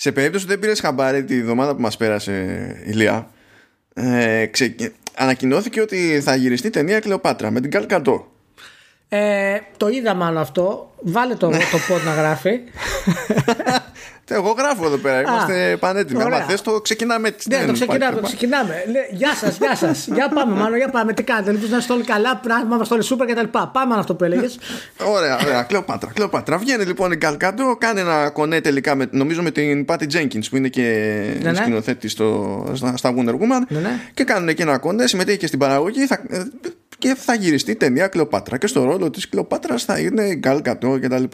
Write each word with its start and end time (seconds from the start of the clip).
Σε 0.00 0.12
περίπτωση 0.12 0.44
που 0.44 0.50
δεν 0.50 0.58
πήρες 0.58 0.80
χαμπάρι 0.80 1.24
τη 1.24 1.36
εβδομάδα 1.38 1.74
που 1.74 1.80
μας 1.80 1.96
πέρασε 1.96 2.32
η 2.86 2.90
Λία, 2.90 3.30
ε, 3.94 4.46
ξε... 4.46 4.74
ανακοινώθηκε 5.14 5.80
ότι 5.80 6.20
θα 6.24 6.34
γυριστεί 6.34 6.70
ταινία 6.70 7.00
Κλεοπάτρα 7.00 7.50
με 7.50 7.60
την 7.60 7.70
Καλκαντό. 7.70 8.32
Ε, 9.08 9.58
το 9.76 9.88
είδα 9.88 10.14
μάλλον 10.14 10.40
αυτό. 10.40 10.94
Βάλε 11.02 11.34
το, 11.34 11.48
το 11.48 11.78
πόντ 11.88 12.02
να 12.04 12.14
γράφει. 12.14 12.60
Εγώ 14.30 14.54
γράφω 14.58 14.86
εδώ 14.86 14.96
πέρα. 14.96 15.20
Είμαστε 15.20 15.76
πανέτοιμοι. 15.80 16.22
Αν 16.22 16.44
θες, 16.48 16.60
το 16.60 16.80
ξεκινάμε 16.80 17.28
έτσι. 17.28 17.48
Ναι, 17.48 17.66
το 17.66 17.72
ξεκινάμε. 17.72 18.20
Το 18.20 18.26
ξεκινάμε. 18.26 18.74
γεια 19.10 19.34
σας, 19.34 19.56
γεια 19.56 19.76
σας. 19.76 20.06
για 20.16 20.28
πάμε, 20.28 20.54
μάλλον, 20.54 20.76
για 20.76 20.88
πάμε. 20.88 21.12
Τι 21.12 21.22
κάνετε, 21.22 21.52
λοιπόν, 21.52 21.70
να 21.70 21.76
είστε 21.76 21.92
όλοι 21.92 22.04
καλά, 22.04 22.40
να 22.48 22.74
είμαστε 22.74 22.94
όλοι 22.94 23.02
σούπερ 23.02 23.26
κτλ. 23.26 23.58
Πάμε 23.72 23.94
αυτό 23.98 24.14
που 24.14 24.24
έλεγες. 24.24 24.58
ωραία, 25.16 25.38
ωραία. 25.44 25.62
Κλεοπάτρα, 25.62 26.10
Κλεοπάτρα. 26.14 26.58
Βγαίνει 26.58 26.84
λοιπόν 26.84 27.12
η 27.12 27.16
Καλκάντο, 27.16 27.76
κάνει 27.76 28.00
ένα 28.00 28.30
κονέ 28.30 28.60
τελικά, 28.60 28.94
με, 28.94 29.08
νομίζω 29.10 29.42
με 29.42 29.50
την 29.50 29.84
Πάτη 29.84 30.06
Jenkins 30.12 30.44
που 30.50 30.56
είναι 30.56 30.68
και 30.68 30.82
ναι, 31.42 31.50
ναι. 31.50 31.56
σκηνοθέτη 31.56 32.08
στο, 32.08 32.64
στα 32.94 33.14
Wonder 33.16 33.32
Woman. 33.32 33.64
Ναι, 33.68 33.78
ναι. 33.78 34.00
Και 34.14 34.24
κάνουν 34.24 34.48
εκεί 34.48 34.62
ένα 34.62 34.78
κονέ, 34.78 35.06
συμμετέχει 35.06 35.38
και 35.38 35.46
στην 35.46 35.58
παραγωγή. 35.58 36.06
Θα, 36.06 36.20
και 36.98 37.14
θα 37.18 37.34
γυριστεί 37.34 37.74
ταινία 37.74 38.06
Κλεοπάτρα. 38.06 38.58
Και 38.58 38.66
στο 38.66 38.84
ρόλο 38.84 39.10
της 39.10 39.28
Κλεοπάτρας 39.28 39.84
θα 39.84 39.98
είναι 39.98 40.22
η 40.22 40.36
Καλκαντό 40.36 40.98
κτλ. 41.00 41.24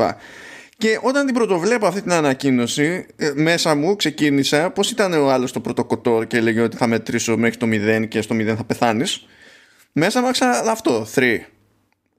Και 0.76 0.98
όταν 1.02 1.26
την 1.26 1.34
πρωτοβλέπω 1.34 1.86
αυτή 1.86 2.02
την 2.02 2.12
ανακοίνωση, 2.12 3.06
ε, 3.16 3.32
μέσα 3.34 3.74
μου 3.74 3.96
ξεκίνησα 3.96 4.70
πώς 4.70 4.90
ήταν 4.90 5.12
ο 5.12 5.30
άλλος 5.30 5.52
το 5.52 5.60
πρωτοκοτόρ 5.60 6.26
και 6.26 6.36
έλεγε 6.36 6.60
ότι 6.60 6.76
θα 6.76 6.86
μετρήσω 6.86 7.36
μέχρι 7.36 7.56
το 7.56 7.66
0 7.66 8.06
και 8.08 8.22
στο 8.22 8.34
0 8.34 8.56
θα 8.56 8.64
πεθάνεις. 8.64 9.26
Μέσα 9.92 10.20
μου 10.20 10.26
άξα 10.26 10.50
αυτό, 10.70 11.06
3. 11.14 11.38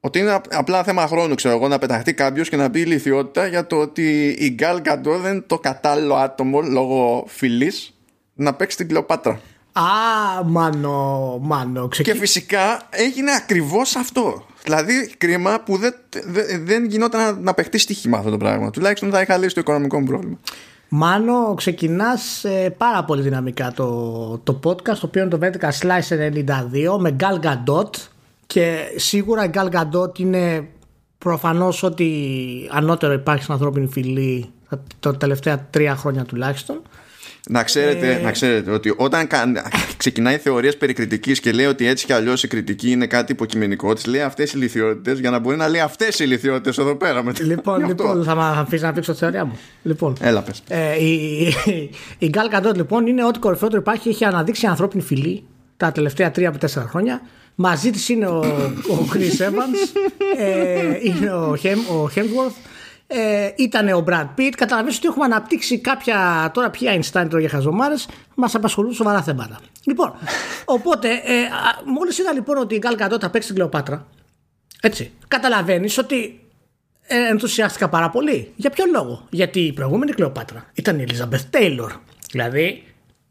Ότι 0.00 0.18
είναι 0.18 0.40
απλά 0.50 0.84
θέμα 0.84 1.06
χρόνου, 1.06 1.34
ξέρω 1.34 1.54
εγώ, 1.54 1.68
να 1.68 1.78
πεταχτεί 1.78 2.14
κάποιος 2.14 2.48
και 2.48 2.56
να 2.56 2.70
πει 2.70 2.80
ηλικιότητα 2.80 3.46
για 3.46 3.66
το 3.66 3.76
ότι 3.76 4.36
η 4.38 4.50
Γκάλ 4.54 4.82
Καντό 4.82 5.18
δεν 5.18 5.32
είναι 5.32 5.44
το 5.46 5.58
κατάλληλο 5.58 6.14
άτομο 6.14 6.60
λόγω 6.60 7.24
φιλής 7.28 7.94
να 8.34 8.54
παίξει 8.54 8.76
την 8.76 8.88
Κλεοπάτρα. 8.88 9.40
Α, 9.78 10.44
μάνο, 10.44 11.38
μάνο. 11.42 11.88
Και 11.88 12.14
φυσικά 12.14 12.82
έγινε 12.90 13.32
ακριβώς 13.32 13.96
αυτό. 13.96 14.46
Δηλαδή, 14.62 15.14
κρίμα 15.18 15.60
που 15.64 15.76
δεν, 15.76 15.94
δεν 16.64 16.84
γινόταν 16.84 17.20
να, 17.20 17.32
να 17.32 17.54
παιχτεί 17.54 17.78
στοίχημα 17.78 18.18
αυτό 18.18 18.30
το 18.30 18.36
πράγμα. 18.36 18.70
Τουλάχιστον 18.70 19.10
θα 19.10 19.20
είχα 19.20 19.36
λύσει 19.36 19.54
το 19.54 19.60
οικονομικό 19.60 19.98
μου 19.98 20.06
πρόβλημα. 20.06 20.38
Μάνο, 20.88 21.54
ξεκινάς 21.54 22.44
ε, 22.44 22.74
πάρα 22.76 23.04
πολύ 23.04 23.22
δυναμικά 23.22 23.72
το, 23.72 24.38
το 24.38 24.60
podcast, 24.64 24.82
το 24.82 25.00
οποίο 25.02 25.22
είναι 25.22 25.30
το 25.30 25.38
Vertical 25.42 25.86
Slice 25.86 26.32
92 26.94 26.98
με 26.98 27.16
Gal 27.20 27.46
Gadot. 27.46 27.90
Και 28.46 28.78
σίγουρα 28.96 29.44
η 29.44 29.50
Gal 29.54 29.68
Gadot 29.70 30.18
είναι 30.18 30.68
προφανώς 31.18 31.82
ότι 31.82 32.30
ανώτερο 32.70 33.12
υπάρχει 33.12 33.42
στην 33.42 33.54
ανθρώπινη 33.54 33.86
φυλή 33.86 34.50
τα 35.00 35.16
τελευταία 35.16 35.66
τρία 35.70 35.96
χρόνια 35.96 36.24
τουλάχιστον. 36.24 36.82
Να 37.48 37.62
ξέρετε, 37.62 38.12
ε... 38.12 38.18
να 38.18 38.30
ξέρετε 38.30 38.70
ότι 38.70 38.94
όταν 38.96 39.28
ξεκινάει 39.96 40.36
θεωρίες 40.36 40.76
περί 40.76 40.92
κριτικής 40.92 41.40
και 41.40 41.52
λέει 41.52 41.66
ότι 41.66 41.86
έτσι 41.86 42.06
κι 42.06 42.12
αλλιώς 42.12 42.42
η 42.42 42.48
κριτική 42.48 42.90
είναι 42.90 43.06
κάτι 43.06 43.32
υποκειμενικό, 43.32 43.94
τη 43.94 44.10
λέει 44.10 44.20
αυτές 44.20 44.52
οι 44.52 44.56
λυθιότητε 44.56 45.12
για 45.20 45.30
να 45.30 45.38
μπορεί 45.38 45.56
να 45.56 45.68
λέει 45.68 45.80
αυτές 45.80 46.18
οι 46.18 46.24
λυθιότητε 46.24 46.82
εδώ 46.82 46.94
πέρα. 46.94 47.22
Με 47.22 47.32
λοιπόν, 47.40 47.86
λοιπόν 47.86 48.24
θα 48.24 48.34
με 48.34 48.42
αφήσει 48.42 48.84
να 48.84 48.92
πείξω 48.92 49.12
τη 49.12 49.18
θεωρία 49.18 49.44
μου. 49.44 49.58
Λοιπόν, 49.82 50.16
Έλα, 50.20 50.42
πες. 50.42 50.62
Ε, 50.68 51.04
η, 51.04 51.46
η, 52.18 52.28
Γκάλ 52.28 52.48
Καντότ 52.48 52.76
λοιπόν 52.76 53.06
είναι 53.06 53.24
ό,τι 53.24 53.38
κορυφότερο 53.38 53.80
υπάρχει. 53.80 54.08
Έχει 54.08 54.24
αναδείξει 54.24 54.66
ανθρώπινη 54.66 55.02
φυλή 55.02 55.44
τα 55.76 55.92
τελευταία 55.92 56.30
τρία 56.30 56.48
από 56.48 56.58
τέσσερα 56.58 56.86
χρόνια. 56.88 57.20
Μαζί 57.54 57.90
της 57.90 58.08
είναι 58.08 58.26
ο, 58.26 58.38
ο 58.90 59.08
Chris 59.12 59.42
Evans, 59.42 60.00
ε, 60.38 60.98
είναι 61.02 61.30
ο, 61.30 61.56
ο 61.94 62.10
Hemsworth, 62.14 62.56
ε, 63.06 63.50
ήταν 63.56 63.88
ο 63.88 64.04
Brad 64.08 64.28
Pitt. 64.36 64.52
Καταλαβαίνετε 64.56 64.96
ότι 64.96 65.06
έχουμε 65.06 65.24
αναπτύξει 65.24 65.78
κάποια. 65.78 66.50
Τώρα, 66.54 66.70
πια 66.70 66.94
Einstein 66.94 67.26
τώρα 67.28 67.40
για 67.40 67.48
χαζομάρες, 67.48 68.08
μας 68.34 68.54
απασχολούν 68.54 68.92
σοβαρά 68.92 69.22
θέματα. 69.22 69.60
Λοιπόν, 69.84 70.14
οπότε, 70.76 71.08
ε, 71.08 71.48
μόλις 71.84 72.18
είδα 72.18 72.32
λοιπόν 72.32 72.56
ότι 72.56 72.74
η 72.74 72.78
Γκάλ 72.78 72.96
Κατώ 72.96 73.18
θα 73.20 73.30
παίξει 73.30 73.48
την 73.48 73.56
Κλεοπάτρα, 73.56 74.06
έτσι, 74.80 75.12
καταλαβαίνεις 75.28 75.98
ότι 75.98 76.40
ε, 77.06 77.28
ενθουσιάστηκα 77.28 77.88
πάρα 77.88 78.10
πολύ. 78.10 78.52
Για 78.56 78.70
ποιο 78.70 78.84
λόγο, 78.92 79.26
Γιατί 79.30 79.60
η 79.60 79.72
προηγούμενη 79.72 80.12
Κλεοπάτρα 80.12 80.66
ήταν 80.74 80.98
η 80.98 81.04
Elizabeth 81.08 81.56
Taylor. 81.56 81.90
Δηλαδή, 82.30 82.84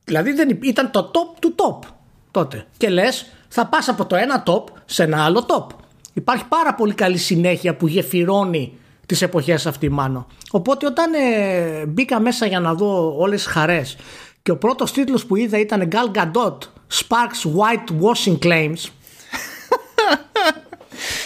δηλαδή 0.04 0.32
δεν, 0.32 0.60
ήταν 0.62 0.92
το 0.92 1.12
top 1.14 1.40
του 1.40 1.56
top 1.58 1.88
τότε. 2.32 2.66
Και 2.78 2.90
λες, 2.90 3.26
θα 3.48 3.66
πας 3.66 3.88
από 3.88 4.06
το 4.06 4.16
ένα 4.16 4.44
top 4.48 4.64
σε 4.86 5.04
ένα 5.04 5.24
άλλο 5.24 5.46
top. 5.48 5.76
Υπάρχει 6.14 6.46
πάρα 6.46 6.74
πολύ 6.74 6.94
καλή 6.94 7.18
συνέχεια 7.18 7.76
που 7.76 7.88
γεφυρώνει 7.88 8.78
τις 9.06 9.22
εποχές 9.22 9.66
αυτή 9.66 9.90
μάλλον. 9.90 10.28
Οπότε 10.52 10.86
όταν 10.86 11.14
ε, 11.14 11.86
μπήκα 11.86 12.20
μέσα 12.20 12.46
για 12.46 12.60
να 12.60 12.74
δω 12.74 13.16
όλες 13.18 13.44
τις 13.44 13.52
χαρές 13.52 13.98
και 14.44 14.52
ο 14.52 14.58
πρώτος 14.58 14.92
τίτλος 14.92 15.26
που 15.26 15.36
είδα 15.36 15.60
ήταν 15.60 15.90
Gal 15.92 16.18
Gadot 16.18 16.58
Sparks 16.94 17.42
White 17.58 17.90
Washing 18.02 18.38
Claims 18.46 18.90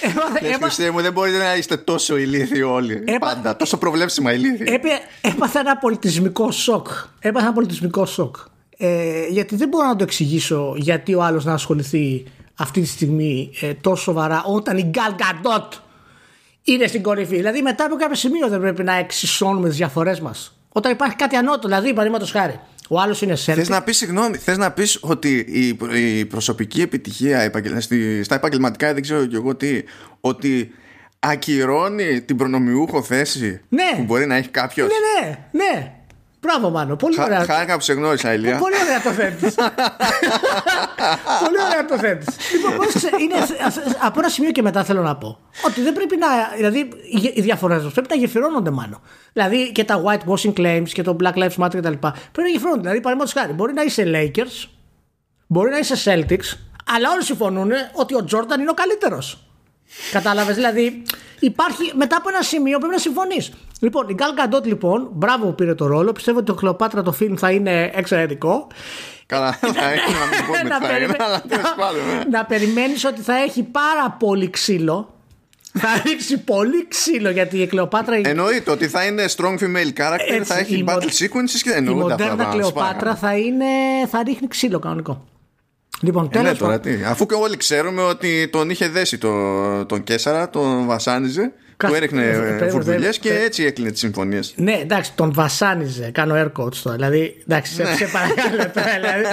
Έμαθα, 0.42 0.92
μου 0.92 1.02
δεν 1.02 1.14
μπορείτε 1.14 1.38
να 1.38 1.56
είστε 1.56 1.78
τόσο 1.78 2.18
ηλίθιοι 2.18 2.62
όλοι. 2.66 3.04
Πάντα, 3.20 3.56
τόσο 3.56 3.78
προβλέψιμα 3.78 4.34
ηλίθιοι. 4.34 4.80
Έπαθα 5.22 5.60
ένα 5.60 5.78
πολιτισμικό 5.78 6.52
σοκ. 6.52 6.88
Έπαθα 7.20 7.46
ένα 7.46 7.54
πολιτισμικό 7.54 8.06
σοκ. 8.06 8.36
Ε, 8.78 9.26
Γιατί 9.30 9.56
δεν 9.56 9.68
μπορώ 9.68 9.88
να 9.88 9.96
το 9.96 10.04
εξηγήσω 10.04 10.74
Γιατί 10.78 11.14
ο 11.14 11.24
άλλος 11.24 11.46
να 11.46 11.54
ασχοληθεί 11.54 12.24
αυτή 12.56 12.82
τη 12.82 12.88
στιγμή 12.88 13.52
ε, 13.62 13.74
τόσο 13.74 14.04
σοβαρά 14.04 14.44
Όταν 14.44 14.78
η 14.78 14.92
Gal 14.94 15.22
Gadot 15.22 15.68
είναι 16.64 16.88
στην 16.88 17.04
κορυφή. 17.04 17.36
Δηλαδή, 17.36 17.62
μετά 17.62 17.86
από 17.86 17.96
κάποιο 17.96 18.16
σημείο 18.16 18.48
δεν 18.48 18.60
πρέπει 18.60 18.84
να 18.84 18.94
εξισώνουμε 18.94 19.68
τις 19.68 19.78
διαφορές 19.78 20.20
μας. 20.20 20.54
Όταν 20.70 20.92
υπάρχει 20.92 21.16
κάτι 21.16 21.36
ανώτερο, 21.36 21.68
δηλαδή, 21.68 21.90
παραδείγματος 21.90 22.32
χάρη, 22.32 22.60
ο 22.90 23.00
άλλος 23.00 23.22
είναι 23.22 23.36
σερβι. 23.36 23.60
Θες 23.62 23.70
να 23.70 23.84
πεις, 23.84 23.98
συγγνώμη, 23.98 24.38
θες 24.38 24.58
να 24.58 24.72
πεις 24.72 24.98
ότι 25.02 25.38
η, 25.38 25.78
η 26.20 26.26
προσωπική 26.26 26.82
επιτυχία 26.82 27.52
στα 28.24 28.36
επαγγελματικά, 28.36 28.94
δεν 28.94 29.02
ξέρω 29.02 29.26
και 29.26 29.36
εγώ 29.36 29.56
τι, 29.56 29.84
ότι 30.22 30.72
ακυρώνει 31.20 32.22
την 32.22 32.36
προνομιούχο 32.36 33.04
θέση 33.04 33.62
ναι. 33.70 33.92
που 33.96 34.04
μπορεί 34.04 34.26
να 34.26 34.36
έχει 34.36 34.50
κάποιος; 34.50 34.88
Ναι, 34.88 35.28
ναι, 35.28 35.38
ναι. 35.52 35.94
Μπράβο, 36.42 36.70
Μάνο. 36.70 36.96
Πολύ 36.96 37.16
Χα, 37.16 37.24
ωραία. 37.24 37.46
Χάρηκα 37.46 37.74
που 37.76 37.82
σε 37.82 37.94
γνώρισα, 37.94 38.34
Ηλία. 38.34 38.58
Πολύ 38.58 38.76
ωραία 38.84 39.02
το 39.02 39.10
θέτει. 39.12 39.46
Πολύ 41.44 41.58
ωραία 41.68 41.86
το 41.88 41.98
θέτει. 41.98 42.26
Λοιπόν, 42.54 42.74
είναι, 43.20 43.36
από 44.02 44.20
ένα 44.20 44.30
σημείο 44.30 44.52
και 44.52 44.62
μετά 44.62 44.84
θέλω 44.84 45.02
να 45.02 45.16
πω 45.16 45.40
ότι 45.66 45.82
δεν 45.82 45.94
πρέπει 45.94 46.18
να. 46.18 46.28
Δηλαδή, 46.56 46.90
οι 47.34 47.42
διαφορές 47.42 47.84
μας 47.84 47.94
πρέπει 47.94 48.08
να 48.10 48.16
γεφυρώνονται, 48.16 48.70
μάλλον. 48.70 49.02
Δηλαδή 49.34 49.72
και 49.72 49.84
τα 49.84 50.04
whitewashing 50.06 50.54
claims 50.54 50.90
και 50.92 51.02
το 51.02 51.16
Black 51.20 51.34
Lives 51.34 51.66
Matter 51.66 51.76
κτλ. 51.76 51.94
Πρέπει 51.94 52.12
να 52.36 52.48
γεφυρώνονται. 52.48 52.82
Δηλαδή, 52.82 53.02
παραδείγματος 53.02 53.34
χάρη, 53.34 53.54
μπορεί 53.54 53.74
να 53.74 53.82
είσαι 53.82 54.04
Lakers, 54.16 54.70
μπορεί 55.48 55.70
να 55.70 55.78
είσαι 55.78 55.96
Celtics, 56.06 56.58
αλλά 56.96 57.12
όλοι 57.12 57.24
συμφωνούν 57.24 57.72
ότι 57.94 58.16
ο 58.16 58.26
Jordan 58.32 58.60
είναι 58.60 58.70
ο 58.70 58.74
καλύτερος. 58.74 59.49
Κατάλαβες, 60.12 60.56
δηλαδή 60.56 61.02
υπάρχει 61.40 61.92
μετά 61.96 62.16
από 62.16 62.30
ένα 62.30 62.42
σημείο 62.42 62.78
πρέπει 62.78 62.94
να 62.94 63.00
συμφωνείς. 63.00 63.52
Λοιπόν, 63.80 64.10
η 64.10 64.14
Γκάλ 64.14 64.34
Καντότ 64.34 64.66
λοιπόν, 64.66 65.10
μπράβο 65.12 65.46
που 65.46 65.56
πήρε 65.56 65.76
το 65.76 65.86
ρόλο. 65.86 66.12
Πιστεύω 66.12 66.38
ότι 66.38 66.48
το 66.48 66.54
Κλοπάτρα 66.54 67.02
το 67.02 67.12
φιλμ 67.12 67.36
θα 67.36 67.52
είναι 67.52 67.92
εξαιρετικό. 67.94 68.68
Καλά, 69.26 69.52
θα 69.52 69.90
έχει 69.92 70.12
να 70.20 70.26
μην 70.26 70.70
πω 70.70 70.72
Να 72.32 72.46
περιμένεις 72.46 73.06
ότι 73.06 73.22
θα 73.22 73.36
έχει 73.36 73.64
πάρα 73.64 74.16
πολύ 74.20 74.50
ξύλο. 74.50 75.14
Θα 75.74 76.02
ρίξει 76.06 76.38
πολύ 76.38 76.88
ξύλο 76.88 77.30
γιατί 77.30 77.62
η 77.62 77.68
Κλεοπάτρα. 77.68 78.22
Εννοείται 78.24 78.72
ότι 78.72 78.88
θα 78.88 79.06
είναι 79.06 79.26
strong 79.36 79.58
female 79.60 80.02
character, 80.02 80.42
θα 80.44 80.58
έχει 80.58 80.84
battle 80.88 81.10
sequences 81.20 81.60
και 81.64 81.72
εννοείται. 81.72 82.00
Η 82.00 82.10
μοντέρνα 82.10 82.46
Κλεοπάτρα 82.46 83.16
θα, 83.16 83.38
είναι, 83.38 83.66
θα 84.10 84.24
ρίχνει 84.24 84.48
ξύλο 84.48 84.80
κανονικό. 84.80 85.26
Λοιπόν, 86.02 86.30
ε, 86.34 86.42
ναι, 86.42 86.54
τώρα, 86.54 86.80
τι. 86.80 87.04
Αφού 87.06 87.26
και 87.26 87.34
όλοι 87.34 87.58
ξέρουμε 87.58 88.02
ότι 88.02 88.48
τον 88.48 88.70
είχε 88.70 88.88
δέσει 88.88 89.18
το, 89.18 89.86
τον 89.86 90.04
Κέσσαρα, 90.04 90.50
τον 90.50 90.86
βασάνιζε, 90.86 91.52
του 91.88 91.94
έριχνε 91.94 92.24
φουρδουλιές 92.70 93.20
και 93.20 93.34
έτσι 93.34 93.64
έκλεινε 93.64 93.92
τις 93.92 94.00
συμφωνίες. 94.00 94.54
Ναι, 94.56 94.72
εντάξει, 94.72 95.14
τον 95.16 95.34
βασάνιζε. 95.34 96.10
Κάνω 96.14 96.36
air 96.36 96.62
coach 96.62 96.76
τώρα. 96.76 96.96
Δηλαδή, 96.96 97.38
εντάξει, 97.48 97.74
σε, 97.74 97.84
ναι. 97.84 97.94
σε 97.94 98.06
παρακαλώ 98.06 98.72
τώρα. 98.74 99.00
Δηλαδή. 99.00 99.26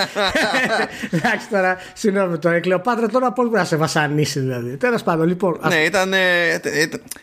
εντάξει 1.16 1.48
τώρα, 1.48 1.76
συγγνώμη 1.92 2.38
τώρα. 2.38 2.56
Η 2.56 2.60
Κλεοπάτρα 2.60 3.08
τώρα 3.08 3.32
πώς 3.32 3.46
μπορεί 3.46 3.58
να 3.58 3.64
σε 3.64 3.76
βασανίσει, 3.76 4.40
δηλαδή. 4.40 4.76
Τέλος 4.76 5.02
πάντων, 5.02 5.26
λοιπόν. 5.26 5.60
Ναι, 5.68 5.76
ήταν, 5.76 6.12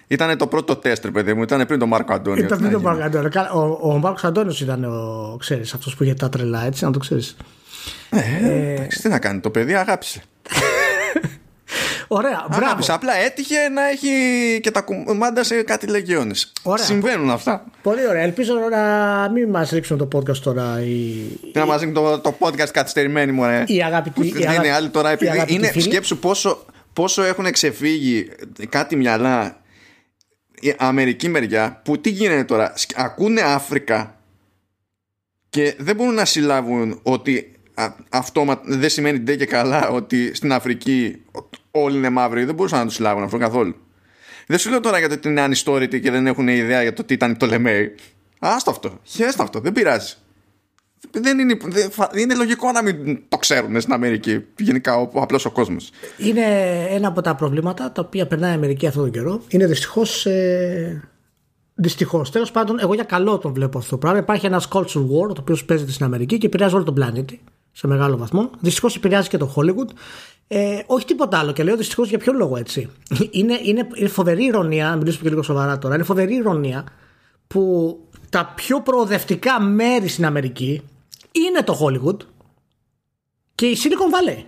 ήταν 0.08 0.38
το 0.38 0.48
πρώτο 0.48 0.76
τεστ, 0.76 1.08
παιδί 1.08 1.34
μου. 1.34 1.42
Ήταν 1.42 1.66
πριν 1.66 1.80
τον 1.80 1.88
Μάρκο 1.88 2.14
Αντώνιο. 2.14 2.44
Ήταν 2.44 2.58
πριν 2.58 2.72
τον 2.72 2.82
Μάρκο 2.82 3.04
Αντώνιο. 3.04 3.30
Ο, 3.54 3.90
ο 3.92 3.98
Μάρκος 3.98 4.24
Αντώνιος 4.24 4.62
ήταν 4.62 4.84
ο, 4.84 5.36
ξέρεις, 5.40 5.74
αυτός 5.74 5.96
που 5.96 6.04
είχε 6.04 6.14
τα 6.14 6.30
τρελά, 6.30 6.66
έτσι, 6.66 6.86
να 6.86 6.92
το 6.92 7.00
ξέρεις. 7.00 7.36
Ε, 8.14 8.74
εντάξει, 8.74 9.02
τι 9.02 9.08
να 9.08 9.20
κάνει, 9.20 9.40
το 9.40 9.50
παιδί 9.50 9.76
αγάπησε. 9.76 10.22
Ωραία, 12.08 12.46
μπράβο. 12.50 12.66
Αγάπησε, 12.66 12.92
απλά 12.92 13.16
έτυχε 13.16 13.70
να 13.70 13.90
έχει 13.90 14.10
και 14.62 14.72
τα 14.72 14.82
κουμάντα 14.82 15.44
σε 15.44 15.64
κάτι 15.64 15.88
λεγιώνες. 15.88 16.52
Συμβαίνουν 16.76 17.30
αυτά. 17.30 17.66
Πολύ 17.82 18.08
ωραία. 18.08 18.22
Ελπίζω 18.22 18.54
να 18.72 19.30
μην 19.30 19.50
μας 19.50 19.70
ρίξουν 19.70 19.98
το 19.98 20.08
podcast 20.16 20.38
τώρα. 20.38 20.82
Οι... 20.82 21.16
Να 21.54 21.66
μας 21.66 21.82
ρίξουν 21.82 21.94
το, 21.94 22.20
το 22.20 22.36
podcast 22.40 22.70
καθυστερημένοι 22.72 23.32
μου, 23.32 23.46
ε. 23.46 23.64
Οι 23.68 23.84
αγαπητοί. 23.84 24.28
Οι 24.28 24.46
αγάπη... 24.48 24.68
άλλοι 24.68 24.90
τώρα, 24.90 25.10
επειδή 25.10 25.44
είναι 25.48 25.68
φίλοι. 25.68 25.84
σκέψου 25.84 26.18
πόσο, 26.18 26.66
πόσο 26.94 27.24
έχουν 27.24 27.52
ξεφύγει 27.52 28.30
κάτι 28.70 28.96
μυαλά 28.96 29.58
η 30.60 30.76
Αμερική 30.78 31.30
μεριά 31.30 31.82
που 31.84 32.02
τι 32.02 32.10
γίνεται 32.10 32.44
τώρα. 32.44 32.74
Ακούνε 32.96 33.42
Αφρικα 33.42 34.18
και 35.50 35.76
δεν 35.78 35.96
μπορούν 35.96 36.14
να 36.14 36.26
συλλάβουν 36.26 37.00
ότι 37.04 37.53
αυτό 38.10 38.62
δεν 38.66 38.90
σημαίνει 38.90 39.20
ντε 39.20 39.36
και 39.36 39.46
καλά 39.46 39.90
ότι 39.90 40.36
στην 40.36 40.54
Αφρική 40.54 41.22
όλοι 41.72 41.98
είναι 41.98 42.10
μαύροι. 42.10 42.44
Δεν 42.44 42.56
μπορούσαν 42.56 42.80
να 42.80 42.86
τους 42.86 42.96
συλλάβουν 42.96 43.24
αυτό 43.24 43.38
καθόλου. 43.38 43.76
Δεν 44.48 44.58
σου 44.58 44.70
λέω 44.70 44.80
τώρα 44.80 45.00
για 45.00 45.08
το 45.08 45.14
ότι 45.14 45.28
είναι 45.28 45.42
ανιστόρητοι 45.42 46.00
και 46.00 46.12
δεν 46.12 46.28
έχουν 46.28 46.48
ιδέα 46.48 46.82
για 46.82 46.94
το 46.94 47.04
τι 47.04 47.14
ήταν 47.14 47.38
το 47.38 47.46
Λεμέι. 47.46 47.96
Άστο 48.40 48.72
αυτό. 48.72 49.00
Χέστο 49.04 49.44
αυτό. 49.44 49.60
Δεν 49.60 49.72
πειράζει. 49.72 50.16
Δεν 51.12 51.40
είναι, 51.40 51.58
δεν, 51.70 51.90
είναι 52.18 52.36
λογικό 52.36 52.72
να 52.72 52.84
μην 52.84 53.20
το 53.28 53.38
ξέρουν 53.38 53.82
στην 53.82 53.94
Αμερική 53.94 54.46
γενικά 54.58 54.96
ο, 54.96 55.10
ο 55.14 55.22
απλός 55.22 55.46
ο 55.46 55.52
κόσμος. 55.52 55.90
Είναι 56.18 56.42
ένα 56.90 57.08
από 57.08 57.22
τα 57.22 57.36
προβλήματα 57.36 57.92
τα 57.92 58.02
οποία 58.06 58.28
περνάει 58.28 58.52
η 58.52 58.56
Αμερική 58.56 58.88
αυτόν 58.88 59.04
τον 59.04 59.12
καιρό. 59.12 59.42
Είναι 59.48 59.68
δυστυχώς. 59.68 60.26
Ε, 60.26 61.10
Δυστυχώς. 61.76 62.30
Τέλος 62.32 62.52
πάντων, 62.52 62.80
εγώ 62.80 62.94
για 62.94 63.04
καλό 63.04 63.38
τον 63.38 63.54
βλέπω 63.54 63.78
αυτό 63.78 63.90
το 63.90 63.98
πράγμα. 63.98 64.20
Υπάρχει 64.20 64.46
ένας 64.46 64.68
culture 64.72 65.02
war 65.02 65.28
το 65.28 65.36
οποίος 65.40 65.66
παίζεται 65.66 65.92
στην 65.92 66.06
Αμερική 66.06 66.38
και 66.38 66.46
επηρεάζει 66.46 66.76
όλο 66.76 66.84
τον 66.84 66.94
πλανήτη 66.94 67.42
σε 67.74 67.88
μεγάλο 67.88 68.18
βαθμό. 68.18 68.50
Δυστυχώς 68.60 68.96
επηρεάζει 68.96 69.30
και 69.30 69.38
το 69.38 69.54
Hollywood. 69.56 69.90
Ε, 70.48 70.80
όχι 70.86 71.06
τίποτα 71.06 71.40
άλλο. 71.40 71.52
Και 71.52 71.64
λέω 71.64 71.78
δυστυχώς 71.78 72.10
για 72.10 72.18
ποιο 72.18 72.34
λόγο 72.34 72.58
έτσι. 72.58 72.90
Είναι, 73.32 73.60
είναι, 73.64 73.88
είναι 73.94 74.10
φοβερή 74.10 74.44
ηρωνία, 74.44 74.90
να 74.90 74.96
μιλήσουμε 74.96 75.24
και 75.24 75.30
λίγο 75.30 75.44
σοβαρά 75.44 75.78
τώρα. 75.78 75.96
Είναι 75.96 76.04
φοβερή 76.04 76.36
ηρωνία 76.36 76.84
που 77.48 77.98
τα 78.30 78.54
πιο 78.56 78.82
προοδευτικά 78.82 79.62
μέρη 79.62 80.08
στην 80.08 80.26
Αμερική 80.26 80.82
είναι 81.32 81.64
το 81.64 81.80
Hollywood 81.82 82.18
και 83.56 83.66
η 83.66 83.78
Silicon 83.84 84.14
Valley. 84.16 84.44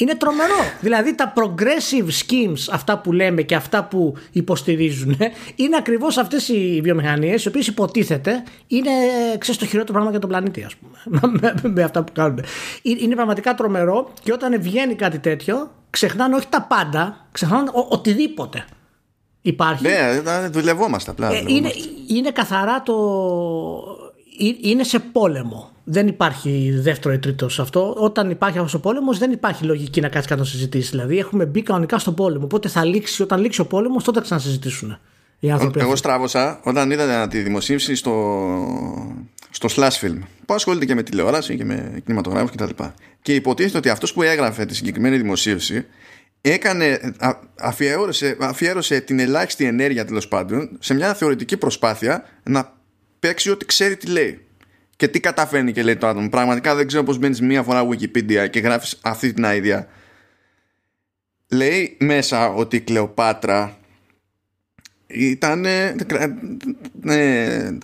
Είναι 0.00 0.14
τρομερό. 0.14 0.54
δηλαδή 0.80 1.14
τα 1.14 1.32
progressive 1.36 2.06
schemes, 2.06 2.68
αυτά 2.70 2.98
που 2.98 3.12
λέμε 3.12 3.42
και 3.42 3.54
αυτά 3.54 3.84
που 3.84 4.14
υποστηρίζουν, 4.32 5.16
είναι 5.56 5.76
ακριβώς 5.76 6.16
αυτές 6.16 6.48
οι 6.48 6.80
βιομηχανίες, 6.82 7.44
οι 7.44 7.48
οποίες 7.48 7.66
υποτίθεται 7.66 8.42
είναι 8.66 8.90
ξέρεις, 9.38 9.60
το 9.60 9.66
χειρότερο 9.66 9.92
πράγμα 9.92 10.10
για 10.10 10.20
τον 10.20 10.28
πλανήτη, 10.28 10.62
ας 10.62 10.74
πούμε. 10.76 11.20
με, 11.40 11.54
με, 11.68 11.82
αυτά 11.82 12.04
που 12.04 12.12
κάνουν. 12.12 12.44
Είναι 12.82 13.14
πραγματικά 13.14 13.54
τρομερό 13.54 14.12
και 14.22 14.32
όταν 14.32 14.62
βγαίνει 14.62 14.94
κάτι 14.94 15.18
τέτοιο, 15.18 15.70
ξεχνάνε 15.90 16.34
όχι 16.34 16.46
τα 16.48 16.62
πάντα, 16.62 17.26
ξεχνάνε 17.32 17.68
ο, 17.68 17.86
οτιδήποτε 17.88 18.64
υπάρχει. 19.42 19.82
Ναι, 19.82 20.48
δουλευόμαστε 20.48 21.10
απλά. 21.10 21.32
Ε, 21.32 21.44
είναι, 21.46 21.70
είναι 22.08 22.30
καθαρά 22.30 22.82
το. 22.82 22.94
Ε, 24.40 24.68
είναι 24.68 24.82
σε 24.82 24.98
πόλεμο 24.98 25.70
δεν 25.90 26.06
υπάρχει 26.06 26.70
δεύτερο 26.80 27.14
ή 27.14 27.18
τρίτο 27.18 27.48
σε 27.48 27.62
αυτό. 27.62 27.94
Όταν 27.98 28.30
υπάρχει 28.30 28.58
αυτός 28.58 28.74
ο 28.74 28.80
πόλεμος, 28.80 29.18
δεν 29.18 29.30
υπάρχει 29.30 29.64
λογική 29.64 30.00
να 30.00 30.08
κάτσεις 30.08 30.26
κάτω 30.26 30.40
να 30.40 30.46
συζητήσεις. 30.46 30.90
Δηλαδή, 30.90 31.18
έχουμε 31.18 31.46
μπει 31.46 31.62
κανονικά 31.62 31.98
στον 31.98 32.14
πόλεμο. 32.14 32.44
Οπότε 32.44 32.68
θα 32.68 32.84
λήξει, 32.84 33.22
όταν 33.22 33.40
λήξει 33.40 33.60
ο 33.60 33.66
πόλεμος, 33.66 34.04
τότε 34.04 34.18
θα 34.18 34.24
ξανασυζητήσουν. 34.24 34.98
Οι 35.38 35.50
άνθρωποι 35.50 35.80
Εγώ 35.80 35.96
στράβωσα 35.96 36.60
όταν 36.64 36.90
είδα 36.90 37.28
τη 37.28 37.38
δημοσίευση 37.38 37.94
στο, 37.94 38.12
στο 39.50 39.68
Slash 39.76 40.04
Film 40.06 40.18
που 40.46 40.54
ασχολείται 40.54 40.84
και 40.84 40.94
με 40.94 41.02
τηλεόραση 41.02 41.56
και 41.56 41.64
με 41.64 42.00
κινηματογράφους 42.04 42.50
κτλ. 42.50 42.64
Και, 42.64 42.84
και 43.22 43.34
υποτίθεται 43.34 43.78
ότι 43.78 43.88
αυτός 43.88 44.12
που 44.12 44.22
έγραφε 44.22 44.64
τη 44.64 44.74
συγκεκριμένη 44.74 45.16
δημοσίευση 45.16 45.86
έκανε, 46.40 47.14
αφιέρωσε, 47.58 48.36
αφιέρωσε 48.40 49.00
την 49.00 49.18
ελάχιστη 49.18 49.64
ενέργεια 49.64 50.04
τέλος 50.04 50.28
πάντων 50.28 50.76
σε 50.78 50.94
μια 50.94 51.14
θεωρητική 51.14 51.56
προσπάθεια 51.56 52.24
να 52.42 52.76
παίξει 53.18 53.50
ό,τι 53.50 53.66
ξέρει 53.66 53.96
τι 53.96 54.06
λέει. 54.06 54.47
Και 54.98 55.08
τι 55.08 55.20
καταφέρνει 55.20 55.72
και 55.72 55.82
λέει 55.82 55.96
το 55.96 56.06
άτομο. 56.06 56.28
Πραγματικά 56.28 56.74
δεν 56.74 56.86
ξέρω 56.86 57.02
πώς 57.02 57.18
μπαίνεις 57.18 57.40
μία 57.40 57.62
φορά 57.62 57.88
Wikipedia 57.88 58.50
και 58.50 58.60
γράφεις 58.60 58.98
αυτή 59.02 59.32
την 59.32 59.44
idea. 59.46 59.84
Λέει 61.48 61.96
μέσα 62.00 62.48
ότι 62.48 62.76
η 62.76 62.80
Κλεοπάτρα 62.80 63.78
ήταν 65.06 65.64
ε, 65.64 65.94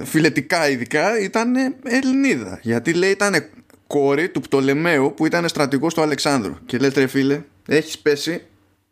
φιλετικά 0.04 0.68
ειδικά 0.68 1.18
ήταν 1.18 1.54
Ελληνίδα 1.84 2.58
γιατί 2.62 2.92
λέει 2.92 3.10
ήταν 3.10 3.44
κόρη 3.86 4.28
του 4.28 4.40
Πτολεμαίου 4.40 5.14
που 5.16 5.26
ήταν 5.26 5.48
στρατηγός 5.48 5.94
του 5.94 6.02
Αλεξάνδρου 6.02 6.54
και 6.66 6.78
λέει 6.78 6.90
τρε 6.90 7.06
φίλε 7.06 7.42
έχεις 7.68 7.98
πέσει 7.98 8.42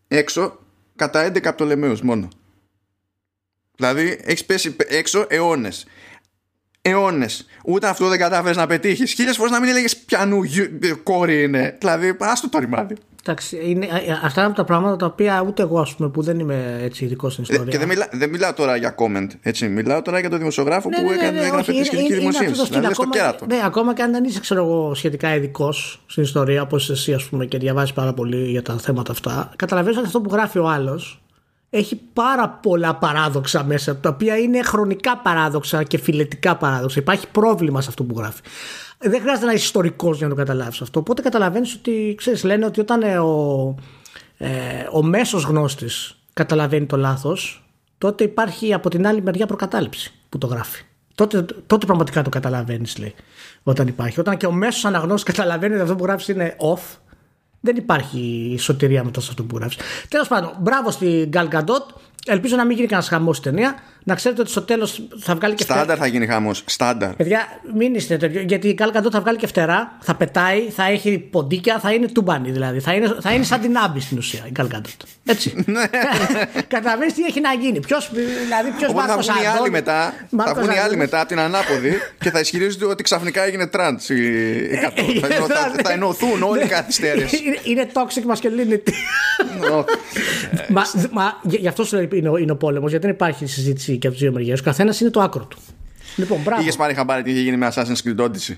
έξω 0.09 0.59
κατά 0.97 1.33
11 1.33 1.43
Πτολεμαίους 1.43 2.03
μόνο 2.03 2.29
δηλαδή 3.77 4.19
έχεις 4.23 4.45
πέσει 4.45 4.77
έξω 4.89 5.27
αιώνες 5.29 5.87
αιώνες. 6.83 7.47
Ούτε 7.65 7.89
αυτό 7.89 8.09
δεν 8.09 8.19
κατάφερες 8.19 8.57
να 8.57 8.67
πετύχεις. 8.67 9.13
Χίλιες 9.13 9.37
φορές 9.37 9.53
να 9.53 9.61
μην 9.61 9.69
έλεγες 9.69 9.97
πιανού 9.97 10.41
κόρη 11.03 11.43
είναι. 11.43 11.77
Δηλαδή, 11.81 12.17
άστο 12.21 12.49
το 12.49 12.59
ρημάδι. 12.59 12.97
Εντάξει, 13.27 13.59
είναι, 13.63 13.87
ε, 13.87 14.13
αυτά 14.23 14.41
είναι 14.41 14.47
από 14.47 14.57
τα 14.57 14.65
πράγματα 14.65 14.97
τα 14.97 15.07
οποία 15.07 15.45
ούτε 15.47 15.63
εγώ, 15.63 15.81
ας 15.81 15.95
πούμε, 15.95 16.09
που 16.09 16.23
δεν 16.23 16.39
είμαι 16.39 16.79
έτσι 16.83 17.05
ειδικό 17.05 17.31
στην 17.31 17.43
ιστορία. 17.43 17.71
Και 17.71 17.79
δεν, 17.79 17.89
μιλά, 17.89 18.09
δεν 18.13 18.31
μιλάω 18.31 18.53
τώρα 18.53 18.77
για 18.77 18.95
comment. 18.99 19.27
Έτσι. 19.43 19.69
Μιλάω 19.69 20.03
τώρα 20.03 20.19
για 20.21 20.31
τον 20.31 20.39
δημοσιογράφο 20.39 20.89
ναι, 20.89 20.97
που 20.97 21.09
ναι, 21.09 21.15
έκανε, 21.15 21.41
ναι, 21.41 21.47
έγραφε 21.47 21.73
τη 21.73 21.85
σχετική 21.85 22.15
δημοσίευση. 22.15 22.67
Δηλαδή, 22.69 22.87
ακόμα, 22.87 23.11
κέρατο. 23.11 23.47
Ναι, 23.47 23.61
ακόμα 23.65 23.95
και 23.95 24.03
αν 24.03 24.13
δεν 24.13 24.25
είσαι, 24.25 24.41
ξέρω 24.41 24.65
εγώ, 24.65 24.95
σχετικά 24.95 25.35
ειδικός 25.35 26.03
στην 26.07 26.23
ιστορία, 26.23 26.63
όπως 26.63 26.91
εσύ, 26.91 27.13
ας 27.13 27.25
πούμε, 27.25 27.47
και 27.47 27.59
διαβάζεις 27.59 27.93
πάρα 27.93 28.13
πολύ 28.13 28.51
για 28.51 28.63
τα 28.63 28.79
θέματα 28.79 29.13
αυτά, 29.13 29.53
καταλαβαίνεις 29.57 29.99
ότι 29.99 30.07
αυτό 30.07 30.21
που 30.21 30.31
γράφει 30.33 30.59
ο 30.59 30.69
άλλος 30.69 31.22
έχει 31.75 32.01
πάρα 32.13 32.49
πολλά 32.49 32.95
παράδοξα 32.95 33.65
μέσα, 33.65 33.97
τα 33.97 34.09
οποία 34.09 34.39
είναι 34.39 34.63
χρονικά 34.63 35.17
παράδοξα 35.17 35.83
και 35.83 35.99
φιλετικά 35.99 36.57
παράδοξα. 36.57 37.01
Υπάρχει 37.01 37.29
πρόβλημα 37.29 37.81
σε 37.81 37.89
αυτό 37.89 38.05
που 38.05 38.15
γράφει. 38.19 38.41
Δεν 38.99 39.21
χρειάζεται 39.21 39.47
να 39.47 39.53
είσαι 39.53 39.65
ιστορικός 39.65 40.17
για 40.17 40.29
να 40.29 40.35
το 40.35 40.39
καταλάβεις 40.39 40.81
αυτό. 40.81 41.01
Οπότε 41.01 41.23
καταλαβαίνεις 41.23 41.75
ότι, 41.75 42.15
ξέρεις, 42.17 42.45
λένε 42.45 42.65
ότι 42.65 42.81
όταν 42.81 43.03
ε, 43.03 43.19
ο, 43.19 43.75
ε, 44.39 44.49
ο 44.93 45.03
μέσος 45.03 45.45
γνώστης 45.45 46.17
καταλαβαίνει 46.33 46.87
το 46.87 46.97
λάθος, 46.97 47.65
τότε 47.99 48.25
υπάρχει 48.25 48.73
από 48.75 48.89
την 48.89 49.07
άλλη 49.07 49.23
μεριά 49.23 49.47
προκατάληψη 49.47 50.13
που 50.29 50.39
το 50.39 50.47
γράφει. 50.47 50.83
Τότε, 51.15 51.45
τότε 51.67 51.87
πραγματικά 51.87 52.23
το 52.23 52.31
καταλαβαίνεις, 52.31 52.99
λέει. 52.99 53.15
Όταν 53.63 53.87
υπάρχει. 53.87 54.21
Όταν 54.21 54.37
και 54.37 54.47
ο 54.47 54.53
μέσος 54.53 54.85
αναγνώστης 54.85 55.35
καταλαβαίνει 55.35 55.75
ότι 55.75 55.83
αυτό 55.83 55.95
που 55.95 56.05
γράφεις 56.05 56.29
είναι 56.29 56.57
off, 56.75 56.97
δεν 57.65 57.77
υπάρχει 57.77 58.55
σωτηρία 58.59 59.05
μετά 59.05 59.21
σε 59.21 59.27
αυτό 59.31 59.45
που 59.45 59.57
γράφει. 59.57 59.77
Τέλος 60.09 60.29
πάντων, 60.29 60.53
μπράβο 60.59 60.91
στην 60.91 61.31
Gal 61.33 61.49
Gadot. 61.49 61.87
Ελπίζω 62.27 62.57
να 62.57 62.65
μην 62.65 62.77
γίνει 62.77 62.89
κανένας 62.89 63.09
χαμός 63.11 63.37
στη 63.37 63.51
ταινία 63.51 63.75
να 64.05 64.15
ξέρετε 64.15 64.41
ότι 64.41 64.51
στο 64.51 64.63
τέλος 64.63 65.03
θα 65.19 65.35
βγάλει 65.35 65.55
και 65.55 65.65
φτερά. 65.65 65.79
Στάνταρ 65.79 65.99
θα 66.01 66.07
γίνει 66.07 66.27
χάμο. 66.27 66.51
Στάνταρ. 66.65 67.15
Παιδιά, 67.15 67.47
μην 67.75 67.95
είστε 67.95 68.17
τέτοιο. 68.17 68.41
Γιατί 68.41 68.69
η 68.69 68.75
Κάλκα 68.75 69.03
θα 69.13 69.21
βγάλει 69.21 69.39
και 69.39 69.47
φτερά, 69.47 69.97
θα 70.01 70.15
πετάει, 70.15 70.61
θα 70.61 70.85
έχει 70.85 71.19
ποντίκια, 71.19 71.79
θα 71.79 71.93
είναι 71.93 72.07
τουμπάνι 72.07 72.51
δηλαδή. 72.51 72.81
Θα 72.81 72.93
είναι, 72.93 73.17
θα 73.21 73.33
είναι 73.33 73.45
σαν 73.45 73.61
την 73.61 73.77
άμπη 73.77 74.01
στην 74.01 74.19
ουσία 74.19 74.43
η 74.49 74.51
Κάλκα 74.51 74.81
Έτσι. 75.25 75.55
Ναι. 75.73 75.85
Καταλαβαίνει 76.69 77.13
τι 77.13 77.23
έχει 77.23 77.41
να 77.41 77.53
γίνει. 77.53 77.81
Ποιος 77.81 78.11
δηλαδή, 78.13 78.71
ποιος 78.79 78.93
θα 78.93 79.19
βγουν 79.19 79.43
οι 79.43 79.47
άλλοι 79.59 79.71
μετά, 79.71 80.15
θα 80.37 80.55
βγουν 80.55 80.71
οι 80.71 80.79
άλλοι 80.79 80.97
μετά 80.97 81.19
από 81.19 81.29
την 81.29 81.39
ανάποδη 81.39 81.93
και 82.21 82.31
θα 82.31 82.41
ισχυρίζονται 82.41 82.85
ότι 82.85 83.03
ξαφνικά 83.03 83.43
έγινε 83.43 83.67
τραντ 83.67 84.01
η 84.01 84.77
κατώ. 84.77 85.03
Θα 85.85 85.93
ενωθούν 85.93 86.43
όλοι 86.43 86.65
οι 86.65 86.67
καθυστέρες. 86.67 87.33
Είναι 87.65 87.89
toxic 87.93 88.35
masculinity. 88.35 88.93
Γι' 91.43 91.69
αυτό 91.69 91.85
σου 91.85 92.09
είναι 92.13 92.53
ο 92.53 92.57
πόλεμος, 92.57 92.91
γιατί 92.91 93.07
δεν 93.07 93.15
υπάρχει 93.15 93.47
συζήτηση 93.47 93.92
και 93.99 94.07
από 94.07 94.17
τις 94.17 94.25
δύο 94.25 94.33
μεριές. 94.33 94.61
Ο 94.61 94.63
καθένας 94.63 95.01
είναι 95.01 95.11
το 95.11 95.21
άκρο 95.21 95.45
του. 95.45 95.59
Λοιπόν, 96.17 96.41
μπράβο. 96.43 96.63
Είχες 96.63 96.77
πάρει 96.77 96.95
χαμπάρι 96.95 97.23
τι 97.23 97.31
είχε 97.31 97.41
γίνει 97.41 97.57
με 97.57 97.73
Assassin's 97.75 98.03
Creed 98.05 98.25
Odyssey; 98.25 98.57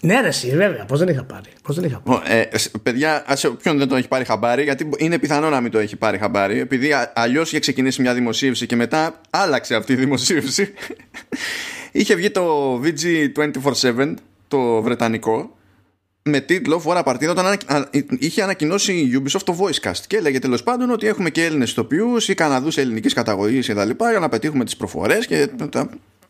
Ναι, 0.00 0.20
ρε, 0.20 0.28
εσύ, 0.28 0.56
βέβαια. 0.56 0.84
Πώς 0.84 0.98
δεν 0.98 1.08
είχα 1.08 1.24
πάρει. 1.24 1.50
Πώς 1.62 1.74
δεν 1.76 1.84
είχα 1.84 2.00
πάρει. 2.00 2.20
Ε, 2.26 2.48
παιδιά, 2.82 3.24
ποιον 3.62 3.78
δεν 3.78 3.88
το 3.88 3.96
έχει 3.96 4.08
πάρει 4.08 4.24
χαμπάρι, 4.24 4.62
γιατί 4.62 4.88
είναι 4.96 5.18
πιθανό 5.18 5.48
να 5.50 5.60
μην 5.60 5.70
το 5.70 5.78
έχει 5.78 5.96
πάρει 5.96 6.18
χαμπάρι, 6.18 6.60
επειδή 6.60 6.90
αλλιώς 7.14 7.48
είχε 7.48 7.58
ξεκινήσει 7.58 8.00
μια 8.00 8.14
δημοσίευση 8.14 8.66
και 8.66 8.76
μετά 8.76 9.20
άλλαξε 9.30 9.74
αυτή 9.74 9.92
η 9.92 9.96
δημοσίευση. 9.96 10.72
είχε 11.92 12.14
βγει 12.14 12.30
το 12.30 12.74
VG247, 12.82 14.14
το 14.48 14.82
βρετανικό, 14.82 15.56
με 16.28 16.40
τίτλο 16.40 16.78
Φορά 16.78 17.02
Παρτίδα 17.02 17.30
όταν 17.30 17.58
είχε 18.18 18.42
ανακοινώσει 18.42 18.92
η 18.92 19.22
Ubisoft 19.22 19.42
το 19.44 19.56
voice 19.60 19.88
cast 19.88 20.00
και 20.06 20.16
έλεγε 20.16 20.38
τέλος 20.38 20.62
πάντων 20.62 20.90
ότι 20.90 21.06
έχουμε 21.06 21.30
και 21.30 21.44
Έλληνες 21.44 21.70
ηθοποιούς 21.70 22.28
ή 22.28 22.34
Καναδούς 22.34 22.76
ελληνικής 22.76 23.12
καταγωγής 23.12 23.68
κτλ. 23.68 23.90
για 24.10 24.18
να 24.20 24.28
πετύχουμε 24.28 24.64
τις 24.64 24.76
προφορές 24.76 25.26
και 25.26 25.48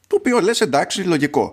το 0.07 0.17
οποίο 0.17 0.41
λες 0.41 0.61
εντάξει 0.61 1.03
λογικό. 1.03 1.53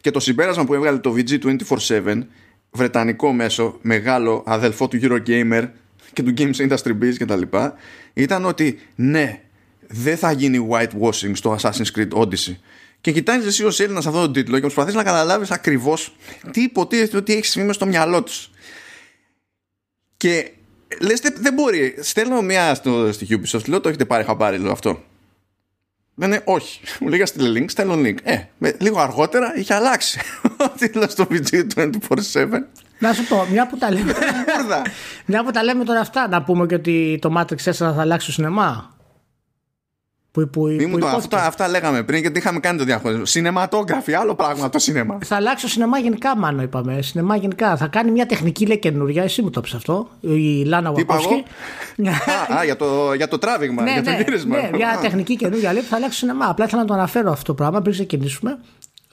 Και 0.00 0.10
το 0.10 0.20
συμπέρασμα 0.20 0.64
που 0.64 0.74
έβγαλε 0.74 0.98
το 0.98 1.14
VG247 1.16 2.22
βρετανικό 2.70 3.32
μέσο, 3.32 3.78
μεγάλο 3.82 4.42
αδελφό 4.46 4.88
του 4.88 4.98
Eurogamer 5.02 5.68
και 6.12 6.22
του 6.22 6.34
Games 6.36 6.68
Industry 6.68 6.98
Biz 7.02 7.14
κτλ. 7.18 7.42
ήταν 8.12 8.44
ότι 8.44 8.78
ναι, 8.94 9.40
δεν 9.86 10.16
θα 10.16 10.32
γίνει 10.32 10.68
whitewashing 10.70 11.30
στο 11.32 11.56
Assassin's 11.60 11.98
Creed 11.98 12.22
Odyssey 12.22 12.54
και 13.00 13.12
κοιτάζεις 13.12 13.46
εσύ 13.46 13.64
ως 13.64 13.80
Έλληνας 13.80 14.06
αυτόν 14.06 14.22
τον 14.22 14.32
τίτλο 14.32 14.54
και 14.54 14.60
προσπαθείς 14.60 14.94
να 14.94 15.02
καταλάβεις 15.02 15.50
ακριβώς 15.50 16.14
τι 16.50 16.62
υποτίθεται 16.62 17.16
ότι 17.16 17.32
έχεις 17.32 17.50
σημαίνει 17.50 17.72
στο 17.72 17.86
μυαλό 17.86 18.22
τους. 18.22 18.50
Και 20.16 20.50
λες, 21.00 21.20
δεν 21.40 21.54
μπορεί. 21.54 21.94
Στέλνω 22.00 22.42
μία 22.42 22.74
στο, 22.74 23.12
στη 23.12 23.26
Ubisoft, 23.30 23.68
λέω 23.68 23.80
το 23.80 23.88
έχετε 23.88 24.04
πάρει 24.04 24.24
χαμπάρι, 24.24 24.58
λέω 24.58 24.72
αυτό. 24.72 25.02
Λένε 26.14 26.40
όχι. 26.44 26.80
Μου 27.00 27.08
λέγα 27.08 27.26
στείλε 27.26 27.60
link, 27.60 27.64
στέλνω 27.68 27.94
link. 27.94 28.16
Ε, 28.22 28.38
με, 28.58 28.76
λίγο 28.80 29.00
αργότερα 29.00 29.56
είχε 29.56 29.74
αλλάξει 29.74 30.20
ο 30.64 30.68
τίτλος 30.78 31.12
στο 31.12 31.26
VG247. 31.30 32.48
Να 32.98 33.12
σου 33.12 33.24
πω, 33.24 33.46
μια 33.50 33.66
που 33.66 33.78
τα 33.78 33.92
λέμε. 33.92 34.14
μια 35.26 35.44
που 35.44 35.50
τα 35.50 35.62
λέμε 35.62 35.84
τώρα 35.84 36.00
αυτά, 36.00 36.28
να 36.28 36.42
πούμε 36.42 36.66
και 36.66 36.74
ότι 36.74 37.18
το 37.20 37.34
Matrix 37.38 37.70
4 37.70 37.72
θα 37.72 37.96
αλλάξει 37.98 38.24
στο 38.24 38.32
σινεμά. 38.32 38.94
Που, 40.32 40.48
που, 40.48 40.76
που 40.90 40.98
το, 40.98 41.06
αυτά, 41.06 41.46
αυτά 41.46 41.68
λέγαμε 41.68 42.02
πριν 42.02 42.20
γιατί 42.20 42.38
είχαμε 42.38 42.60
κάνει 42.60 42.78
το 42.78 42.84
διαχωρισμό. 42.84 43.24
Σινεματόγραφη, 43.24 44.14
άλλο 44.14 44.34
πράγμα 44.34 44.68
το 44.68 44.78
σινεμά. 44.78 45.18
Θα 45.24 45.36
αλλάξει 45.36 45.64
το 45.64 45.70
σινεμά 45.70 45.98
γενικά, 45.98 46.36
μάλλον 46.36 46.64
είπαμε. 46.64 47.02
Σινεμά 47.02 47.36
γενικά. 47.36 47.76
Θα 47.76 47.86
κάνει 47.86 48.10
μια 48.10 48.26
τεχνική 48.26 48.66
λέει 48.66 48.78
καινούργια. 48.78 49.22
Εσύ 49.22 49.42
μου 49.42 49.50
το 49.50 49.60
πεις 49.60 49.74
αυτό. 49.74 50.08
Η 50.20 50.64
Λάνα 50.64 50.92
Βακόσκη. 50.92 51.44
α, 52.50 52.58
α, 52.58 52.64
για 52.64 52.76
το, 52.76 53.14
για 53.14 53.28
το 53.28 53.38
τράβηγμα, 53.38 53.82
ναι, 53.82 53.92
για 53.92 54.02
το 54.02 54.10
ναι, 54.10 54.16
γύρισμα. 54.16 54.56
Ναι, 54.56 54.70
μια 54.72 54.98
τεχνική 55.02 55.36
καινούργια 55.36 55.72
λέει 55.72 55.82
που 55.82 55.88
θα 55.88 55.96
αλλάξει 55.96 56.20
το 56.20 56.26
σινεμά. 56.26 56.46
Απλά 56.48 56.64
ήθελα 56.64 56.80
να 56.80 56.86
το 56.88 56.94
αναφέρω 56.94 57.30
αυτό 57.30 57.44
το 57.44 57.54
πράγμα 57.54 57.80
πριν 57.80 57.92
ξεκινήσουμε. 57.92 58.58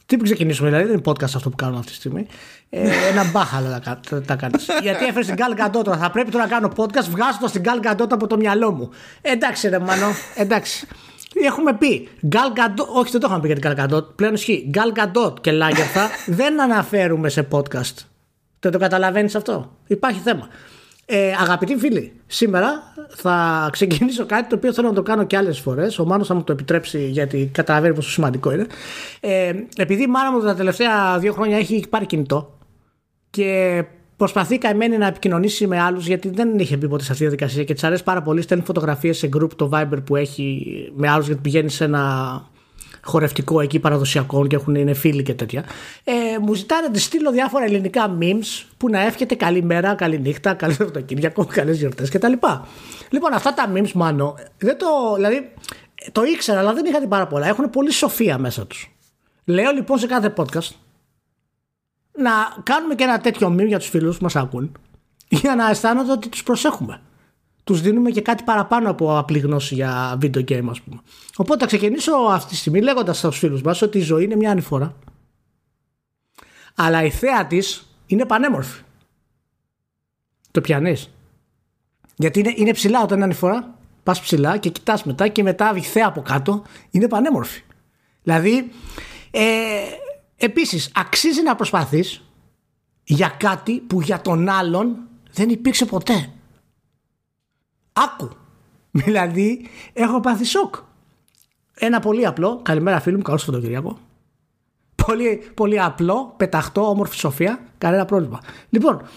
Τι 0.06 0.16
πριν 0.16 0.24
ξεκινήσουμε, 0.24 0.70
δηλαδή 0.70 0.86
δεν 0.86 0.94
είναι 0.94 1.04
podcast 1.06 1.36
αυτό 1.36 1.50
που 1.50 1.56
κάνουμε 1.56 1.80
αυτή 1.80 1.92
τη 1.92 1.98
στιγμή. 1.98 2.28
Ε, 2.70 2.90
ένα 3.12 3.30
μπάχαλο 3.32 3.80
τα, 3.84 4.00
τα, 4.10 4.22
τα 4.22 4.36
κάνεις. 4.36 4.68
Γιατί 4.82 5.06
έφερε 5.06 5.26
την 5.26 5.36
Gal 5.38 5.66
Gadot 5.66 5.98
Θα 5.98 6.12
πρέπει 6.12 6.32
τώρα 6.32 6.44
να 6.44 6.50
κάνω 6.50 6.72
podcast 6.76 7.10
βγάζοντα 7.10 7.50
την 7.52 7.62
Gal 7.66 7.88
Gadot 7.88 8.12
από 8.12 8.28
το 8.28 8.38
μυαλό 8.38 8.72
μου. 8.72 8.90
Εντάξει, 9.22 9.70
ρε 9.70 9.80
Μανώ, 9.80 10.08
εντάξει. 10.36 10.88
Έχουμε 11.34 11.74
πει 11.74 12.10
Gal 12.32 12.58
Gadot, 12.58 12.88
όχι 12.96 13.12
δεν 13.12 13.22
το 13.22 13.28
είχαμε 13.28 13.42
πει 13.42 13.48
για 13.48 13.56
την 13.56 13.72
Gal 13.72 13.96
Gadot, 13.96 14.16
πλέον 14.16 14.34
ισχύει. 14.34 14.72
Gal 14.74 15.00
Gadot 15.00 15.42
και 15.42 15.52
Lagertha 15.52 16.08
δεν 16.40 16.62
αναφέρουμε 16.62 17.30
σε 17.30 17.48
podcast. 17.52 17.96
Δεν 18.60 18.72
το 18.72 18.78
καταλαβαίνεις 18.78 19.36
αυτό; 19.36 19.72
Υπάρχει 19.88 20.20
θέμα. 20.20 20.48
Ε, 21.10 21.32
αγαπητοί 21.42 21.76
φίλοι, 21.76 22.14
σήμερα 22.28 22.94
θα 23.10 23.70
ξεκινήσω 23.72 24.26
κάτι 24.26 24.50
το 24.50 24.56
οποίο 24.56 24.74
θέλω 24.74 24.88
να 24.88 24.94
το 24.94 25.02
κάνω 25.02 25.24
και 25.24 25.38
άλλες 25.38 25.60
φορές. 25.60 26.00
Ο 26.00 26.06
Μάνος 26.06 26.28
θα 26.28 26.34
μου 26.34 26.44
το 26.44 26.52
επιτρέψει 26.52 27.08
γιατί 27.08 27.50
καταλαβαίνει 27.54 27.94
πόσο 27.94 28.10
σημαντικό 28.10 28.52
είναι. 28.52 28.68
Ε, 29.20 29.54
επειδή 29.76 30.04
η 30.04 30.08
μάνα 30.08 30.32
μου 30.32 30.42
τα 30.42 30.56
τελευταία 30.56 31.20
δύο 31.20 31.34
χρόνια 31.34 31.58
έχει 31.58 31.86
πάρει 31.90 32.06
κινητό 32.06 32.57
και 33.30 33.84
προσπαθεί 34.18 34.58
καημένη 34.58 34.98
να 34.98 35.08
επικοινωνήσει 35.08 35.68
με 35.68 35.80
άλλους 35.80 36.08
γιατί 36.08 36.30
δεν 36.30 36.60
είχε 36.60 36.78
μπει 36.78 36.88
ποτέ 36.88 37.04
σε 37.04 37.12
αυτή 37.12 37.24
τη 37.24 37.30
διαδικασία 37.30 37.64
και 37.64 37.74
της 37.74 37.84
αρέσει 37.84 38.04
πάρα 38.04 38.22
πολύ. 38.22 38.42
Στέλνει 38.42 38.64
φωτογραφίες 38.64 39.18
σε 39.18 39.30
group 39.38 39.50
το 39.56 39.70
Viber 39.74 39.98
που 40.06 40.16
έχει 40.16 40.66
με 40.96 41.10
άλλους 41.10 41.26
γιατί 41.26 41.42
πηγαίνει 41.42 41.70
σε 41.70 41.84
ένα 41.84 42.46
χορευτικό 43.04 43.62
εκεί 43.62 43.80
παραδοσιακών 43.80 44.48
και 44.48 44.56
έχουν, 44.56 44.76
είναι 44.76 44.94
φίλοι 44.94 45.24
και 45.24 45.34
τέτοια. 45.34 45.64
Ε, 46.04 46.14
μου 46.42 46.54
ζητάνε 46.54 46.88
να 46.88 46.94
της 46.94 47.04
στείλω 47.04 47.32
διάφορα 47.32 47.64
ελληνικά 47.64 48.18
memes 48.20 48.66
που 48.78 48.90
να 48.90 49.02
εύχεται 49.02 49.36
καλή 49.36 49.64
μέρα, 49.64 49.96
καλή 49.96 50.20
νύχτα, 50.20 50.54
καλό 50.54 50.74
Σαββατοκύριακο, 50.74 51.46
καλές 51.46 51.78
γιορτές 51.78 52.10
κτλ. 52.10 52.34
Λοιπόν, 53.10 53.34
αυτά 53.34 53.54
τα 53.54 53.72
memes, 53.74 53.92
μάλλον, 53.92 54.34
δεν 54.58 54.78
το, 54.78 55.16
δηλαδή, 55.16 55.52
το 56.12 56.24
ήξερα, 56.24 56.60
αλλά 56.60 56.74
δεν 56.74 56.86
είχα 56.86 57.00
την 57.00 57.10
πάρα 57.10 57.28
πολλά. 57.28 57.48
Έχουν 57.48 57.70
πολύ 57.70 57.92
σοφία 57.92 58.38
μέσα 58.38 58.68
τους. 58.68 58.92
Λέω 59.46 59.72
λοιπόν 59.72 59.98
σε 59.98 60.08
κάθε 60.08 60.34
podcast 60.38 60.87
να 62.18 62.32
κάνουμε 62.64 62.96
και 62.96 63.04
ένα 63.04 63.20
τέτοιο 63.20 63.48
meme 63.48 63.68
για 63.68 63.80
τους 63.80 63.90
φίλους 63.90 64.18
που 64.18 64.24
μας 64.24 64.36
ακούν 64.36 64.72
για 65.30 65.56
να 65.56 65.70
αισθάνονται 65.70 66.12
ότι 66.12 66.30
τους 66.30 66.44
προσέχουμε 66.44 67.02
τους 67.68 67.82
δίνουμε 67.82 68.10
και 68.10 68.22
κάτι 68.22 68.44
παραπάνω 68.44 68.90
από 68.90 69.18
απλή 69.18 69.40
γνώση 69.40 69.76
για 69.76 70.18
video 70.22 70.44
game 70.44 70.68
ας 70.70 70.82
πούμε. 70.82 71.02
Οπότε 71.36 71.60
θα 71.60 71.66
ξεκινήσω 71.66 72.12
αυτή 72.12 72.50
τη 72.50 72.56
στιγμή 72.56 72.82
λέγοντας 72.82 73.18
στους 73.18 73.38
φίλους 73.38 73.62
μας 73.62 73.82
ότι 73.82 73.98
η 73.98 74.02
ζωή 74.02 74.24
είναι 74.24 74.36
μια 74.36 74.52
ανηφορά. 74.52 74.96
Αλλά 76.76 77.04
η 77.04 77.10
θέα 77.10 77.48
της 77.48 77.90
είναι 78.06 78.26
πανέμορφη. 78.26 78.82
Το 80.52 80.62
πιανείς. 80.62 81.10
Γιατί 82.16 82.40
είναι, 82.40 82.54
είναι 82.56 82.72
ψηλά 82.72 83.02
όταν 83.02 83.16
είναι 83.16 83.26
ανηφορά. 83.26 83.76
Πας 84.04 84.22
ψηλά 84.22 84.58
και 84.58 84.70
κοιτάς 84.70 85.04
μετά 85.04 85.28
και 85.28 85.44
μετά 85.44 85.74
η 85.76 85.82
θέα 85.82 86.08
από 86.08 86.22
κάτω 86.22 86.64
είναι 86.92 87.08
πανέμορφη. 87.08 87.62
Δηλαδή, 88.24 88.72
ε, 89.32 89.42
επίσης 90.38 90.92
αξίζει 90.96 91.42
να 91.42 91.56
προσπαθείς 91.56 92.22
για 93.04 93.36
κάτι 93.40 93.80
που 93.80 94.02
για 94.02 94.22
τον 94.22 94.50
άλλον 94.50 94.98
δεν 95.32 95.50
υπήρξε 95.50 95.86
ποτέ. 95.86 96.30
Άκου. 97.94 98.30
Δηλαδή, 99.06 99.68
έχω 99.94 100.20
πάθει 100.20 100.44
σοκ. 100.46 100.76
Ένα 101.74 102.00
πολύ 102.00 102.26
απλό. 102.26 102.62
Καλημέρα, 102.64 103.00
φίλοι 103.00 103.16
μου. 103.16 103.22
Καλό 103.22 103.38
Σαββατοκύριακο. 103.38 104.00
Πολύ, 105.06 105.52
πολύ 105.54 105.82
απλό, 105.82 106.34
πεταχτό, 106.38 106.90
όμορφη 106.90 107.18
σοφία. 107.18 107.60
Κανένα 107.78 108.06
πρόβλημα. 108.06 108.42
Λοιπόν. 108.70 109.08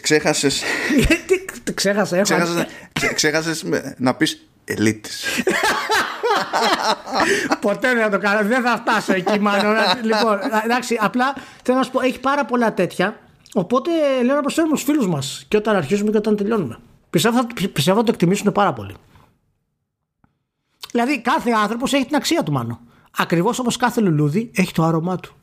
Ξέχασε. 0.00 0.48
Τι 1.64 1.74
ξέχασα, 1.74 2.16
έχω. 2.16 2.66
Ξέχασες 3.14 3.64
να 3.96 4.14
πεις 4.14 4.46
ελίτης. 4.64 5.24
Ποτέ 7.60 7.94
δεν 7.94 8.02
θα 8.02 8.10
το 8.10 8.18
κάνω. 8.18 8.48
Δεν 8.48 8.62
θα 8.62 8.76
φτάσω 8.76 9.12
εκεί, 9.12 9.40
μάλλον. 9.40 9.74
λοιπόν, 10.02 10.38
εντάξει, 10.64 10.98
απλά 11.00 11.34
θέλω 11.62 11.78
να 11.78 11.84
σου 11.84 11.90
πω, 11.90 12.00
έχει 12.00 12.20
πάρα 12.20 12.44
πολλά 12.44 12.74
τέτοια. 12.74 13.18
Οπότε 13.54 13.90
λέω 14.24 14.34
να 14.34 14.40
προσφέρουμε 14.40 14.76
στους 14.76 14.90
φίλους 14.90 15.08
μας 15.08 15.44
και 15.48 15.56
όταν 15.56 15.76
αρχίζουμε 15.76 16.10
και 16.10 16.16
όταν 16.16 16.36
τελειώνουμε. 16.36 16.78
Πιστεύω, 17.10 17.46
πιστεύω 17.72 17.98
θα 17.98 18.04
το 18.04 18.10
εκτιμήσουν 18.12 18.52
πάρα 18.52 18.72
πολύ. 18.72 18.94
Δηλαδή 20.90 21.20
κάθε 21.20 21.50
άνθρωπος 21.50 21.92
έχει 21.92 22.06
την 22.06 22.16
αξία 22.16 22.42
του 22.42 22.52
μάλλον. 22.52 22.78
Ακριβώς 23.16 23.58
όπως 23.58 23.76
κάθε 23.76 24.00
λουλούδι 24.00 24.50
έχει 24.54 24.72
το 24.72 24.84
άρωμά 24.84 25.16
του. 25.16 25.34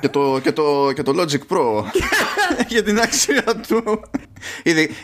Και 0.00 0.08
το, 0.08 0.38
και, 0.42 0.52
το, 0.52 0.92
και 0.94 1.02
το 1.02 1.12
Logic 1.16 1.54
Pro 1.54 1.84
για 2.68 2.82
την 2.82 3.00
αξία 3.00 3.44
του. 3.68 4.00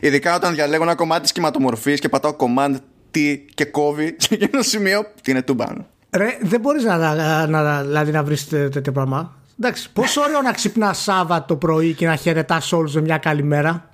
Ειδικά 0.01 0.35
όταν 0.35 0.55
διαλέγω 0.55 0.83
ένα 0.83 0.95
κομμάτι 0.95 1.23
της 1.23 1.33
κυματομορφής 1.33 2.01
και 2.01 2.09
πατάω 2.09 2.37
Command 2.39 2.75
T 3.15 3.37
και 3.55 3.65
κόβει 3.65 4.17
σε 4.19 4.35
εκείνο 4.35 4.63
σημείο, 4.63 5.07
τι 5.23 5.31
είναι 5.31 5.43
τούμπαν. 5.43 5.87
Ρε, 6.11 6.39
δεν 6.41 6.61
μπορείς 6.61 6.85
να, 6.85 6.97
να, 6.97 7.47
να, 7.47 7.83
δηλαδή 7.83 8.13
να 8.13 8.23
βρεις 8.23 8.49
τέτοιο 8.49 8.93
πράγμα. 8.93 9.37
Εντάξει, 9.61 9.93
πόσο 9.93 10.21
ωραίο 10.21 10.43
να 10.43 10.53
ξυπνάς 10.53 11.03
Σάββατο 11.03 11.47
το 11.47 11.57
πρωί 11.57 11.95
και 11.95 12.07
να 12.07 12.17
χαιρετάς 12.17 12.73
όλους 12.73 12.95
με 12.95 13.01
μια 13.01 13.19
καλημέρα. 13.19 13.91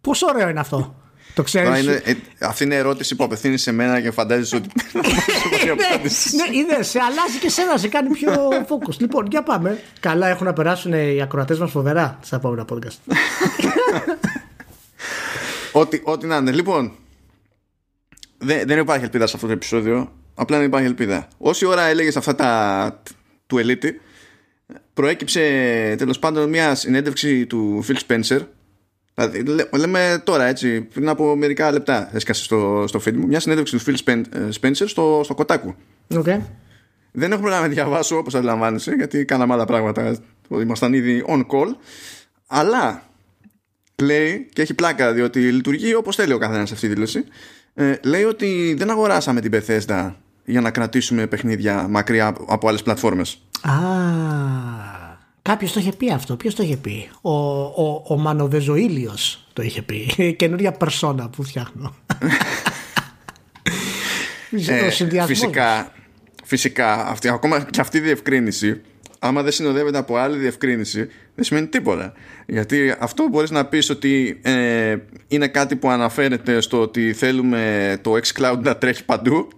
Πόσο 0.00 0.26
ωραίο 0.26 0.48
είναι 0.48 0.60
αυτό. 0.60 1.01
Το 1.34 1.42
ξέρεις. 1.42 1.82
Είναι, 1.82 2.02
ε, 2.04 2.14
αυτή 2.40 2.64
είναι 2.64 2.74
ερώτηση 2.74 3.16
που 3.16 3.24
απευθύνεις 3.24 3.62
σε 3.62 3.72
μένα 3.72 4.00
και 4.00 4.10
φαντάζεσαι 4.10 4.56
ότι. 4.56 4.68
ναι, 6.36 6.58
είδες, 6.58 6.88
σε 6.88 6.98
αλλάζει 6.98 7.38
και 7.40 7.48
σένα, 7.48 7.76
σε 7.76 7.88
κάνει 7.88 8.08
πιο 8.08 8.32
focus. 8.70 8.96
λοιπόν, 8.98 9.26
για 9.30 9.42
πάμε. 9.42 9.80
Καλά 10.00 10.28
έχουν 10.28 10.46
να 10.46 10.52
περάσουν 10.52 10.92
οι 10.92 11.22
ακροατές 11.22 11.58
μας 11.58 11.70
φοβερά 11.70 12.18
στα 12.22 12.36
επόμενα 12.36 12.64
podcast. 12.72 13.14
ό,τι, 15.80 16.00
ό,τι 16.02 16.26
να 16.26 16.36
είναι. 16.36 16.50
Λοιπόν, 16.50 16.92
δεν, 18.38 18.66
δεν 18.66 18.78
υπάρχει 18.78 19.04
ελπίδα 19.04 19.26
σε 19.26 19.32
αυτό 19.34 19.46
το 19.46 19.52
επεισόδιο. 19.52 20.12
Απλά 20.34 20.56
δεν 20.56 20.66
υπάρχει 20.66 20.86
ελπίδα. 20.86 21.28
Όση 21.38 21.66
ώρα 21.66 21.82
έλεγες 21.82 22.16
αυτά 22.16 22.34
τα 22.34 23.02
του 23.46 23.60
Elite, 23.64 23.90
προέκυψε 24.94 25.40
τέλος 25.98 26.18
πάντων 26.18 26.48
μια 26.48 26.74
συνέντευξη 26.74 27.46
του 27.46 27.84
Phil 27.88 27.96
Spencer 28.06 28.40
Δηλαδή, 29.14 29.66
λέμε 29.76 30.22
τώρα 30.24 30.44
έτσι, 30.44 30.80
πριν 30.80 31.08
από 31.08 31.36
μερικά 31.36 31.72
λεπτά 31.72 32.10
έσκασε 32.12 32.42
στο, 32.42 32.84
στο 32.88 33.00
feed 33.04 33.12
μου 33.12 33.26
μια 33.26 33.40
συνέντευξη 33.40 33.76
του 33.76 33.84
Phil 33.84 34.12
ε, 34.32 34.48
Spencer 34.60 34.84
στο, 34.86 35.20
στο 35.24 35.34
Kotaku. 35.38 35.74
Okay. 36.14 36.40
Δεν 37.12 37.32
έχουμε 37.32 37.50
να 37.50 37.68
διαβάσω 37.68 38.16
όπως 38.16 38.34
αντιλαμβάνεσαι 38.34 38.92
γιατί 38.92 39.24
κάναμε 39.24 39.52
άλλα 39.52 39.64
πράγματα. 39.64 40.16
Ήμασταν 40.48 40.92
ήδη 40.92 41.24
on 41.28 41.38
call. 41.38 41.76
Αλλά 42.46 43.02
λέει 44.02 44.48
και 44.52 44.62
έχει 44.62 44.74
πλάκα 44.74 45.12
διότι 45.12 45.52
λειτουργεί 45.52 45.94
όπως 45.94 46.16
θέλει 46.16 46.32
ο 46.32 46.38
καθένας 46.38 46.72
αυτή 46.72 46.86
τη 46.86 46.92
δήλωση. 46.94 47.24
Ε, 47.74 47.94
λέει 48.02 48.24
ότι 48.24 48.74
δεν 48.78 48.90
αγοράσαμε 48.90 49.40
την 49.40 49.52
Bethesda 49.54 50.12
για 50.44 50.60
να 50.60 50.70
κρατήσουμε 50.70 51.26
παιχνίδια 51.26 51.86
μακριά 51.88 52.36
από 52.46 52.68
άλλες 52.68 52.82
πλατφόρμες. 52.82 53.42
Ah. 53.64 55.01
Κάποιος 55.42 55.72
το 55.72 55.80
είχε 55.80 55.92
πει 55.92 56.12
αυτό. 56.12 56.36
Ποιος 56.36 56.54
το 56.54 56.62
είχε 56.62 56.76
πει; 56.76 57.08
Ο, 57.20 57.30
ο, 57.30 58.02
ο 58.06 58.16
Μανοβεζοήλιος 58.16 59.46
το 59.52 59.62
είχε 59.62 59.82
πει. 59.82 60.34
Καινούρια 60.38 60.72
περσόνα 60.72 61.28
που 61.28 61.42
φτιάχνω. 61.42 61.94
ε, 64.66 64.90
φυσικά, 65.26 65.92
φυσικά 66.44 67.06
αυτή, 67.06 67.28
ακόμα 67.28 67.66
και 67.70 67.80
αυτή 67.80 67.98
η 67.98 68.00
διευκρίνηση 68.00 68.80
άμα 69.18 69.42
δεν 69.42 69.52
συνοδεύεται 69.52 69.98
από 69.98 70.16
άλλη 70.16 70.38
διευκρίνηση 70.38 71.08
δεν 71.34 71.44
σημαίνει 71.44 71.66
τίποτα 71.66 72.12
γιατί 72.46 72.94
αυτό 72.98 73.28
μπορείς 73.28 73.50
να 73.50 73.66
πεις 73.66 73.90
ότι 73.90 74.40
ε, 74.42 74.96
είναι 75.28 75.48
κάτι 75.48 75.76
που 75.76 75.90
αναφέρεται 75.90 76.60
στο 76.60 76.80
ότι 76.80 77.12
θέλουμε 77.12 77.98
το 78.02 78.12
xCloud 78.12 78.58
να 78.62 78.76
τρέχει 78.76 79.04
παντού 79.04 79.48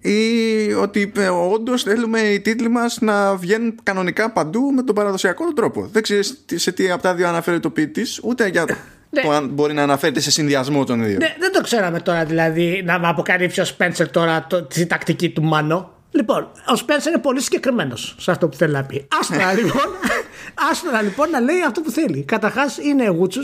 ή 0.00 0.72
ότι 0.72 1.12
ε, 1.16 1.28
όντως 1.28 1.82
θέλουμε 1.82 2.20
οι 2.20 2.40
τίτλοι 2.40 2.68
μας 2.68 2.98
να 3.00 3.36
βγαίνουν 3.36 3.74
κανονικά 3.82 4.32
παντού 4.32 4.60
με 4.60 4.82
τον 4.82 4.94
παραδοσιακό 4.94 5.52
τρόπο. 5.52 5.88
Δεν 5.92 6.02
ξέρεις 6.02 6.44
σε 6.54 6.72
τι 6.72 6.90
από 6.90 7.02
τα 7.02 7.14
δύο 7.14 7.28
αναφέρει 7.28 7.60
το 7.60 7.70
ποιητή, 7.70 8.02
ούτε 8.22 8.48
για 8.48 8.64
ναι. 9.10 9.22
το 9.22 9.30
αν 9.30 9.48
μπορεί 9.48 9.74
να 9.74 9.82
αναφέρεται 9.82 10.20
σε 10.20 10.30
συνδυασμό 10.30 10.84
των 10.84 11.04
δύο. 11.04 11.16
Ναι, 11.18 11.36
δεν 11.38 11.52
το 11.52 11.60
ξέραμε 11.60 12.00
τώρα 12.00 12.24
δηλαδή 12.24 12.82
να 12.84 12.98
με 12.98 13.08
αποκαλύψει 13.08 13.60
ο 13.60 13.64
Σπένσερ 13.64 14.10
τώρα 14.10 14.46
το, 14.46 14.62
τη 14.62 14.86
τακτική 14.86 15.30
του 15.30 15.42
Μάνο. 15.42 15.94
Λοιπόν, 16.10 16.50
ο 16.66 16.76
Σπένσερ 16.76 17.12
είναι 17.12 17.22
πολύ 17.22 17.40
συγκεκριμένος 17.40 18.14
σε 18.18 18.30
αυτό 18.30 18.48
που 18.48 18.56
θέλει 18.56 18.72
να 18.72 18.84
πει. 18.84 19.08
Άστονα 19.20 19.52
λοιπόν, 19.52 19.86
άστονα, 20.70 21.02
λοιπόν 21.02 21.30
να 21.30 21.40
λέει 21.40 21.62
αυτό 21.66 21.80
που 21.80 21.90
θέλει. 21.90 22.22
Καταρχάς 22.22 22.78
είναι 22.78 23.08
γούτσου 23.08 23.42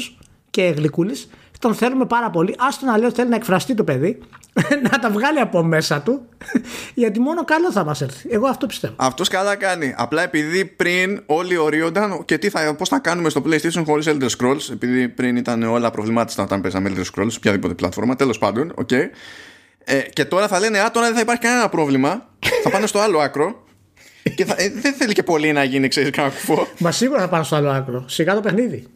και 0.50 0.62
γλυκούλης. 0.62 1.28
Τον 1.62 1.74
θέλουμε 1.74 2.04
πάρα 2.04 2.30
πολύ. 2.30 2.54
Άστο 2.58 2.86
να 2.86 2.98
λέω 2.98 3.12
θέλει 3.12 3.28
να 3.28 3.36
εκφραστεί 3.36 3.74
το 3.74 3.84
παιδί, 3.84 4.18
να 4.90 4.98
τα 4.98 5.10
βγάλει 5.10 5.38
από 5.38 5.62
μέσα 5.62 6.00
του, 6.00 6.20
γιατί 7.02 7.20
μόνο 7.20 7.44
καλό 7.44 7.72
θα 7.72 7.84
μας 7.84 8.00
έρθει. 8.00 8.28
Εγώ 8.30 8.46
αυτό 8.46 8.66
πιστεύω. 8.66 8.94
Αυτός 8.96 9.28
καλά 9.28 9.56
κάνει. 9.56 9.94
Απλά 9.96 10.22
επειδή 10.22 10.64
πριν 10.64 11.22
όλοι 11.26 11.56
ωρύονταν 11.56 12.24
και 12.24 12.38
τι 12.38 12.48
θα, 12.48 12.74
πώς 12.74 12.88
θα 12.88 12.98
κάνουμε 12.98 13.28
στο 13.28 13.42
PlayStation 13.46 13.82
χωρίς 13.84 14.06
Elder 14.08 14.28
Scrolls, 14.38 14.70
επειδή 14.72 15.08
πριν 15.08 15.36
ήταν 15.36 15.62
όλα 15.62 15.90
προβλημάτιστα 15.90 16.42
όταν 16.42 16.60
παίζαμε 16.60 16.92
Elder 16.94 17.04
Scrolls, 17.14 17.32
οποιαδήποτε 17.36 17.74
πλατφόρμα, 17.74 18.16
τέλος 18.16 18.38
πάντων, 18.38 18.72
OK. 18.74 18.88
Okay. 18.92 19.04
Ε, 19.84 19.98
και 19.98 20.24
τώρα 20.24 20.48
θα 20.48 20.60
λένε, 20.60 20.78
Α, 20.78 20.90
τώρα 20.90 21.06
δεν 21.06 21.14
θα 21.14 21.20
υπάρχει 21.20 21.42
κανένα 21.42 21.68
πρόβλημα. 21.68 22.28
θα 22.62 22.70
πάνε 22.70 22.86
στο 22.86 22.98
άλλο 22.98 23.18
άκρο. 23.18 23.64
και 24.34 24.44
θα, 24.44 24.54
ε, 24.58 24.72
δεν 24.74 24.92
θέλει 24.92 25.12
και 25.12 25.22
πολύ 25.22 25.52
να 25.52 25.64
γίνει, 25.64 25.88
ξέρεις, 25.88 26.10
κανένα 26.10 26.34
κουφό. 26.34 26.66
Μα 26.78 26.92
σίγουρα 26.92 27.20
θα 27.20 27.28
πάνε 27.28 27.44
στο 27.44 27.56
άλλο 27.56 27.70
άκρο. 27.70 28.04
Σιγά 28.08 28.34
το 28.34 28.40
παιχνίδι. 28.40 28.86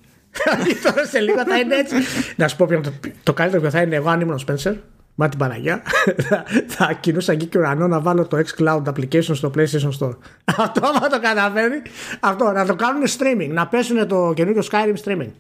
Τώρα 0.85 1.07
σε 1.07 1.21
λίγο 1.21 1.45
θα 1.47 1.59
είναι 1.59 1.75
έτσι. 1.75 1.95
Να 2.37 2.49
σου 2.49 2.57
πω 2.57 2.67
ποιο 2.67 2.81
το, 2.81 2.93
το 3.23 3.33
καλύτερο 3.33 3.63
που 3.63 3.71
θα 3.71 3.81
είναι 3.81 3.97
εγώ 3.97 4.09
αν 4.09 4.21
ήμουν 4.21 4.35
ο 4.35 4.41
Spencer. 4.47 4.75
Μα 5.15 5.29
την 5.29 5.39
Παναγία. 5.39 5.83
θα, 6.29 6.45
θα 6.67 6.93
κινούσα 6.93 7.33
εκεί 7.33 7.47
και 7.47 7.59
ουρανό 7.59 7.89
να 7.89 8.01
βάλω 8.01 8.27
το 8.27 8.39
xCloud 8.39 8.83
application 8.83 9.35
στο 9.35 9.51
PlayStation 9.57 9.91
Store. 9.99 10.17
αυτό 10.67 10.87
άμα 10.87 11.09
το 11.09 11.21
καταφέρει. 11.21 11.83
Αυτό 12.21 12.45
να 12.53 12.67
το 12.67 12.75
κάνουν 12.75 13.03
streaming. 13.07 13.49
Να 13.51 13.67
πέσουν 13.67 14.09
το 14.09 14.33
καινούριο 14.37 14.63
Skyrim 14.71 14.95
streaming. 15.05 15.31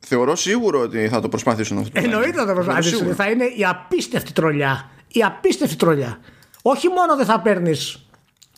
Θεωρώ 0.00 0.36
σίγουρο 0.36 0.80
ότι 0.80 1.08
θα 1.08 1.20
το 1.20 1.28
προσπαθήσουν 1.28 1.78
αυτό. 1.78 2.00
Εννοείται 2.00 2.32
θα 2.32 2.46
το 2.46 2.52
προσπαθήσουν. 2.52 3.14
Θα 3.14 3.30
είναι 3.30 3.44
η 3.44 3.64
απίστευτη 3.64 4.32
τρολιά. 4.32 4.90
Η 5.08 5.22
απίστευτη 5.22 5.76
τρολιά. 5.76 6.18
Όχι 6.62 6.88
μόνο 6.88 7.16
δεν 7.16 7.26
θα 7.26 7.40
παίρνεις 7.40 8.06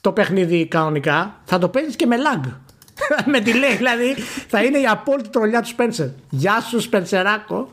το 0.00 0.12
παιχνίδι 0.12 0.66
κανονικά, 0.66 1.40
θα 1.44 1.58
το 1.58 1.68
παίρνεις 1.68 1.96
και 1.96 2.06
με 2.06 2.16
lag. 2.16 2.50
με 3.32 3.42
delay 3.44 3.76
δηλαδή 3.76 4.14
θα 4.48 4.62
είναι 4.62 4.78
η 4.78 4.86
απόλυτη 4.86 5.28
τρολιά 5.28 5.62
του 5.62 5.68
Spencer. 5.76 6.10
Γεια 6.30 6.60
σου 6.60 6.80
Σπενσεράκο. 6.80 7.70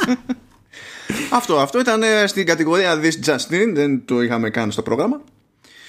αυτό, 1.38 1.58
αυτό 1.58 1.80
ήταν 1.80 2.02
ε, 2.02 2.26
στην 2.26 2.46
κατηγορία 2.46 3.00
This 3.00 3.30
Justin, 3.30 3.72
δεν 3.74 4.04
το 4.04 4.22
είχαμε 4.22 4.50
κάνει 4.50 4.72
στο 4.72 4.82
πρόγραμμα. 4.82 5.20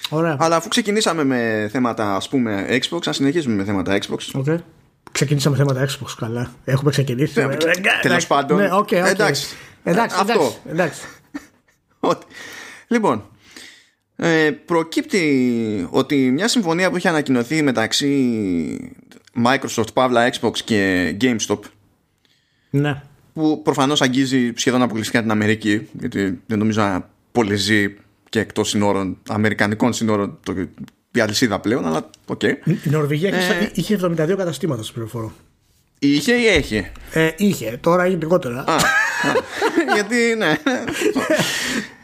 Ωραία. 0.08 0.36
Αλλά 0.38 0.56
αφού 0.56 0.68
ξεκινήσαμε 0.68 1.24
με 1.24 1.68
θέματα 1.72 2.16
ας 2.16 2.28
πούμε 2.28 2.66
Xbox, 2.68 3.00
ας 3.06 3.16
συνεχίσουμε 3.16 3.54
με 3.54 3.64
θέματα 3.64 3.98
Xbox. 3.98 4.42
Okay. 4.44 4.58
Ξεκινήσαμε 5.12 5.56
θέματα 5.56 5.88
Xbox, 5.88 6.14
καλά. 6.18 6.52
Έχουμε 6.64 6.90
ξεκινήσει. 6.90 7.40
Ε, 7.40 7.56
Τέλος 8.02 8.20
πάντων. 8.28 8.58
Ναι, 8.58 8.68
okay, 8.70 9.04
okay. 9.04 9.06
Εντάξει. 9.06 9.56
Εντάξει, 9.84 10.16
αυτό. 10.20 10.54
εντάξει. 10.66 11.00
λοιπόν, 12.86 13.24
ε, 14.24 14.50
προκύπτει 14.50 15.88
ότι 15.90 16.16
μια 16.30 16.48
συμφωνία 16.48 16.90
που 16.90 16.96
είχε 16.96 17.08
ανακοινωθεί 17.08 17.62
μεταξύ 17.62 18.94
Microsoft, 19.44 19.92
παύλα, 19.94 20.30
Xbox 20.30 20.58
και 20.64 21.14
GameStop 21.20 21.58
ναι. 22.70 23.02
που 23.32 23.62
προφανώς 23.62 24.00
αγγίζει 24.00 24.52
σχεδόν 24.54 24.82
αποκλειστικά 24.82 25.20
την 25.20 25.30
Αμερική 25.30 25.88
γιατί 26.00 26.40
δεν 26.46 26.58
νομίζω 26.58 26.80
να 26.80 27.08
πολυζεί 27.32 27.96
και 28.28 28.40
εκτός 28.40 28.68
συνόρων, 28.68 29.18
αμερικανικών 29.28 29.92
συνόρων 29.92 30.38
το, 30.42 30.54
η 31.14 31.20
αλυσίδα 31.20 31.60
πλέον, 31.60 31.86
αλλά 31.86 32.10
OK. 32.26 32.40
Okay. 32.42 32.54
Η 32.66 32.90
Νορβηγία 32.90 33.34
ε, 33.34 33.70
είχε 33.74 33.98
72 34.02 34.34
καταστήματα 34.36 34.82
στο 34.82 34.92
πληροφορώ. 34.92 35.32
Είχε 35.98 36.32
ή 36.32 36.46
έχει; 36.46 36.90
Ε, 37.12 37.30
είχε, 37.36 37.78
τώρα 37.80 38.06
είναι 38.06 38.16
λιγότερα. 38.16 38.58
Α, 38.58 38.76
γιατί 39.94 40.34
ναι. 40.36 40.56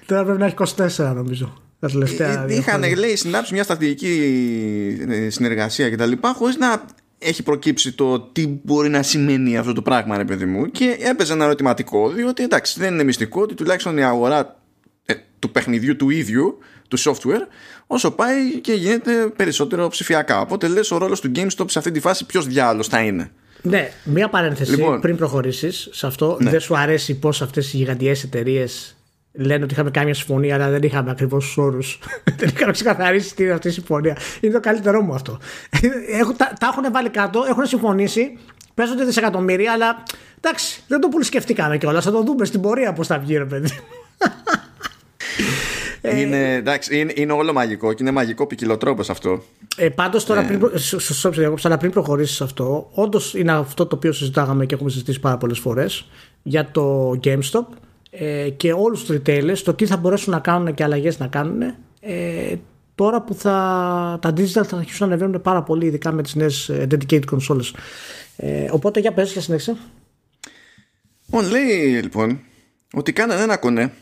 τώρα 0.06 0.24
πρέπει 0.24 0.38
να 0.38 0.46
έχει 0.46 0.54
24 0.98 1.12
νομίζω. 1.14 1.62
Τα 1.80 1.88
τελευταία 1.88 2.44
ε, 2.48 2.54
Είχαν 2.54 2.96
λέει 2.96 3.16
συνάψει 3.16 3.54
μια 3.54 3.62
στρατηγική 3.62 5.06
ε, 5.08 5.30
συνεργασία 5.30 5.90
κτλ. 5.90 6.12
χωρίς 6.34 6.56
να 6.56 6.84
έχει 7.18 7.42
προκύψει 7.42 7.92
το 7.92 8.20
τι 8.20 8.46
μπορεί 8.62 8.88
να 8.88 9.02
σημαίνει 9.02 9.56
αυτό 9.56 9.72
το 9.72 9.82
πράγμα, 9.82 10.16
ρε 10.16 10.24
παιδί 10.24 10.44
μου. 10.44 10.70
Και 10.70 10.96
έπαιζε 11.00 11.32
ένα 11.32 11.44
ερωτηματικό, 11.44 12.10
διότι 12.10 12.42
εντάξει, 12.42 12.80
δεν 12.80 12.94
είναι 12.94 13.02
μυστικό 13.02 13.42
ότι 13.42 13.54
τουλάχιστον 13.54 13.98
η 13.98 14.04
αγορά 14.04 14.60
ε, 15.04 15.14
του 15.38 15.50
παιχνιδιού 15.50 15.96
του 15.96 16.10
ίδιου, 16.10 16.58
του 16.88 16.98
software, 16.98 17.46
όσο 17.86 18.10
πάει 18.10 18.60
και 18.60 18.72
γίνεται 18.72 19.32
περισσότερο 19.36 19.88
ψηφιακά. 19.88 20.40
Οπότε 20.40 20.68
λες, 20.68 20.90
ο 20.90 20.98
ρόλος 20.98 21.20
του 21.20 21.32
GameStop 21.34 21.64
σε 21.66 21.78
αυτή 21.78 21.90
τη 21.90 22.00
φάση 22.00 22.26
ποιος 22.26 22.46
διάλογο 22.46 22.82
θα 22.82 23.00
είναι. 23.00 23.30
Ναι, 23.62 23.90
μία 24.04 24.28
παρένθεση 24.28 24.70
λοιπόν, 24.70 25.00
πριν 25.00 25.16
προχωρήσεις 25.16 25.88
σε 25.92 26.06
αυτό. 26.06 26.36
Ναι. 26.40 26.50
Δεν 26.50 26.60
σου 26.60 26.76
αρέσει 26.76 27.18
πώς 27.18 27.42
αυτές 27.42 27.72
οι 27.72 27.76
γιγαντιές 27.76 28.22
εταιρείες 28.22 28.97
λένε 29.32 29.64
ότι 29.64 29.72
είχαμε 29.72 29.90
κάνει 29.90 30.06
μια 30.06 30.14
συμφωνία, 30.14 30.54
αλλά 30.54 30.70
δεν 30.70 30.82
είχαμε 30.82 31.10
ακριβώς 31.10 31.52
του 31.52 31.62
όρους. 31.62 31.98
δεν 32.38 32.48
είχαμε 32.54 32.72
ξεκαθαρίσει 32.72 33.34
τι 33.34 33.42
είναι 33.42 33.52
αυτή 33.52 33.68
η 33.68 33.70
συμφωνία. 33.70 34.16
Είναι 34.40 34.52
το 34.52 34.60
καλύτερό 34.60 35.02
μου 35.02 35.14
αυτό. 35.14 35.38
Έχουν, 36.08 36.36
τα, 36.36 36.52
τα 36.60 36.68
έχουν 36.72 36.92
βάλει 36.92 37.08
κάτω, 37.08 37.44
έχουν 37.48 37.66
συμφωνήσει, 37.66 38.38
παίζονται 38.74 39.04
δισεκατομμύρια, 39.04 39.72
αλλά 39.72 40.02
εντάξει, 40.40 40.82
δεν 40.86 41.00
το 41.00 41.08
πολύ 41.08 41.24
σκεφτήκαμε 41.24 41.78
κιόλας. 41.78 42.04
Θα 42.04 42.10
το 42.10 42.22
δούμε 42.22 42.44
στην 42.44 42.60
πορεία 42.60 42.92
πώς 42.92 43.06
θα 43.06 43.18
βγει, 43.18 43.36
ρε 43.36 43.44
παιδί. 43.44 43.68
Ε, 46.00 46.16
είναι, 46.20 46.54
εντάξει, 46.54 46.98
είναι, 46.98 47.12
είναι 47.16 47.32
όλο 47.32 47.52
μαγικό 47.52 47.92
και 47.92 48.02
είναι 48.02 48.12
μαγικό 48.12 48.46
ποικιλοτρόπος 48.46 49.10
αυτό. 49.10 49.42
Ε, 49.76 49.88
Πάντως 49.88 50.24
τώρα, 50.24 50.40
ε. 50.40 50.58
πριν, 51.30 51.56
αλλά 51.62 51.78
πριν 51.78 51.90
προχωρήσεις 51.90 52.36
σε 52.36 52.44
αυτό, 52.44 52.90
όντως 52.92 53.34
είναι 53.34 53.52
αυτό 53.52 53.86
το 53.86 53.96
οποίο 53.96 54.12
συζητάγαμε 54.12 54.66
και 54.66 54.74
έχουμε 54.74 54.90
συζητήσει 54.90 55.20
πάρα 55.20 55.36
πολλές 55.36 55.58
φορές 55.58 56.08
για 56.42 56.70
το 56.70 57.10
GameStop 57.24 57.64
ε, 58.10 58.50
και 58.50 58.72
όλους 58.72 59.04
τους 59.04 59.16
retailers 59.16 59.58
το 59.58 59.74
τι 59.74 59.86
θα 59.86 59.96
μπορέσουν 59.96 60.32
να 60.32 60.40
κάνουν 60.40 60.74
και 60.74 60.82
αλλαγές 60.82 61.18
να 61.18 61.26
κάνουν 61.26 61.74
ε, 62.00 62.54
τώρα 62.94 63.22
που 63.22 63.34
θα, 63.34 64.18
τα 64.20 64.30
digital 64.30 64.64
θα 64.64 64.76
αρχίσουν 64.76 65.08
να 65.08 65.14
ανεβαίνουν 65.14 65.42
πάρα 65.42 65.62
πολύ 65.62 65.86
ειδικά 65.86 66.12
με 66.12 66.22
τις 66.22 66.34
νέες 66.34 66.68
ε, 66.68 66.86
dedicated 66.90 67.24
consoles. 67.30 67.70
Ε, 68.36 68.68
οπότε 68.70 69.00
για 69.00 69.12
πες 69.12 69.32
για 69.32 69.40
συνέχισε. 69.40 69.76
Λοιπόν 71.26 71.50
λέει 71.50 72.02
λοιπόν 72.02 72.40
ότι 72.92 73.12
κάνανε 73.12 73.42
ένα 73.42 73.56
κονέ 73.56 73.92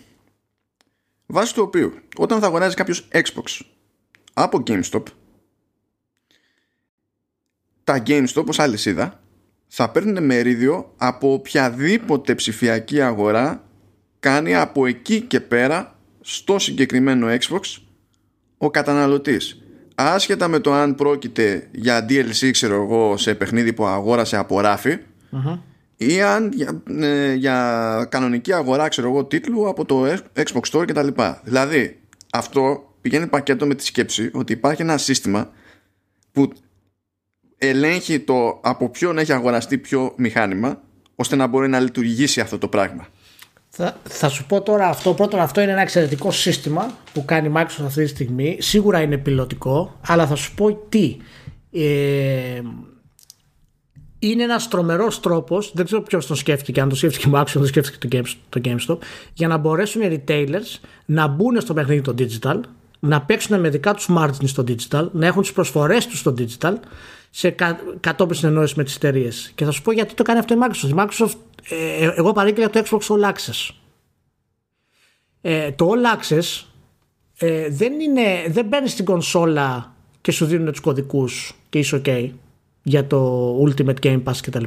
βάσει 1.26 1.54
του 1.54 1.62
οποίου 1.62 1.92
όταν 2.18 2.40
θα 2.40 2.46
αγοράζει 2.46 2.74
κάποιος 2.74 3.08
Xbox 3.12 3.60
από 4.32 4.62
GameStop 4.66 5.02
τα 7.84 8.02
GameStop 8.06 8.44
ως 8.46 8.58
αλυσίδα 8.58 9.20
θα 9.68 9.90
παίρνουν 9.90 10.24
μερίδιο 10.24 10.92
από 10.96 11.32
οποιαδήποτε 11.32 12.34
ψηφιακή 12.34 13.00
αγορά 13.00 13.65
κάνει 14.26 14.54
από 14.54 14.86
εκεί 14.86 15.20
και 15.20 15.40
πέρα 15.40 15.98
στο 16.20 16.58
συγκεκριμένο 16.58 17.26
Xbox 17.28 17.60
ο 18.58 18.70
καταναλωτής 18.70 19.62
άσχετα 19.94 20.48
με 20.48 20.58
το 20.58 20.72
αν 20.72 20.94
πρόκειται 20.94 21.68
για 21.72 22.06
DLC 22.08 22.50
ξέρω 22.50 22.74
εγώ 22.74 23.16
σε 23.16 23.34
παιχνίδι 23.34 23.72
που 23.72 23.86
αγόρασε 23.86 24.36
από 24.36 24.60
ή 25.96 26.22
αν 26.22 26.52
για, 26.54 26.82
ε, 27.00 27.34
για 27.34 28.06
κανονική 28.10 28.52
αγορά 28.52 28.88
ξέρω 28.88 29.08
εγώ 29.08 29.24
τίτλου 29.24 29.68
από 29.68 29.84
το 29.84 30.04
Xbox 30.34 30.60
Store 30.70 30.84
κτλ. 30.86 31.08
Δηλαδή 31.42 32.00
αυτό 32.32 32.92
πηγαίνει 33.00 33.26
πακέτο 33.26 33.66
με 33.66 33.74
τη 33.74 33.84
σκέψη 33.84 34.30
ότι 34.32 34.52
υπάρχει 34.52 34.82
ένα 34.82 34.98
σύστημα 34.98 35.50
που 36.32 36.52
ελέγχει 37.58 38.20
το 38.20 38.60
από 38.62 38.88
ποιον 38.88 39.18
έχει 39.18 39.32
αγοραστεί 39.32 39.78
ποιο 39.78 40.12
μηχάνημα 40.16 40.82
ώστε 41.14 41.36
να 41.36 41.46
μπορεί 41.46 41.68
να 41.68 41.80
λειτουργήσει 41.80 42.40
αυτό 42.40 42.58
το 42.58 42.68
πράγμα. 42.68 43.08
Θα, 43.78 43.96
θα 44.02 44.28
σου 44.28 44.46
πω 44.46 44.62
τώρα 44.62 44.88
αυτό. 44.88 45.14
Πρώτον, 45.14 45.40
αυτό 45.40 45.60
είναι 45.60 45.72
ένα 45.72 45.80
εξαιρετικό 45.80 46.30
σύστημα 46.30 46.90
που 47.12 47.24
κάνει 47.24 47.48
η 47.48 47.52
Microsoft 47.56 47.84
αυτή 47.84 48.02
τη 48.02 48.08
στιγμή. 48.08 48.56
Σίγουρα 48.60 49.00
είναι 49.00 49.18
πιλωτικό, 49.18 49.98
αλλά 50.06 50.26
θα 50.26 50.34
σου 50.34 50.54
πω 50.54 50.74
τι. 50.88 51.16
Ε, 51.72 52.60
είναι 54.18 54.42
ένας 54.42 54.68
τρομερός 54.68 55.20
τρόπος, 55.20 55.72
δεν 55.74 55.84
ξέρω 55.84 56.02
ποιος 56.02 56.26
τον 56.26 56.36
σκέφτηκε, 56.36 56.80
αν 56.80 56.88
το 56.88 56.94
σκέφτηκε 56.94 57.28
η 57.28 57.32
Microsoft, 57.34 57.50
το 57.52 57.66
σκέφτηκε 57.66 58.22
το 58.48 58.60
GameStop, 58.64 58.98
για 59.32 59.48
να 59.48 59.56
μπορέσουν 59.56 60.02
οι 60.02 60.22
retailers 60.26 60.80
να 61.04 61.26
μπουν 61.26 61.60
στο 61.60 61.74
παιχνίδι 61.74 62.00
το 62.00 62.14
digital, 62.18 62.60
να 63.00 63.22
παίξουν 63.22 63.60
με 63.60 63.68
δικά 63.68 63.94
τους 63.94 64.08
margins 64.10 64.48
στο 64.48 64.64
digital, 64.68 65.08
να 65.12 65.26
έχουν 65.26 65.42
τις 65.42 65.52
προσφορές 65.52 66.06
τους 66.06 66.18
στο 66.18 66.34
digital, 66.38 66.74
σε 67.37 67.51
κα, 67.51 67.79
κατόπιν 68.01 68.37
συνεννόησης 68.37 68.77
με 68.77 68.85
τις 68.85 68.96
εταιρείες. 68.96 69.53
Και 69.55 69.64
θα 69.64 69.70
σου 69.70 69.83
πω 69.83 69.92
γιατί 69.92 70.14
το 70.14 70.22
κάνει 70.22 70.38
αυτό 70.38 70.55
η 70.55 70.59
Microsoft. 70.61 70.88
Η 70.88 70.94
Microsoft 70.96 71.35
ε, 71.68 72.05
ε, 72.05 72.12
εγώ 72.16 72.33
παρήγγειλα 72.33 72.70
το 72.70 72.83
Xbox 72.85 72.99
All 72.99 73.33
Access. 73.33 73.70
Ε, 75.40 75.72
το 75.72 75.90
All 75.90 76.18
Access 76.18 76.64
ε, 77.38 77.68
δεν, 77.68 78.01
είναι, 78.01 78.22
δεν 78.49 78.66
μπαίνει 78.66 78.88
στην 78.88 79.05
κονσόλα 79.05 79.94
και 80.20 80.33
σου 80.33 80.46
δίνουν 80.46 80.70
τους 80.70 80.81
κωδικούς 80.81 81.55
και 81.68 81.79
είσαι 81.79 82.03
ok 82.05 82.31
για 82.83 83.07
το 83.07 83.51
Ultimate 83.64 84.01
Game 84.03 84.22
Pass 84.22 84.37
κτλ. 84.42 84.64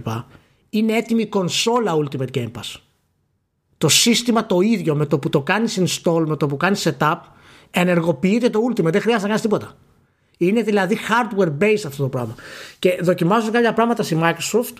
Είναι 0.69 0.97
έτοιμη 0.97 1.21
η 1.21 1.27
κονσόλα 1.27 1.95
Ultimate 1.95 2.31
Game 2.37 2.51
Pass. 2.51 2.79
Το 3.77 3.87
σύστημα 3.87 4.45
το 4.45 4.59
ίδιο 4.59 4.95
με 4.95 5.05
το 5.05 5.19
που 5.19 5.29
το 5.29 5.41
κάνεις 5.41 5.79
install, 5.79 6.23
με 6.27 6.37
το 6.37 6.47
που 6.47 6.57
κάνεις 6.57 6.87
setup 6.87 7.17
ενεργοποιείται 7.71 8.49
το 8.49 8.59
Ultimate, 8.69 8.91
δεν 8.91 9.01
χρειάζεται 9.01 9.21
να 9.21 9.27
κάνεις 9.27 9.41
τίποτα. 9.41 9.77
Είναι 10.41 10.61
δηλαδή 10.61 10.97
hardware 11.09 11.57
based 11.61 11.83
αυτό 11.85 12.03
το 12.03 12.09
πράγμα. 12.09 12.35
Και 12.79 12.99
δοκιμάζω 13.01 13.51
κάποια 13.51 13.73
πράγματα 13.73 14.03
στη 14.03 14.17
Microsoft 14.21 14.73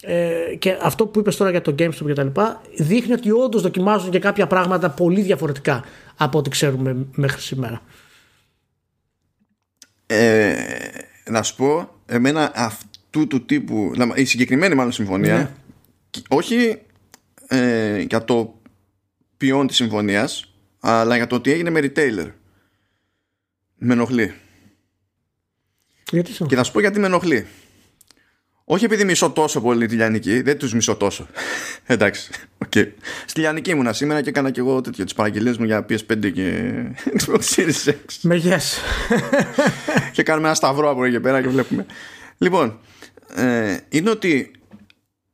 ε, 0.00 0.54
και 0.58 0.78
αυτό 0.82 1.06
που 1.06 1.18
είπες 1.18 1.36
τώρα 1.36 1.50
για 1.50 1.60
το 1.60 1.74
GameStop 1.78 2.06
και 2.06 2.12
τα 2.12 2.22
λοιπά 2.22 2.62
δείχνει 2.76 3.12
ότι 3.12 3.30
όντως 3.30 3.62
δοκιμάζουν 3.62 4.10
και 4.10 4.18
κάποια 4.18 4.46
πράγματα 4.46 4.90
πολύ 4.90 5.20
διαφορετικά 5.20 5.84
από 6.16 6.38
ό,τι 6.38 6.50
ξέρουμε 6.50 7.06
μέχρι 7.14 7.40
σήμερα. 7.40 7.82
Ε, 10.06 10.54
να 11.30 11.42
σου 11.42 11.56
πω, 11.56 11.88
εμένα 12.06 12.52
αυτού 12.54 13.26
του 13.26 13.44
τύπου, 13.44 13.92
η 14.14 14.24
συγκεκριμένη 14.24 14.74
μάλλον 14.74 14.92
συμφωνία, 14.92 15.36
ναι. 15.36 15.50
όχι 16.28 16.78
ε, 17.48 18.00
για 18.00 18.24
το 18.24 18.60
ποιόν 19.36 19.66
της 19.66 19.76
συμφωνίας 19.76 20.54
αλλά 20.80 21.16
για 21.16 21.26
το 21.26 21.34
ότι 21.34 21.52
έγινε 21.52 21.70
με 21.70 21.80
retailer 21.82 22.30
με 23.74 23.92
ενοχλεί 23.92 24.34
γιατί 26.14 26.44
και 26.46 26.56
θα 26.56 26.64
σου 26.64 26.72
πω 26.72 26.80
γιατί 26.80 26.98
με 26.98 27.06
ενοχλεί 27.06 27.46
όχι 28.66 28.84
επειδή 28.84 29.04
μισώ 29.04 29.30
τόσο 29.30 29.60
πολύ 29.60 29.86
τη 29.86 29.94
Λιανική, 29.94 30.42
δεν 30.42 30.58
τους 30.58 30.74
μισώ 30.74 30.96
τόσο. 30.96 31.28
Εντάξει. 31.86 32.30
Okay. 32.66 32.88
Στη 33.26 33.40
Λιανική 33.40 33.70
ήμουνα 33.70 33.92
σήμερα 33.92 34.22
και 34.22 34.28
έκανα 34.28 34.50
και 34.50 34.60
εγώ 34.60 34.80
τέτοιο 34.80 35.04
τις 35.04 35.14
παραγγελίες 35.14 35.58
μου 35.58 35.64
για 35.64 35.86
PS5 35.88 36.32
και 36.32 36.72
Xbox 37.18 37.40
Series 37.40 37.88
X. 37.88 38.18
Με 38.20 38.42
yes. 38.44 38.62
και 40.12 40.22
κάνουμε 40.22 40.46
ένα 40.46 40.56
σταυρό 40.56 40.90
από 40.90 41.04
εκεί 41.04 41.20
πέρα 41.20 41.42
και 41.42 41.48
βλέπουμε. 41.48 41.86
Λοιπόν, 42.38 42.78
ε, 43.34 43.76
είναι 43.88 44.10
ότι 44.10 44.50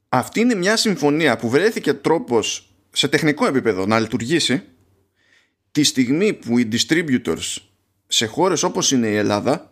αυτή 0.08 0.40
είναι 0.40 0.54
μια 0.54 0.76
συμφωνία 0.76 1.36
που 1.36 1.48
βρέθηκε 1.48 1.94
τρόπος 1.94 2.74
σε 2.92 3.08
τεχνικό 3.08 3.46
επίπεδο 3.46 3.86
να 3.86 4.00
λειτουργήσει 4.00 4.62
τη 5.72 5.82
στιγμή 5.82 6.32
που 6.32 6.58
οι 6.58 6.68
distributors 6.72 7.56
σε 8.06 8.26
χώρες 8.26 8.62
όπως 8.62 8.92
είναι 8.92 9.06
η 9.06 9.16
Ελλάδα 9.16 9.69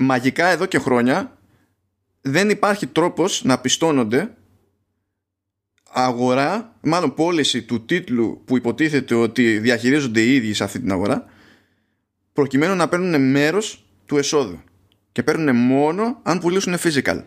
μαγικά 0.00 0.46
εδώ 0.46 0.66
και 0.66 0.78
χρόνια 0.78 1.38
δεν 2.20 2.50
υπάρχει 2.50 2.86
τρόπος 2.86 3.44
να 3.44 3.60
πιστώνονται 3.60 4.34
αγορά, 5.92 6.76
μάλλον 6.80 7.14
πώληση 7.14 7.62
του 7.62 7.84
τίτλου 7.84 8.42
που 8.44 8.56
υποτίθεται 8.56 9.14
ότι 9.14 9.58
διαχειρίζονται 9.58 10.20
οι 10.20 10.34
ίδιοι 10.34 10.52
σε 10.52 10.64
αυτή 10.64 10.80
την 10.80 10.92
αγορά 10.92 11.24
προκειμένου 12.32 12.74
να 12.74 12.88
παίρνουν 12.88 13.30
μέρος 13.30 13.84
του 14.06 14.16
εσόδου 14.16 14.60
και 15.12 15.22
παίρνουν 15.22 15.56
μόνο 15.56 16.20
αν 16.22 16.38
πουλήσουν 16.38 16.74
physical. 16.78 17.24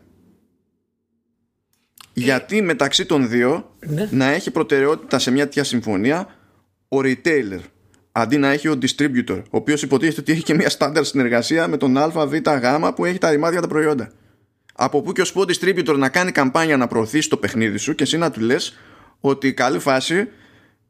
Γιατί 2.13 2.61
μεταξύ 2.61 3.05
των 3.05 3.29
δύο 3.29 3.75
ναι. 3.87 4.09
να 4.11 4.25
έχει 4.25 4.51
προτεραιότητα 4.51 5.19
σε 5.19 5.31
μια 5.31 5.43
τέτοια 5.43 5.63
συμφωνία 5.63 6.27
ο 6.87 6.97
retailer 6.97 7.59
αντί 8.15 8.37
να 8.37 8.47
έχει 8.51 8.67
ο 8.67 8.77
distributor, 8.81 9.41
ο 9.43 9.57
οποίος 9.57 9.81
υποτίθεται 9.81 10.19
ότι 10.19 10.31
έχει 10.31 10.43
και 10.43 10.53
μια 10.53 10.69
στάνταρ 10.69 11.05
συνεργασία 11.05 11.67
με 11.67 11.77
τον 11.77 11.97
ΑΒ 11.97 12.33
Γ 12.33 12.87
που 12.95 13.05
έχει 13.05 13.17
τα 13.17 13.29
ρημάδια 13.29 13.61
τα 13.61 13.67
προϊόντα. 13.67 14.11
Από 14.73 15.01
πού 15.01 15.11
και 15.11 15.21
ως 15.21 15.31
πού 15.31 15.41
distributor 15.41 15.95
να 15.97 16.09
κάνει 16.09 16.31
καμπάνια 16.31 16.77
να 16.77 16.87
προωθήσει 16.87 17.29
το 17.29 17.37
παιχνίδι 17.37 17.77
σου 17.77 17.95
και 17.95 18.03
εσύ 18.03 18.17
να 18.17 18.31
του 18.31 18.39
λες 18.39 18.77
ότι 19.19 19.53
καλή 19.53 19.79
φάση 19.79 20.27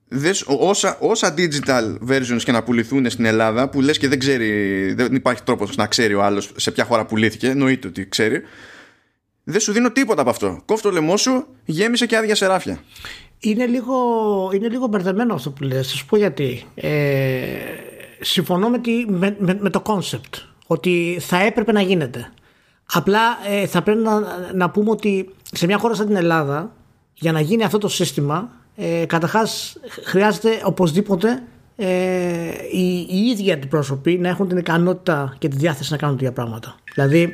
δες, 0.08 0.44
όσα, 0.48 0.98
όσα 1.00 1.34
digital 1.38 1.98
versions 2.10 2.42
και 2.44 2.52
να 2.52 2.64
πουληθούν 2.64 3.10
στην 3.10 3.26
Ελλάδα 3.26 3.70
που 3.70 3.82
λες 3.82 3.98
και 3.98 4.08
δεν 4.08 4.20
ξέρει 4.20 4.94
δεν 4.94 5.16
υπάρχει 5.16 5.44
τρόπος 5.44 5.76
να 5.76 5.88
ξέρει 5.88 6.14
ο 6.14 6.24
άλλος 6.24 6.52
σε 6.56 6.72
ποια 6.72 6.84
χώρα 6.84 7.06
πουλήθηκε 7.06 7.48
εννοείται 7.48 7.88
ότι 7.88 8.08
ξέρει 8.08 8.42
δεν 9.44 9.60
σου 9.60 9.72
δίνω 9.72 9.92
τίποτα 9.92 10.22
από 10.22 10.30
αυτό. 10.30 10.62
Κόφτω 10.66 10.90
το 10.90 10.94
λαιμό 10.94 11.18
σου 11.18 11.48
γέμισε 11.66 12.06
και 12.06 12.18
άδεια 12.18 12.36
σεράφια 12.36 12.80
είναι 13.44 13.66
λίγο, 13.66 13.96
είναι 14.54 14.68
λίγο 14.70 14.88
μπερδεμένο 14.88 15.34
αυτό 15.34 15.52
που 15.52 15.64
λες. 15.64 15.88
Θα 15.92 15.96
σου 15.96 16.06
πω 16.06 16.18
γιατί. 16.18 16.64
Ε, 16.76 17.46
συμφωνώ 18.20 18.70
με, 18.70 18.80
τη, 18.80 19.06
με, 19.08 19.36
με, 19.40 19.58
με 19.60 19.70
το 19.70 19.82
concept 19.86 20.42
ότι 20.68 21.18
θα 21.22 21.38
έπρεπε 21.38 21.72
να 21.72 21.82
γίνεται. 21.82 22.32
Απλά 22.94 23.22
ε, 23.50 23.66
θα 23.66 23.82
πρέπει 23.82 24.02
να, 24.02 24.20
να 24.54 24.70
πούμε 24.70 24.90
ότι 24.90 25.30
σε 25.52 25.66
μια 25.66 25.78
χώρα 25.78 25.94
σαν 25.94 26.08
την 26.08 26.16
Ελλάδα, 26.16 26.72
για 27.14 27.32
να 27.32 27.40
γίνει 27.40 27.64
αυτό 27.64 27.78
το 27.78 27.88
σύστημα, 27.88 28.50
ε, 28.76 29.06
καταρχάς 29.06 29.78
χρειάζεται 30.04 30.62
οπωσδήποτε 30.64 31.44
ε, 31.76 31.88
οι, 32.72 33.08
οι 33.10 33.18
ίδιοι 33.32 33.52
αντιπρόσωποι 33.52 34.18
να 34.18 34.30
έχουν 34.30 34.48
την 34.48 34.58
ικανότητα 34.58 35.36
και 35.38 35.48
τη 35.48 35.58
διάθεση 35.58 35.92
να 35.92 35.98
κάνουν 35.98 36.18
τέτοια 36.18 36.34
πράγματα. 36.34 36.76
Δηλαδή 36.94 37.34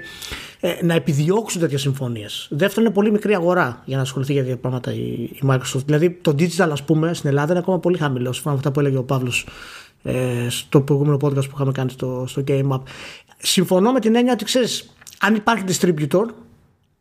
ε, 0.59 0.85
να 0.85 0.93
επιδιώξουν 0.93 1.61
τέτοιες 1.61 1.81
συμφωνίες. 1.81 2.47
Δεύτερον, 2.49 2.85
είναι 2.85 2.93
πολύ 2.93 3.11
μικρή 3.11 3.35
αγορά 3.35 3.81
για 3.85 3.95
να 3.95 4.01
ασχοληθεί 4.01 4.33
για 4.33 4.41
τέτοια 4.41 4.57
πράγματα 4.57 4.93
η, 4.93 4.97
η 5.23 5.39
Microsoft. 5.47 5.85
Δηλαδή 5.85 6.09
το 6.09 6.35
digital, 6.39 6.69
ας 6.71 6.83
πούμε, 6.83 7.13
στην 7.13 7.29
Ελλάδα 7.29 7.51
είναι 7.51 7.59
ακόμα 7.59 7.79
πολύ 7.79 7.97
χαμηλό. 7.97 8.33
Σύμφωνα 8.33 8.53
με 8.53 8.59
αυτά 8.59 8.71
που 8.71 8.79
έλεγε 8.79 8.97
ο 8.97 9.03
Παύλος 9.03 9.47
ε, 10.03 10.47
στο 10.49 10.81
προηγούμενο 10.81 11.17
podcast 11.21 11.43
που 11.45 11.51
είχαμε 11.53 11.71
κάνει 11.71 11.89
στο, 11.89 12.25
στο 12.27 12.43
Game 12.47 12.69
Up. 12.69 12.79
Συμφωνώ 13.37 13.91
με 13.91 13.99
την 13.99 14.15
έννοια 14.15 14.33
ότι 14.33 14.43
ξέρεις, 14.45 14.89
αν 15.19 15.35
υπάρχει 15.35 15.63
distributor 15.67 16.25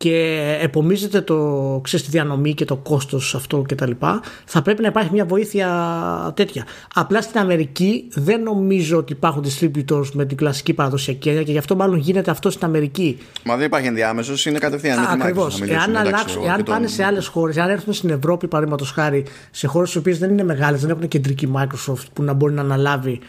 και 0.03 0.57
επομίζεται 0.61 1.21
το, 1.21 1.79
ξέρεις, 1.83 2.05
τη 2.05 2.11
διανομή 2.11 2.53
και 2.53 2.65
το 2.65 2.75
κόστος 2.75 3.35
αυτό 3.35 3.63
και 3.67 3.75
τα 3.75 3.87
λοιπά, 3.87 4.21
θα 4.45 4.61
πρέπει 4.61 4.81
να 4.81 4.87
υπάρχει 4.87 5.09
μια 5.11 5.25
βοήθεια 5.25 6.33
τέτοια. 6.35 6.65
Απλά 6.93 7.21
στην 7.21 7.39
Αμερική 7.39 8.07
δεν 8.13 8.41
νομίζω 8.41 8.97
ότι 8.97 9.13
υπάρχουν 9.13 9.45
distributors 9.45 10.09
με 10.13 10.25
την 10.25 10.37
κλασική 10.37 10.73
παραδοσιακή 10.73 11.29
έννοια 11.29 11.43
και 11.43 11.51
γι' 11.51 11.57
αυτό 11.57 11.75
μάλλον 11.75 11.97
γίνεται 11.97 12.31
αυτό 12.31 12.49
στην 12.49 12.65
Αμερική. 12.65 13.17
Μα 13.43 13.55
δεν 13.55 13.65
υπάρχει 13.65 13.87
ενδιάμεσος, 13.87 14.45
είναι 14.45 14.59
κατευθείαν 14.59 15.07
Ακριβώς. 15.09 15.61
Εάν, 15.61 15.95
αλλάξουν, 15.95 16.43
εάν 16.43 16.63
πάνε 16.63 16.87
σε 16.87 17.03
άλλες 17.03 17.27
χώρες, 17.27 17.57
αν 17.57 17.69
έρθουν 17.69 17.93
στην 17.93 18.09
Ευρώπη, 18.09 18.47
παραδείγματος 18.47 18.91
χάρη, 18.91 19.25
σε 19.51 19.67
χώρες 19.67 19.93
οι 19.93 19.97
οποίες 19.97 20.17
δεν 20.19 20.29
είναι 20.29 20.43
μεγάλες, 20.43 20.81
δεν 20.81 20.89
έχουν 20.89 21.07
κεντρική 21.07 21.51
Microsoft 21.55 22.05
που 22.13 22.23
να 22.23 22.33
μπορεί 22.33 22.53
να 22.53 22.61
αναλάβει 22.61 23.19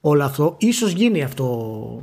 όλο 0.00 0.24
αυτό, 0.24 0.56
ίσως 0.58 0.92
γίνει 0.92 1.22
αυτό 1.22 2.02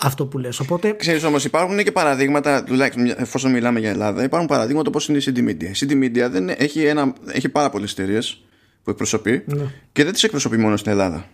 αυτό 0.00 0.26
που 0.26 0.38
λες. 0.38 0.60
Οπότε... 0.60 0.92
Ξέρεις 0.92 1.24
όμως 1.24 1.44
υπάρχουν 1.44 1.82
και 1.82 1.92
παραδείγματα, 1.92 2.64
τουλάχιστον 2.64 3.14
εφόσον 3.16 3.50
μιλάμε 3.50 3.80
για 3.80 3.90
Ελλάδα, 3.90 4.22
υπάρχουν 4.22 4.48
παραδείγματα 4.48 4.88
όπως 4.88 5.08
είναι 5.08 5.18
η 5.18 5.22
CD 5.26 5.38
Media. 5.38 5.62
Η 5.62 5.72
CD 5.80 5.92
Media 5.92 6.30
δεν 6.30 6.48
έχει, 6.48 6.84
ένα, 6.84 7.12
έχει 7.32 7.48
πάρα 7.48 7.70
πολλές 7.70 7.92
εταιρείες 7.92 8.42
που 8.82 8.90
εκπροσωπεί 8.90 9.44
ναι. 9.46 9.64
και 9.92 10.04
δεν 10.04 10.12
τις 10.12 10.22
εκπροσωπεί 10.22 10.56
μόνο 10.56 10.76
στην 10.76 10.90
Ελλάδα. 10.90 11.28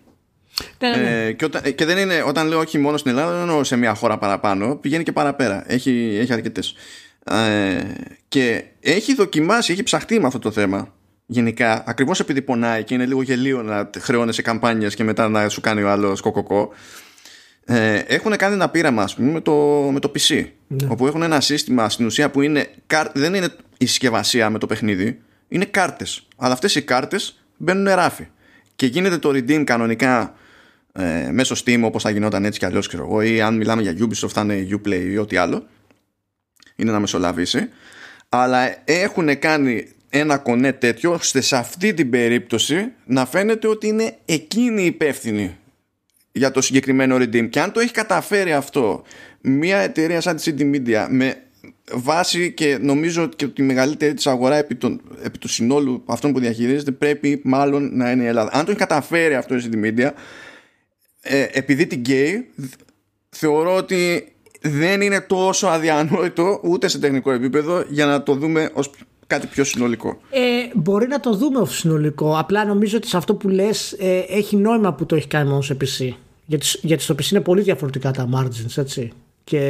Ναι, 0.79 0.89
ναι. 0.89 0.97
ναι. 0.97 1.25
Ε, 1.27 1.33
και, 1.33 1.45
όταν, 1.45 1.75
και 1.75 1.85
δεν 1.85 1.99
είναι, 1.99 2.23
όταν 2.27 2.47
λέω 2.47 2.59
όχι 2.59 2.79
μόνο 2.79 2.97
στην 2.97 3.11
Ελλάδα, 3.11 3.33
δεν 3.33 3.41
εννοώ 3.41 3.65
σε 3.65 3.77
μια 3.77 3.95
χώρα 3.95 4.19
παραπάνω, 4.19 4.77
πηγαίνει 4.77 5.03
και 5.03 5.13
παραπέρα. 5.13 5.65
Έχει, 5.67 6.19
έχει 6.21 6.33
αρκετές. 6.33 6.75
Ε, 7.25 7.81
και 8.29 8.65
έχει 8.81 9.15
δοκιμάσει, 9.15 9.73
έχει 9.73 9.83
ψαχτεί 9.83 10.21
με 10.21 10.27
αυτό 10.27 10.39
το 10.39 10.51
θέμα 10.51 10.95
γενικά, 11.27 11.85
ακριβώς 11.87 12.21
επειδή 12.21 12.43
πονάει 12.43 12.85
και 12.85 12.95
είναι 12.95 13.07
λίγο 13.07 13.23
γελίο 13.23 13.63
να 13.63 13.91
χρεώνεσαι 13.99 14.43
καμπάνιες 14.43 14.95
και 14.95 15.05
μετά 15.05 15.29
να 15.29 15.49
σου 15.49 15.61
κάνει 15.61 15.83
ο 15.83 15.91
άλλος 15.91 16.21
κοκοκό 16.21 16.73
ε, 17.69 17.99
έχουν 17.99 18.37
κάνει 18.37 18.55
ένα 18.55 18.69
πείραμα 18.69 19.03
ας 19.03 19.15
πούμε, 19.15 19.31
με, 19.31 19.41
το, 19.41 19.55
με 19.93 20.01
το 20.01 20.13
PC 20.15 20.47
ναι. 20.67 20.87
όπου 20.91 21.07
έχουν 21.07 21.23
ένα 21.23 21.41
σύστημα 21.41 21.89
στην 21.89 22.07
ουσία 22.07 22.31
που 22.31 22.41
είναι, 22.41 22.69
δεν 23.13 23.35
είναι 23.35 23.49
η 23.79 23.87
συσκευασία 23.87 24.51
με 24.51 24.59
το 24.59 24.67
παιχνίδι 24.67 25.21
είναι 25.49 25.65
κάρτες. 25.65 26.27
Αλλά 26.37 26.53
αυτές 26.53 26.75
οι 26.75 26.83
κάρτες 26.83 27.45
μπαίνουν 27.57 27.95
ράφι. 27.95 28.27
Και 28.77 28.87
γίνεται 28.87 29.19
το 29.19 29.29
redeem 29.29 29.65
κανονικά 29.65 30.35
ε, 30.93 31.31
μέσω 31.33 31.55
Steam 31.65 31.81
όπως 31.83 32.03
θα 32.03 32.11
γινόταν 32.11 32.45
έτσι 32.45 32.59
κι 32.59 32.65
αλλιώς 32.65 32.89
ξέρω 32.89 33.03
εγώ 33.03 33.23
ή 33.23 33.41
αν 33.41 33.57
μιλάμε 33.57 33.83
για 33.83 33.95
Ubisoft 33.99 34.29
θα 34.29 34.41
είναι 34.41 34.69
Uplay 34.71 35.09
ή 35.11 35.19
ό,τι 35.19 35.37
άλλο. 35.37 35.67
Είναι 36.77 36.93
να 36.93 37.01
μεσολαβήσει. 37.01 37.69
Αλλά 38.29 38.77
έχουν 38.85 39.39
κάνει 39.39 39.89
ένα 40.09 40.39
κονέ 40.39 40.73
τέτοιο 40.73 41.13
ώστε 41.13 41.41
σε 41.41 41.57
αυτή 41.57 41.95
την 41.95 42.11
περίπτωση 42.11 42.93
να 43.05 43.27
φαίνεται 43.27 43.69
ότι 43.69 43.87
είναι 43.87 44.17
εκείνη 44.25 44.85
υπεύθυνη 44.85 45.57
για 46.37 46.51
το 46.51 46.61
συγκεκριμένο 46.61 47.17
redeem 47.17 47.49
και 47.51 47.61
αν 47.61 47.73
το 47.73 47.81
έχει 47.81 47.93
καταφέρει 47.93 48.53
αυτό 48.53 49.03
μια 49.41 49.79
εταιρεία 49.79 50.21
σαν 50.21 50.37
τη 50.37 50.53
CD 50.57 50.61
Media 50.61 51.07
με 51.11 51.37
βάση 51.93 52.53
και 52.53 52.79
νομίζω 52.81 53.27
και 53.27 53.47
τη 53.47 53.63
μεγαλύτερη 53.63 54.15
της 54.15 54.27
αγορά 54.27 54.57
επί, 54.57 54.75
τον, 54.75 55.01
επί 55.23 55.39
του 55.39 55.49
συνόλου 55.49 56.03
αυτών 56.07 56.33
που 56.33 56.39
διαχειρίζεται 56.39 56.91
πρέπει 56.91 57.41
μάλλον 57.45 57.97
να 57.97 58.11
είναι 58.11 58.23
η 58.23 58.27
Ελλάδα. 58.27 58.51
Αν 58.53 58.65
το 58.65 58.71
έχει 58.71 58.81
καταφέρει 58.81 59.35
αυτό 59.35 59.55
η 59.55 59.63
CD 59.71 59.85
Media 59.85 60.11
ε, 61.21 61.47
επειδή 61.53 61.87
την 61.87 61.99
γκέι 61.99 62.51
θεωρώ 63.29 63.77
ότι 63.77 64.33
δεν 64.61 65.01
είναι 65.01 65.21
τόσο 65.21 65.67
αδιανόητο 65.67 66.61
ούτε 66.63 66.89
σε 66.89 66.99
τεχνικό 66.99 67.33
επίπεδο 67.33 67.85
για 67.89 68.07
να 68.07 68.23
το 68.23 68.35
δούμε 68.35 68.71
ως 68.73 68.91
κάτι 69.27 69.47
πιο 69.47 69.65
συνολικό. 69.65 70.21
Ε, 70.31 70.41
μπορεί 70.75 71.07
να 71.07 71.21
το 71.21 71.35
δούμε 71.35 71.59
ως 71.59 71.77
συνολικό. 71.77 72.39
Απλά 72.39 72.65
νομίζω 72.65 72.97
ότι 72.97 73.09
σε 73.09 73.17
αυτό 73.17 73.35
που 73.35 73.49
λες 73.49 73.93
ε, 73.93 74.25
έχει 74.29 74.57
νόημα 74.57 74.95
που 74.95 75.07
το 75.07 75.17
έχει 75.17 75.27
κάνει 75.27 75.49
μόνο 75.49 75.61
σε 75.63 75.77
PC. 75.81 76.15
Γιατί, 76.47 76.67
γιατί 76.83 77.03
στο 77.03 77.15
PC 77.15 77.31
είναι 77.31 77.41
πολύ 77.41 77.63
διαφορετικά 77.63 78.11
τα 78.11 78.29
margins, 78.35 78.77
έτσι. 78.77 79.13
Και 79.45 79.63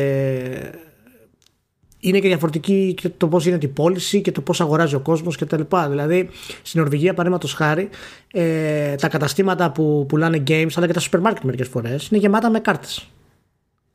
είναι 1.99 2.19
και 2.19 2.29
διαφορετική 2.29 2.95
και 2.97 3.09
το 3.09 3.29
πώς 3.29 3.45
γίνεται 3.45 3.67
η 3.67 3.69
πώληση 3.69 4.21
και 4.21 4.33
το 4.33 4.41
πώς 4.41 4.61
αγοράζει 4.61 4.95
ο 4.95 5.01
κόσμος 5.01 5.37
κτλ. 5.37 5.63
Δηλαδή, 5.89 6.29
στην 6.63 6.81
Νορβηγία, 6.81 7.11
παραδείγματος 7.11 7.53
χάρη, 7.53 7.89
ε, 8.33 8.95
τα 8.95 9.09
καταστήματα 9.09 9.71
που 9.71 10.05
πουλάνε 10.09 10.43
games, 10.47 10.71
αλλά 10.75 10.87
και 10.87 10.93
τα 10.93 11.01
σούπερ 11.01 11.21
μάρκετ 11.21 11.45
μερικές 11.45 11.69
φορές, 11.69 12.09
είναι 12.09 12.21
γεμάτα 12.21 12.51
με 12.51 12.61
κάρτες. 12.61 13.09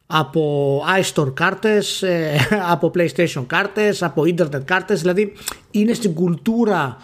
Από 0.06 0.84
iStore 1.02 1.34
κάρτες, 1.34 2.02
ε, 2.02 2.48
από 2.74 2.91
PlayStation 2.96 3.44
κάρτες, 3.48 4.04
από 4.04 4.22
Internet 4.22 4.63
κάρτες. 4.65 5.02
Δηλαδή, 5.02 5.34
είναι 5.72 5.94
στην 5.94 6.13
κουλτούρα 6.13 6.98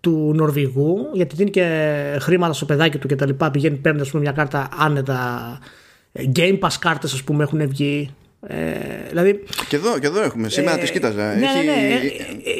του 0.00 0.32
Νορβηγού, 0.34 1.10
γιατί 1.12 1.36
δίνει 1.36 1.50
και 1.50 1.66
χρήματα 2.20 2.52
στο 2.52 2.64
παιδάκι 2.64 2.98
του 2.98 3.08
και 3.08 3.16
τα 3.16 3.26
λοιπά. 3.26 3.50
Πηγαίνει, 3.50 3.76
παίρνει 3.76 4.08
πούμε, 4.08 4.22
μια 4.22 4.32
κάρτα 4.32 4.68
άνετα. 4.78 5.58
Game 6.36 6.58
Pass 6.58 6.76
κάρτες, 6.78 7.12
ας 7.12 7.22
πούμε, 7.22 7.42
έχουν 7.42 7.68
βγει. 7.68 8.10
Ε, 8.46 8.56
δηλαδή, 9.08 9.44
και, 9.68 9.76
εδώ, 9.76 9.98
και 9.98 10.06
εδώ 10.06 10.22
έχουμε. 10.22 10.48
Σήμερα 10.48 10.76
ε, 10.76 10.80
τις 10.80 10.90
κοίταζα. 10.90 11.34
Ναι, 11.34 11.46
Έχει, 11.46 11.66
ναι, 11.66 11.72
ναι. 11.72 12.00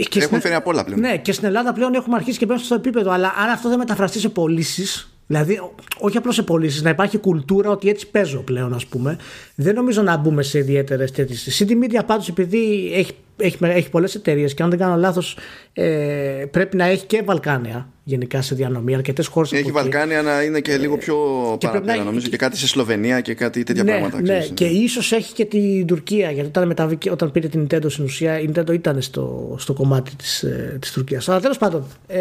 Ε, 0.00 0.02
και 0.08 0.20
έχουν 0.22 0.40
φέρει 0.40 0.54
απ' 0.54 0.66
όλα 0.66 0.84
πλέον. 0.84 1.00
Ναι, 1.00 1.16
και 1.16 1.32
στην 1.32 1.46
Ελλάδα 1.46 1.72
πλέον 1.72 1.94
έχουμε 1.94 2.16
αρχίσει 2.16 2.38
και 2.38 2.46
μπαίνουμε 2.46 2.64
στο 2.64 2.74
επίπεδο. 2.74 3.10
Αλλά 3.10 3.34
αν 3.36 3.48
αυτό 3.48 3.68
δεν 3.68 3.78
μεταφραστεί 3.78 4.18
σε 4.18 4.28
πωλήσεις, 4.28 5.17
Δηλαδή, 5.30 5.60
όχι 5.98 6.16
απλώς 6.16 6.34
σε 6.34 6.42
πωλήσεις, 6.42 6.82
να 6.82 6.90
υπάρχει 6.90 7.18
κουλτούρα 7.18 7.70
ότι 7.70 7.88
έτσι 7.88 8.10
παίζω 8.10 8.38
πλέον, 8.38 8.74
ας 8.74 8.86
πούμε. 8.86 9.18
Δεν 9.54 9.74
νομίζω 9.74 10.02
να 10.02 10.16
μπούμε 10.16 10.42
σε 10.42 10.58
ιδιαίτερες 10.58 11.10
τέτοιες. 11.10 11.60
Η 11.60 11.66
CD 11.66 11.84
Media 11.84 12.02
πάντως, 12.06 12.28
επειδή 12.28 12.92
έχει 12.94 13.12
έχει, 13.38 13.56
έχει 13.60 13.90
πολλές 13.90 14.14
εταιρείες 14.14 14.54
και 14.54 14.62
αν 14.62 14.70
δεν 14.70 14.78
κάνω 14.78 14.96
λάθος 14.96 15.36
ε, 15.72 16.44
πρέπει 16.50 16.76
να 16.76 16.84
έχει 16.84 17.06
και 17.06 17.22
Βαλκάνια 17.22 17.88
γενικά 18.08 18.42
σε 18.42 18.54
διανομή, 18.54 18.94
αρκετές 18.94 19.26
χώρες. 19.26 19.52
Έχει 19.52 19.70
Βαλκάνια 19.70 20.22
να 20.22 20.42
είναι 20.42 20.60
και 20.60 20.76
λίγο 20.76 20.96
πιο 20.96 21.16
ε, 21.62 21.66
παραπέρα, 21.66 22.04
νομίζω, 22.04 22.28
και 22.28 22.36
κάτι 22.36 22.56
σε 22.56 22.66
Σλοβενία 22.66 23.20
και 23.20 23.34
κάτι 23.34 23.62
τέτοια 23.62 23.82
ναι, 23.82 23.90
πράγματα. 23.90 24.20
Ναι, 24.20 24.46
και 24.54 24.64
ίσως 24.64 25.12
έχει 25.12 25.32
και 25.32 25.44
την 25.44 25.86
Τουρκία, 25.86 26.30
γιατί 26.30 26.48
όταν, 26.48 26.66
μεταβήκε, 26.66 27.10
όταν 27.10 27.30
πήρε 27.30 27.48
την 27.48 27.66
Nintendo 27.66 27.90
στην 27.90 28.04
ουσία, 28.04 28.40
η 28.40 28.50
Nintendo 28.54 28.72
ήταν 28.72 29.02
στο, 29.02 29.54
στο 29.58 29.72
κομμάτι 29.72 30.16
της 30.16 30.42
ε, 30.42 30.76
της 30.80 30.92
Τουρκίας. 30.92 31.28
Αλλά 31.28 31.40
τέλος 31.40 31.58
πάντων, 31.58 31.86
ε, 32.06 32.18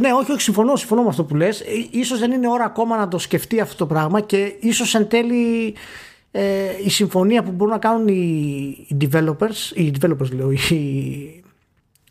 ναι, 0.00 0.12
όχι, 0.20 0.32
όχι, 0.32 0.40
συμφωνώ, 0.40 0.76
συμφωνώ 0.76 1.02
με 1.02 1.08
αυτό 1.08 1.24
που 1.24 1.36
λες. 1.36 1.60
Ε, 1.60 2.04
σω 2.04 2.16
δεν 2.16 2.30
είναι 2.30 2.48
ώρα 2.48 2.64
ακόμα 2.64 2.96
να 2.96 3.08
το 3.08 3.18
σκεφτεί 3.18 3.60
αυτό 3.60 3.76
το 3.76 3.86
πράγμα 3.86 4.20
και 4.20 4.52
ίσως 4.60 4.94
εν 4.94 5.08
τέλει 5.08 5.74
ε, 6.30 6.42
η 6.84 6.90
συμφωνία 6.90 7.42
που 7.42 7.50
μπορούν 7.50 7.72
να 7.72 7.78
κάνουν 7.78 8.08
οι, 8.08 8.96
developers, 9.00 9.74
οι 9.74 9.92
developers 10.00 10.30
λέω, 10.32 10.50
οι, 10.50 11.42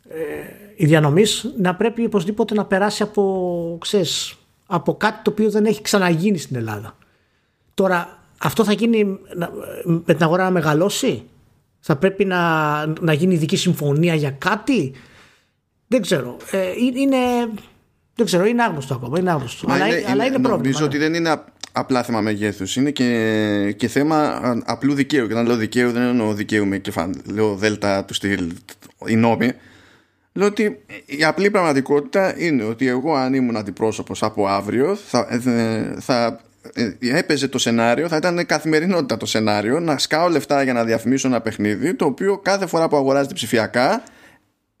ε, 0.08 0.59
οι 0.80 0.86
διανομής 0.86 1.54
να 1.58 1.74
πρέπει 1.74 2.04
οπωσδήποτε 2.04 2.54
να 2.54 2.64
περάσει 2.64 3.02
από, 3.02 3.76
ξέρεις, 3.80 4.34
από 4.66 4.96
κάτι 4.96 5.22
το 5.22 5.30
οποίο 5.30 5.50
δεν 5.50 5.64
έχει 5.64 5.82
ξαναγίνει 5.82 6.38
στην 6.38 6.56
Ελλάδα. 6.56 6.96
Τώρα 7.74 8.18
αυτό 8.38 8.64
θα 8.64 8.72
γίνει 8.72 9.18
με 9.82 10.14
την 10.14 10.22
αγορά 10.22 10.44
να 10.44 10.50
μεγαλώσει, 10.50 11.22
θα 11.80 11.96
πρέπει 11.96 12.24
να, 12.24 12.86
να 12.86 13.12
γίνει 13.12 13.34
ειδική 13.34 13.56
συμφωνία 13.56 14.14
για 14.14 14.30
κάτι; 14.30 14.92
Δεν 15.86 16.02
ξέρω. 16.02 16.36
Ε, 16.50 16.70
είναι, 16.96 17.16
δεν 18.14 18.26
ξέρω, 18.26 18.44
είναι 18.44 18.62
άγνωστο 18.62 18.94
ακόμα. 18.94 19.18
Είναι 19.18 19.30
άγνωστο. 19.30 19.66
αλλά, 19.70 19.86
είναι, 19.86 20.04
αλλά 20.10 20.24
είναι 20.24 20.38
πρόβλημα. 20.38 20.56
Νομίζω 20.56 20.84
ότι 20.84 20.98
δεν 20.98 21.14
είναι 21.14 21.42
απλά 21.72 22.02
θέμα 22.02 22.20
μεγέθους. 22.20 22.76
Είναι 22.76 22.90
και, 22.90 23.74
και 23.76 23.88
θέμα 23.88 24.40
απλού 24.66 24.94
δικαίου. 24.94 25.26
Και 25.26 25.32
όταν 25.32 25.46
λέω 25.46 25.56
δικαίου, 25.56 25.90
δεν 25.90 26.02
εννοώ 26.02 26.34
δικαίου 26.34 26.66
με 26.66 26.78
κεφαλαίο 26.78 27.54
δέλτα 27.56 28.04
του 28.04 28.14
στυλ 28.14 28.52
η 29.06 29.16
νόμη. 29.16 29.52
Λέω 30.32 30.46
ότι 30.46 30.78
η 31.06 31.24
απλή 31.24 31.50
πραγματικότητα 31.50 32.34
είναι 32.38 32.64
ότι 32.64 32.88
εγώ, 32.88 33.14
αν 33.14 33.34
ήμουν 33.34 33.56
αντιπρόσωπος 33.56 34.22
από 34.22 34.46
αύριο, 34.46 34.94
θα, 34.94 35.26
ε, 35.30 36.00
θα 36.00 36.40
ε, 36.72 37.18
έπαιζε 37.18 37.48
το 37.48 37.58
σενάριο, 37.58 38.08
θα 38.08 38.16
ήταν 38.16 38.46
καθημερινότητα 38.46 39.16
το 39.16 39.26
σενάριο, 39.26 39.80
να 39.80 39.98
σκάω 39.98 40.28
λεφτά 40.28 40.62
για 40.62 40.72
να 40.72 40.84
διαφημίσω 40.84 41.28
ένα 41.28 41.40
παιχνίδι, 41.40 41.94
το 41.94 42.04
οποίο 42.04 42.38
κάθε 42.38 42.66
φορά 42.66 42.88
που 42.88 42.96
αγοράζεται 42.96 43.34
ψηφιακά 43.34 44.02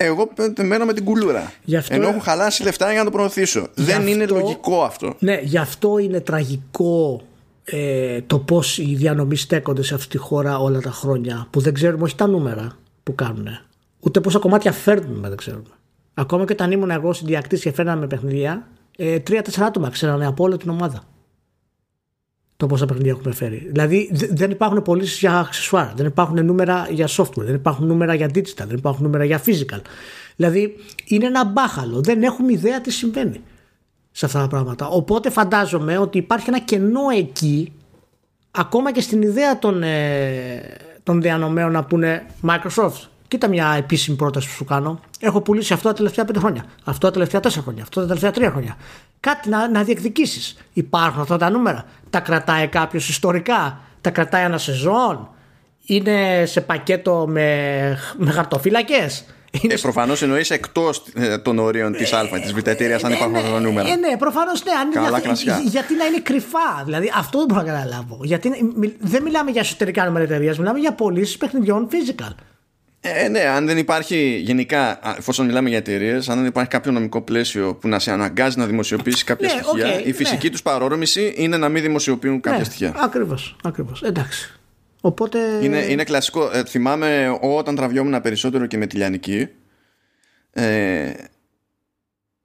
εγώ 0.02 0.30
μένω 0.62 0.84
με 0.84 0.92
την 0.92 1.04
κουλούρα. 1.04 1.52
Αυτό... 1.78 1.94
Ενώ 1.94 2.08
έχω 2.08 2.18
χαλάσει 2.18 2.62
λεφτά 2.62 2.90
για 2.90 2.98
να 2.98 3.04
το 3.04 3.10
προωθήσω. 3.10 3.66
Δεν 3.74 4.06
είναι 4.06 4.26
λογικό 4.26 4.82
αυτό. 4.82 5.14
Ναι, 5.18 5.40
γι' 5.42 5.58
αυτό 5.58 5.98
είναι 5.98 6.20
τραγικό 6.20 7.22
ε, 7.64 8.20
το 8.20 8.38
πώς 8.38 8.78
οι 8.78 8.94
διανομής 8.94 9.40
στέκονται 9.40 9.82
σε 9.82 9.94
αυτή 9.94 10.08
τη 10.08 10.18
χώρα 10.18 10.58
όλα 10.58 10.80
τα 10.80 10.90
χρόνια. 10.90 11.46
Που 11.50 11.60
δεν 11.60 11.74
ξέρουμε 11.74 12.02
όχι 12.02 12.14
τα 12.14 12.26
νούμερα 12.26 12.76
που 13.02 13.14
κάνουν. 13.14 13.48
Ούτε 14.00 14.20
πόσα 14.20 14.38
κομμάτια 14.38 14.72
φέρνουμε, 14.72 15.28
δεν 15.28 15.36
ξέρουμε. 15.36 15.64
Ακόμα 16.14 16.44
και 16.44 16.52
όταν 16.52 16.70
ήμουν 16.72 16.90
εγώ 16.90 17.12
στην 17.12 17.26
διακτήση 17.26 17.62
και 17.62 17.72
φέρναμε 17.72 18.06
παιχνιδιά, 18.06 18.68
ε, 18.96 19.18
τρία-τέσσερα 19.18 19.66
άτομα 19.66 19.90
ξέρανε 19.90 20.26
από 20.26 20.44
όλη 20.44 20.56
την 20.56 20.70
ομάδα 20.70 21.02
το 22.60 22.66
πόσα 22.66 22.86
παιχνίδια 22.86 23.10
έχουμε 23.10 23.34
φέρει. 23.34 23.68
Δηλαδή 23.70 24.10
δεν 24.12 24.50
υπάρχουν 24.50 24.82
πωλήσεις 24.82 25.18
για 25.18 25.38
αξεσουάρ, 25.38 25.94
δεν 25.94 26.06
υπάρχουν 26.06 26.44
νούμερα 26.44 26.86
για 26.90 27.08
software, 27.08 27.44
δεν 27.44 27.54
υπάρχουν 27.54 27.86
νούμερα 27.86 28.14
για 28.14 28.30
digital, 28.34 28.64
δεν 28.66 28.76
υπάρχουν 28.76 29.04
νούμερα 29.04 29.24
για 29.24 29.42
physical. 29.46 29.80
Δηλαδή 30.36 30.76
είναι 31.04 31.26
ένα 31.26 31.44
μπάχαλο, 31.44 32.00
δεν 32.00 32.22
έχουμε 32.22 32.52
ιδέα 32.52 32.80
τι 32.80 32.90
συμβαίνει 32.90 33.40
σε 34.10 34.26
αυτά 34.26 34.40
τα 34.40 34.48
πράγματα. 34.48 34.88
Οπότε 34.88 35.30
φαντάζομαι 35.30 35.98
ότι 35.98 36.18
υπάρχει 36.18 36.48
ένα 36.48 36.58
κενό 36.58 37.00
εκεί, 37.16 37.72
ακόμα 38.50 38.92
και 38.92 39.00
στην 39.00 39.22
ιδέα 39.22 39.58
των, 39.58 39.82
ε, 39.82 40.62
των 41.02 41.20
διανομέων 41.20 41.72
να 41.72 41.84
πούνε 41.84 42.26
Microsoft. 42.46 43.08
Κοίτα 43.30 43.48
μια 43.48 43.74
επίσημη 43.78 44.16
πρόταση 44.16 44.46
που 44.46 44.52
σου 44.52 44.64
κάνω. 44.64 45.00
Έχω 45.20 45.40
πουλήσει 45.40 45.72
αυτό 45.72 45.88
τα 45.88 45.94
τελευταία 45.94 46.24
πέντε 46.24 46.38
χρόνια. 46.38 46.64
Αυτό 46.84 47.06
τα 47.06 47.12
τελευταία 47.12 47.40
τέσσερα 47.40 47.62
χρόνια. 47.62 47.82
Αυτό 47.82 48.00
τα 48.00 48.06
τελευταία 48.06 48.30
τρία 48.30 48.50
χρόνια 48.50 48.76
κάτι 49.20 49.48
να, 49.48 49.68
να 49.68 49.82
διεκδικήσεις. 49.82 50.56
Υπάρχουν 50.72 51.20
αυτά 51.20 51.36
τα 51.36 51.50
νούμερα. 51.50 51.84
Τα 52.10 52.20
κρατάει 52.20 52.66
κάποιος 52.66 53.08
ιστορικά; 53.08 53.80
Τα 54.00 54.10
κρατάει 54.10 54.44
ένα 54.44 54.58
σεζόν; 54.58 55.28
Είναι 55.86 56.44
σε 56.46 56.60
πακέτο 56.60 57.24
με, 57.28 57.98
με 58.16 58.30
χαρτοφύλακες; 58.30 59.24
Ε, 59.68 59.74
προφανώς 59.80 60.22
εννοείς 60.22 60.50
εκτός 60.50 61.02
ε, 61.14 61.38
των 61.38 61.58
ορίων 61.58 61.92
της 61.92 62.12
Α, 62.12 62.28
της 62.42 62.52
Β 62.52 62.56
εταιρείας, 62.56 63.04
αν 63.04 63.12
υπάρχουν 63.12 63.36
αυτά 63.36 63.50
τα 63.50 63.60
νούμερα. 63.60 63.88
Ε, 63.88 63.96
ναι, 63.96 64.16
προφανώς 64.16 64.64
ναι. 64.64 64.72
Καλά 64.92 65.18
για, 65.18 65.60
γιατί 65.64 65.94
να 65.94 66.04
είναι 66.04 66.20
κρυφά. 66.20 66.82
Δηλαδή 66.84 67.12
αυτό 67.16 67.38
δεν 67.38 67.46
μπορώ 67.46 67.60
να 67.60 67.72
καταλάβω. 67.72 68.18
Γιατί 68.22 68.50
δεν 69.00 69.22
μιλάμε 69.22 69.50
για 69.50 69.60
εσωτερικά 69.60 70.04
νούμερα 70.04 70.24
εταιρείας, 70.24 70.58
μιλάμε 70.58 70.78
για 70.78 70.92
πωλήσεις 70.92 71.36
παιχνιδιών 71.36 71.88
physical. 71.90 72.32
Ε, 73.02 73.28
ναι, 73.28 73.40
αν 73.40 73.66
δεν 73.66 73.78
υπάρχει 73.78 74.40
γενικά, 74.44 75.00
εφόσον 75.18 75.46
μιλάμε 75.46 75.68
για 75.68 75.78
εταιρείες, 75.78 76.28
αν 76.28 76.38
δεν 76.38 76.46
υπάρχει 76.46 76.70
κάποιο 76.70 76.92
νομικό 76.92 77.20
πλαίσιο 77.20 77.74
που 77.74 77.88
να 77.88 77.98
σε 77.98 78.10
αναγκάζει 78.10 78.58
να 78.58 78.66
δημοσιοποιήσεις 78.66 79.24
κάποια 79.24 79.54
ναι, 79.54 79.62
στοιχεία, 79.62 80.04
η 80.04 80.12
φυσική 80.12 80.46
ναι. 80.46 80.52
τους 80.52 80.62
παρόρμηση 80.62 81.32
είναι 81.36 81.56
να 81.56 81.68
μην 81.68 81.82
δημοσιοποιούν 81.82 82.40
κάποια 82.40 82.58
ναι, 82.58 82.64
στοιχεία. 82.64 82.94
Ακριβώς, 82.96 83.56
ακριβώς. 83.64 84.02
Εντάξει. 84.02 84.54
Οπότε... 85.00 85.38
Είναι, 85.62 85.78
είναι 85.78 86.04
κλασικό. 86.04 86.50
Ε, 86.52 86.64
θυμάμαι 86.64 87.38
όταν 87.40 87.74
τραβιόμουν 87.74 88.20
περισσότερο 88.20 88.66
και 88.66 88.76
με 88.76 88.86
τη 88.86 88.96
Λιανική. 88.96 89.48
Ε, 90.52 91.12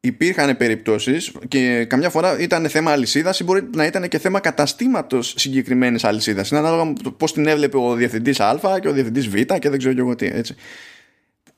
υπήρχαν 0.05 0.57
περιπτώσεις 0.57 1.31
και 1.47 1.85
καμιά 1.85 2.09
φορά 2.09 2.39
ήταν 2.39 2.69
θέμα 2.69 2.91
αλυσίδας 2.91 3.39
ή 3.39 3.43
μπορεί 3.43 3.69
να 3.75 3.85
ήταν 3.85 4.07
και 4.07 4.19
θέμα 4.19 4.39
καταστήματος 4.39 5.33
συγκεκριμένης 5.37 6.03
αλυσίδας. 6.03 6.49
Είναι 6.49 6.59
ανάλογα 6.59 6.85
με 6.85 6.93
πώς 7.17 7.33
την 7.33 7.47
έβλεπε 7.47 7.77
ο 7.77 7.93
διευθυντής 7.93 8.39
Α 8.39 8.79
και 8.81 8.87
ο 8.87 8.91
διευθυντής 8.91 9.27
Β 9.27 9.33
και 9.35 9.69
δεν 9.69 9.77
ξέρω 9.77 9.93
εγώ 9.97 10.15
τι. 10.15 10.25
Έτσι. 10.25 10.55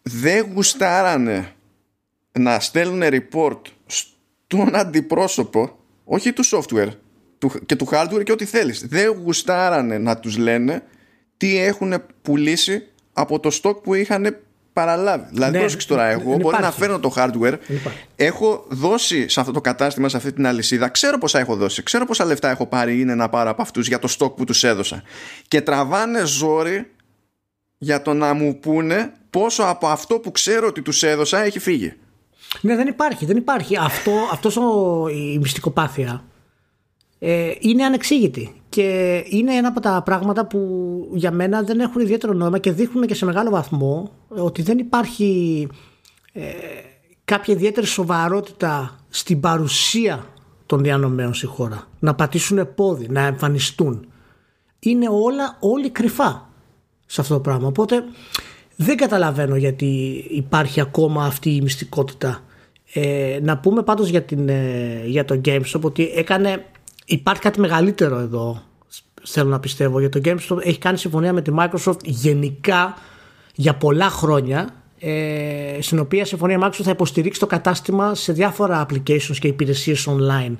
Δεν 0.01 0.51
γουστάρανε 0.53 1.51
να 2.39 2.59
στέλνουν 2.59 3.01
report 3.03 3.61
στον 3.85 4.75
αντιπρόσωπο, 4.75 5.79
όχι 6.03 6.33
του 6.33 6.45
software 6.45 6.89
και 7.65 7.75
του 7.75 7.87
hardware 7.91 8.23
και 8.23 8.31
ό,τι 8.31 8.45
θέλεις. 8.45 8.87
Δεν 8.87 9.09
γουστάρανε 9.23 9.97
να 9.97 10.17
τους 10.17 10.37
λένε 10.37 10.83
τι 11.37 11.57
έχουν 11.57 11.93
πουλήσει 12.21 12.87
από 13.13 13.39
το 13.39 13.59
stock 13.61 13.83
που 13.83 13.93
είχαν 13.93 14.37
παραλάβει. 14.77 15.25
Δηλαδή, 15.31 15.51
ναι, 15.51 15.59
πρόσεξε 15.59 15.87
τώρα, 15.87 16.05
εγώ 16.05 16.37
μπορεί 16.37 16.57
να 16.61 16.71
φέρνω 16.71 16.99
το 16.99 17.13
hardware. 17.15 17.53
Έχω 18.15 18.65
δώσει 18.67 19.29
σε 19.29 19.39
αυτό 19.39 19.51
το 19.51 19.61
κατάστημα, 19.61 20.09
σε 20.09 20.17
αυτή 20.17 20.33
την 20.33 20.47
αλυσίδα, 20.47 20.89
ξέρω 20.89 21.17
πόσα 21.17 21.39
έχω 21.39 21.55
δώσει, 21.55 21.83
ξέρω 21.83 22.05
πόσα 22.05 22.25
λεφτά 22.25 22.49
έχω 22.49 22.65
πάρει 22.65 22.99
είναι 22.99 23.15
να 23.15 23.29
πάρω 23.29 23.49
από 23.49 23.61
αυτούς 23.61 23.87
για 23.87 23.99
το 23.99 24.15
stock 24.19 24.35
που 24.35 24.43
τους 24.43 24.63
έδωσα. 24.63 25.03
Και 25.47 25.61
τραβάνε 25.61 26.25
ζόρι 26.25 26.91
για 27.77 28.01
το 28.01 28.13
να 28.13 28.33
μου 28.33 28.59
πούνε 28.59 29.11
πόσο 29.29 29.63
από 29.63 29.87
αυτό 29.87 30.19
που 30.19 30.31
ξέρω 30.31 30.67
ότι 30.67 30.81
τους 30.81 31.03
έδωσα 31.03 31.39
έχει 31.43 31.59
φύγει. 31.59 31.93
Ναι, 32.61 32.75
δεν 32.75 32.87
υπάρχει. 32.87 33.25
Δεν 33.25 33.37
υπάρχει. 33.37 33.77
Αυτό, 33.77 34.11
αυτός 34.31 34.57
ο, 34.57 35.07
η 35.07 35.37
μυστικοπάθεια 35.37 36.23
ε, 37.19 37.51
είναι 37.59 37.83
ανεξήγητη. 37.85 38.56
Και 38.69 39.23
είναι 39.29 39.53
ένα 39.53 39.67
από 39.67 39.79
τα 39.79 40.01
πράγματα 40.05 40.45
που 40.45 40.59
για 41.13 41.31
μένα 41.31 41.61
δεν 41.61 41.79
έχουν 41.79 42.01
ιδιαίτερο 42.01 42.33
νόημα 42.33 42.57
και 42.57 42.71
δείχνουν 42.71 43.05
και 43.05 43.15
σε 43.15 43.25
μεγάλο 43.25 43.49
βαθμό 43.49 44.11
ότι 44.27 44.61
δεν 44.61 44.77
υπάρχει 44.77 45.67
ε, 46.33 46.41
κάποια 47.25 47.53
ιδιαίτερη 47.53 47.85
σοβαρότητα 47.85 48.99
στην 49.09 49.39
παρουσία 49.39 50.25
των 50.65 50.83
διανομέων 50.83 51.33
στη 51.33 51.45
χώρα. 51.45 51.87
Να 51.99 52.15
πατήσουν 52.15 52.73
πόδι, 52.75 53.07
να 53.09 53.21
εμφανιστούν. 53.21 54.07
Είναι 54.79 55.07
όλα 55.09 55.57
όλοι 55.59 55.89
κρυφά 55.89 56.49
σε 57.05 57.21
αυτό 57.21 57.33
το 57.33 57.39
πράγμα. 57.39 57.67
Οπότε 57.67 58.03
δεν 58.75 58.97
καταλαβαίνω 58.97 59.55
γιατί 59.55 60.23
υπάρχει 60.29 60.81
ακόμα 60.81 61.25
αυτή 61.25 61.55
η 61.55 61.61
μυστικότητα. 61.61 62.43
Ε, 62.93 63.39
να 63.41 63.57
πούμε 63.57 63.83
πάντως 63.83 64.07
για, 64.07 64.21
την, 64.21 64.49
ε, 64.49 65.03
για 65.05 65.25
το 65.25 65.41
GameStop 65.45 65.81
ότι 65.81 66.11
έκανε 66.15 66.65
υπάρχει 67.07 67.41
κάτι 67.41 67.59
μεγαλύτερο 67.59 68.17
εδώ 68.17 68.61
θέλω 69.23 69.49
να 69.49 69.59
πιστεύω 69.59 69.99
γιατί 69.99 70.19
το 70.19 70.29
GameStop 70.29 70.57
έχει 70.65 70.79
κάνει 70.79 70.97
συμφωνία 70.97 71.33
με 71.33 71.41
τη 71.41 71.51
Microsoft 71.57 72.03
γενικά 72.03 72.97
για 73.55 73.75
πολλά 73.75 74.09
χρόνια 74.09 74.73
ε, 74.99 75.77
στην 75.81 75.99
οποία 75.99 76.25
συμφωνία 76.25 76.59
Microsoft 76.63 76.83
θα 76.83 76.91
υποστηρίξει 76.91 77.39
το 77.39 77.47
κατάστημα 77.47 78.15
σε 78.15 78.33
διάφορα 78.33 78.85
applications 78.85 79.37
και 79.39 79.47
υπηρεσίες 79.47 80.07
online. 80.09 80.55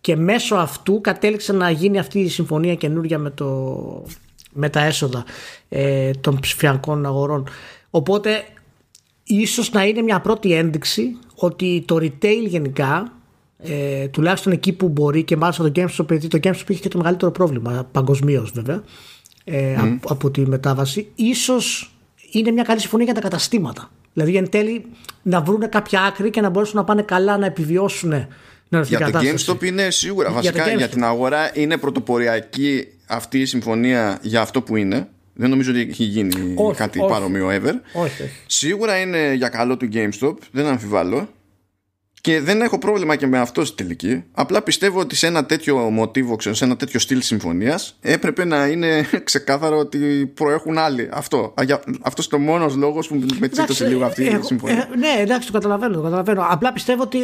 Και 0.00 0.16
μέσω 0.16 0.54
αυτού 0.54 1.00
κατέληξε 1.00 1.52
να 1.52 1.70
γίνει 1.70 1.98
αυτή 1.98 2.18
η 2.18 2.28
συμφωνία 2.28 2.74
καινούργια 2.74 3.18
με, 3.18 3.30
το, 3.30 4.04
με 4.52 4.68
τα 4.68 4.80
έσοδα 4.80 5.24
ε, 5.68 6.10
των 6.10 6.38
ψηφιακών 6.40 7.06
αγορών. 7.06 7.48
Οπότε 7.90 8.44
ίσως 9.24 9.72
να 9.72 9.84
είναι 9.84 10.02
μια 10.02 10.20
πρώτη 10.20 10.52
ένδειξη 10.52 11.18
ότι 11.34 11.84
το 11.86 11.96
retail 11.96 12.46
γενικά 12.46 13.12
ε, 13.58 14.08
τουλάχιστον 14.08 14.52
εκεί 14.52 14.72
που 14.72 14.88
μπορεί 14.88 15.22
και 15.22 15.36
μάλιστα 15.36 15.70
το 15.70 15.72
GameStop 15.76 16.00
επειδή 16.00 16.28
το 16.28 16.38
GameStop 16.42 16.68
είχε 16.68 16.80
και 16.80 16.88
το 16.88 16.98
μεγαλύτερο 16.98 17.30
πρόβλημα 17.30 17.88
παγκοσμίως 17.92 18.50
βέβαια 18.54 18.82
ε, 19.44 19.76
mm. 19.80 19.98
από, 20.08 20.30
τη 20.30 20.40
μετάβαση 20.40 21.08
ίσως 21.14 21.94
είναι 22.30 22.50
μια 22.50 22.62
καλή 22.62 22.80
συμφωνία 22.80 23.04
για 23.04 23.14
τα 23.14 23.20
καταστήματα 23.20 23.90
δηλαδή 24.12 24.36
εν 24.36 24.48
τέλει 24.48 24.84
να 25.22 25.40
βρουν 25.40 25.68
κάποια 25.68 26.02
άκρη 26.02 26.30
και 26.30 26.40
να 26.40 26.48
μπορέσουν 26.48 26.76
να 26.76 26.84
πάνε 26.84 27.02
καλά 27.02 27.38
να 27.38 27.46
επιβιώσουν 27.46 28.26
για 28.68 29.10
το 29.10 29.18
GameStop 29.18 29.64
είναι 29.64 29.90
σίγουρα. 29.90 30.30
Βασικά 30.30 30.70
για, 30.72 30.88
την 30.88 31.04
αγορά 31.04 31.50
είναι 31.54 31.76
πρωτοποριακή 31.76 32.88
αυτή 33.06 33.40
η 33.40 33.44
συμφωνία 33.44 34.18
για 34.22 34.40
αυτό 34.40 34.62
που 34.62 34.76
είναι. 34.76 35.08
Δεν 35.32 35.50
νομίζω 35.50 35.70
ότι 35.70 35.80
έχει 35.80 36.04
γίνει 36.04 36.54
κάτι 36.76 37.00
όχι. 37.00 37.08
παρόμοιο 37.08 37.48
ever. 37.48 37.74
Όχι, 37.92 38.30
Σίγουρα 38.46 38.98
είναι 38.98 39.32
για 39.32 39.48
καλό 39.48 39.76
του 39.76 39.88
GameStop, 39.92 40.34
δεν 40.50 40.66
αμφιβάλλω. 40.66 41.28
Και 42.20 42.40
δεν 42.40 42.60
έχω 42.60 42.78
πρόβλημα 42.78 43.16
και 43.16 43.26
με 43.26 43.38
αυτό 43.38 43.64
στη 43.64 43.76
τελική. 43.76 44.24
Απλά 44.32 44.62
πιστεύω 44.62 45.00
ότι 45.00 45.16
σε 45.16 45.26
ένα 45.26 45.46
τέτοιο 45.46 45.76
μοτίβο, 45.76 46.36
ξέρω, 46.36 46.54
σε 46.54 46.64
ένα 46.64 46.76
τέτοιο 46.76 47.00
στυλ 47.00 47.20
συμφωνίας, 47.20 47.96
έπρεπε 48.00 48.44
να 48.44 48.66
είναι 48.66 49.06
ξεκάθαρο 49.24 49.78
ότι 49.78 50.32
προέχουν 50.34 50.78
άλλοι. 50.78 51.08
Αυτό. 51.12 51.54
Αυτός 52.02 52.26
είναι 52.26 52.42
ο 52.42 52.44
μόνος 52.44 52.74
λόγος 52.74 53.08
που 53.08 53.26
με 53.38 53.48
τσίτωσε 53.48 53.86
λίγο 53.86 54.04
αυτή 54.04 54.24
η 54.24 54.38
συμφωνία. 54.40 54.88
Ε, 54.92 54.96
ναι, 54.96 55.22
εντάξει, 55.22 55.46
το 55.46 55.52
καταλαβαίνω, 55.52 55.94
το 55.94 56.02
καταλαβαίνω. 56.02 56.46
Απλά 56.48 56.72
πιστεύω 56.72 57.02
ότι 57.02 57.18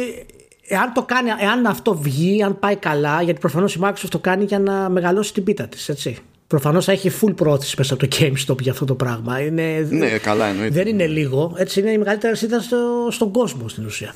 εάν, 0.67 0.93
το 0.93 1.03
κάνει, 1.03 1.29
εάν 1.39 1.65
αυτό 1.65 1.95
βγει, 1.95 2.43
αν 2.43 2.59
πάει 2.59 2.75
καλά, 2.75 3.21
γιατί 3.21 3.39
προφανώς 3.39 3.75
η 3.75 3.79
Microsoft 3.83 4.09
το 4.09 4.19
κάνει 4.19 4.43
για 4.43 4.59
να 4.59 4.89
μεγαλώσει 4.89 5.33
την 5.33 5.43
πίτα 5.43 5.67
της, 5.67 5.89
έτσι. 5.89 6.17
Προφανώς 6.47 6.85
θα 6.85 6.91
έχει 6.91 7.11
full 7.21 7.35
πρόθεση 7.35 7.75
μέσα 7.77 7.93
από 7.93 8.07
το 8.07 8.17
GameStop 8.19 8.61
για 8.61 8.71
αυτό 8.71 8.85
το 8.85 8.95
πράγμα. 8.95 9.39
Είναι, 9.39 9.87
ναι, 9.89 10.17
καλά 10.17 10.45
εννοείται. 10.45 10.73
Δεν 10.73 10.87
είναι 10.87 11.07
λίγο. 11.07 11.53
Έτσι 11.57 11.79
είναι 11.79 11.91
η 11.91 11.97
μεγαλύτερη 11.97 12.37
σύντα 12.37 12.61
στο, 12.61 13.07
στον 13.11 13.31
κόσμο 13.31 13.67
στην 13.67 13.85
ουσία. 13.85 14.13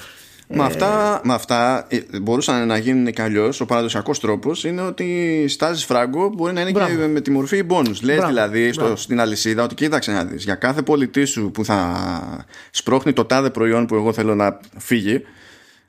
Με 0.50 0.64
αυτά, 0.64 1.22
με 1.24 1.34
αυτά 1.34 1.86
ε, 1.90 2.00
μπορούσαν 2.22 2.68
να 2.68 2.78
γίνουν 2.78 3.12
κι 3.12 3.22
αλλιώς. 3.22 3.62
Ο 3.62 3.66
παραδοσιακός 3.66 4.20
τρόπος 4.20 4.64
είναι 4.64 4.82
ότι 4.82 5.46
στάζεις 5.48 5.86
φράγκο 5.86 6.30
μπορεί 6.30 6.54
να 6.54 6.62
είναι 6.62 6.72
και 6.72 7.08
με 7.08 7.22
τη 7.22 7.32
μορφή 7.32 7.64
bonus. 7.70 8.02
Λες 8.02 8.26
δηλαδή 8.26 8.72
στο, 8.72 8.96
στην 8.96 9.20
αλυσίδα 9.20 9.64
ότι 9.64 9.76
κοίταξε 9.76 10.12
να 10.12 10.26
δεις 10.26 10.44
για 10.44 10.56
κάθε 10.56 10.82
πολιτή 10.82 11.26
σου 11.26 11.52
που 11.52 11.66
θα 11.66 12.46
σπρώχνει 12.72 13.14
το 13.14 13.26
τάδε 13.26 13.50
προϊόν 13.50 13.86
που 13.86 13.96
εγώ 13.96 14.14
θέλω 14.14 14.36
να 14.36 14.60
φύγει, 14.78 15.22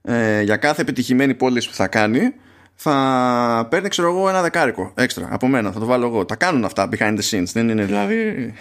ε, 0.02 0.42
για 0.42 0.56
κάθε 0.56 0.82
επιτυχημένη 0.82 1.34
πώληση 1.34 1.68
που 1.68 1.74
θα 1.74 1.86
κάνει, 1.86 2.34
θα 2.74 3.66
παίρνει, 3.70 3.88
ξέρω 3.88 4.08
εγώ, 4.08 4.28
ένα 4.28 4.42
δεκάρικο 4.42 4.92
έξτρα 4.94 5.28
από 5.30 5.46
μένα. 5.46 5.72
Θα 5.72 5.80
το 5.80 5.86
βάλω 5.86 6.06
εγώ. 6.06 6.24
Τα 6.24 6.36
κάνουν 6.36 6.64
αυτά 6.64 6.88
behind 6.92 7.18
the 7.18 7.30
scenes. 7.30 7.46
Δεν 7.52 7.68
είναι 7.68 7.84
δηλαδή. 7.84 8.14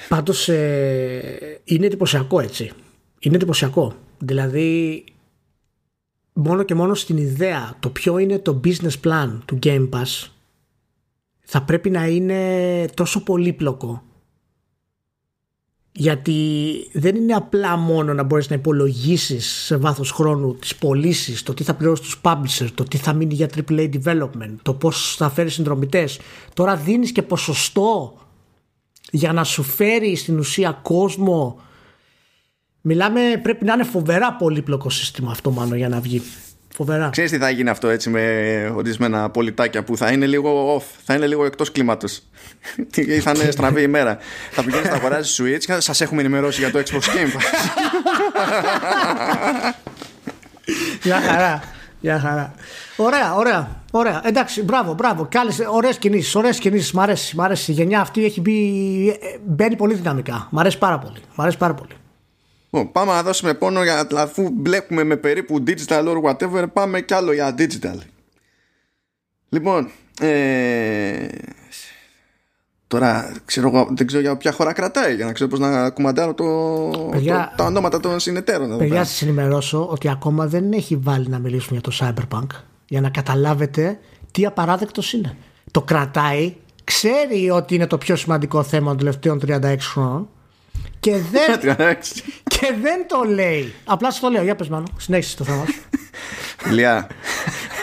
Πάντως 0.07 0.49
ε, 0.49 1.59
είναι 1.63 1.85
εντυπωσιακό 1.85 2.39
έτσι. 2.39 2.71
Είναι 3.19 3.35
εντυπωσιακό. 3.35 3.95
Δηλαδή 4.17 5.03
μόνο 6.37 6.63
και 6.63 6.75
μόνο 6.75 6.93
στην 6.93 7.17
ιδέα 7.17 7.75
το 7.79 7.89
ποιο 7.89 8.17
είναι 8.17 8.39
το 8.39 8.59
business 8.63 8.99
plan 9.03 9.37
του 9.45 9.59
Game 9.63 9.89
Pass 9.89 10.27
θα 11.39 11.61
πρέπει 11.61 11.89
να 11.89 12.07
είναι 12.07 12.85
τόσο 12.93 13.23
πολύπλοκο 13.23 14.03
γιατί 15.91 16.73
δεν 16.93 17.15
είναι 17.15 17.33
απλά 17.33 17.77
μόνο 17.77 18.13
να 18.13 18.23
μπορείς 18.23 18.49
να 18.49 18.55
υπολογίσεις 18.55 19.47
σε 19.47 19.77
βάθος 19.77 20.11
χρόνου 20.11 20.55
τις 20.55 20.75
πωλήσεις, 20.75 21.43
το 21.43 21.53
τι 21.53 21.63
θα 21.63 21.73
πληρώσει 21.73 22.01
τους 22.01 22.21
publishers, 22.23 22.69
το 22.73 22.83
τι 22.83 22.97
θα 22.97 23.13
μείνει 23.13 23.33
για 23.33 23.49
AAA 23.55 23.89
development, 24.03 24.55
το 24.61 24.73
πώς 24.73 25.15
θα 25.17 25.29
φέρει 25.29 25.49
συνδρομητές. 25.49 26.19
Τώρα 26.53 26.75
δίνεις 26.75 27.11
και 27.11 27.21
ποσοστό 27.21 28.17
για 29.11 29.33
να 29.33 29.43
σου 29.43 29.63
φέρει 29.63 30.15
στην 30.15 30.39
ουσία 30.39 30.71
κόσμο 30.71 31.59
Μιλάμε, 32.81 33.39
πρέπει 33.43 33.65
να 33.65 33.73
είναι 33.73 33.83
φοβερά 33.83 34.33
πολύπλοκο 34.33 34.89
σύστημα 34.89 35.31
αυτό 35.31 35.51
μάλλον 35.51 35.77
για 35.77 35.89
να 35.89 35.99
βγει. 35.99 36.21
Φοβερά. 36.77 37.09
Ξέρεις 37.09 37.31
τι 37.31 37.37
θα 37.37 37.49
γίνει 37.49 37.69
αυτό 37.69 37.87
έτσι 37.87 38.09
με 38.09 38.21
ορισμένα 38.75 39.29
πολιτάκια 39.29 39.83
που 39.83 39.97
θα 39.97 40.11
είναι 40.11 40.25
λίγο 40.25 40.77
off, 40.77 40.83
θα 41.05 41.13
είναι 41.13 41.27
λίγο 41.27 41.45
εκτός 41.45 41.71
κλίματος. 41.71 42.21
θα 43.23 43.31
είναι 43.35 43.51
στραβή 43.51 43.81
ημέρα. 43.81 44.17
θα 44.51 44.63
πηγαίνεις 44.63 44.89
να 44.89 44.95
αγοράζεις 44.95 45.41
Switch 45.41 45.65
και 45.65 45.79
σας 45.79 46.01
έχουμε 46.01 46.21
ενημερώσει 46.21 46.61
για 46.61 46.71
το 46.71 46.79
Xbox 46.79 46.99
Game 46.99 47.29
Γεια 51.03 51.21
χαρά. 51.21 51.63
Γεια 51.99 52.19
χαρά. 52.19 52.53
Ωραία, 52.95 53.35
ωραία. 53.35 53.83
Ωραία. 53.91 54.21
Εντάξει, 54.25 54.63
μπράβο, 54.63 54.93
μπράβο. 54.93 55.27
Κάλεσε 55.31 55.67
ωραίες 55.69 55.97
κινήσεις. 55.97 56.35
Ωραίες 56.35 56.59
κινήσεις. 56.59 56.91
Μ' 56.91 56.99
αρέσει, 56.99 57.35
μ' 57.35 57.41
αρέσει. 57.41 57.71
Η 57.71 57.73
γενιά 57.73 57.99
αυτή 57.99 58.25
έχει 58.25 58.41
μπει, 58.41 59.09
ε, 59.09 59.37
μπαίνει 59.45 59.75
πολύ 59.75 59.93
δυναμικά. 59.93 60.47
Μ' 60.51 60.59
αρέσει 60.59 60.77
πάρα 60.77 60.99
πολύ. 60.99 61.19
Μ' 61.35 61.41
αρέσει 61.41 61.57
πάρα 61.57 61.73
πολύ. 61.73 61.91
Λοιπόν, 62.69 62.91
πάμε 62.91 63.11
να 63.11 63.23
δώσουμε 63.23 63.53
πόνο 63.53 63.83
για 63.83 64.07
αφού 64.15 64.49
μπλέκουμε 64.53 65.03
με 65.03 65.15
περίπου 65.15 65.63
digital 65.67 66.05
or 66.05 66.21
whatever, 66.21 66.65
πάμε 66.73 67.01
κι 67.01 67.13
άλλο 67.13 67.33
για 67.33 67.55
digital. 67.57 67.97
Λοιπόν, 69.49 69.89
ε, 70.19 71.27
τώρα 72.87 73.31
ξέρω 73.45 73.67
εγώ, 73.67 73.87
δεν 73.91 74.07
ξέρω 74.07 74.21
για 74.21 74.37
ποια 74.37 74.51
χώρα 74.51 74.73
κρατάει 74.73 75.15
για 75.15 75.25
να 75.25 75.31
ξέρω 75.31 75.49
πώς 75.49 75.59
να 75.59 75.89
κουμαντάρω 75.89 76.33
το, 76.33 76.43
το, 76.89 77.51
τα 77.55 77.63
ονόματα 77.63 77.99
των 77.99 78.19
συνεταίρων. 78.19 78.77
Παιδιά, 78.77 79.03
σας 79.03 79.21
ενημερώσω 79.21 79.87
ότι 79.87 80.09
ακόμα 80.09 80.47
δεν 80.47 80.71
έχει 80.71 80.95
βάλει 80.95 81.27
να 81.27 81.39
μιλήσουμε 81.39 81.79
για 81.79 81.91
το 81.91 81.97
Cyberpunk 81.99 82.47
για 82.87 83.01
να 83.01 83.09
καταλάβετε 83.09 83.99
τι 84.31 84.45
απαράδεκτος 84.45 85.13
είναι. 85.13 85.37
Το 85.71 85.81
κρατάει, 85.81 86.55
ξέρει 86.83 87.49
ότι 87.49 87.75
είναι 87.75 87.87
το 87.87 87.97
πιο 87.97 88.15
σημαντικό 88.15 88.63
θέμα 88.63 88.87
των 88.87 88.97
τελευταίων 88.97 89.41
36 89.47 89.75
χρόνων 89.79 90.29
και 91.07 91.17
δεν, 91.31 91.59
και 92.53 92.73
δεν 92.81 93.07
το 93.07 93.23
λέει. 93.23 93.73
Απλά 93.85 94.11
σου 94.11 94.21
το 94.21 94.29
λέω. 94.29 94.43
Για 94.43 94.55
πες 94.55 94.69
μάλλον. 94.69 94.87
Συνέχισε 94.97 95.35
το 95.35 95.43
θέμα 95.43 95.65
σου. 95.65 95.81
Λιά. 96.71 97.07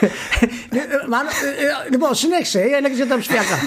Ε, 0.01 0.07
ε, 0.07 0.81
λοιπόν, 1.91 2.15
συνέχισε. 2.15 2.61
Ε, 2.61 2.77
έλεγε 2.77 2.95
για 2.95 3.07
τα 3.07 3.19
ψηφιακά. 3.19 3.59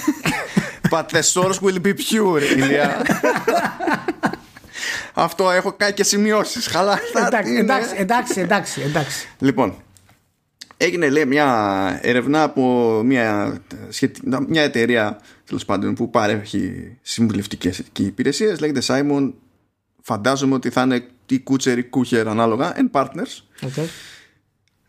But 0.89 1.06
the 1.12 1.22
source 1.34 1.60
will 1.62 1.82
be 1.86 1.93
pure, 1.93 2.41
Ηλία. 2.56 3.02
Αυτό 5.13 5.52
έχω 5.52 5.72
κάνει 5.72 5.93
και 5.93 6.04
σημειώσεις. 6.04 6.67
Χαλά. 6.67 7.00
Εντάξει, 7.26 7.54
εντάξει, 7.98 8.39
εντάξει, 8.39 8.82
εντάξει. 8.82 9.28
Λοιπόν, 9.39 9.76
έγινε 10.78 11.10
λέει 11.10 11.26
μια 11.26 12.00
έρευνα 12.02 12.43
από 12.43 13.02
μια, 13.06 13.58
μια 14.48 14.63
εταιρεία 14.63 15.20
τέλος 15.46 15.65
πάντων 15.65 15.93
που 15.93 16.10
παρέχει 16.10 16.98
συμβουλευτικές 17.02 17.84
υπηρεσίες. 18.00 18.60
Λέγεται 18.60 18.82
Simon. 18.88 19.32
Φαντάζομαι 20.08 20.56
ότι 20.56 20.70
θα 20.70 20.82
είναι 20.82 21.08
η 21.28 21.39
κούτσερη 21.39 21.84
κούχερ 21.84 22.28
ανάλογα. 22.28 22.76
And 22.78 22.91
partners. 22.91 23.41
Okay. 23.62 23.88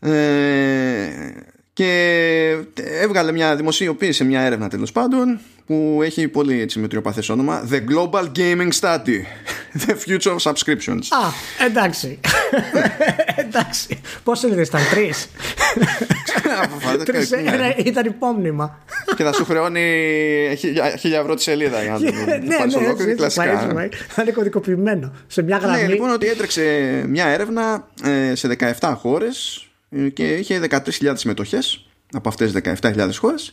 Ε, 0.08 1.30
και 1.72 2.64
έβγαλε 2.74 3.32
μια 3.32 3.56
δημοσιοποίηση, 3.56 4.24
μια 4.24 4.40
έρευνα 4.40 4.68
τέλος 4.68 4.92
πάντων 4.92 5.40
που 5.68 6.00
έχει 6.02 6.28
πολύ 6.28 6.60
έτσι 6.60 6.78
μετριοπαθές 6.78 7.28
όνομα 7.28 7.68
The 7.70 7.76
Global 7.76 8.24
Gaming 8.36 8.70
Study. 8.80 9.18
The 9.86 9.94
Future 10.06 10.36
of 10.36 10.38
Subscriptions. 10.38 11.02
Α, 11.10 11.32
εντάξει. 11.66 12.20
Εντάξει. 13.46 14.00
Πώς 14.22 14.44
έλεγε, 14.44 14.60
ήταν 14.60 14.80
τρεις; 14.90 15.28
Τρεις, 17.04 17.30
ήταν 17.84 18.06
υπόμνημα. 18.06 18.78
Και 19.16 19.22
θα 19.22 19.32
σου 19.32 19.44
χρεώνει 19.44 19.80
χίλια 20.98 21.18
ευρώ 21.18 21.34
τη 21.34 21.42
σελίδα 21.42 21.82
για 21.82 21.92
να 21.92 21.98
το 21.98 22.12
πάρεις 22.58 22.74
ναι, 22.74 22.84
ολόκληρη 22.84 23.14
κλασικά. 23.14 23.88
Θα 24.08 24.22
είναι 24.22 24.30
κωδικοποιημένο 24.30 25.12
σε 25.26 25.42
μια 25.42 25.56
γραμμή. 25.56 25.82
Ναι, 25.82 25.88
λοιπόν 25.88 26.10
ότι 26.10 26.26
έτρεξε 26.26 26.62
μια 27.08 27.26
έρευνα 27.26 27.88
ε, 28.04 28.34
σε 28.34 28.56
17 28.80 28.94
χώρες 28.96 29.66
και 30.12 30.34
είχε 30.34 30.60
13.000 30.70 31.12
συμμετοχές 31.14 31.86
από 32.12 32.28
αυτές 32.28 32.52
τις 32.52 32.62
17.000 32.82 33.08
χώρες 33.18 33.52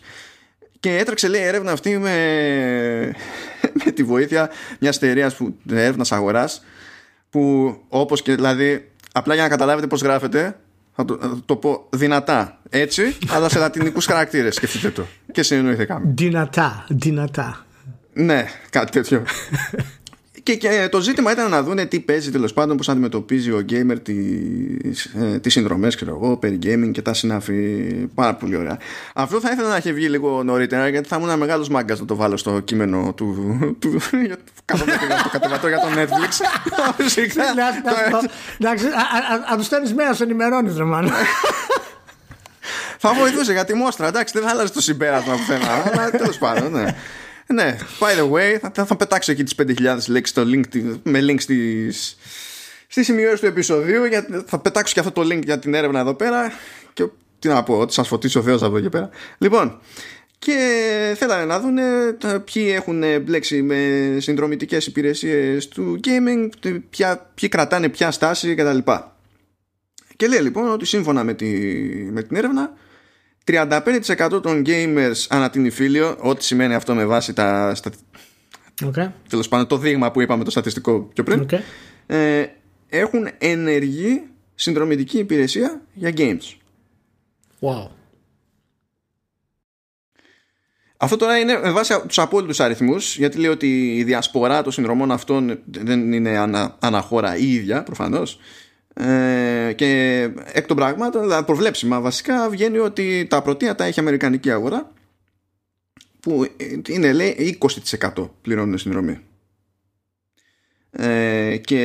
και 0.86 0.98
έτρεξε 0.98 1.28
λέει 1.28 1.42
έρευνα 1.42 1.72
αυτή 1.72 1.98
με, 1.98 2.16
με 3.86 3.92
τη 3.92 4.04
βοήθεια 4.04 4.50
μιας 4.80 4.96
εταιρείας 4.96 5.36
που 5.36 5.56
έρευνας 5.72 6.12
αγοράς 6.12 6.64
που 7.30 7.76
όπως 7.90 8.22
και 8.22 8.36
δηλαδή 8.36 8.92
απλά 9.12 9.34
για 9.34 9.44
να 9.44 9.50
καταλάβετε 9.50 9.88
πώς 9.88 10.02
γράφεται 10.02 10.56
θα 10.96 11.06
το, 11.06 11.18
θα 11.22 11.40
το 11.46 11.56
πω 11.56 11.88
δυνατά 11.90 12.60
έτσι 12.70 13.18
αλλά 13.30 13.50
σε 13.50 13.60
λατινικούς 13.60 14.06
χαρακτήρες 14.06 14.56
σκεφτείτε 14.56 14.90
το. 14.90 15.06
Και 15.32 15.44
συνεννοηθήκαμε. 15.44 16.14
Δυνατά 16.16 16.86
δυνατά. 16.90 17.66
Ναι 18.14 18.46
κάτι 18.70 18.92
τέτοιο 18.92 19.24
Και, 20.46 20.56
και 20.56 20.88
το 20.92 21.02
ζήτημα 21.02 21.32
ήταν 21.32 21.50
να 21.50 21.64
δούνε 21.64 21.86
τι 21.86 22.00
παίζει 22.00 22.32
τέλος 22.32 22.54
πάντων, 22.54 22.78
πώς 22.78 22.90
αντιμετωπίζει 22.90 23.52
ο 23.52 23.66
gamer 23.70 23.96
τις 24.04 25.06
ε, 25.44 25.50
συνδρομές, 25.50 25.96
ξέρω 25.96 26.20
εγώ, 26.22 26.38
περί 26.38 26.60
gaming 26.64 26.92
και 26.92 27.02
τα 27.02 27.14
συνάφη. 27.14 27.54
Πάρα 28.16 28.36
πολύ 28.36 28.56
ωραία. 28.56 28.78
Αυτό 29.14 29.40
θα 29.40 29.52
ήθελα 29.52 29.70
να 29.70 29.76
έχει 29.76 29.94
βγει 29.94 30.08
λίγο 30.08 30.44
νωρίτερα, 30.44 30.88
γιατί 30.88 31.08
θα 31.08 31.16
ήμουν 31.16 31.30
ένα 31.30 31.38
μεγάλος 31.38 31.70
μάγκας 31.70 32.00
να 32.00 32.06
το 32.06 32.16
βάλω 32.16 32.38
στο 32.38 32.60
κείμενο 32.60 33.14
του. 33.16 33.78
του 33.80 33.92
το 35.24 35.30
κατεβατό 35.32 35.68
για 35.68 35.80
το 35.80 35.88
Netflix. 35.96 36.32
Εντάξει, 38.60 38.86
αν 39.52 39.58
τους 39.58 39.66
στέλνεις 39.66 39.94
μέρα, 39.94 40.14
σου 40.14 40.24
ενημερώνεις, 40.24 40.78
Ρωμάνο. 40.78 41.10
Θα 43.00 43.14
βοηθούσε 43.14 43.52
για 43.52 43.66
τη 43.66 43.74
μόστρα. 43.74 44.08
Εντάξει, 44.08 44.34
δεν 44.38 44.48
θα 44.48 44.54
άλλαζε 44.54 44.74
το 44.74 44.82
συμπέρασμα 44.82 45.34
που 45.34 45.44
θέλω, 45.48 45.64
αλλά 45.92 46.12
τέλος 46.12 46.38
πάντων, 46.38 46.72
ναι. 46.72 46.96
Ναι, 47.48 47.78
by 48.00 48.20
the 48.20 48.32
way, 48.32 48.70
θα, 48.74 48.86
θα 48.86 48.96
πετάξω 48.96 49.32
εκεί 49.32 49.44
τις 49.44 49.56
5.000 49.58 49.98
λέξεις 50.08 50.36
το 50.36 50.42
link, 50.42 50.98
με 51.04 51.20
link 51.22 51.40
στις, 51.40 52.18
στις 52.88 53.06
σημειώσεις 53.06 53.40
του 53.40 53.46
επεισοδίου 53.46 54.06
για, 54.06 54.44
θα 54.46 54.60
πετάξω 54.60 54.94
και 54.94 55.00
αυτό 55.00 55.12
το 55.12 55.22
link 55.22 55.44
για 55.44 55.60
την 55.60 55.74
έρευνα 55.74 56.00
εδώ 56.00 56.14
πέρα 56.14 56.52
και 56.94 57.08
τι 57.40 57.48
να 57.48 57.64
πω, 57.64 57.80
ότι 57.80 57.94
σας 57.94 58.08
φωτίσει 58.08 58.38
ο 58.38 58.42
Θεός 58.42 58.64
από 58.64 58.76
εδώ 58.76 58.84
και 58.84 58.90
πέρα. 58.90 59.10
Λοιπόν, 59.38 59.80
και 60.40 61.14
θέλανε 61.18 61.46
να 61.46 61.60
δουν 61.60 61.78
ποιοι 62.44 62.72
έχουν 62.76 63.04
μπλέξει 63.22 63.62
με 63.62 64.12
συνδρομητικές 64.20 64.88
υπηρεσίες 64.88 65.68
του 65.68 66.00
gaming, 66.04 66.50
ποια, 66.90 67.32
ποιοι 67.34 67.50
κρατάνε 67.50 67.90
ποια 67.90 68.12
στάση 68.12 68.56
κτλ. 68.56 68.78
Και 70.16 70.28
λέει 70.28 70.40
λοιπόν 70.40 70.70
ότι 70.70 70.86
σύμφωνα 70.86 71.24
με, 71.24 71.34
τη, 71.34 71.46
με 72.12 72.24
την 72.24 72.36
έρευνα 72.36 72.74
35% 73.48 74.40
των 74.44 74.64
gamers 74.66 75.26
ανά 75.30 75.50
την 75.50 75.66
υφήλιο, 75.66 76.18
ό,τι 76.20 76.44
σημαίνει 76.44 76.74
αυτό 76.74 76.94
με 76.96 77.06
βάση 77.06 77.34
τα, 77.34 77.76
okay. 78.82 79.12
τέλος 79.30 79.48
πάντων 79.48 79.68
το 79.68 79.78
δείγμα 79.78 80.12
που 80.12 80.22
είπαμε 80.22 80.44
το 80.44 80.52
στατιστικό 80.52 81.00
πιο 81.14 81.24
πριν, 81.24 81.48
okay. 81.50 81.60
ε, 82.06 82.46
έχουν 82.90 83.30
ενεργή 83.38 84.24
συνδρομητική 84.56 85.18
υπηρεσία 85.18 85.82
για 85.94 86.14
games. 86.18 86.58
Wow. 87.60 87.88
Αυτό 90.98 91.18
τώρα 91.18 91.38
είναι 91.38 91.60
με 91.60 91.72
βάση 91.72 92.02
τους 92.08 92.20
απόλυτους 92.20 92.60
αριθμούς, 92.60 93.18
γιατί 93.18 93.38
λέει 93.38 93.50
ότι 93.50 93.96
η 93.96 94.04
διασπορά 94.04 94.62
των 94.62 94.72
συνδρομών 94.72 95.12
αυτών 95.12 95.60
δεν 95.66 96.14
είναι 96.14 96.38
ανα, 96.38 96.78
αναχώρα 96.80 97.38
η 97.38 97.54
ίδια 97.54 97.84
προφανώς. 97.84 98.40
Ε, 98.98 99.74
και 99.76 100.22
εκ 100.52 100.66
των 100.66 100.76
πραγμάτων, 100.78 101.22
δηλαδή 101.22 101.46
προβλέψιμα 101.46 102.02
βασικά, 102.02 102.50
βγαίνει 102.50 102.78
ότι 102.78 103.28
τα 103.30 103.42
πρωτεία 103.42 103.76
τα 103.76 103.84
έχει 103.84 104.00
η 104.00 104.02
Αμερικανική 104.02 104.52
αγορά, 104.52 104.92
που 106.20 106.48
είναι 106.88 107.14
λέει 107.14 107.58
20% 108.16 108.30
πληρώνουν 108.42 108.78
συνδρομή. 108.78 109.20
Ε, 110.98 111.58
και 111.58 111.80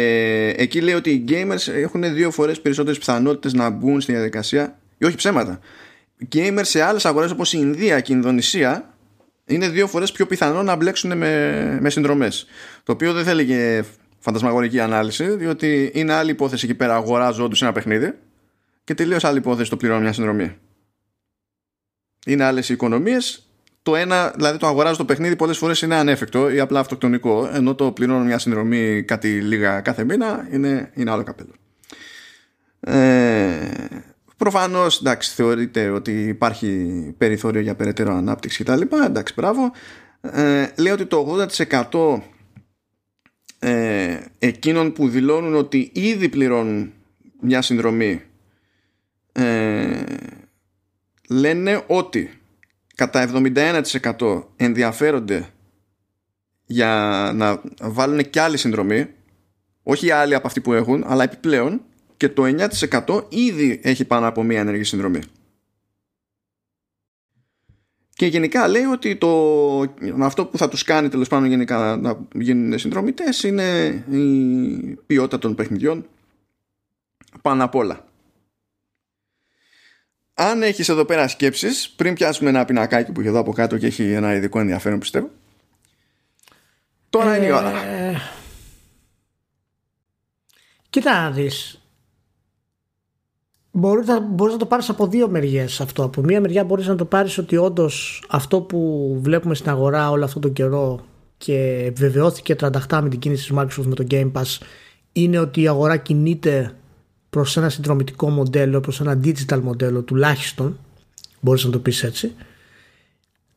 εκεί 0.56 0.80
λέει 0.80 0.94
ότι 0.94 1.10
οι 1.10 1.24
gamers 1.28 1.72
έχουν 1.72 2.14
δύο 2.14 2.30
φορές 2.30 2.60
περισσότερες 2.60 2.98
πιθανότητες 2.98 3.52
να 3.52 3.70
μπουν 3.70 4.00
στη 4.00 4.12
διαδικασία 4.12 4.78
ή 4.98 5.04
όχι 5.04 5.16
ψέματα 5.16 5.60
gamers 6.32 6.60
σε 6.62 6.82
άλλες 6.82 7.04
αγορές 7.04 7.30
όπως 7.30 7.52
η 7.52 7.58
Ινδία 7.60 8.00
και 8.00 8.12
η 8.12 8.14
Ινδονησία 8.18 8.94
είναι 9.46 9.68
δύο 9.68 9.86
φορές 9.86 10.12
πιο 10.12 10.26
πιθανό 10.26 10.62
να 10.62 10.76
μπλέξουν 10.76 11.16
με, 11.16 11.78
με 11.80 11.90
συνδρομές 11.90 12.46
το 12.82 12.92
οποίο 12.92 13.12
δεν 13.12 13.24
θέλει 13.24 13.46
και 13.46 13.84
φαντασμαγορική 14.20 14.80
ανάλυση 14.80 15.36
διότι 15.36 15.90
είναι 15.94 16.12
άλλη 16.12 16.30
υπόθεση 16.30 16.66
εκεί 16.66 16.74
πέρα 16.74 16.94
αγοράζω 16.94 17.44
όντως 17.44 17.62
ένα 17.62 17.72
παιχνίδι 17.72 18.14
και 18.84 18.94
τελείως 18.94 19.24
άλλη 19.24 19.38
υπόθεση 19.38 19.70
το 19.70 19.76
πληρώνω 19.76 20.00
μια 20.00 20.12
συνδρομή. 20.12 20.56
Είναι 22.26 22.44
άλλες 22.44 22.68
οι 22.68 22.72
οικονομίες. 22.72 23.44
Το 23.82 23.96
ένα, 23.96 24.32
δηλαδή 24.36 24.58
το 24.58 24.66
αγοράζω 24.66 24.96
το 24.96 25.04
παιχνίδι 25.04 25.36
πολλές 25.36 25.58
φορές 25.58 25.82
είναι 25.82 25.94
ανέφικτο 25.94 26.50
ή 26.50 26.60
απλά 26.60 26.80
αυτοκτονικό 26.80 27.50
ενώ 27.52 27.74
το 27.74 27.92
πληρώνω 27.92 28.24
μια 28.24 28.38
συνδρομή 28.38 29.02
κάτι 29.02 29.40
λίγα 29.40 29.80
κάθε 29.80 30.04
μήνα 30.04 30.48
είναι, 30.52 30.90
είναι 30.94 31.10
άλλο 31.10 31.22
καπέλο. 31.22 31.52
Ε, 32.80 33.68
προφανώς 34.36 35.00
εντάξει 35.00 35.34
θεωρείται 35.34 35.88
ότι 35.88 36.26
υπάρχει 36.26 36.68
περιθώριο 37.18 37.60
για 37.60 37.74
περαιτέρω 37.74 38.14
ανάπτυξη 38.14 38.64
κτλ. 38.64 38.80
Εντάξει 39.04 39.34
μπράβο. 39.36 39.72
Ε, 40.20 40.68
λέει 40.76 40.92
ότι 40.92 41.06
το 41.06 41.46
80% 41.90 42.20
ε, 43.62 44.18
εκείνων 44.38 44.92
που 44.92 45.08
δηλώνουν 45.08 45.54
ότι 45.54 45.90
ήδη 45.94 46.28
πληρώνουν 46.28 46.92
μια 47.40 47.62
συνδρομή 47.62 48.22
ε, 49.32 50.02
λένε 51.28 51.84
ότι 51.86 52.40
κατά 52.94 53.30
71% 54.18 54.42
ενδιαφέρονται 54.56 55.48
για 56.66 57.32
να 57.34 57.62
βάλουν 57.80 58.30
και 58.30 58.40
άλλη 58.40 58.56
συνδρομή 58.56 59.06
όχι 59.82 60.10
άλλη 60.10 60.34
από 60.34 60.46
αυτή 60.46 60.60
που 60.60 60.72
έχουν 60.72 61.04
αλλά 61.06 61.22
επιπλέον 61.22 61.80
και 62.16 62.28
το 62.28 62.42
9% 63.06 63.24
ήδη 63.28 63.80
έχει 63.82 64.04
πάνω 64.04 64.26
από 64.26 64.42
μία 64.42 64.60
ενεργή 64.60 64.84
συνδρομή 64.84 65.20
και 68.20 68.26
γενικά 68.26 68.68
λέει 68.68 68.84
ότι 68.84 69.16
το, 69.16 69.80
αυτό 70.20 70.46
που 70.46 70.58
θα 70.58 70.68
τους 70.68 70.84
κάνει 70.84 71.08
τέλος 71.08 71.28
πάντων 71.28 71.48
γενικά 71.48 71.96
να 71.96 72.18
γίνουν 72.32 72.78
συνδρομητές 72.78 73.42
είναι 73.42 73.86
η 74.10 74.98
ποιότητα 75.06 75.38
των 75.38 75.54
παιχνιδιών 75.54 76.06
πάνω 77.42 77.64
απ' 77.64 77.74
όλα. 77.74 78.04
Αν 80.34 80.62
έχεις 80.62 80.88
εδώ 80.88 81.04
πέρα 81.04 81.28
σκέψεις 81.28 81.90
πριν 81.90 82.14
πιάσουμε 82.14 82.50
ένα 82.50 82.64
πινακάκι 82.64 83.12
που 83.12 83.20
έχει 83.20 83.28
εδώ 83.28 83.38
από 83.38 83.52
κάτω 83.52 83.78
και 83.78 83.86
έχει 83.86 84.12
ένα 84.12 84.34
ειδικό 84.34 84.60
ενδιαφέρον 84.60 84.98
πιστεύω. 84.98 85.30
Τώρα 87.10 87.36
είναι 87.36 87.46
η 87.46 87.50
ώρα. 87.50 87.82
Ε, 87.84 88.20
Κοίτα 90.90 91.20
να 91.20 91.30
δεις 91.30 91.79
Μπορείς 93.72 94.06
να, 94.06 94.20
μπορείς 94.20 94.52
να 94.52 94.58
το 94.58 94.66
πάρεις 94.66 94.88
από 94.88 95.06
δύο 95.06 95.28
μεριές 95.28 95.80
αυτό. 95.80 96.04
Από 96.04 96.22
μία 96.22 96.40
μεριά 96.40 96.64
μπορείς 96.64 96.86
να 96.86 96.96
το 96.96 97.04
πάρεις 97.04 97.38
ότι 97.38 97.56
όντως 97.56 98.24
αυτό 98.28 98.60
που 98.60 99.18
βλέπουμε 99.22 99.54
στην 99.54 99.70
αγορά 99.70 100.10
όλο 100.10 100.24
αυτό 100.24 100.38
τον 100.38 100.52
καιρό 100.52 101.00
και 101.38 101.82
επιβεβαιώθηκε 101.86 102.54
τρανταχτά 102.54 103.02
με 103.02 103.08
την 103.08 103.18
κίνηση 103.18 103.48
της 103.48 103.58
Microsoft 103.58 103.86
με 103.86 103.94
το 103.94 104.06
Game 104.10 104.32
Pass 104.32 104.58
είναι 105.12 105.38
ότι 105.38 105.60
η 105.60 105.68
αγορά 105.68 105.96
κινείται 105.96 106.74
προς 107.30 107.56
ένα 107.56 107.68
συνδρομητικό 107.68 108.30
μοντέλο, 108.30 108.80
προς 108.80 109.00
ένα 109.00 109.20
digital 109.24 109.60
μοντέλο 109.60 110.02
τουλάχιστον, 110.02 110.78
μπορείς 111.40 111.64
να 111.64 111.70
το 111.70 111.78
πεις 111.78 112.02
έτσι. 112.02 112.32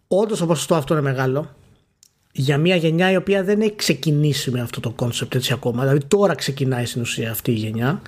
Όντως 0.07 0.39
το 0.39 0.45
ποσοστό 0.45 0.75
αυτό 0.75 0.93
είναι 0.93 1.03
μεγάλο 1.03 1.55
για 2.31 2.57
μια 2.57 2.75
γενιά 2.75 3.11
η 3.11 3.15
οποία 3.15 3.43
δεν 3.43 3.61
έχει 3.61 3.75
ξεκινήσει 3.75 4.51
με 4.51 4.61
αυτό 4.61 4.79
το 4.79 4.89
concept 4.89 5.35
έτσι 5.35 5.53
ακόμα. 5.53 5.81
Δηλαδή 5.81 6.05
τώρα 6.05 6.35
ξεκινάει 6.35 6.85
στην 6.85 7.01
ουσία 7.01 7.31
αυτή 7.31 7.51
η 7.51 7.55
γενιά 7.55 8.01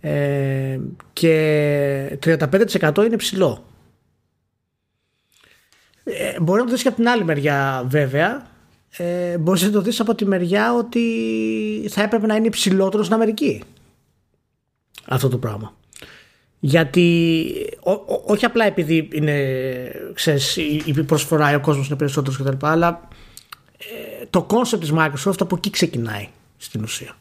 ε, 0.00 0.78
και 1.12 2.18
35% 2.24 3.04
είναι 3.06 3.16
ψηλό. 3.16 3.64
Ε, 6.04 6.40
μπορεί 6.40 6.60
να 6.60 6.66
το 6.66 6.72
δεις 6.72 6.82
και 6.82 6.88
από 6.88 6.96
την 6.96 7.08
άλλη 7.08 7.24
μεριά 7.24 7.84
βέβαια 7.86 8.46
ε, 8.96 9.38
μπορείς 9.38 9.62
να 9.62 9.70
το 9.70 9.80
δεις 9.80 10.00
από 10.00 10.14
τη 10.14 10.26
μεριά 10.26 10.74
ότι 10.74 11.02
θα 11.88 12.02
έπρεπε 12.02 12.26
να 12.26 12.34
είναι 12.34 12.46
υψηλότερο 12.46 13.02
στην 13.02 13.14
Αμερική 13.14 13.62
αυτό 15.08 15.28
το 15.28 15.38
πράγμα. 15.38 15.76
Γιατί 16.60 17.52
όχι 18.26 18.44
απλά 18.44 18.64
επειδή 18.64 19.08
είναι, 19.12 19.52
ξέρεις, 20.14 20.56
η 20.56 21.02
προσφορά, 21.06 21.56
ο 21.56 21.60
κόσμος 21.60 21.86
είναι 21.86 21.96
περισσότερος 21.96 22.38
κτλ. 22.38 22.66
Αλλά 22.66 23.08
ε, 23.78 24.24
το 24.30 24.46
concept 24.50 24.80
της 24.80 24.92
Microsoft 24.94 25.40
από 25.40 25.56
εκεί 25.56 25.70
ξεκινάει 25.70 26.28
στην 26.56 26.82
ουσία. 26.82 27.16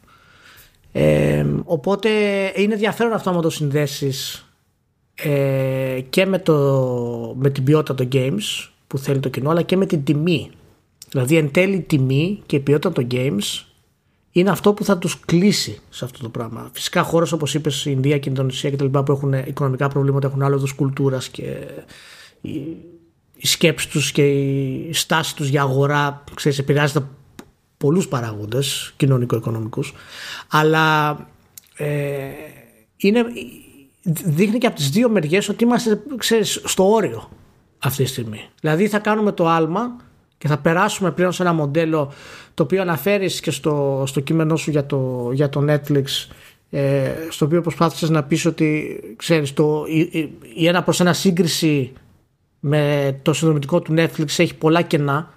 Ε, 1.00 1.46
οπότε 1.64 2.10
είναι 2.56 2.74
ενδιαφέρον 2.74 3.14
αυτό 3.14 3.32
να 3.32 3.42
το 3.42 3.50
συνδέσεις 3.50 4.46
ε, 5.16 6.02
και 6.10 6.26
με, 6.26 6.40
το, 6.40 6.56
με 7.38 7.50
την 7.50 7.64
ποιότητα 7.64 7.96
των 7.96 8.08
games 8.12 8.70
που 8.88 8.98
θέλει 8.98 9.20
το 9.20 9.30
κοινό 9.30 9.50
αλλά 9.50 9.62
και 9.62 9.78
με 9.78 9.86
την 9.86 10.04
τιμή. 10.04 10.50
Δηλαδή 11.10 11.38
εν 11.38 11.52
τέλει 11.52 11.76
η 11.76 11.82
τιμή 11.82 12.42
και 12.46 12.56
η 12.56 12.60
ποιότητα 12.60 12.92
των 12.92 13.08
games 13.12 13.66
είναι 14.32 14.50
αυτό 14.50 14.74
που 14.74 14.84
θα 14.84 14.98
τους 14.98 15.20
κλείσει 15.20 15.80
σε 15.90 16.06
αυτό 16.06 16.20
το 16.22 16.30
πράγμα. 16.30 16.70
Φυσικά 16.74 17.04
χώρες 17.04 17.32
όπως 17.32 17.54
είπες 17.54 17.86
η 17.86 17.92
Ινδία 17.94 18.18
και 18.18 18.30
η 18.30 18.32
Ινδονησία 18.36 18.70
και 18.70 18.76
τα 18.76 18.84
λοιπά 18.84 19.04
που 19.04 19.12
έχουν 19.12 19.34
οικονομικά 19.34 19.88
προβλήματα 19.88 20.28
έχουν 20.28 20.42
άλλο 20.42 20.56
είδους 20.56 20.74
κουλτούρας 20.74 21.30
και 21.30 21.58
η, 22.42 22.52
η 23.36 23.48
σκέψη 23.48 23.90
τους 23.90 24.12
και 24.12 24.28
η 24.28 24.94
στάση 24.94 25.36
τους 25.36 25.48
για 25.48 25.62
αγορά 25.62 26.24
ξέρεις, 26.34 26.60
επηρεάζεται 26.60 27.06
πολλούς 27.78 28.08
παράγοντες 28.08 28.94
κοινωνικο-οικονομικούς 28.98 29.94
αλλά 30.48 31.18
ε, 31.78 31.88
είναι, 32.98 33.26
δείχνει 34.04 34.58
και 34.58 34.68
από 34.68 34.76
τις 34.76 34.90
δύο 34.90 35.10
μεριές 35.10 35.50
ότι 35.50 35.64
είμαστε 35.64 36.02
ξέρεις, 36.18 36.62
στο 36.64 36.92
όριο 36.92 37.30
αυτή 37.80 38.04
τη 38.04 38.10
στιγμή. 38.10 38.50
Δηλαδή 38.62 38.88
θα 38.88 39.00
κάνουμε 39.00 39.32
το 39.32 39.48
άλμα 39.48 39.96
και 40.38 40.48
θα 40.48 40.58
περάσουμε 40.58 41.12
πλέον 41.12 41.32
σε 41.32 41.42
ένα 41.42 41.54
μοντέλο 41.54 42.12
το 42.54 42.64
οποίο 42.64 42.82
αναφέρεις 42.82 43.40
και 43.40 43.52
στο, 43.52 44.04
στο 44.08 44.20
κείμενό 44.20 44.56
σου 44.56 44.72
για 44.72 44.86
το, 44.86 45.30
για 45.34 45.50
το 45.50 45.66
Netflix 45.70 46.04
ε, 46.70 47.12
στο 47.30 47.46
οποίο 47.46 47.62
προσπάθησες 47.62 48.10
να 48.10 48.24
πεις 48.24 48.46
ότι 48.46 49.00
ξέρεις 49.16 49.54
το, 49.54 49.86
η, 49.88 50.30
η 50.56 50.68
ένα 50.68 50.84
προς 50.84 51.00
ένα 51.00 51.14
σύγκριση 51.14 51.94
με 52.60 53.16
το 53.22 53.34
συνδρομητικό 53.34 53.82
του 53.82 53.94
Netflix 53.98 54.28
έχει 54.38 54.56
πολλά 54.56 54.82
κενά 54.82 55.34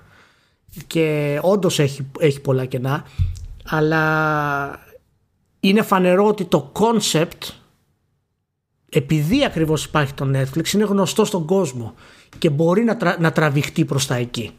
και 0.87 1.39
όντως 1.43 1.79
έχει, 1.79 2.07
έχει 2.19 2.41
πολλά 2.41 2.65
κενά 2.65 3.05
αλλά 3.65 4.79
είναι 5.61 5.83
φανερό 5.83 6.27
ότι 6.27 6.45
το 6.45 6.73
concept 6.73 7.53
επειδή 8.91 9.45
ακριβώς 9.45 9.85
υπάρχει 9.85 10.15
το 10.15 10.31
Netflix 10.35 10.73
είναι 10.73 10.85
γνωστό 10.85 11.25
στον 11.25 11.45
κόσμο 11.45 11.95
και 12.39 12.51
μπορεί 12.51 12.85
να, 12.85 13.17
να 13.19 13.33
τραβηχτεί 13.33 13.85
προς 13.85 14.07
τα 14.07 14.15
εκεί. 14.15 14.51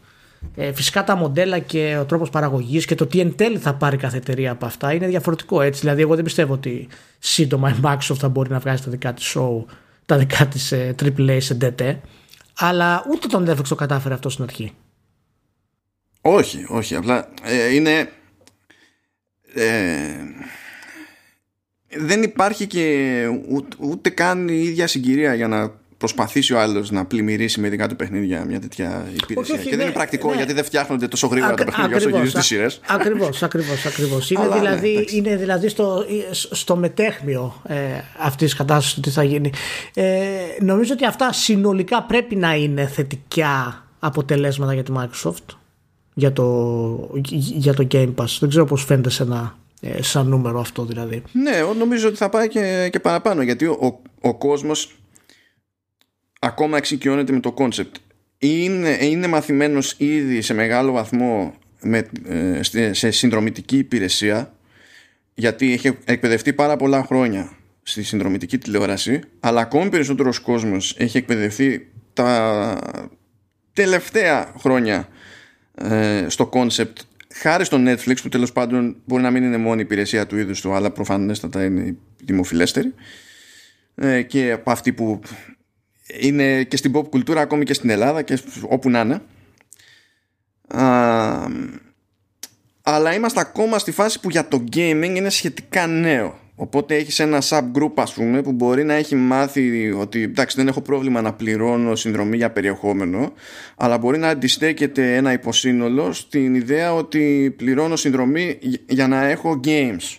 Ε, 0.55 0.73
φυσικά 0.73 1.03
τα 1.03 1.15
μοντέλα 1.15 1.59
και 1.59 1.97
ο 2.01 2.05
τρόπος 2.05 2.29
παραγωγής 2.29 2.85
και 2.85 2.95
το 2.95 3.05
τι 3.05 3.19
εν 3.19 3.35
τέλει 3.35 3.57
θα 3.57 3.73
πάρει 3.73 3.97
κάθε 3.97 4.17
εταιρεία 4.17 4.51
από 4.51 4.65
αυτά 4.65 4.93
είναι 4.93 5.07
διαφορετικό 5.07 5.61
έτσι. 5.61 5.79
Δηλαδή 5.79 6.01
εγώ 6.01 6.15
δεν 6.15 6.23
πιστεύω 6.23 6.53
ότι 6.53 6.87
σύντομα 7.19 7.69
η 7.69 7.75
Microsoft 7.83 8.17
θα 8.17 8.29
μπορεί 8.29 8.49
να 8.49 8.59
βγάζει 8.59 8.83
τα 8.83 8.91
δικά 8.91 9.13
της 9.13 9.35
show, 9.37 9.63
τα 10.05 10.17
δικά 10.17 10.47
της 10.47 10.71
ε, 10.71 10.95
AAA 11.03 11.37
σε 11.39 11.57
DT 11.61 11.95
αλλά 12.57 13.05
ούτε 13.11 13.27
τον 13.27 13.49
Netflix 13.49 13.67
το 13.67 13.75
κατάφερε 13.75 14.13
αυτό 14.13 14.29
στην 14.29 14.43
αρχή. 14.43 14.73
Όχι, 16.21 16.65
όχι. 16.67 16.95
Απλά 16.95 17.29
ε, 17.43 17.73
είναι. 17.73 18.09
Ε, 19.53 20.13
δεν 21.97 22.23
υπάρχει 22.23 22.67
και 22.67 23.25
ούτε, 23.49 23.75
ούτε, 23.79 24.09
καν 24.09 24.47
η 24.47 24.61
ίδια 24.63 24.87
συγκυρία 24.87 25.33
για 25.33 25.47
να 25.47 25.79
προσπαθήσει 25.97 26.53
ο 26.53 26.59
άλλος 26.59 26.91
να 26.91 27.05
πλημμυρίσει 27.05 27.59
με 27.59 27.69
δικά 27.69 27.87
του 27.87 27.95
παιχνίδια 27.95 28.45
μια 28.45 28.59
τέτοια 28.59 29.05
υπηρεσία. 29.13 29.55
Όχι, 29.55 29.63
και 29.63 29.69
δεν 29.69 29.79
είναι 29.79 29.87
ναι, 29.87 29.91
πρακτικό 29.91 30.29
ναι. 30.29 30.35
γιατί 30.35 30.53
δεν 30.53 30.63
φτιάχνονται 30.63 31.07
τόσο 31.07 31.27
γρήγορα 31.27 31.53
τα 31.53 31.63
παιχνίδια 31.63 31.95
όσο 31.95 32.09
γυρίζουν 32.09 32.33
τις 32.33 32.45
σειρές. 32.45 32.79
Ακριβώς, 32.87 33.43
ακριβώς. 33.43 33.85
Ακριβώς. 33.85 34.29
Είναι, 34.31 34.47
δηλαδή, 34.47 34.93
ναι, 34.93 35.03
είναι 35.17 35.35
δηλαδή 35.35 35.69
στο, 35.69 36.05
στο 36.31 36.75
μετέχμιο 36.75 37.61
ε, 37.67 37.75
αυτής 38.17 38.49
της 38.49 38.57
κατάστασης 38.57 38.99
τι 38.99 39.09
θα 39.09 39.23
γίνει. 39.23 39.51
Ε, 39.93 40.29
νομίζω 40.59 40.93
ότι 40.93 41.05
αυτά 41.05 41.33
συνολικά 41.33 42.03
πρέπει 42.03 42.35
να 42.35 42.55
είναι 42.55 42.87
θετικά 42.87 43.85
αποτελέσματα 43.99 44.73
για 44.73 44.83
τη 44.83 44.91
Microsoft 44.95 45.55
για 46.21 46.33
το, 46.33 47.21
για 47.33 47.73
το 47.73 47.87
Game 47.91 48.13
Pass. 48.15 48.37
Δεν 48.39 48.49
ξέρω 48.49 48.65
πώς 48.65 48.83
φαίνεται 48.83 49.09
σε 49.09 49.23
ένα 49.23 49.57
ε, 49.81 50.01
σαν 50.01 50.27
νούμερο 50.27 50.59
αυτό 50.59 50.85
δηλαδή. 50.85 51.23
Ναι, 51.31 51.51
νομίζω 51.77 52.07
ότι 52.07 52.17
θα 52.17 52.29
πάει 52.29 52.47
και, 52.47 52.89
και 52.91 52.99
παραπάνω 52.99 53.41
γιατί 53.41 53.65
ο, 53.65 54.01
ο 54.21 54.37
κόσμος 54.37 54.95
ακόμα 56.39 56.77
εξοικειώνεται 56.77 57.33
με 57.33 57.39
το 57.39 57.51
concept. 57.51 57.95
Είναι, 58.37 58.97
είναι 59.01 59.27
μαθημένος 59.27 59.95
ήδη 59.97 60.41
σε 60.41 60.53
μεγάλο 60.53 60.91
βαθμό 60.91 61.53
με, 61.81 62.07
ε, 62.27 62.93
σε 62.93 63.11
συνδρομητική 63.11 63.77
υπηρεσία 63.77 64.53
γιατί 65.33 65.73
έχει 65.73 65.97
εκπαιδευτεί 66.05 66.53
πάρα 66.53 66.75
πολλά 66.75 67.03
χρόνια 67.03 67.51
στη 67.83 68.03
συνδρομητική 68.03 68.57
τηλεόραση 68.57 69.19
αλλά 69.39 69.61
ακόμη 69.61 69.89
περισσότερος 69.89 70.39
κόσμος 70.39 70.95
έχει 70.97 71.17
εκπαιδευτεί 71.17 71.91
τα 72.13 72.79
τελευταία 73.73 74.53
χρόνια 74.59 75.07
ε, 75.83 76.25
στο 76.29 76.47
concept 76.47 76.97
χάρη 77.33 77.65
στο 77.65 77.77
Netflix 77.85 78.15
που 78.21 78.29
τέλος 78.29 78.51
πάντων 78.51 78.95
μπορεί 79.05 79.23
να 79.23 79.31
μην 79.31 79.43
είναι 79.43 79.57
μόνη 79.57 79.81
υπηρεσία 79.81 80.27
του 80.27 80.37
είδους 80.37 80.61
του 80.61 80.73
αλλά 80.73 80.91
προφανέστατα 80.91 81.63
είναι 81.63 81.95
δημοφιλέστερη. 82.23 82.93
Ε, 83.95 84.21
και 84.21 84.51
από 84.51 84.71
αυτή 84.71 84.93
που 84.93 85.19
είναι 86.19 86.63
και 86.63 86.77
στην 86.77 86.91
pop 86.95 87.09
κουλτούρα 87.09 87.41
ακόμη 87.41 87.65
και 87.65 87.73
στην 87.73 87.89
Ελλάδα 87.89 88.21
και 88.21 88.39
όπου 88.61 88.89
να 88.89 88.99
είναι. 88.99 89.21
Αλλά 92.83 93.13
είμαστε 93.13 93.39
ακόμα 93.39 93.79
στη 93.79 93.91
φάση 93.91 94.19
που 94.19 94.29
για 94.29 94.47
το 94.47 94.63
gaming 94.73 95.13
είναι 95.15 95.29
σχετικά 95.29 95.87
νέο 95.87 96.39
Οπότε 96.61 96.95
έχεις 96.95 97.19
ένα 97.19 97.41
subgroup 97.43 97.91
ας 97.95 98.13
πούμε 98.13 98.41
που 98.41 98.51
μπορεί 98.51 98.83
να 98.83 98.93
έχει 98.93 99.15
μάθει 99.15 99.91
ότι 99.91 100.21
εντάξει 100.21 100.55
δεν 100.57 100.67
έχω 100.67 100.81
πρόβλημα 100.81 101.21
να 101.21 101.33
πληρώνω 101.33 101.95
συνδρομή 101.95 102.37
για 102.37 102.51
περιεχόμενο 102.51 103.33
αλλά 103.75 103.97
μπορεί 103.97 104.17
να 104.17 104.27
αντιστέκεται 104.27 105.15
ένα 105.15 105.31
υποσύνολο 105.31 106.13
στην 106.13 106.55
ιδέα 106.55 106.93
ότι 106.93 107.53
πληρώνω 107.57 107.95
συνδρομή 107.95 108.57
για 108.87 109.07
να 109.07 109.25
έχω 109.25 109.59
games. 109.63 110.17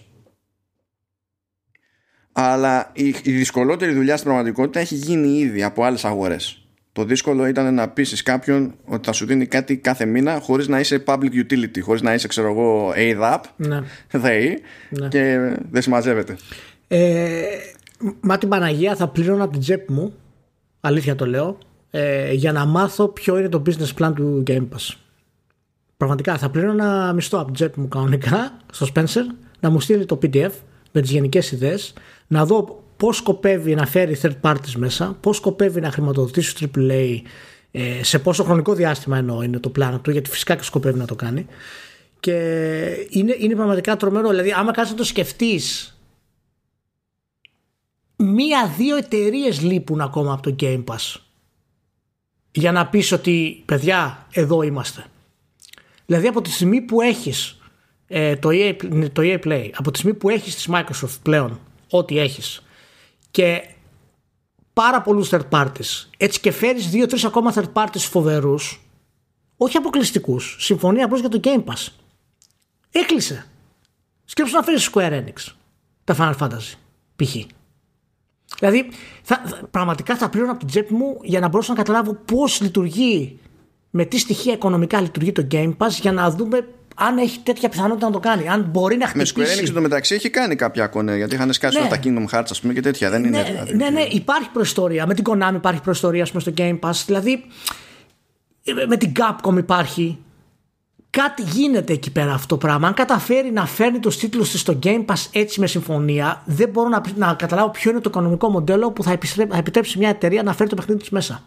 Αλλά 2.32 2.90
η, 2.94 3.06
η 3.22 3.32
δυσκολότερη 3.32 3.92
δουλειά 3.92 4.16
στην 4.16 4.28
πραγματικότητα 4.28 4.80
έχει 4.80 4.94
γίνει 4.94 5.38
ήδη 5.38 5.62
από 5.62 5.84
άλλες 5.84 6.04
αγορές. 6.04 6.61
Το 6.92 7.04
δύσκολο 7.04 7.46
ήταν 7.46 7.74
να 7.74 7.88
πείσει 7.88 8.22
κάποιον 8.22 8.74
ότι 8.84 9.06
θα 9.06 9.12
σου 9.12 9.26
δίνει 9.26 9.46
κάτι 9.46 9.76
κάθε 9.76 10.04
μήνα 10.04 10.40
χωρίς 10.40 10.68
να 10.68 10.80
είσαι 10.80 11.04
public 11.06 11.30
utility, 11.34 11.80
χωρίς 11.80 12.02
να 12.02 12.14
είσαι, 12.14 12.28
ξέρω 12.28 12.50
εγώ, 12.50 12.92
ADAP, 12.96 13.40
ναι. 13.56 13.82
ΔΕΗ 14.10 14.58
ναι. 14.88 15.08
και 15.08 15.54
δεν 15.70 15.82
συμμαζεύεται. 15.82 16.36
Ε, 16.88 17.42
μα 18.20 18.38
την 18.38 18.48
Παναγία 18.48 18.96
θα 18.96 19.08
πλήρωνα 19.08 19.42
από 19.42 19.52
την 19.52 19.60
τσέπη 19.60 19.92
μου, 19.92 20.14
αλήθεια 20.80 21.14
το 21.14 21.26
λέω, 21.26 21.58
ε, 21.90 22.32
για 22.32 22.52
να 22.52 22.64
μάθω 22.64 23.08
ποιο 23.08 23.38
είναι 23.38 23.48
το 23.48 23.62
business 23.66 24.02
plan 24.02 24.12
του 24.14 24.42
Game 24.46 24.68
Pass. 24.68 24.96
Πραγματικά 25.96 26.38
θα 26.38 26.50
πλήρωνα 26.50 27.12
μισθό 27.12 27.36
από 27.36 27.46
την 27.46 27.54
τσέπη 27.54 27.80
μου 27.80 27.88
κανονικά 27.88 28.56
στο 28.72 28.86
Spencer 28.94 29.34
να 29.60 29.70
μου 29.70 29.80
στείλει 29.80 30.04
το 30.04 30.18
PDF 30.22 30.50
με 30.92 31.00
τις 31.00 31.10
γενικές 31.10 31.52
ιδέες, 31.52 31.92
να 32.26 32.46
δω 32.46 32.81
πώς 33.02 33.16
σκοπεύει 33.16 33.74
να 33.74 33.86
φέρει 33.86 34.20
third 34.22 34.40
parties 34.40 34.74
μέσα, 34.76 35.16
πώς 35.20 35.36
σκοπεύει 35.36 35.80
να 35.80 35.90
χρηματοδοτήσει 35.90 36.70
AAA, 36.76 37.20
ε, 37.70 38.02
σε 38.02 38.18
πόσο 38.18 38.44
χρονικό 38.44 38.74
διάστημα 38.74 39.16
εννοώ 39.16 39.42
είναι 39.42 39.58
το 39.58 39.68
πλάνο 39.68 39.98
του, 39.98 40.10
γιατί 40.10 40.30
φυσικά 40.30 40.56
και 40.56 40.62
σκοπεύει 40.62 40.98
να 40.98 41.06
το 41.06 41.14
κάνει. 41.14 41.46
Και 42.20 42.32
είναι, 43.10 43.36
είναι 43.38 43.54
πραγματικά 43.54 43.96
τρομερό. 43.96 44.28
Δηλαδή, 44.28 44.52
άμα 44.52 44.72
κάτσεις 44.72 44.92
να 44.92 44.98
το 44.98 45.04
σκεφτείς, 45.04 45.96
μία-δύο 48.16 48.96
εταιρείες 48.96 49.60
λείπουν 49.60 50.00
ακόμα 50.00 50.32
από 50.32 50.42
το 50.42 50.56
Game 50.60 50.84
Pass 50.84 51.16
για 52.52 52.72
να 52.72 52.86
πεις 52.86 53.12
ότι 53.12 53.62
παιδιά 53.66 54.26
εδώ 54.32 54.62
είμαστε. 54.62 55.04
Δηλαδή 56.06 56.26
από 56.26 56.40
τη 56.40 56.50
στιγμή 56.50 56.80
που 56.80 57.00
έχεις 57.00 57.60
ε, 58.06 58.36
το, 58.36 58.48
EA, 58.52 58.74
το 59.12 59.22
EA 59.24 59.38
Play, 59.44 59.70
από 59.74 59.90
τη 59.90 59.98
στιγμή 59.98 60.18
που 60.18 60.28
έχεις 60.28 60.54
της 60.54 60.68
Microsoft 60.70 61.18
πλέον 61.22 61.60
ό,τι 61.90 62.18
έχεις 62.18 62.62
και 63.32 63.68
πάρα 64.72 65.02
πολλούς 65.02 65.28
third 65.32 65.48
parties. 65.50 66.06
Έτσι 66.16 66.40
και 66.40 66.52
φέρεις 66.52 66.88
δύο-τρεις 66.90 67.24
ακόμα 67.24 67.52
third 67.54 67.72
parties 67.72 67.98
φοβερούς, 67.98 68.80
όχι 69.56 69.76
αποκλειστικούς. 69.76 70.56
Συμφωνία 70.60 71.04
απλώς 71.04 71.20
για 71.20 71.28
το 71.28 71.40
Game 71.42 71.64
Pass. 71.64 71.88
Έκλεισε. 72.90 73.46
Σκέψου 74.24 74.54
να 74.54 74.62
φέρεις 74.62 74.90
Square 74.92 75.12
Enix. 75.12 75.54
Τα 76.04 76.16
Final 76.18 76.36
Fantasy. 76.38 76.74
Π.χ. 77.16 77.36
Δηλαδή, 78.58 78.90
θα, 79.22 79.66
πραγματικά 79.70 80.16
θα 80.16 80.28
πλήρω 80.28 80.50
από 80.50 80.58
την 80.58 80.68
τσέπη 80.68 80.94
μου 80.94 81.18
για 81.22 81.40
να 81.40 81.48
μπορέσω 81.48 81.72
να 81.72 81.78
καταλάβω 81.78 82.14
πώς 82.14 82.60
λειτουργεί, 82.60 83.38
με 83.90 84.04
τι 84.04 84.18
στοιχεία 84.18 84.52
οικονομικά 84.52 85.00
λειτουργεί 85.00 85.32
το 85.32 85.46
Game 85.50 85.76
Pass 85.76 85.90
για 86.00 86.12
να 86.12 86.30
δούμε 86.30 86.68
αν 86.94 87.18
έχει 87.18 87.38
τέτοια 87.38 87.68
πιθανότητα 87.68 88.06
να 88.06 88.12
το 88.12 88.18
κάνει. 88.18 88.48
Αν 88.48 88.68
μπορεί 88.70 88.96
να 88.96 89.06
χτυπήσει. 89.06 89.34
Με 89.36 89.44
Square 89.46 89.78
Enix 89.78 89.80
μεταξύ 89.80 90.14
έχει 90.14 90.30
κάνει 90.30 90.56
κάποια 90.56 90.86
κονέ 90.86 91.16
γιατί 91.16 91.34
είχαν 91.34 91.52
σκάσει 91.52 91.80
ναι. 91.80 91.88
τα 91.88 91.98
Kingdom 92.04 92.38
Hearts 92.38 92.46
ας 92.50 92.60
πούμε 92.60 92.72
και 92.72 92.80
τέτοια. 92.80 93.10
Δεν 93.10 93.24
είναι 93.24 93.38
ναι, 93.38 93.44
δηλαδή. 93.44 93.76
Ναι, 93.76 93.90
ναι, 93.90 94.00
υπάρχει 94.00 94.48
προϊστορία. 94.52 95.06
Με 95.06 95.14
την 95.14 95.24
Konami 95.28 95.54
υπάρχει 95.54 95.80
προϊστορία 95.80 96.26
πούμε, 96.28 96.40
στο 96.40 96.52
Game 96.56 96.78
Pass. 96.78 97.02
Δηλαδή 97.06 97.44
με 98.88 98.96
την 98.96 99.12
Capcom 99.18 99.56
υπάρχει. 99.58 100.18
Κάτι 101.10 101.42
γίνεται 101.42 101.92
εκεί 101.92 102.10
πέρα 102.10 102.32
αυτό 102.32 102.46
το 102.46 102.56
πράγμα. 102.56 102.88
Αν 102.88 102.94
καταφέρει 102.94 103.50
να 103.50 103.66
φέρνει 103.66 103.98
το 103.98 104.08
τίτλο 104.08 104.42
της 104.42 104.60
στο 104.60 104.78
Game 104.82 105.04
Pass 105.04 105.26
έτσι 105.32 105.60
με 105.60 105.66
συμφωνία, 105.66 106.42
δεν 106.44 106.68
μπορώ 106.68 106.88
να, 106.88 107.02
να 107.16 107.34
καταλάβω 107.34 107.70
ποιο 107.70 107.90
είναι 107.90 108.00
το 108.00 108.10
οικονομικό 108.10 108.48
μοντέλο 108.48 108.90
που 108.90 109.02
θα 109.02 109.18
επιτρέψει 109.52 109.98
μια 109.98 110.08
εταιρεία 110.08 110.42
να 110.42 110.54
φέρει 110.54 110.68
το 110.68 110.76
παιχνίδι 110.76 111.00
της 111.00 111.10
μέσα 111.10 111.42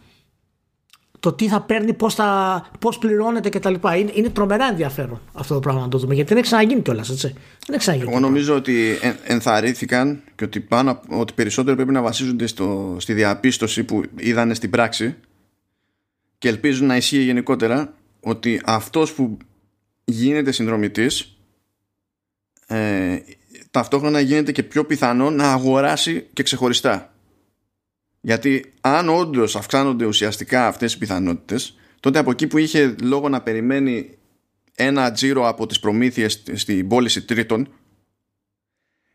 το 1.26 1.34
τι 1.34 1.48
θα 1.48 1.62
παίρνει, 1.62 1.94
πώς 1.94 2.14
θα, 2.16 2.70
πώς 2.80 2.98
πληρώνεται 2.98 3.50
κτλ. 3.50 3.74
Είναι, 3.98 4.12
είναι 4.14 4.30
τρομερά 4.30 4.66
ενδιαφέρον 4.66 5.22
αυτό 5.34 5.54
το 5.54 5.60
πράγμα 5.60 5.82
να 5.82 5.88
το 5.88 5.98
δούμε. 5.98 6.14
Γιατί 6.14 6.30
δεν 6.30 6.38
έχει 6.38 6.48
ξαναγίνει 6.48 6.82
κιόλας, 6.82 7.10
έτσι. 7.10 7.28
Δεν 7.28 7.68
έχει 7.68 7.78
ξαναγίνει. 7.78 8.10
Εγώ 8.10 8.20
νομίζω 8.20 8.56
ότι 8.56 8.98
εν, 9.02 9.16
ενθαρρύνθηκαν 9.24 10.22
και 10.36 10.44
ότι, 10.44 10.60
πάνω, 10.60 11.02
ότι 11.08 11.34
περισσότερο 11.34 11.76
πρέπει 11.76 11.92
να 11.92 12.02
βασίζονται 12.02 12.48
στο, 12.48 12.96
στη 13.00 13.14
διαπίστωση 13.14 13.84
που 13.84 14.04
είδανε 14.16 14.54
στην 14.54 14.70
πράξη 14.70 15.16
και 16.38 16.48
ελπίζουν 16.48 16.88
να 16.88 16.96
ισχύει 16.96 17.24
γενικότερα 17.24 17.94
ότι 18.20 18.62
αυτός 18.66 19.14
που 19.14 19.38
γίνεται 20.06 20.52
συνδρομητής 20.52 21.38
ε, 22.68 23.18
ταυτόχρονα 23.72 24.20
γίνεται 24.20 24.52
και 24.52 24.64
πιο 24.64 24.86
πιθανό 24.86 25.30
να 25.30 25.52
αγοράσει 25.52 26.28
και 26.34 26.44
ξεχωριστά. 26.44 27.15
Γιατί 28.26 28.74
αν 28.82 29.10
όντως 29.10 29.56
αυξάνονται 29.56 30.06
ουσιαστικά 30.06 30.68
αυτές 30.68 30.94
οι 30.94 30.98
πιθανότητες 30.98 31.78
τότε 32.00 32.20
από 32.20 32.32
εκεί 32.32 32.48
που 32.48 32.58
είχε 32.58 32.96
λόγο 33.02 33.30
να 33.30 33.42
περιμένει 33.42 34.10
ένα 34.76 35.12
τζίρο 35.12 35.48
από 35.48 35.66
τις 35.66 35.80
προμήθειες 35.80 36.44
στην 36.54 36.88
πώληση 36.88 37.26
τρίτων 37.26 37.68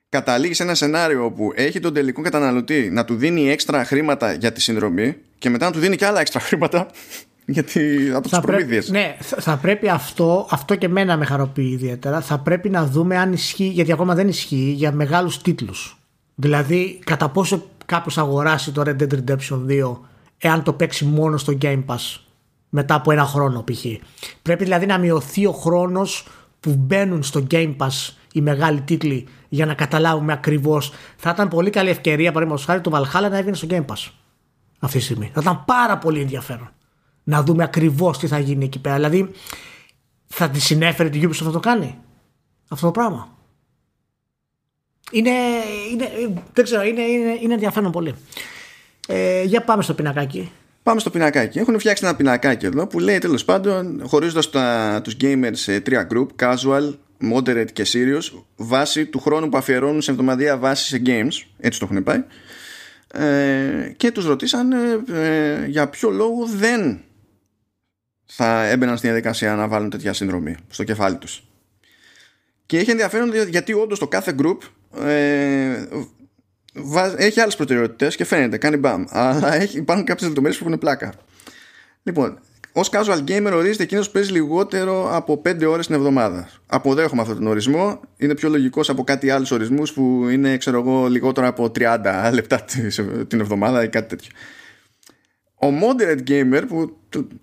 καταλήγει 0.09 0.55
σε 0.55 0.63
ένα 0.63 0.75
σενάριο 0.75 1.25
όπου 1.25 1.53
έχει 1.55 1.81
τον 1.81 1.95
τελικό 1.95 2.23
καταναλωτή 2.23 2.91
να 2.91 3.05
του 3.05 3.17
δίνει 3.17 3.51
έξτρα 3.51 3.85
χρήματα 3.85 4.33
για 4.33 4.53
τη 4.53 4.61
συνδρομή 4.61 5.17
και 5.39 5.51
μετά 5.51 5.65
να 5.67 5.73
του 5.73 5.79
δίνει 5.79 5.97
και 5.97 6.07
άλλα 6.07 6.21
έξτρα 6.21 6.41
χρήματα 6.41 6.87
γιατί 7.47 8.11
από 8.15 8.29
τις 8.29 8.41
προμήθειες. 8.41 8.89
Ναι, 8.91 9.17
θα 9.21 9.57
πρέπει 9.57 9.89
αυτό, 9.89 10.47
αυτό 10.51 10.75
και 10.75 10.89
μένα 10.89 11.17
με 11.17 11.25
χαροποιεί 11.25 11.71
ιδιαίτερα. 11.73 12.21
Θα 12.21 12.39
πρέπει 12.39 12.71
να 12.71 12.87
δούμε 12.87 13.19
αν 13.19 13.33
ισχύει, 13.33 13.69
γιατί 13.69 13.93
ακόμα 13.93 14.15
δεν 14.15 14.29
ισχύει, 14.29 14.75
για 14.77 14.93
μεγάλους 14.93 15.43
τίτλους. 15.43 15.99
Δηλαδή, 16.35 16.99
κατά 17.05 17.29
πόσο 17.29 17.69
κάποιο 17.91 18.23
αγοράσει 18.23 18.73
το 18.73 18.83
Red 18.87 19.03
Dead 19.03 19.13
Redemption 19.13 19.67
2 19.69 19.97
εάν 20.39 20.63
το 20.63 20.73
παίξει 20.73 21.05
μόνο 21.05 21.37
στο 21.37 21.59
Game 21.63 21.85
Pass 21.87 22.21
μετά 22.69 22.95
από 22.95 23.13
ένα 23.13 23.25
χρόνο 23.25 23.65
π.χ. 23.65 23.85
Πρέπει 24.43 24.65
δηλαδή 24.65 24.87
να 24.87 24.99
μειωθεί 24.99 25.47
ο 25.47 25.53
χρόνος 25.53 26.27
που 26.61 26.75
μπαίνουν 26.79 27.23
στο 27.23 27.47
Game 27.51 27.77
Pass 27.77 28.15
οι 28.33 28.41
μεγάλοι 28.41 28.81
τίτλοι 28.81 29.27
για 29.49 29.67
να 29.67 29.75
καταλάβουμε 29.75 30.33
ακριβώς. 30.33 30.93
Θα 31.17 31.31
ήταν 31.31 31.49
πολύ 31.49 31.71
καλή 31.71 31.91
ευκαιρία, 31.91 32.33
παραδείγματος 32.33 32.65
χάρη, 32.65 32.81
το 32.81 32.91
Valhalla 32.95 33.31
να 33.31 33.39
έβγαινε 33.39 33.57
στο 33.57 33.67
Game 33.71 33.85
Pass 33.85 34.11
αυτή 34.79 34.99
τη 34.99 35.05
στιγμή. 35.05 35.31
Θα 35.35 35.41
ήταν 35.41 35.65
πάρα 35.65 35.99
πολύ 35.99 36.21
ενδιαφέρον 36.21 36.71
να 37.25 37.43
δούμε 37.43 37.63
ακριβώς 37.63 38.19
τι 38.19 38.27
θα 38.27 38.39
γίνει 38.39 38.65
εκεί 38.65 38.81
πέρα. 38.81 38.95
Δηλαδή, 38.95 39.31
θα 40.27 40.49
τη 40.49 40.61
συνέφερε 40.61 41.09
τη 41.09 41.21
Ubisoft 41.23 41.45
να 41.45 41.51
το 41.51 41.61
κάνει 41.61 41.99
αυτό 42.69 42.87
το 42.87 42.93
πράγμα; 42.93 43.29
Είναι, 45.11 45.31
είναι, 45.93 46.33
δεν 46.53 46.65
ξέρω, 46.65 46.83
είναι, 46.83 47.03
είναι, 47.03 47.39
είναι 47.41 47.53
ενδιαφέρον 47.55 47.93
πολύ. 47.93 48.15
Ε, 49.09 49.43
για 49.43 49.63
πάμε 49.63 49.83
στο 49.83 49.95
πινακάκι. 49.95 50.51
Πάμε 50.83 51.01
στο 51.01 51.11
πινακάκι. 51.11 51.59
Έχουν 51.59 51.79
φτιάξει 51.79 52.05
ένα 52.07 52.17
πινακάκι 52.17 52.67
εδώ 52.67 52.87
που 52.87 52.99
λέει 52.99 53.19
τέλος 53.19 53.45
πάντων, 53.45 54.03
χωρίζοντας 54.07 54.51
τους 55.03 55.17
gamers 55.21 55.51
σε 55.53 55.81
τρία 55.81 56.09
group, 56.13 56.27
casual, 56.43 56.95
moderate 57.33 57.73
και 57.73 57.87
serious, 57.93 58.43
βάσει 58.57 59.07
του 59.07 59.19
χρόνου 59.21 59.49
που 59.49 59.57
αφιερώνουν 59.57 60.03
σε 60.03 60.11
εβδομαδία 60.11 60.59
βάση 60.59 60.87
σε 60.87 61.03
games. 61.07 61.47
Έτσι 61.61 61.79
το 61.81 61.89
έχουν 61.91 62.03
πάει. 62.03 62.25
ε, 63.13 63.93
και 63.97 64.11
τους 64.11 64.25
ρωτήσανε 64.27 64.77
ε, 65.13 65.67
για 65.67 65.89
ποιο 65.89 66.11
λόγο 66.11 66.47
δεν 66.47 67.01
θα 68.27 68.65
έμπαιναν 68.65 68.97
στη 68.97 69.07
διαδικασία 69.07 69.55
να 69.55 69.69
βάλουν 69.69 69.91
τέτοια 69.91 70.13
συνδρομή 70.13 70.57
στο 70.69 70.85
κεφάλι 70.85 71.17
τους. 71.17 71.45
Και 72.67 72.79
έχει 72.79 72.91
ενδιαφέρον 72.91 73.31
γιατί 73.49 73.73
όντως 73.73 73.99
το 73.99 74.09
κάθε 74.09 74.35
group 74.43 74.59
ε, 74.99 75.87
έχει 77.17 77.41
άλλες 77.41 77.57
προτεραιότητες 77.57 78.17
και 78.17 78.25
φαίνεται, 78.25 78.59
κάνει 78.59 78.77
μπαμ. 78.77 79.05
Αλλά 79.09 79.55
έχει, 79.55 79.79
υπάρχουν 79.79 80.07
κάποιες 80.07 80.27
λεπτομέρειες 80.27 80.61
που 80.61 80.67
έχουν 80.69 80.79
πλάκα. 80.79 81.13
Λοιπόν, 82.03 82.39
Ω 82.73 82.81
casual 82.91 83.25
gamer 83.29 83.53
ορίζεται 83.55 83.83
εκείνος 83.83 84.07
που 84.07 84.13
παίζει 84.13 84.33
λιγότερο 84.33 85.17
από 85.17 85.43
5 85.45 85.67
ώρες 85.67 85.87
την 85.87 85.95
εβδομάδα. 85.95 86.49
Αποδέχομαι 86.67 87.21
αυτόν 87.21 87.37
τον 87.37 87.47
ορισμό. 87.47 88.01
Είναι 88.17 88.35
πιο 88.35 88.49
λογικός 88.49 88.89
από 88.89 89.05
κάτι 89.05 89.31
άλλους 89.31 89.51
ορισμούς 89.51 89.93
που 89.93 90.29
είναι, 90.29 90.57
ξέρω 90.57 90.79
εγώ, 90.79 91.07
λιγότερο 91.07 91.47
από 91.47 91.73
30 91.79 92.31
λεπτά 92.33 92.65
την 93.29 93.41
εβδομάδα 93.41 93.83
ή 93.83 93.89
κάτι 93.89 94.09
τέτοιο. 94.09 94.31
Ο 95.55 95.67
moderate 95.69 96.31
gamer, 96.31 96.63
που 96.69 96.97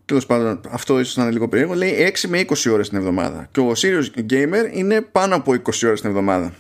τέλος 0.05 0.25
πάντων 0.25 0.61
αυτό 0.69 0.99
ίσως 0.99 1.15
να 1.15 1.23
είναι 1.23 1.31
λίγο 1.31 1.47
περίεργο, 1.47 1.73
λέει 1.73 2.13
6 2.21 2.27
με 2.27 2.39
20 2.39 2.71
ώρες 2.71 2.89
την 2.89 2.97
εβδομάδα. 2.97 3.47
Και 3.51 3.59
ο 3.59 3.71
serious 3.75 4.19
gamer 4.31 4.69
είναι 4.71 5.01
πάνω 5.01 5.35
από 5.35 5.53
20 5.53 5.85
ώρες 5.85 6.01
την 6.01 6.09
εβδομάδα. 6.09 6.53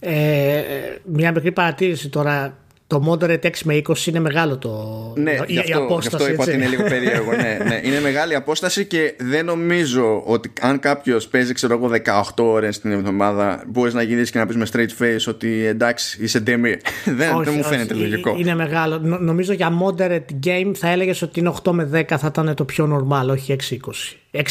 Ε, 0.00 0.56
ε 0.56 0.64
μια 1.04 1.32
μικρή 1.32 1.52
παρατήρηση 1.52 2.08
τώρα 2.08 2.56
το 2.88 3.02
moderate 3.08 3.44
6 3.44 3.50
με 3.64 3.80
20 3.88 4.06
είναι 4.06 4.20
μεγάλο 4.20 4.58
το... 4.58 5.12
Ναι, 5.16 5.30
η, 5.30 5.52
γι 5.52 5.58
αυτό, 5.58 5.78
απόσταση. 5.78 6.16
Γι' 6.16 6.22
αυτό 6.22 6.32
είπα 6.32 6.42
ότι 6.42 6.52
είναι 6.52 6.66
λίγο 6.66 6.82
περίεργο. 6.82 7.32
ναι, 7.32 7.58
ναι. 7.68 7.80
Είναι 7.88 8.00
μεγάλη 8.00 8.34
απόσταση 8.34 8.84
και 8.84 9.14
δεν 9.18 9.44
νομίζω 9.44 10.22
ότι 10.26 10.52
αν 10.60 10.78
κάποιος 10.78 11.28
παίζει, 11.28 11.52
ξέρω 11.52 11.74
εγώ, 11.74 11.90
18 12.36 12.44
ώρες 12.44 12.80
την 12.80 12.92
εβδομάδα, 12.92 13.62
μπορείς 13.66 13.94
να 13.94 14.02
γυρίσεις 14.02 14.30
και 14.30 14.38
να 14.38 14.46
πεις 14.46 14.56
με 14.56 14.66
straight 14.72 15.02
face 15.02 15.28
ότι 15.28 15.64
εντάξει, 15.64 16.22
είσαι 16.22 16.42
demi. 16.46 16.74
δεν, 17.18 17.42
δεν 17.44 17.54
μου 17.56 17.64
φαίνεται 17.64 17.94
όχι, 17.94 18.02
λογικό. 18.02 18.36
Είναι 18.38 18.54
μεγάλο. 18.54 18.98
νομίζω 18.98 19.52
για 19.52 19.72
moderate 19.82 20.46
game 20.46 20.72
θα 20.74 20.88
έλεγες 20.88 21.22
ότι 21.22 21.40
είναι 21.40 21.54
8 21.62 21.72
με 21.72 21.90
10 21.94 22.04
θα 22.06 22.26
ήταν 22.26 22.54
το 22.54 22.64
πιο 22.64 23.08
normal, 23.10 23.28
όχι 23.30 23.56
6-20. 23.70 23.76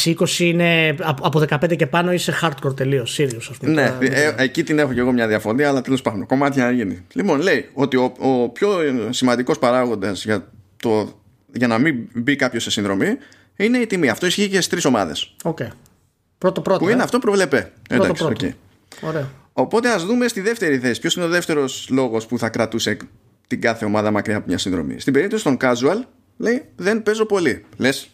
6-20 0.04 0.40
είναι 0.40 0.96
από 1.00 1.42
15 1.50 1.76
και 1.76 1.88
πάνω 1.88 2.12
είσαι 2.12 2.34
hardcore 2.42 2.76
τελείως, 2.76 3.20
serious 3.20 3.48
ας 3.50 3.58
πούμε. 3.58 3.72
Ναι, 3.72 4.08
ε, 4.08 4.34
εκεί 4.38 4.64
την 4.64 4.80
έχω 4.80 4.94
και 4.94 5.00
εγώ 5.00 5.12
μια 5.12 5.28
διαφωνία, 5.28 5.70
αλλά 5.70 5.82
τέλος 5.82 6.02
πάντων, 6.02 6.26
κομμάτι 6.26 6.60
να 6.60 6.72
γίνει. 6.72 7.06
Λοιπόν, 7.14 7.42
λέει 7.42 7.70
ότι 7.74 7.98
ο, 7.98 8.14
ο 8.18 8.50
πιο 8.50 8.70
σημαντικός 9.10 9.60
παράγοντας 9.60 10.24
για, 10.24 10.52
για 11.54 11.68
να 11.68 11.78
μην 11.78 11.96
μπει 12.14 12.36
κάποιος 12.36 12.64
σε 12.64 12.72
συνδρομή 12.72 13.18
είναι 13.56 13.78
η 13.78 13.88
τιμή. 13.88 14.10
Αυτό 14.10 14.26
ισχύει 14.26 14.48
και 14.48 14.56
στις 14.56 14.68
τρεις 14.68 14.86
ομάδες. 14.86 15.36
Okay. 15.44 15.68
Πρώτο 16.38 16.62
πρώτο. 16.62 16.80
Που 16.80 16.90
είναι 16.90 17.00
ε. 17.00 17.04
αυτό 17.04 17.20
προβλεπέ. 17.20 17.72
Πρώτο 17.90 18.04
Εντάξει, 18.04 18.24
πρώτο. 18.24 18.46
Okay. 18.46 18.52
Ωραία. 19.02 19.30
Οπότε 19.54 19.90
ας 19.90 20.06
δούμε 20.06 20.28
στη 20.28 20.42
δεύτερη 20.42 20.80
θέση. 20.80 21.00
Ποιος 21.00 21.16
είναι 21.16 21.26
ο 21.26 21.28
δεύτερος 21.28 21.88
λόγος 21.92 22.26
που 22.26 22.38
θα 22.38 22.50
κρατούσε 22.50 22.98
την 23.48 23.62
κάθε 23.62 23.86
ομάδα 23.86 24.12
μακριά 24.12 24.38
από 24.38 24.46
μια 24.48 24.58
συνδρομή. 24.58 25.00
Στην 25.00 25.14
περίπτωση 25.14 25.44
των 25.44 25.58
casual, 25.62 26.02
λέει 26.38 26.66
δεν 26.76 27.04
παίζω 27.04 27.26
πολύ. 27.26 27.66
Λες, 27.78 28.10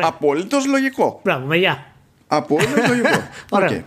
Απολύτως 0.00 0.66
λογικό. 0.66 1.20
Μπράβο, 1.24 1.46
με 1.46 1.56
γεια. 1.56 1.86
Απολύτως 2.26 2.88
λογικό. 2.88 3.28
Okay. 3.48 3.82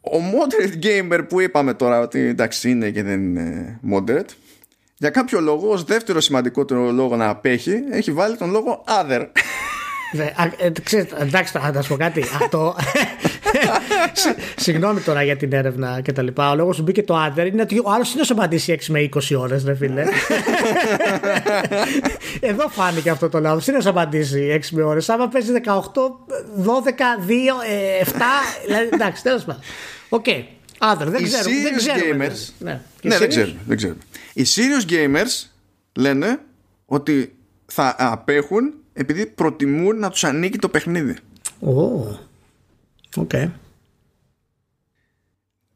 Ο 0.00 0.18
moderate 0.18 0.84
gamer 0.84 1.24
που 1.28 1.40
είπαμε 1.40 1.74
τώρα 1.74 2.00
ότι 2.00 2.20
εντάξει 2.20 2.70
είναι 2.70 2.90
και 2.90 3.02
δεν 3.02 3.20
είναι 3.20 3.78
moderate 3.92 4.30
για 4.96 5.10
κάποιο 5.10 5.40
λόγο 5.40 5.68
ως 5.68 5.84
δεύτερο 5.84 6.20
σημαντικότερο 6.20 6.90
λόγο 6.90 7.16
να 7.16 7.28
απέχει 7.28 7.82
έχει 7.90 8.12
βάλει 8.12 8.36
τον 8.36 8.50
λόγο 8.50 8.84
other 8.86 9.26
ε, 10.20 10.72
εντάξει, 11.18 11.58
θα 11.58 11.82
σου 11.82 11.88
πω 11.88 11.96
κάτι. 11.96 12.24
Αυτό. 12.40 12.76
Συγγνώμη 14.56 15.00
τώρα 15.00 15.22
για 15.22 15.36
την 15.36 15.52
έρευνα 15.52 16.00
και 16.00 16.12
τα 16.12 16.22
λοιπά. 16.22 16.50
Ο 16.50 16.54
λόγος 16.54 16.76
που 16.76 16.82
μπήκε 16.82 17.02
το 17.02 17.16
Άντρε 17.16 17.46
είναι 17.46 17.62
ότι 17.62 17.78
ο 17.78 17.90
άλλος 17.90 18.12
είναι 18.14 18.24
να 18.28 18.34
απαντήσει 18.34 18.78
6 18.80 18.84
με 18.88 19.08
20 19.14 19.38
ώρες, 19.38 19.64
ρε 19.64 19.74
φίλε. 19.74 20.04
Εδώ 22.50 22.68
φάνηκε 22.68 23.10
αυτό 23.10 23.28
το 23.28 23.40
λάθος. 23.40 23.66
Είναι 23.66 23.78
να 23.82 23.90
απαντήσει 23.90 24.60
6 24.62 24.68
με 24.70 24.82
ώρες. 24.82 25.08
Άμα 25.08 25.28
παίζει 25.28 25.52
18, 25.64 25.70
12, 25.70 25.72
2, 27.26 27.34
7. 28.04 28.92
εντάξει, 28.92 29.22
τέλος 29.22 29.44
πάντων. 29.44 29.62
Οκ. 30.08 30.26
Άντρε, 30.78 31.10
δεν 31.10 31.22
ξέρω. 31.22 31.50
Δεν 31.62 31.76
ξέρουμε. 31.76 32.32
Ναι, 32.58 32.80
ναι 33.02 33.18
δεν 33.18 33.28
ξέρουμε. 33.28 33.58
Δεν 33.66 33.76
ξέρουμε. 33.76 34.00
Οι 34.32 34.44
serious 34.54 34.90
gamers 34.92 35.48
λένε 35.92 36.38
ότι 36.86 37.34
θα 37.66 37.96
απέχουν 37.98 38.74
επειδή 38.92 39.26
προτιμούν 39.26 39.98
να 39.98 40.10
τους 40.10 40.24
ανήκει 40.24 40.58
το 40.58 40.68
παιχνίδι. 40.68 41.16
Oh. 41.60 42.18
Okay. 43.14 43.50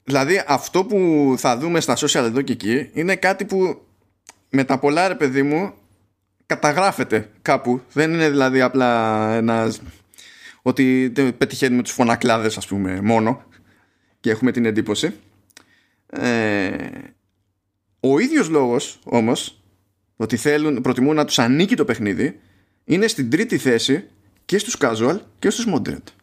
Δηλαδή 0.05 0.43
αυτό 0.47 0.85
που 0.85 1.35
θα 1.39 1.59
δούμε 1.59 1.81
στα 1.81 1.97
social 1.97 2.25
εδώ 2.25 2.43
και 2.43 2.53
εκεί 2.53 2.91
είναι 2.93 3.17
κάτι 3.17 3.45
που 3.45 3.83
με 4.51 4.65
τα 4.65 4.79
πολλά 4.79 5.09
ρε 5.09 5.15
παιδί 5.15 5.43
μου 5.43 5.73
καταγράφεται 6.47 7.31
κάπου. 7.43 7.81
Δεν 7.93 8.13
είναι 8.13 8.31
δηλαδή 8.31 8.61
απλά 8.61 9.33
ένα 9.35 9.73
ότι 10.63 11.13
πετυχαίνουμε 11.39 11.83
τους 11.83 11.93
φωνακλάδες 11.93 12.57
ας 12.57 12.67
πούμε 12.67 13.01
μόνο 13.01 13.43
και 14.21 14.31
έχουμε 14.31 14.53
την 14.53 14.65
εντύπωση. 14.65 15.15
Ε, 16.07 16.77
ο 18.01 18.19
ίδιος 18.19 18.49
λόγος 18.49 18.99
όμως 19.05 19.63
ότι 20.17 20.37
θέλουν, 20.37 20.81
προτιμούν 20.81 21.15
να 21.15 21.25
τους 21.25 21.39
ανήκει 21.39 21.75
το 21.75 21.85
παιχνίδι 21.85 22.41
είναι 22.85 23.07
στην 23.07 23.31
τρίτη 23.31 23.59
θέση 23.59 24.05
και 24.45 24.59
στους 24.59 24.77
casual 24.81 25.19
και 25.39 25.51
στους 25.51 25.67
moderate. 25.75 26.18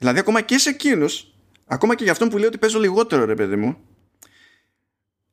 Δηλαδή 0.00 0.18
ακόμα 0.18 0.40
και 0.40 0.58
σε 0.58 0.68
εκείνους, 0.68 1.32
ακόμα 1.66 1.94
και 1.94 2.02
για 2.02 2.12
αυτόν 2.12 2.28
που 2.28 2.36
λέει 2.36 2.46
ότι 2.46 2.58
παίζω 2.58 2.78
λιγότερο 2.78 3.24
ρε 3.24 3.34
παιδί 3.34 3.56
μου, 3.56 3.76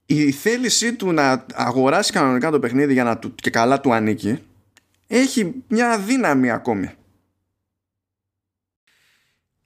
η 0.05 0.31
θέλησή 0.31 0.95
του 0.95 1.11
να 1.11 1.45
αγοράσει 1.53 2.11
κανονικά 2.11 2.51
το 2.51 2.59
παιχνίδι 2.59 2.93
για 2.93 3.03
να 3.03 3.17
του 3.17 3.35
και 3.35 3.49
καλά 3.49 3.81
του 3.81 3.93
ανήκει 3.93 4.39
έχει 5.07 5.53
μια 5.67 5.99
δύναμη 5.99 6.51
ακόμη. 6.51 6.91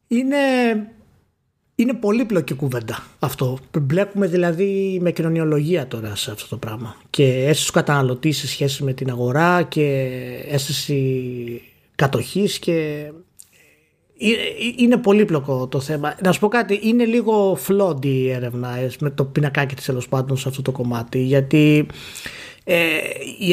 Είναι 0.08 0.38
είναι 1.76 1.94
πολύπλοκη 1.94 2.54
κουβέντα 2.54 3.04
αυτό. 3.20 3.60
Μπλέκουμε 3.80 4.28
δηλαδή 4.28 5.00
με 5.02 5.12
κοινωνιολογία 5.12 5.88
τώρα 5.88 6.16
σε 6.16 6.32
αυτό 6.32 6.48
το 6.48 6.58
πράγμα. 6.58 6.96
Και 7.10 7.24
αίσθηση 7.24 7.68
του 7.68 7.74
καταναλωτή 7.74 8.32
σε 8.32 8.48
σχέση 8.48 8.84
με 8.84 8.94
την 8.94 9.10
αγορά 9.10 9.64
και 9.64 9.84
αίσθηση 10.48 11.62
κατοχής 11.96 12.60
και 12.60 12.72
ε, 12.72 13.06
ε, 13.06 13.14
είναι 14.78 14.98
πολύπλοκο 14.98 15.68
το 15.68 15.80
θέμα. 15.80 16.16
Να 16.24 16.32
σου 16.32 16.40
πω 16.40 16.48
κάτι, 16.48 16.80
είναι 16.84 17.06
λίγο 17.06 17.60
flawed 17.68 18.06
η 18.06 18.30
έρευνα 18.30 18.78
ε, 18.78 18.92
με 19.00 19.10
το 19.10 19.26
πινακάκι 19.26 19.76
της 19.76 19.86
τέλος 19.86 20.08
πάντων 20.08 20.38
σε 20.38 20.50
αυτό 20.50 20.62
το 20.62 20.72
κομμάτι 20.72 21.20
γιατί 21.20 21.88
ε, 22.64 22.78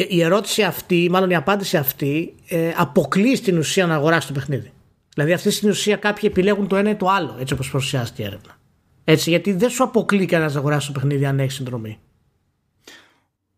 η, 0.09 0.21
ερώτηση 0.21 0.63
αυτή, 0.63 1.07
μάλλον 1.11 1.29
η 1.29 1.35
απάντηση 1.35 1.77
αυτή 1.77 2.33
ε, 2.47 2.71
αποκλεί 2.75 3.35
στην 3.35 3.57
ουσία 3.57 3.85
να 3.85 3.95
αγοράσει 3.95 4.27
το 4.27 4.33
παιχνίδι. 4.33 4.71
Δηλαδή 5.13 5.33
αυτή 5.33 5.51
στην 5.51 5.69
ουσία 5.69 5.95
κάποιοι 5.95 6.29
επιλέγουν 6.31 6.67
το 6.67 6.75
ένα 6.75 6.89
ή 6.89 6.95
το 6.95 7.07
άλλο, 7.09 7.35
έτσι 7.39 7.53
όπως 7.53 7.69
παρουσιάζεται 7.71 8.21
η 8.21 8.25
έρευνα. 8.25 8.57
Έτσι, 9.03 9.29
γιατί 9.29 9.53
δεν 9.53 9.69
σου 9.69 9.83
αποκλεί 9.83 10.25
κανένας 10.25 10.53
να 10.53 10.59
αγοράσει 10.59 10.87
το 10.87 10.93
παιχνίδι 10.93 11.25
αν 11.25 11.39
έχεις 11.39 11.53
συνδρομή. 11.53 11.99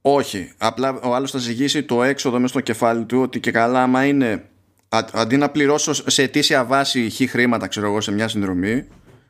Όχι. 0.02 0.52
Απλά 0.58 1.00
ο 1.00 1.16
άλλος 1.16 1.32
θα 1.32 1.38
ζυγίσει 1.38 1.84
το 1.84 2.04
έξοδο 2.04 2.36
μέσα 2.36 2.48
στο 2.48 2.60
κεφάλι 2.62 3.06
του 3.06 3.22
ότι 3.22 3.40
και 3.40 3.52
καλά, 3.52 3.84
άμα 3.84 4.06
είναι 4.06 4.51
αντί 4.92 5.38
να 5.38 5.50
πληρώσω 5.50 5.94
σε 5.94 6.24
αιτήσια 6.24 6.66
βάση 6.66 7.10
χ 7.10 7.30
χρήματα, 7.30 7.68
ξέρω 7.68 7.88
εγώ, 7.88 8.02
σε 8.02 8.12
μια 8.12 8.28
συνδρομή, 8.28 8.88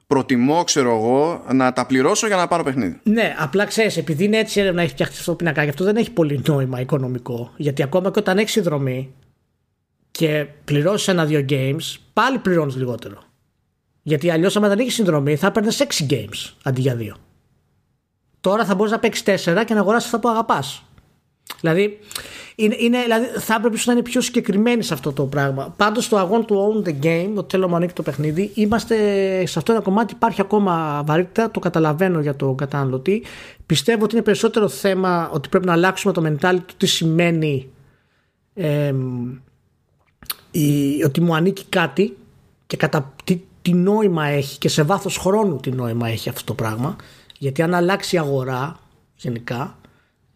προτιμώ, 0.08 0.64
ξέρω 0.64 0.96
εγώ, 0.96 1.44
να 1.54 1.74
τα 1.74 1.86
πληρώσω 1.86 2.28
για 2.28 2.36
να 2.36 2.48
πάρω 2.48 2.64
παιχνίδι. 2.64 3.00
Ναι, 3.04 3.36
απλά 3.40 3.66
ξέρεις, 3.66 3.98
επειδή 3.98 4.24
είναι 4.24 4.38
έτσι 4.38 4.60
η 4.60 4.62
έρευνα 4.62 4.82
έχει 4.82 4.92
φτιαχτεί 4.92 5.16
αυτό 5.20 5.32
το 5.32 5.38
πινακάκι, 5.38 5.70
αυτό 5.70 5.84
δεν 5.84 5.96
έχει 5.96 6.12
πολύ 6.12 6.42
νόημα 6.48 6.80
οικονομικό. 6.80 7.52
Γιατί 7.58 7.84
ακόμα 7.84 8.12
και 8.12 8.20
όταν 8.20 8.38
έχεις 8.38 8.52
συνδρομή, 8.52 9.14
και 10.12 10.48
πληρώσεις 10.66 11.08
ένα-δύο 11.08 11.46
games, 11.50 11.96
πάλι 12.14 12.38
πληρώνεις 12.38 12.76
λιγότερο. 12.76 13.24
Γιατί 14.02 14.30
αλλιώς, 14.30 14.56
άμα 14.56 14.68
δεν 14.68 14.80
έχεις 14.80 14.94
συνδρομή, 14.94 15.36
θα 15.36 15.48
έπαιρνες 15.48 15.80
6 15.80 16.06
games 16.10 16.54
αντί 16.64 16.82
για 16.82 16.96
2. 16.96 17.18
Τώρα 18.42 18.66
θα 18.66 18.76
μπορείς 18.76 18.92
να 18.92 19.00
παίξεις 19.00 19.24
4 19.24 19.64
και 19.66 19.74
να 19.74 19.80
αγοράσεις 19.80 20.06
αυτά 20.06 20.20
που 20.20 20.30
αγαπάς. 20.30 20.84
Δηλαδή, 21.60 22.00
είναι, 22.64 22.76
είναι, 22.80 23.02
δηλαδή, 23.02 23.26
θα 23.26 23.56
έπρεπε 23.56 23.78
να 23.86 23.94
είναι 23.94 24.02
πιο 24.02 24.22
συγκεκριμένοι 24.22 24.84
σε 24.84 24.94
αυτό 24.94 25.12
το 25.14 25.26
πράγμα. 25.26 25.74
Πάντως, 25.78 26.06
στο 26.06 26.18
αγώνα 26.18 26.46
του 26.46 26.84
Own 26.84 26.88
the 26.88 27.06
Game, 27.06 27.32
το 27.36 27.46
θέλω 27.50 27.68
να 27.68 27.76
ανοίξει 27.76 27.96
το 27.96 28.02
παιχνίδι, 28.02 28.52
είμαστε 28.54 28.96
σε 29.46 29.60
αυτό 29.60 29.72
ένα 29.72 29.82
κομμάτι. 29.82 30.14
Υπάρχει 30.14 30.42
ακόμα 30.42 31.04
βαρύτητα, 31.06 31.52
το 31.52 31.60
καταλαβαίνω 31.60 32.20
για 32.20 32.36
τον 32.36 32.56
καταναλωτή. 32.56 33.24
Πιστεύω 33.66 34.04
ότι 34.04 34.16
είναι 34.16 34.24
περισσότερο 34.24 34.68
θέμα 34.68 35.30
ότι 35.34 35.50
πρέπει 35.50 35.66
να 35.66 35.74
αλλάξουμε 35.74 36.14
το 36.14 36.24
mentality 36.26 36.64
του 36.66 36.74
τι 36.78 36.86
σημαίνει 36.86 37.70
ε, 38.54 38.94
η, 40.52 41.04
ότι 41.04 41.22
μου 41.22 41.36
ανήκει 41.36 41.66
κάτι 41.70 42.18
και 42.68 42.78
κατά 42.78 43.14
τι, 43.24 43.42
τι 43.62 43.74
νόημα 43.74 44.26
έχει 44.26 44.58
και 44.58 44.70
σε 44.70 44.84
βάθος 44.84 45.18
χρόνου 45.18 45.56
τι 45.56 45.72
νόημα 45.72 46.08
έχει 46.08 46.30
αυτό 46.30 46.44
το 46.44 46.54
πράγμα 46.54 46.96
γιατί 47.38 47.62
αν 47.62 47.74
αλλάξει 47.74 48.16
η 48.16 48.20
αγορά 48.20 48.80
γενικά 49.16 49.76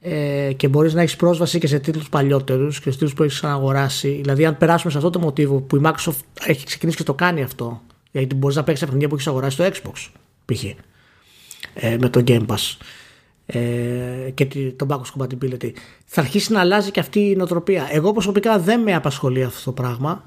ε, 0.07 0.53
και 0.53 0.67
μπορείς 0.67 0.93
να 0.93 1.01
έχεις 1.01 1.15
πρόσβαση 1.15 1.59
και 1.59 1.67
σε 1.67 1.79
τίτλους 1.79 2.09
παλιότερους 2.09 2.79
και 2.79 2.83
σε 2.83 2.91
τίτλους 2.91 3.13
που 3.13 3.23
έχεις 3.23 3.43
αγοράσει 3.43 4.09
δηλαδή 4.09 4.45
αν 4.45 4.57
περάσουμε 4.57 4.91
σε 4.91 4.97
αυτό 4.97 5.09
το 5.09 5.19
μοτίβο 5.19 5.59
που 5.59 5.75
η 5.75 5.81
Microsoft 5.83 6.19
έχει 6.45 6.65
ξεκινήσει 6.65 6.97
και 6.97 7.03
το 7.03 7.13
κάνει 7.13 7.43
αυτό 7.43 7.81
γιατί 8.11 8.35
μπορείς 8.35 8.55
να 8.55 8.63
παίξεις 8.63 8.85
παιχνίδια 8.85 9.07
που 9.07 9.15
έχεις 9.15 9.27
αγοράσει 9.27 9.55
στο 9.55 9.65
Xbox 9.65 10.09
π.χ. 10.45 10.63
Ε, 11.73 11.97
με 11.97 12.09
το 12.09 12.23
Game 12.27 12.45
Pass 12.45 12.77
ε, 13.45 14.29
και 14.33 14.47
το 14.75 14.85
backwards 14.89 15.21
compatibility. 15.21 15.71
Θα 16.05 16.21
αρχίσει 16.21 16.51
να 16.51 16.59
αλλάζει 16.59 16.91
και 16.91 16.99
αυτή 16.99 17.19
η 17.19 17.35
νοοτροπία. 17.35 17.87
Εγώ 17.91 18.11
προσωπικά 18.11 18.59
δεν 18.59 18.81
με 18.81 18.93
απασχολεί 18.93 19.43
αυτό 19.43 19.63
το 19.63 19.71
πράγμα. 19.81 20.23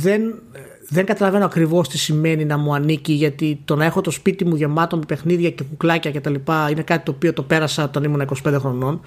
Δεν, 0.00 0.42
δεν 0.88 1.04
καταλαβαίνω 1.04 1.44
ακριβώς 1.44 1.88
τι 1.88 1.98
σημαίνει 1.98 2.44
να 2.44 2.56
μου 2.56 2.74
ανήκει 2.74 3.12
γιατί 3.12 3.60
το 3.64 3.76
να 3.76 3.84
έχω 3.84 4.00
το 4.00 4.10
σπίτι 4.10 4.44
μου 4.44 4.56
γεμάτο 4.56 4.96
με 4.96 5.04
παιχνίδια 5.06 5.50
και 5.50 5.64
κουκλάκια 5.64 6.12
κτλ. 6.12 6.34
είναι 6.70 6.82
κάτι 6.84 7.04
το 7.04 7.10
οποίο 7.10 7.32
το 7.32 7.42
πέρασα 7.42 7.84
όταν 7.84 8.04
ήμουν 8.04 8.28
25 8.44 8.56
χρονών 8.58 9.00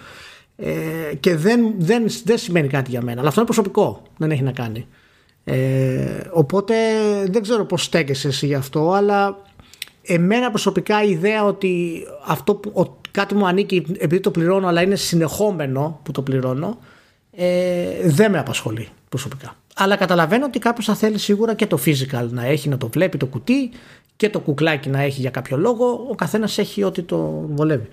ε, 0.56 0.72
και 1.20 1.36
δεν, 1.36 1.74
δεν, 1.78 2.06
δεν 2.24 2.38
σημαίνει 2.38 2.68
κάτι 2.68 2.90
για 2.90 3.02
μένα. 3.02 3.20
Αλλά 3.20 3.28
αυτό 3.28 3.42
είναι 3.42 3.50
προσωπικό. 3.50 4.02
Δεν 4.18 4.32
έχει 4.32 4.44
να 4.44 4.52
κάνει. 4.52 4.88
Ε, 5.44 6.22
οπότε 6.32 6.76
δεν 7.30 7.42
ξέρω 7.42 7.66
πώς 7.66 7.84
στέκεσαι 7.84 8.28
εσύ 8.28 8.46
γι' 8.46 8.56
αυτό 8.56 8.92
αλλά 8.92 9.38
εμένα 10.02 10.50
προσωπικά 10.50 11.04
η 11.04 11.10
ιδέα 11.10 11.46
ότι 11.46 12.04
αυτό 12.26 12.56
που, 12.56 12.98
κάτι 13.12 13.36
μου 13.36 13.48
ανήκει 13.48 13.86
επειδή 13.98 14.22
το 14.22 14.32
πληρώνω 14.32 14.68
αλλά 14.68 14.82
είναι 14.82 14.96
συνεχόμενο 14.96 16.00
που 16.04 16.12
το 16.12 16.22
πληρώνω 16.22 16.78
ε, 17.32 17.86
δεν 18.04 18.32
με 18.32 18.40
απασχολεί 18.40 18.88
προσωπικά. 19.10 19.56
Αλλά 19.82 19.96
καταλαβαίνω 19.96 20.46
ότι 20.46 20.60
κάποιος 20.60 20.86
θα 20.86 20.96
θέλει 20.96 21.18
σίγουρα 21.18 21.54
και 21.54 21.68
το 21.68 21.80
physical 21.86 22.28
να 22.30 22.46
έχει, 22.46 22.70
να 22.70 22.78
το 22.78 22.88
βλέπει 22.88 23.18
το 23.18 23.26
κουτί 23.26 23.72
και 24.16 24.30
το 24.30 24.40
κουκλάκι 24.40 24.90
να 24.90 25.02
έχει 25.02 25.22
για 25.22 25.30
κάποιο 25.30 25.58
λόγο. 25.58 26.08
Ο 26.10 26.16
καθένας 26.16 26.58
έχει 26.58 26.84
ό,τι 26.84 27.02
το 27.02 27.18
βολεύει. 27.50 27.90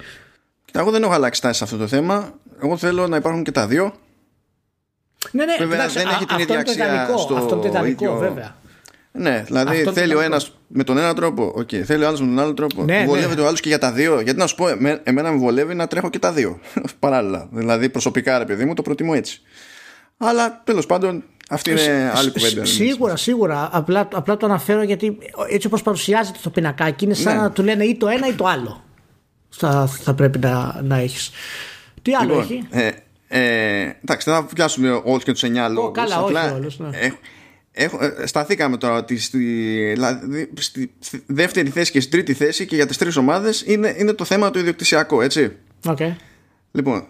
Εγώ 0.73 0.91
δεν 0.91 1.03
έχω 1.03 1.13
αλλάξει 1.13 1.41
τάση 1.41 1.59
σε 1.59 1.65
αυτό 1.65 1.77
το 1.77 1.87
θέμα. 1.87 2.33
Εγώ 2.63 2.77
θέλω 2.77 3.07
να 3.09 3.17
υπάρχουν 3.17 3.43
και 3.43 3.51
τα 3.51 3.67
δύο. 3.67 3.95
Ναι, 5.31 5.45
ναι, 5.45 5.57
βέβαια 5.59 5.75
εντάξει, 5.75 5.99
δεν 5.99 6.09
έχει 6.09 6.25
την 6.25 6.39
ίδια 6.39 6.59
αξία 6.59 7.17
στο 7.19 7.35
αυτό 7.35 7.55
είναι 7.55 7.63
το 7.63 7.69
ιδανικό, 7.69 8.05
ίδιο... 8.05 8.19
βέβαια. 8.19 8.57
Ναι, 9.13 9.43
δηλαδή 9.47 9.79
αυτό 9.79 9.93
θέλει 9.93 10.15
ο 10.15 10.21
ένας 10.21 10.53
με 10.69 10.85
τον 10.85 10.99
ένα 10.99 11.15
τρόπο, 11.15 11.55
okay. 11.59 11.77
θέλει 11.77 12.05
ο 12.05 12.07
άλλος 12.07 12.21
με 12.21 12.27
τον 12.27 12.39
άλλο 12.39 12.55
τρόπο. 12.55 12.85
Ναι, 12.85 13.05
βολεύεται 13.07 13.35
ναι. 13.35 13.43
ο 13.43 13.47
άλλος 13.47 13.61
και 13.61 13.69
για 13.69 13.79
τα 13.79 13.93
δύο. 13.93 14.21
Γιατί 14.21 14.39
να 14.39 14.47
σου 14.47 14.55
πω, 14.55 14.69
εμένα 15.03 15.31
με 15.31 15.37
βολεύει 15.37 15.75
να 15.75 15.87
τρέχω 15.87 16.11
και 16.11 16.19
τα 16.19 16.33
δύο 16.33 16.61
παράλληλα. 16.99 17.49
Δηλαδή 17.53 17.89
προσωπικά, 17.89 18.39
ρε 18.39 18.45
παιδί 18.45 18.65
μου, 18.65 18.75
το 18.75 18.83
προτιμώ 18.83 19.13
έτσι. 19.15 19.41
Αλλά 20.17 20.63
τέλος 20.65 20.87
πάντων, 20.87 21.25
αυτή 21.49 21.71
είναι 21.71 22.13
άλλη 22.15 22.31
κουβέντα. 22.31 22.65
Σίγουρα, 22.65 23.17
σίγουρα. 23.17 23.69
Απλά, 23.73 24.09
απλά 24.13 24.37
το 24.37 24.47
αναφέρω 24.47 24.83
γιατί 24.83 25.19
έτσι 25.51 25.67
όπως 25.67 25.83
παρουσιάζεται 25.83 26.39
το 26.43 26.51
πινακάκι 26.51 27.05
είναι 27.05 27.15
σαν 27.15 27.37
ναι. 27.37 27.43
να 27.43 27.51
του 27.51 27.63
λένε 27.63 27.85
ή 27.85 27.97
το 27.97 28.09
ένα 28.09 28.29
ή 28.29 28.33
το 28.33 28.47
άλλο. 28.47 28.85
Θα, 29.49 29.87
θα 29.87 30.15
πρέπει 30.15 30.39
να, 30.39 30.81
να 30.83 30.97
έχεις. 30.97 31.31
Τι 32.03 32.15
άλλο 32.15 32.35
λοιπόν, 32.35 32.43
έχει; 32.43 32.67
Ε, 32.71 32.91
ε, 33.29 33.93
εντάξει, 34.03 34.31
δεν 34.31 34.41
θα 34.41 34.45
πιάσουμε 34.55 35.01
όλους 35.05 35.25
και 35.25 35.33
τους 35.33 35.43
9 35.45 35.47
λόγους. 35.71 35.93
Καλά, 35.93 36.23
όχι 36.23 36.53
όλους, 36.55 36.79
ναι. 36.79 36.89
ε, 36.93 37.13
Έχω, 37.81 37.99
ε, 38.05 38.27
σταθήκαμε 38.27 38.77
τώρα 38.77 38.97
ότι 38.97 39.19
στη, 39.19 39.39
δηλαδή, 39.93 40.51
στη 40.59 40.93
δεύτερη 41.27 41.71
θέση 41.71 41.91
και 41.91 42.01
στη 42.01 42.11
τρίτη 42.11 42.35
θέση 42.35 42.67
και 42.67 42.75
για 42.75 42.87
τις 42.87 42.97
τρεις 42.97 43.17
ομάδες 43.17 43.63
είναι, 43.67 43.95
είναι 43.99 44.13
το 44.13 44.25
θέμα 44.25 44.51
του 44.51 44.59
ιδιοκτησιακού, 44.59 45.21
έτσι. 45.21 45.57
Okay. 45.87 46.15
Λοιπόν, 46.73 47.09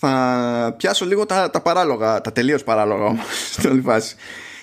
θα 0.00 0.74
πιάσω 0.76 1.06
λίγο 1.06 1.26
τα, 1.26 1.50
τα 1.50 1.60
παράλογα, 1.60 2.20
τα 2.20 2.32
τελείως 2.32 2.64
παράλογα 2.64 3.04
όμως 3.04 3.24
στην 3.52 3.70
όλη 3.70 3.80
φάση. 3.80 4.14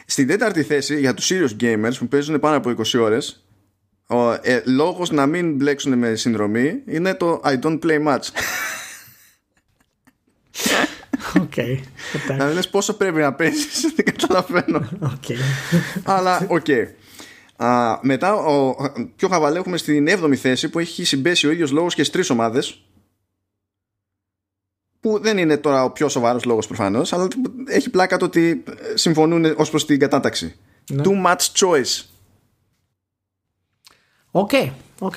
Στην 0.06 0.28
τέταρτη 0.28 0.64
θέση 0.64 1.00
για 1.00 1.14
τους 1.14 1.32
serious 1.32 1.64
gamers 1.64 1.94
που 2.00 2.08
παίζουν 2.08 2.40
πάνω 2.40 2.58
από 2.58 2.70
20 2.70 3.00
ώρες 3.00 3.46
ο 4.08 4.32
ε, 4.32 4.62
λόγος 4.66 5.12
να 5.12 5.26
μην 5.26 5.56
μπλέξουν 5.56 5.98
με 5.98 6.16
συνδρομή 6.16 6.82
είναι 6.86 7.14
το 7.14 7.42
I 7.44 7.60
don't 7.60 7.80
play 7.80 8.08
much. 8.08 8.20
Okay. 11.34 11.80
Να 12.38 12.54
λες 12.54 12.70
πόσο 12.70 12.94
πρέπει 12.94 13.20
να 13.20 13.34
παίζεις 13.34 13.94
Δεν 13.96 14.06
καταλαβαίνω 14.06 14.90
okay. 15.14 15.38
Αλλά 16.04 16.46
OK 16.48 16.66
okay. 16.68 16.86
Μετά 18.02 18.36
ο, 18.36 18.76
πιο 19.16 19.28
χαβαλέ 19.28 19.58
έχουμε 19.58 19.78
στην 19.78 20.08
7η 20.10 20.36
θέση 20.36 20.70
Που 20.70 20.80
έχει 20.80 21.06
συμπέσει 21.06 21.48
ο 21.48 21.52
ίδιος 21.52 21.72
λόγος 21.72 21.96
και 21.96 22.04
στις 22.04 22.14
τρεις 22.14 22.30
ομάδες 22.30 22.82
Που 25.00 25.20
δεν 25.22 25.38
είναι 25.38 25.58
τώρα 25.58 25.84
ο 25.84 25.92
πιο 25.92 26.10
σοβαρός 26.10 26.44
λόγος 26.44 26.68
προφανώς 26.68 27.14
Αλλά 27.14 27.28
έχει 27.68 27.90
πλάκα 27.90 28.18
το 28.18 28.26
ότι 28.26 28.64
συμφωνούν 28.94 29.46
ως 29.58 29.70
προς 29.70 29.86
την 29.86 30.00
κατάταξη 30.00 30.56
ναι. 30.92 31.02
Too 31.06 31.26
much 31.26 31.66
choice 31.66 32.06
OK, 34.32 34.52
OK, 35.00 35.14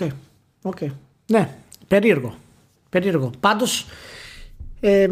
OK 0.63 0.79
Ναι, 1.27 1.55
περίεργο 1.89 2.35
Περίεργο 2.89 3.31
Πάντως 3.41 3.87
ε, 4.81 5.09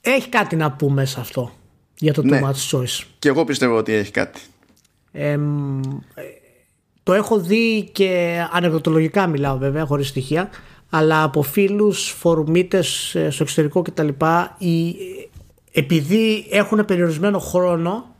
έχει 0.00 0.28
κάτι 0.28 0.56
να 0.56 0.72
πούμε 0.72 1.04
σε 1.04 1.20
αυτό 1.20 1.52
για 1.98 2.12
το 2.12 2.22
ναι. 2.22 2.40
Too 2.42 2.44
Much 2.44 2.78
Choice. 2.78 3.04
Και 3.18 3.28
εγώ 3.28 3.44
πιστεύω 3.44 3.76
ότι 3.76 3.92
έχει 3.92 4.10
κάτι. 4.10 4.40
το 7.02 7.12
έχω 7.12 7.40
δει 7.40 7.88
και 7.92 8.40
ανεκδοτολογικά 8.52 9.26
μιλάω 9.26 9.58
βέβαια, 9.58 9.84
χωρίς 9.84 10.08
στοιχεία, 10.08 10.50
αλλά 10.90 11.22
από 11.22 11.42
φίλους, 11.42 12.10
φορουμίτες 12.10 13.14
ε, 13.14 13.30
στο 13.30 13.42
εξωτερικό 13.42 13.82
κτλ. 13.82 14.08
Επειδή 15.72 16.46
έχουν 16.50 16.84
περιορισμένο 16.84 17.38
χρόνο, 17.38 18.14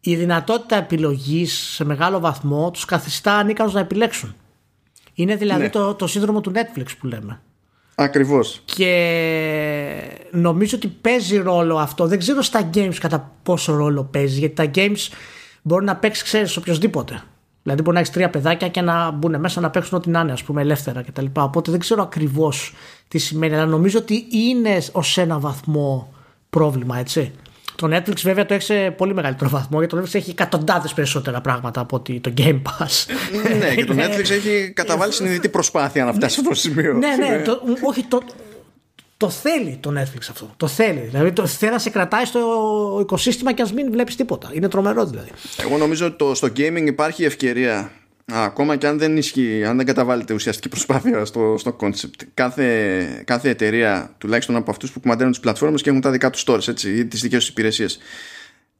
η 0.00 0.14
δυνατότητα 0.14 0.76
επιλογής 0.76 1.52
σε 1.52 1.84
μεγάλο 1.84 2.20
βαθμό 2.20 2.70
τους 2.70 2.84
καθιστά 2.84 3.34
ανίκανους 3.34 3.72
να 3.72 3.80
επιλέξουν. 3.80 4.34
Είναι 5.14 5.36
δηλαδή 5.36 5.62
ναι. 5.62 5.70
το, 5.70 5.94
το 5.94 6.06
σύνδρομο 6.06 6.40
του 6.40 6.52
Netflix 6.54 6.86
που 6.98 7.06
λέμε. 7.06 7.40
Ακριβώς. 7.94 8.60
Και 8.64 8.92
νομίζω 10.30 10.76
ότι 10.76 10.88
παίζει 10.88 11.36
ρόλο 11.36 11.76
αυτό. 11.78 12.06
Δεν 12.06 12.18
ξέρω 12.18 12.42
στα 12.42 12.70
games 12.74 12.94
κατά 13.00 13.32
πόσο 13.42 13.74
ρόλο 13.76 14.04
παίζει. 14.04 14.38
Γιατί 14.38 14.54
τα 14.54 14.70
games 14.74 15.12
μπορεί 15.62 15.84
να 15.84 15.96
παίξει, 15.96 16.24
ξέρεις, 16.24 16.56
οποιοδήποτε. 16.56 17.22
Δηλαδή 17.62 17.82
μπορεί 17.82 17.94
να 17.94 18.00
έχεις 18.00 18.12
τρία 18.12 18.30
παιδάκια 18.30 18.68
και 18.68 18.80
να 18.80 19.10
μπουν 19.10 19.40
μέσα 19.40 19.60
να 19.60 19.70
παίξουν 19.70 19.98
ό,τι 19.98 20.10
να 20.10 20.20
είναι, 20.20 20.32
ας 20.32 20.42
πούμε, 20.42 20.60
ελεύθερα 20.60 21.02
κτλ. 21.02 21.24
Οπότε 21.32 21.70
δεν 21.70 21.80
ξέρω 21.80 22.02
ακριβώς 22.02 22.74
τι 23.08 23.18
σημαίνει. 23.18 23.54
Αλλά 23.54 23.66
νομίζω 23.66 23.98
ότι 23.98 24.26
είναι 24.30 24.82
ως 24.92 25.18
ένα 25.18 25.38
βαθμό 25.38 26.12
πρόβλημα, 26.50 26.98
έτσι. 26.98 27.32
Το 27.76 27.96
Netflix 27.96 28.20
βέβαια 28.22 28.46
το 28.46 28.54
έχει 28.54 28.62
σε 28.62 28.90
πολύ 28.90 29.14
μεγαλύτερο 29.14 29.50
βαθμό 29.50 29.78
γιατί 29.78 29.96
το 29.96 30.02
Netflix 30.02 30.14
έχει 30.14 30.30
εκατοντάδες 30.30 30.94
περισσότερα 30.94 31.40
πράγματα 31.40 31.80
από 31.80 31.96
ότι 31.96 32.20
το 32.20 32.32
Game 32.36 32.62
Pass. 32.62 33.06
ναι, 33.58 33.74
και 33.74 33.84
το 33.84 33.94
Netflix 33.96 34.30
έχει 34.30 34.72
καταβάλει 34.74 35.12
συνειδητή 35.12 35.48
προσπάθεια 35.48 36.04
να 36.04 36.12
φτάσει 36.12 36.34
σε 36.34 36.40
αυτό 36.40 36.52
το 36.52 36.58
σημείο. 36.60 36.92
ναι, 36.92 37.16
ναι, 37.16 37.42
το, 37.42 37.60
όχι, 37.86 38.02
το, 38.02 38.22
το 39.20 39.30
θέλει 39.30 39.78
το 39.80 39.92
Netflix 40.00 40.26
αυτό. 40.30 40.54
Το 40.56 40.66
θέλει. 40.66 41.00
Δηλαδή 41.00 41.32
το 41.32 41.46
θέλει 41.46 41.72
να 41.72 41.78
σε 41.78 41.90
κρατάει 41.90 42.24
στο 42.24 42.40
οικοσύστημα 43.00 43.52
και 43.52 43.62
ας 43.62 43.72
μην 43.72 43.90
βλέπεις 43.90 44.16
τίποτα. 44.16 44.50
Είναι 44.52 44.68
τρομερό 44.68 45.06
δηλαδή. 45.06 45.30
Εγώ 45.64 45.76
νομίζω 45.78 46.06
ότι 46.06 46.36
στο 46.36 46.48
gaming 46.56 46.84
υπάρχει 46.86 47.24
ευκαιρία 47.24 47.92
ακόμα 48.24 48.76
και 48.76 48.86
αν 48.86 48.98
δεν 48.98 49.16
ισχύει, 49.16 49.64
αν 49.64 49.76
δεν 49.76 49.86
καταβάλλεται 49.86 50.34
ουσιαστική 50.34 50.68
προσπάθεια 50.74 51.24
στο, 51.24 51.54
στο 51.58 51.76
concept, 51.80 52.26
κάθε, 52.34 53.22
κάθε 53.24 53.48
εταιρεία, 53.48 54.14
τουλάχιστον 54.18 54.56
από 54.56 54.70
αυτούς 54.70 54.92
που 54.92 55.00
κουμαντέρουν 55.00 55.32
τις 55.32 55.40
πλατφόρμες 55.40 55.82
και 55.82 55.88
έχουν 55.88 56.00
τα 56.00 56.10
δικά 56.10 56.30
τους 56.30 56.44
stores 56.46 56.68
έτσι, 56.68 56.98
ή 56.98 57.06
τις 57.06 57.20
δικές 57.20 57.38
τους 57.38 57.48
υπηρεσίες, 57.48 57.98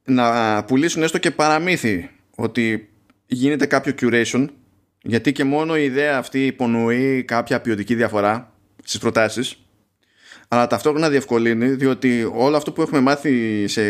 να 0.05 0.65
πουλήσουν 0.65 1.03
έστω 1.03 1.19
και 1.19 1.31
παραμύθι 1.31 2.11
ότι 2.37 2.89
γίνεται 3.27 3.67
κάποιο 3.67 3.95
curation, 4.01 4.47
γιατί 5.03 5.33
και 5.33 5.45
μόνο 5.45 5.77
η 5.77 5.85
ιδέα 5.85 6.19
αυτή 6.19 6.47
υπονοεί 6.47 7.25
κάποια 7.25 7.61
ποιοτική 7.61 7.95
διαφορά 7.95 8.53
στις 8.85 9.01
προτάσεις 9.01 9.65
αλλά 10.53 10.67
ταυτόχρονα 10.67 11.09
διευκολύνει 11.09 11.69
διότι 11.69 12.31
όλο 12.35 12.57
αυτό 12.57 12.73
που 12.73 12.83
έχουμε 12.83 13.01
μάθει 13.01 13.65
σε, 13.69 13.83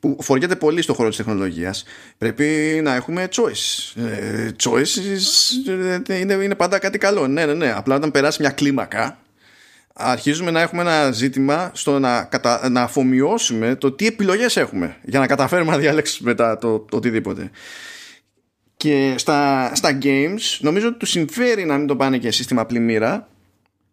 που 0.00 0.16
φοριέται 0.20 0.56
πολύ 0.56 0.82
στον 0.82 0.94
χώρο 0.94 1.08
της 1.08 1.16
τεχνολογίας 1.16 1.84
πρέπει 2.18 2.44
να 2.82 2.94
έχουμε 2.94 3.28
choice. 3.32 4.00
Ε, 4.02 4.48
choice 4.62 5.00
ε, 6.08 6.18
είναι, 6.18 6.34
είναι 6.34 6.54
πάντα 6.54 6.78
κάτι 6.78 6.98
καλό. 6.98 7.26
Ναι 7.26 7.46
ναι 7.46 7.54
ναι. 7.54 7.72
Απλά 7.76 7.94
όταν 7.94 8.10
περάσει 8.10 8.40
μια 8.40 8.50
κλίμακα 8.50 9.18
αρχίζουμε 9.92 10.50
να 10.50 10.60
έχουμε 10.60 10.82
ένα 10.82 11.10
ζήτημα 11.10 11.70
στο 11.74 11.98
να, 11.98 12.24
κατα... 12.24 12.68
να 12.68 12.82
αφομοιώσουμε 12.82 13.74
το 13.74 13.92
τι 13.92 14.06
επιλογές 14.06 14.56
έχουμε 14.56 14.96
για 15.02 15.18
να 15.18 15.26
καταφέρουμε 15.26 15.70
να 15.70 15.78
διαλέξουμε 15.78 16.30
μετά 16.30 16.58
το, 16.58 16.78
το 16.78 16.96
οτιδήποτε. 16.96 17.50
Και 18.76 19.14
στα, 19.16 19.70
στα 19.74 19.98
games 20.02 20.58
νομίζω 20.60 20.88
ότι 20.88 20.98
του 20.98 21.06
συμφέρει 21.06 21.64
να 21.64 21.78
μην 21.78 21.86
το 21.86 21.96
πάνε 21.96 22.18
και 22.18 22.30
σύστημα 22.30 22.66
πλημμύρα 22.66 23.28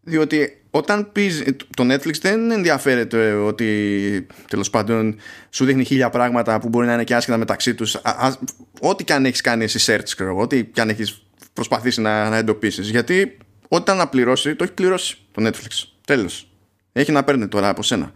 διότι 0.01 0.61
όταν 0.75 1.11
πεις, 1.11 1.43
το 1.75 1.93
Netflix 1.93 2.13
δεν 2.21 2.51
ενδιαφέρεται 2.51 3.31
ότι 3.31 4.27
τέλος 4.47 4.69
πάντων 4.69 5.15
σου 5.49 5.65
δείχνει 5.65 5.83
χίλια 5.83 6.09
πράγματα 6.09 6.59
που 6.59 6.69
μπορεί 6.69 6.87
να 6.87 6.93
είναι 6.93 7.03
και 7.03 7.15
άσχετα 7.15 7.37
μεταξύ 7.37 7.75
τους. 7.75 7.97
Ό,τι 8.79 9.03
και 9.03 9.13
αν 9.13 9.25
έχεις 9.25 9.41
κάνει 9.41 9.63
εσύ 9.63 9.93
search 9.93 10.09
ξέρω, 10.15 10.37
ό,τι 10.37 10.65
και 10.65 10.81
αν 10.81 10.89
έχεις 10.89 11.23
προσπαθήσει 11.53 12.01
να, 12.01 12.29
να 12.29 12.37
εντοπίσεις. 12.37 12.89
Γιατί 12.89 13.37
όταν 13.67 13.97
να 13.97 14.07
πληρώσει 14.07 14.55
το 14.55 14.63
έχει 14.63 14.73
πληρώσει 14.73 15.17
το 15.31 15.47
Netflix. 15.47 15.87
Τέλος. 16.05 16.51
Έχει 16.91 17.11
να 17.11 17.23
παίρνει 17.23 17.47
τώρα 17.47 17.69
από 17.69 17.83
σένα. 17.83 18.11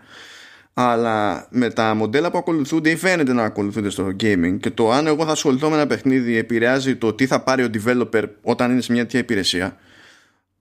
Αλλά 0.74 1.48
με 1.50 1.70
τα 1.70 1.94
μοντέλα 1.94 2.32
που 2.32 2.38
ακολουθούνται 2.38 2.90
ή 2.90 2.96
φαίνεται 2.96 3.34
να 3.34 3.44
ακολουθούνται 3.44 3.90
στο 3.90 4.16
gaming 4.24 4.58
και 4.60 4.70
το 4.70 4.92
αν 4.92 5.08
εγώ 5.08 5.26
θα 5.26 5.32
ασχοληθώ 5.32 5.70
με 5.70 5.76
ένα 5.76 5.88
παιχνίδι 5.88 6.38
επηρεάζει 6.38 6.96
το 6.96 7.14
τι 7.14 7.26
θα 7.26 7.44
πάρει 7.44 7.64
ο 7.64 7.70
developer 7.74 8.24
όταν 8.42 8.72
είναι 8.72 8.82
σε 8.82 8.92
μια 8.92 9.02
τέτοια 9.02 9.20
υπηρεσία 9.20 9.78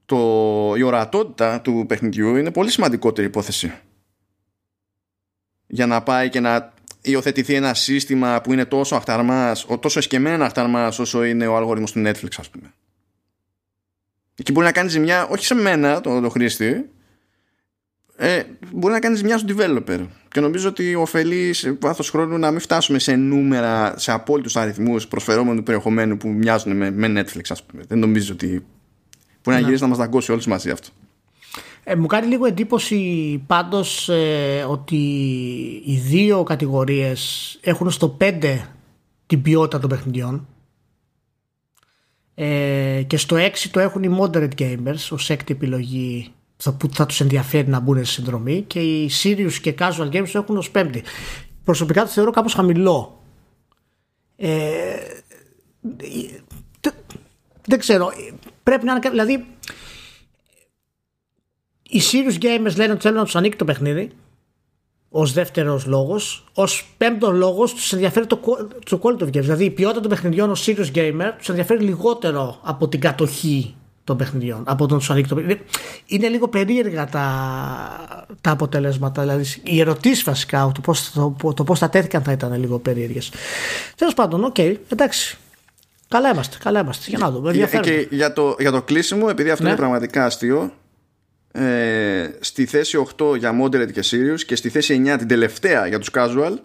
το, 0.09 0.75
η 0.77 0.83
ορατότητα 0.83 1.61
του 1.61 1.85
παιχνιδιού 1.89 2.37
είναι 2.37 2.51
πολύ 2.51 2.71
σημαντικότερη 2.71 3.27
υπόθεση 3.27 3.73
για 5.67 5.87
να 5.87 6.03
πάει 6.03 6.29
και 6.29 6.41
να 6.41 6.73
υιοθετηθεί 7.01 7.55
ένα 7.55 7.75
σύστημα 7.75 8.41
που 8.41 8.53
είναι 8.53 8.65
τόσο 8.65 8.95
αχταρμάς, 8.95 9.67
τόσο 9.81 9.99
εσκεμμένα 9.99 10.45
αχταρμάς 10.45 10.99
όσο 10.99 11.25
είναι 11.25 11.47
ο 11.47 11.57
αλγόριθμος 11.57 11.93
του 11.93 12.03
Netflix 12.07 12.29
ας 12.39 12.51
πούμε. 12.51 12.73
Εκεί 14.35 14.53
μπορεί 14.53 14.67
να 14.67 14.73
κάνει 14.73 14.89
ζημιά 14.89 15.27
όχι 15.27 15.45
σε 15.45 15.55
μένα, 15.55 16.01
το, 16.01 16.21
το 16.21 16.29
χρήστη, 16.29 16.91
ε, 18.17 18.43
μπορεί 18.73 18.93
να 18.93 19.01
κάνει 19.01 19.17
ζημιά 19.17 19.39
στον 19.39 19.57
developer. 19.57 20.07
Και 20.29 20.41
νομίζω 20.41 20.69
ότι 20.69 20.95
ωφελεί 20.95 21.53
σε 21.53 21.77
βάθος 21.81 22.11
χρόνου 22.11 22.39
να 22.39 22.51
μην 22.51 22.61
φτάσουμε 22.61 22.99
σε 22.99 23.17
νούμερα, 23.17 23.95
σε 23.99 24.13
απόλυτους 24.13 24.57
αριθμούς 24.57 25.09
προσφερόμενου 25.09 25.63
περιεχομένου 25.63 26.17
που 26.17 26.29
μοιάζουν 26.29 26.77
με, 26.77 26.91
με 26.91 27.21
Netflix, 27.21 27.43
ας 27.49 27.65
πούμε. 27.65 27.83
Δεν 27.89 27.99
νομίζω 27.99 28.33
ότι 28.33 28.67
μπορεί 29.49 29.57
να, 29.57 29.61
να 29.61 29.67
γυρίσει 29.67 29.83
να 29.83 29.89
μα 29.89 29.97
δαγκώσει 29.97 30.33
όλου 30.33 30.43
μαζί 30.47 30.71
αυτό. 30.71 30.89
Ε, 31.85 31.95
μου 31.95 32.07
κάνει 32.07 32.27
λίγο 32.27 32.47
εντύπωση 32.47 33.43
πάντως 33.47 34.09
ε, 34.09 34.65
ότι 34.69 34.97
οι 35.85 35.97
δύο 35.97 36.43
κατηγορίες 36.43 37.59
έχουν 37.63 37.91
στο 37.91 38.17
5 38.21 38.59
την 39.27 39.43
ποιότητα 39.43 39.79
των 39.79 39.89
παιχνιδιών 39.89 40.47
ε, 42.35 43.03
και 43.07 43.17
στο 43.17 43.37
6 43.37 43.51
το 43.71 43.81
έχουν 43.81 44.03
οι 44.03 44.17
moderate 44.21 44.55
gamers 44.59 45.09
ως 45.11 45.31
έκτη 45.31 45.53
επιλογή 45.53 46.33
που 46.79 46.89
θα 46.93 47.07
τους 47.07 47.21
ενδιαφέρει 47.21 47.69
να 47.69 47.81
μπουν 47.81 48.05
σε 48.05 48.13
συνδρομή 48.13 48.65
και 48.67 48.81
οι 48.81 49.11
serious 49.23 49.53
και 49.53 49.75
casual 49.79 50.11
games 50.11 50.29
το 50.33 50.39
έχουν 50.39 50.57
ως 50.57 50.71
πέμπτη. 50.71 51.03
Προσωπικά 51.65 52.03
το 52.03 52.09
θεωρώ 52.09 52.31
κάπως 52.31 52.55
χαμηλό. 52.55 53.23
Ε, 54.37 54.49
δεν 57.67 57.79
ξέρω. 57.79 58.11
Πρέπει 58.69 58.85
να 58.85 58.93
είναι. 58.93 59.11
Δηλαδή, 59.11 59.47
οι 61.83 62.01
serious 62.13 62.45
gamers 62.45 62.77
λένε 62.77 62.93
ότι 62.93 63.01
θέλουν 63.01 63.17
να 63.17 63.25
τους 63.25 63.37
ανήκει 63.37 63.57
το 63.57 63.65
παιχνίδι 63.65 64.11
ως 65.09 65.33
δεύτερος 65.33 65.87
λόγος. 65.87 66.45
Ω 66.55 66.63
πέμπτος 66.97 67.37
λόγος 67.37 67.75
τους 67.75 67.93
ενδιαφέρει 67.93 68.27
το, 68.27 68.41
το 68.91 69.01
quality 69.03 69.23
of 69.23 69.27
games. 69.27 69.41
Δηλαδή 69.41 69.65
η 69.65 69.71
ποιότητα 69.71 70.01
των 70.01 70.11
παιχνιδιών 70.11 70.51
ως 70.51 70.69
serious 70.69 70.93
gamer 70.95 71.33
τους 71.39 71.49
ενδιαφέρει 71.49 71.85
λιγότερο 71.85 72.61
από 72.63 72.89
την 72.89 73.01
κατοχή 73.01 73.75
των 74.05 74.17
παιχνιδιών. 74.17 74.63
Από 74.67 74.87
τον 74.87 74.99
τους 74.99 75.11
ανήκει 75.11 75.29
το 75.29 75.35
παιχνίδι. 75.35 75.61
Είναι 76.07 76.29
λίγο 76.29 76.49
περίεργα 76.49 77.07
τα, 77.07 77.29
τα 78.41 78.51
αποτελέσματα. 78.51 79.23
Δηλαδή 79.23 79.45
οι 79.63 79.81
ερωτήσεις 79.81 80.25
βασικά, 80.25 80.73
το 80.75 80.81
πώς 80.81 81.13
το, 81.13 81.37
το 81.65 81.75
θα 81.75 81.89
τέθηκαν 81.89 82.23
θα 82.23 82.33
ήταν 82.33 82.61
λίγο 82.61 82.79
περίεργες. 82.79 83.33
Τέλος 83.97 84.15
πάντων, 84.15 84.45
OK, 84.45 84.55
okay, 84.59 84.77
εντάξει. 84.89 85.39
Καλά 86.09 86.31
είμαστε, 86.31 86.57
καλά 86.63 86.81
είμαστε. 86.81 87.05
Για 87.09 87.19
να 87.19 87.31
δούμε. 87.31 87.53
Και 87.81 88.07
για 88.11 88.33
το, 88.33 88.57
για 88.59 88.71
το 88.71 88.83
κλείσιμο, 88.83 89.27
επειδή 89.31 89.51
αυτό 89.51 89.63
ναι. 89.63 89.69
είναι 89.69 89.79
πραγματικά 89.79 90.25
αστείο, 90.25 90.73
ε, 91.53 92.31
στη 92.41 92.67
θέση 92.67 93.07
8 93.19 93.37
για 93.39 93.63
moderate 93.63 93.93
και 93.93 94.05
serious 94.11 94.41
και 94.47 94.57
στη 94.57 94.69
θέση 94.69 95.03
9 95.07 95.15
την 95.19 95.29
τελευταία 95.29 95.87
για 95.87 95.99
τους 95.99 96.11
casual 96.13 96.57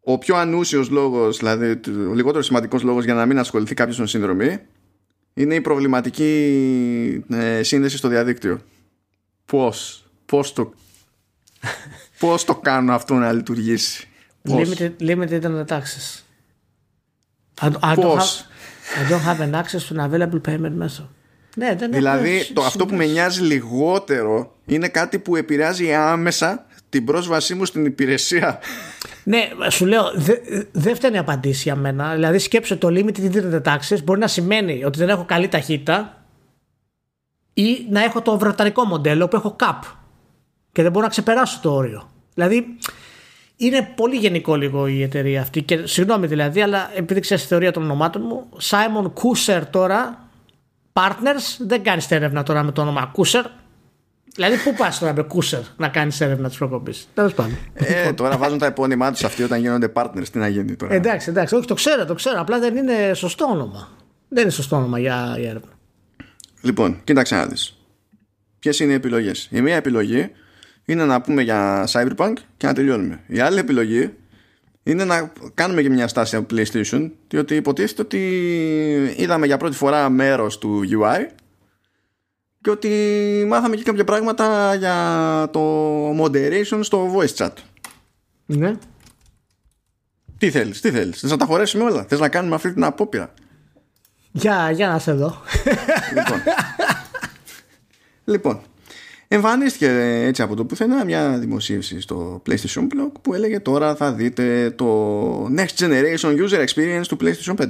ο 0.00 0.18
πιο 0.18 0.36
ανούσιος 0.36 0.90
λόγος 0.90 1.36
δηλαδή 1.36 1.80
ο 2.10 2.14
λιγότερο 2.14 2.42
σημαντικός 2.42 2.82
λόγος 2.82 3.04
για 3.04 3.14
να 3.14 3.26
μην 3.26 3.38
ασχοληθεί 3.38 3.74
κάποιος 3.74 3.98
με 3.98 4.06
συνδρομή 4.06 4.58
είναι 5.34 5.54
η 5.54 5.60
προβληματική 5.60 7.24
ε, 7.30 7.62
σύνδεση 7.62 7.96
στο 7.96 8.08
διαδίκτυο 8.08 8.60
πώς 9.44 10.04
πώς 10.26 10.52
το 10.52 10.72
πώς 12.20 12.44
το 12.44 12.54
κάνω 12.54 12.92
αυτό 12.92 13.14
να 13.14 13.32
λειτουργήσει; 13.32 14.08
Πώς; 14.42 14.68
Limited, 14.68 14.90
limited 15.00 15.40
internet 15.40 15.66
access 15.66 16.25
I, 17.60 17.66
I, 17.82 17.94
don't 17.94 18.18
have, 18.18 18.42
I 19.00 19.08
don't 19.10 19.20
have 19.30 19.40
an 19.40 19.54
access 19.54 19.82
to 19.88 19.94
an 19.94 20.00
available 20.00 20.40
payment 20.40 20.76
method 20.82 21.08
ναι, 21.58 21.74
δεν 21.74 21.92
δηλαδή 21.92 22.50
το, 22.52 22.62
αυτό 22.62 22.86
που 22.86 22.94
με 22.94 23.06
νοιάζει 23.06 23.42
λιγότερο 23.42 24.54
είναι 24.66 24.88
κάτι 24.88 25.18
που 25.18 25.36
επηρεάζει 25.36 25.94
άμεσα 25.94 26.66
την 26.88 27.04
πρόσβασή 27.04 27.54
μου 27.54 27.64
στην 27.64 27.84
υπηρεσία. 27.84 28.58
Ναι, 29.24 29.48
σου 29.70 29.86
λέω, 29.86 30.12
δεν 30.14 30.38
δε 30.72 30.94
φταίνει 30.94 31.18
απαντήσει 31.18 31.62
για 31.62 31.76
μένα. 31.76 32.14
Δηλαδή, 32.14 32.38
σκέψε 32.38 32.76
το 32.76 32.88
limited 32.90 33.32
internet 33.32 33.62
access 33.62 34.04
μπορεί 34.04 34.20
να 34.20 34.26
σημαίνει 34.26 34.84
ότι 34.84 34.98
δεν 34.98 35.08
έχω 35.08 35.24
καλή 35.24 35.48
ταχύτητα 35.48 36.24
ή 37.54 37.86
να 37.90 38.04
έχω 38.04 38.22
το 38.22 38.38
βρετανικό 38.38 38.84
μοντέλο 38.84 39.28
που 39.28 39.36
έχω 39.36 39.56
cap 39.60 39.80
και 40.72 40.82
δεν 40.82 40.90
μπορώ 40.90 41.04
να 41.04 41.10
ξεπεράσω 41.10 41.58
το 41.62 41.74
όριο. 41.74 42.10
Δηλαδή, 42.34 42.78
είναι 43.56 43.92
πολύ 43.96 44.16
γενικό 44.16 44.56
λίγο 44.56 44.86
η 44.86 45.02
εταιρεία 45.02 45.40
αυτή. 45.40 45.62
Και 45.62 45.86
συγγνώμη 45.86 46.26
δηλαδή, 46.26 46.62
αλλά 46.62 46.90
επειδή 46.94 47.20
ξέρεις 47.20 47.42
τη 47.42 47.48
θεωρία 47.48 47.72
των 47.72 47.82
ονομάτων 47.82 48.22
μου, 48.22 48.48
Simon 48.62 49.12
Kuser 49.12 49.62
τώρα 49.70 50.28
partners, 50.92 51.56
δεν 51.58 51.82
κάνεις 51.82 52.10
έρευνα 52.10 52.42
τώρα 52.42 52.62
με 52.62 52.72
το 52.72 52.82
όνομα 52.82 53.10
Κούσερ. 53.12 53.44
Δηλαδή, 54.34 54.56
πού 54.56 54.74
πας 54.74 54.98
τώρα 54.98 55.12
με 55.14 55.22
Κούσερ 55.22 55.60
να 55.76 55.88
κάνεις 55.88 56.20
έρευνα 56.20 56.48
της 56.48 56.58
προκοπής; 56.58 57.08
Τέλος 57.14 57.34
πάντων. 57.34 57.56
Ε, 57.74 58.12
τώρα 58.12 58.36
βάζουν 58.36 58.58
τα 58.58 58.66
επώνυμά 58.66 59.10
τους 59.12 59.24
αυτοί 59.24 59.42
όταν 59.42 59.60
γίνονται 59.60 59.92
partners. 59.94 60.28
Τι 60.32 60.38
να 60.38 60.48
γίνει 60.48 60.76
τώρα; 60.76 60.94
Εντάξει, 60.94 61.30
εντάξει. 61.30 61.54
Όχι, 61.54 61.66
το 61.66 61.74
ξέρω, 61.74 62.04
το 62.04 62.14
ξέρω. 62.14 62.40
Απλά 62.40 62.58
δεν 62.58 62.76
είναι 62.76 63.14
σωστό 63.14 63.44
όνομα. 63.44 63.88
Δεν 64.28 64.42
είναι 64.42 64.52
σωστό 64.52 64.76
όνομα 64.76 64.98
για, 64.98 65.34
για 65.38 65.48
έρευνα. 65.48 65.70
Λοιπόν, 66.60 67.00
κοίταξε 67.04 67.34
να 67.34 67.46
δεις. 67.46 67.76
Ποιες 68.58 68.80
είναι 68.80 68.92
οι 68.92 68.94
επιλογές; 68.94 69.48
Η 69.50 69.60
μία 69.60 69.76
επιλογή 69.76 70.30
είναι 70.86 71.04
να 71.04 71.20
πούμε 71.20 71.42
για 71.42 71.88
Cyberpunk 71.90 72.32
και 72.56 72.66
να 72.66 72.72
τελειώνουμε. 72.72 73.20
Η 73.26 73.40
άλλη 73.40 73.58
επιλογή 73.58 74.14
είναι 74.82 75.04
να 75.04 75.32
κάνουμε 75.54 75.82
και 75.82 75.90
μια 75.90 76.08
στάση 76.08 76.36
από 76.36 76.54
PlayStation 76.54 77.10
διότι 77.28 77.54
υποτίθεται 77.54 78.02
ότι 78.02 79.14
είδαμε 79.16 79.46
για 79.46 79.56
πρώτη 79.56 79.76
φορά 79.76 80.08
μέρος 80.08 80.58
του 80.58 80.82
UI 80.90 81.26
και 82.60 82.70
ότι 82.70 83.44
μάθαμε 83.48 83.76
και 83.76 83.82
κάποια 83.82 84.04
πράγματα 84.04 84.74
για 84.74 85.48
το 85.52 86.10
moderation 86.10 86.78
στο 86.80 87.14
voice 87.14 87.34
chat. 87.36 87.50
Ναι. 88.46 88.72
Τι 90.38 90.50
θέλεις, 90.50 90.80
τι 90.80 90.90
θέλεις. 90.90 91.20
Θες 91.20 91.30
να 91.30 91.36
τα 91.36 91.44
χωρέσουμε 91.44 91.84
όλα. 91.84 92.04
Θες 92.08 92.20
να 92.20 92.28
κάνουμε 92.28 92.54
αυτή 92.54 92.72
την 92.72 92.84
απόπειρα. 92.84 93.34
Για, 94.32 94.70
για 94.70 94.88
να 94.88 94.98
σε 94.98 95.12
δω. 95.12 95.42
Λοιπόν, 96.14 96.42
λοιπόν 98.34 98.60
Εμφανίστηκε 99.28 99.88
έτσι 100.24 100.42
από 100.42 100.54
το 100.54 100.64
πουθενά 100.64 101.04
μια 101.04 101.38
δημοσίευση 101.38 102.00
στο 102.00 102.42
PlayStation 102.46 102.82
Blog 102.82 103.12
που 103.22 103.34
έλεγε 103.34 103.60
τώρα 103.60 103.94
θα 103.94 104.12
δείτε 104.12 104.70
το 104.70 105.44
Next 105.56 105.74
Generation 105.78 106.46
User 106.46 106.64
Experience 106.66 107.06
του 107.08 107.16
PlayStation 107.20 107.56
5 107.56 107.68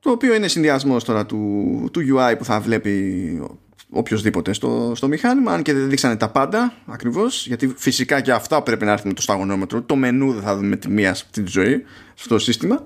το 0.00 0.10
οποίο 0.10 0.34
είναι 0.34 0.48
συνδυασμός 0.48 1.04
τώρα 1.04 1.26
του, 1.26 1.88
του 1.92 2.00
UI 2.16 2.34
που 2.38 2.44
θα 2.44 2.60
βλέπει 2.60 3.42
οποιοδήποτε 3.90 4.52
στο, 4.52 4.92
στο 4.96 5.08
μηχάνημα 5.08 5.52
αν 5.52 5.62
και 5.62 5.72
δεν 5.72 5.88
δείξανε 5.88 6.16
τα 6.16 6.28
πάντα 6.28 6.74
ακριβώς 6.86 7.46
γιατί 7.46 7.74
φυσικά 7.76 8.20
και 8.20 8.32
αυτά 8.32 8.62
πρέπει 8.62 8.84
να 8.84 8.92
έρθουν 8.92 9.08
με 9.08 9.14
το 9.14 9.22
σταγονόμετρο 9.22 9.82
το 9.82 9.96
μενού 9.96 10.32
δεν 10.32 10.42
θα 10.42 10.56
δούμε 10.56 10.76
τη 10.76 10.88
μία 10.88 11.14
στη 11.14 11.44
ζωή 11.46 11.84
στο 12.14 12.38
σύστημα 12.38 12.84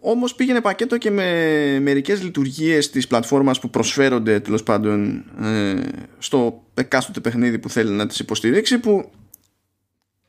Όμως 0.00 0.34
πήγαινε 0.34 0.60
πακέτο 0.60 0.98
και 0.98 1.10
με 1.10 1.24
μερικές 1.80 2.22
λειτουργίες 2.22 2.90
της 2.90 3.06
πλατφόρμας 3.06 3.60
που 3.60 3.70
προσφέρονται 3.70 4.40
τέλος 4.40 4.62
πάντων 4.62 5.24
ε, 5.42 5.82
στο 6.18 6.62
εκάστοτε 6.74 7.20
παιχνίδι 7.20 7.58
που 7.58 7.70
θέλει 7.70 7.90
να 7.90 8.06
τις 8.06 8.18
υποστηρίξει 8.18 8.78
που 8.78 9.10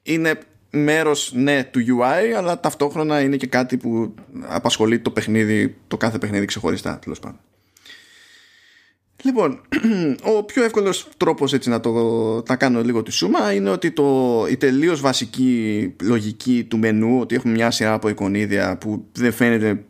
είναι 0.03 0.39
μέρος 0.69 1.31
ναι 1.35 1.63
του 1.63 1.79
UI 1.79 2.33
αλλά 2.37 2.59
ταυτόχρονα 2.59 3.21
είναι 3.21 3.37
και 3.37 3.47
κάτι 3.47 3.77
που 3.77 4.13
απασχολεί 4.41 4.99
το 4.99 5.11
παιχνίδι, 5.11 5.77
το 5.87 5.97
κάθε 5.97 6.17
παιχνίδι 6.17 6.45
ξεχωριστά 6.45 6.99
τέλος 6.99 7.19
πάντων. 7.19 7.39
Λοιπόν, 9.23 9.61
ο 10.37 10.43
πιο 10.43 10.63
εύκολος 10.63 11.09
τρόπος 11.17 11.53
έτσι 11.53 11.69
να 11.69 11.79
το 11.79 11.91
να 12.47 12.55
κάνω 12.55 12.83
λίγο 12.83 13.03
τη 13.03 13.11
σούμα 13.11 13.53
είναι 13.53 13.69
ότι 13.69 13.91
το, 13.91 14.45
η 14.49 14.57
τελείως 14.57 15.01
βασική 15.01 15.95
λογική 16.01 16.63
του 16.63 16.77
μενού 16.77 17.19
ότι 17.19 17.35
έχουμε 17.35 17.53
μια 17.53 17.71
σειρά 17.71 17.93
από 17.93 18.09
εικονίδια 18.09 18.77
που 18.77 19.05
δεν 19.11 19.31
φαίνεται 19.31 19.85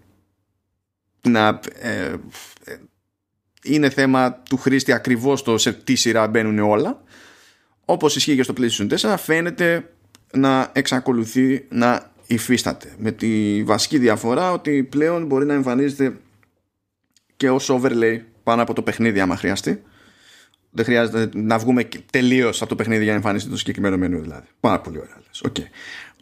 να 1.21 1.59
ε, 1.79 2.13
είναι 3.63 3.89
θέμα 3.89 4.33
του 4.33 4.57
χρήστη 4.57 4.91
ακριβώς 4.91 5.43
το 5.43 5.57
σε 5.57 5.73
τι 5.73 5.95
σειρά 5.95 6.27
μπαίνουν 6.27 6.59
όλα 6.59 7.03
όπως 7.85 8.15
ισχύει 8.15 8.35
και 8.35 8.43
στο 8.43 8.53
PlayStation 8.57 8.97
4 8.97 9.15
φαίνεται 9.17 9.89
να 10.33 10.69
εξακολουθεί 10.73 11.65
να 11.69 12.11
υφίσταται. 12.27 12.93
Με 12.97 13.11
τη 13.11 13.63
βασική 13.63 13.97
διαφορά 13.97 14.51
ότι 14.51 14.83
πλέον 14.83 15.25
μπορεί 15.25 15.45
να 15.45 15.53
εμφανίζεται 15.53 16.17
και 17.37 17.49
ως 17.49 17.71
overlay 17.71 18.19
πάνω 18.43 18.61
από 18.61 18.73
το 18.73 18.81
παιχνίδι 18.81 19.19
άμα 19.19 19.35
χρειαστεί. 19.35 19.83
Δεν 20.71 20.85
χρειάζεται 20.85 21.29
να 21.33 21.57
βγούμε 21.57 21.87
τελείως 22.11 22.61
από 22.61 22.69
το 22.69 22.75
παιχνίδι 22.75 23.03
για 23.03 23.11
να 23.11 23.17
εμφανίσει 23.17 23.49
το 23.49 23.57
συγκεκριμένο 23.57 23.97
μενού 23.97 24.21
δηλαδή. 24.21 24.47
Πάρα 24.59 24.79
πολύ 24.81 24.97
ωραία. 24.97 25.17
Okay. 25.49 25.65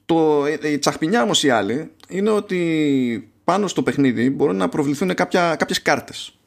Το, 0.05 0.45
η 0.63 0.79
τσαχπινιά 0.79 1.23
όμως 1.23 1.43
η 1.43 1.49
άλλη 1.49 1.91
είναι 2.07 2.29
ότι 2.29 3.31
πάνω 3.43 3.67
στο 3.67 3.83
παιχνίδι 3.83 4.29
μπορούν 4.29 4.55
να 4.55 4.69
προβληθούν 4.69 5.13
κάποια, 5.13 5.55
κάποιες 5.55 5.81
κάρτες 5.81 6.39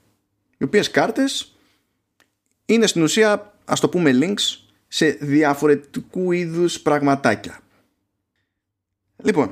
οι 0.62 0.64
οποίες 0.64 0.90
κάρτες 0.90 1.54
είναι 2.64 2.86
στην 2.86 3.02
ουσία 3.02 3.54
ας 3.64 3.80
το 3.80 3.88
πούμε 3.88 4.10
links 4.14 4.58
σε 4.88 5.06
διαφορετικού 5.10 6.32
είδους 6.32 6.80
πραγματάκια 6.80 7.60
λοιπόν 9.16 9.50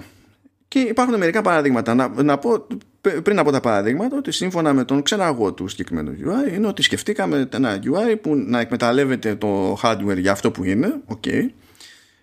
και 0.69 0.79
υπάρχουν 0.79 1.17
μερικά 1.19 1.43
παραδείγματα 1.43 1.95
να, 1.95 2.23
να 2.23 2.39
πω 2.39 2.67
πριν 3.01 3.39
από 3.39 3.51
τα 3.51 3.61
παραδείγματα 3.61 4.17
ότι 4.17 4.33
σύμφωνα 4.33 4.73
με 4.73 4.85
τον 4.85 5.03
ξεναγό 5.03 5.53
του 5.53 5.69
συγκεκριμένου 5.69 6.17
UI 6.25 6.53
είναι 6.55 6.67
ότι 6.67 6.83
σκεφτήκαμε 6.83 7.49
ένα 7.53 7.79
UI 7.83 8.21
που 8.21 8.37
να 8.37 8.61
εκμεταλλεύεται 8.61 9.35
το 9.35 9.79
hardware 9.83 10.19
για 10.19 10.33
αυτό 10.33 10.51
που 10.51 10.65
είναι 10.65 11.01
okay, 11.07 11.49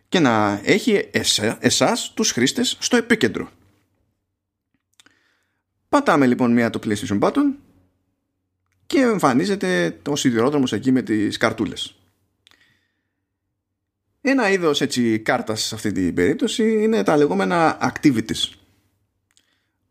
και 0.09 0.19
να 0.19 0.61
έχει 0.63 1.07
εσά, 1.11 1.57
εσάς 1.59 2.11
τους 2.13 2.32
χρήστες 2.32 2.78
στο 2.80 2.97
επίκεντρο. 2.97 3.49
Πατάμε 5.89 6.25
λοιπόν 6.25 6.51
μία 6.51 6.69
το 6.69 6.80
PlayStation 6.86 7.19
button 7.19 7.53
και 8.86 8.99
εμφανίζεται 8.99 9.99
ο 10.07 10.15
σιδηρόδρομος 10.15 10.73
εκεί 10.73 10.91
με 10.91 11.01
τις 11.01 11.38
καρτούλες. 11.38 11.95
Ένα 14.21 14.49
είδος 14.49 14.82
έτσι 14.82 15.19
κάρτας 15.19 15.61
σε 15.61 15.75
αυτή 15.75 15.91
την 15.91 16.13
περίπτωση 16.13 16.84
είναι 16.84 17.03
τα 17.03 17.17
λεγόμενα 17.17 17.78
activities 17.93 18.51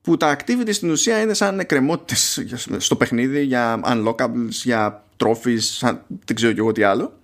που 0.06 0.16
τα 0.16 0.36
activities 0.36 0.74
στην 0.74 0.90
ουσία 0.90 1.20
είναι 1.20 1.34
σαν 1.34 1.60
εκκρεμότητες 1.60 2.46
στο 2.76 2.96
παιχνίδι 2.96 3.42
για 3.42 3.80
unlockables, 3.84 4.48
για 4.48 5.04
trophies, 5.16 5.90
δεν 6.24 6.34
ξέρω 6.34 6.52
και 6.52 6.58
εγώ 6.58 6.72
τι 6.72 6.82
άλλο 6.82 7.18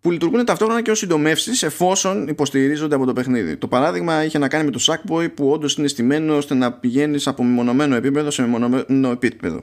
που 0.00 0.10
λειτουργούν 0.10 0.44
ταυτόχρονα 0.44 0.82
και 0.82 0.90
ως 0.90 0.98
συντομεύσεις 0.98 1.62
εφόσον 1.62 2.28
υποστηρίζονται 2.28 2.94
από 2.94 3.06
το 3.06 3.12
παιχνίδι. 3.12 3.56
Το 3.56 3.68
παράδειγμα 3.68 4.24
είχε 4.24 4.38
να 4.38 4.48
κάνει 4.48 4.64
με 4.64 4.70
το 4.70 4.80
Sackboy 4.86 5.34
που 5.34 5.50
όντως 5.50 5.74
είναι 5.74 5.88
στημένο 5.88 6.36
ώστε 6.36 6.54
να 6.54 6.72
πηγαίνεις 6.72 7.26
από 7.26 7.44
μεμονωμένο 7.44 7.94
επίπεδο 7.94 8.30
σε 8.30 8.42
μεμονωμένο 8.42 9.10
επίπεδο. 9.10 9.62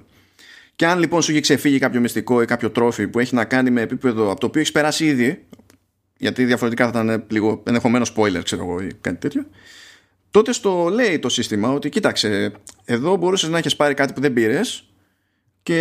Και 0.76 0.86
αν 0.86 1.00
λοιπόν 1.00 1.22
σου 1.22 1.32
έχει 1.32 1.40
ξεφύγει 1.40 1.80
κάποιο 1.80 2.00
μυστικό 2.00 2.42
ή 2.42 2.46
κάποιο 2.46 2.70
τρόφι 2.70 3.08
που 3.08 3.20
έχει 3.20 3.36
να 3.36 3.46
κάνει 3.46 3.70
με 3.70 3.82
επίπεδο 3.82 4.32
από 4.32 4.40
το 4.40 4.46
οποίο 4.46 4.62
έχεις 4.62 4.74
περάσει 4.74 5.06
ήδη, 5.06 5.46
γιατί 6.18 6.46
διαφορετικά 6.46 6.92
θα 6.92 7.04
ήταν 7.04 7.26
λίγο 7.28 7.64
ενδεχομένος 7.66 8.14
spoiler, 8.16 8.42
ξέρω 8.44 8.64
εγώ, 8.64 8.82
ή 8.82 8.88
κάτι 9.02 9.18
τέτοιο, 9.18 9.46
τότε 10.34 10.52
στο 10.54 10.90
λέει 10.94 11.20
το 11.20 11.30
σύστημα 11.30 11.70
ότι 11.70 11.90
κοίταξε, 11.90 12.52
εδώ 12.86 13.16
μπορούσες 13.16 13.50
να 13.50 13.58
έχεις 13.58 13.76
πάρει 13.76 13.94
κάτι 13.94 14.14
που 14.14 14.22
δεν 14.22 14.34
πήρες 14.34 14.90
και 15.64 15.80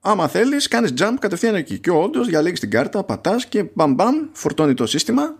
άμα 0.00 0.28
θέλεις, 0.28 0.68
κάνεις 0.68 0.92
jump 0.98 1.14
κατευθείαν 1.20 1.54
εκεί. 1.54 1.78
Και 1.78 1.90
όντως 1.90 2.26
διαλέγεις 2.26 2.60
την 2.60 2.70
κάρτα, 2.70 3.04
πατάς 3.04 3.46
και 3.46 3.64
μπαμ 3.74 3.94
μπαμ 3.94 4.14
φορτώνει 4.32 4.74
το 4.74 4.86
σύστημα 4.86 5.34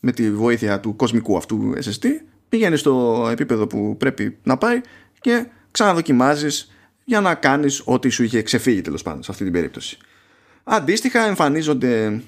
με 0.00 0.12
τη 0.12 0.32
βοήθεια 0.32 0.80
του 0.80 0.96
κοσμικού 0.96 1.36
αυτού 1.36 1.74
SSD. 1.84 2.06
Πηγαίνεις 2.48 2.80
στο 2.80 3.26
επίπεδο 3.30 3.66
που 3.66 3.96
πρέπει 3.96 4.38
να 4.42 4.56
πάει 4.56 4.80
και 5.20 5.46
ξαναδοκιμάζεις 5.70 6.72
για 7.04 7.20
να 7.20 7.34
κάνεις 7.34 7.82
ό,τι 7.84 8.08
σου 8.08 8.22
είχε 8.22 8.42
ξεφύγει 8.42 8.80
τέλος 8.80 9.02
πάντων 9.02 9.22
σε 9.22 9.30
αυτή 9.30 9.44
την 9.44 9.52
περίπτωση. 9.52 9.96
Αντίστοιχα, 10.64 11.26
εμφανίζονται 11.26 12.22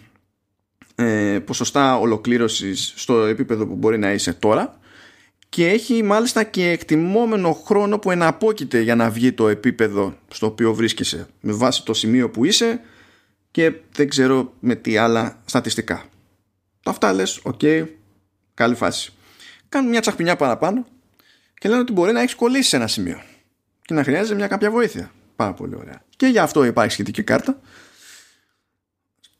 ε, 0.98 1.38
ποσοστά 1.44 1.98
ολοκλήρωσης 1.98 2.92
στο 2.96 3.24
επίπεδο 3.24 3.66
που 3.66 3.74
μπορεί 3.74 3.98
να 3.98 4.12
είσαι 4.12 4.32
τώρα 4.32 4.78
και 5.48 5.68
έχει 5.68 6.02
μάλιστα 6.02 6.42
και 6.44 6.70
εκτιμώμενο 6.70 7.52
χρόνο 7.52 7.98
που 7.98 8.10
εναπομένει 8.10 8.80
για 8.80 8.94
να 8.94 9.10
βγει 9.10 9.32
το 9.32 9.48
επίπεδο 9.48 10.16
στο 10.28 10.46
οποίο 10.46 10.74
βρίσκεσαι 10.74 11.26
με 11.40 11.52
βάση 11.52 11.84
το 11.84 11.94
σημείο 11.94 12.30
που 12.30 12.44
είσαι 12.44 12.80
και 13.50 13.72
δεν 13.92 14.08
ξέρω 14.08 14.52
με 14.60 14.74
τι 14.74 14.96
άλλα 14.96 15.42
στατιστικά. 15.44 16.04
Αυτά 16.84 17.12
λες, 17.12 17.40
OK, 17.42 17.58
okay, 17.62 17.86
καλή 18.54 18.74
φάση. 18.74 19.12
Κάνουν 19.68 19.90
μια 19.90 20.00
τσαχπινιά 20.00 20.36
παραπάνω 20.36 20.86
και 21.58 21.68
λένε 21.68 21.80
ότι 21.80 21.92
μπορεί 21.92 22.12
να 22.12 22.20
έχεις 22.20 22.34
κολλήσει 22.34 22.68
σε 22.68 22.76
ένα 22.76 22.86
σημείο 22.86 23.20
και 23.82 23.94
να 23.94 24.02
χρειάζεται 24.02 24.34
μια 24.34 24.46
κάποια 24.46 24.70
βοήθεια. 24.70 25.10
Πάρα 25.36 25.52
πολύ 25.52 25.74
ωραία. 25.76 26.02
Και 26.16 26.26
για 26.26 26.42
αυτό 26.42 26.64
υπάρχει 26.64 26.92
σχετική 26.92 27.22
κάρτα. 27.22 27.60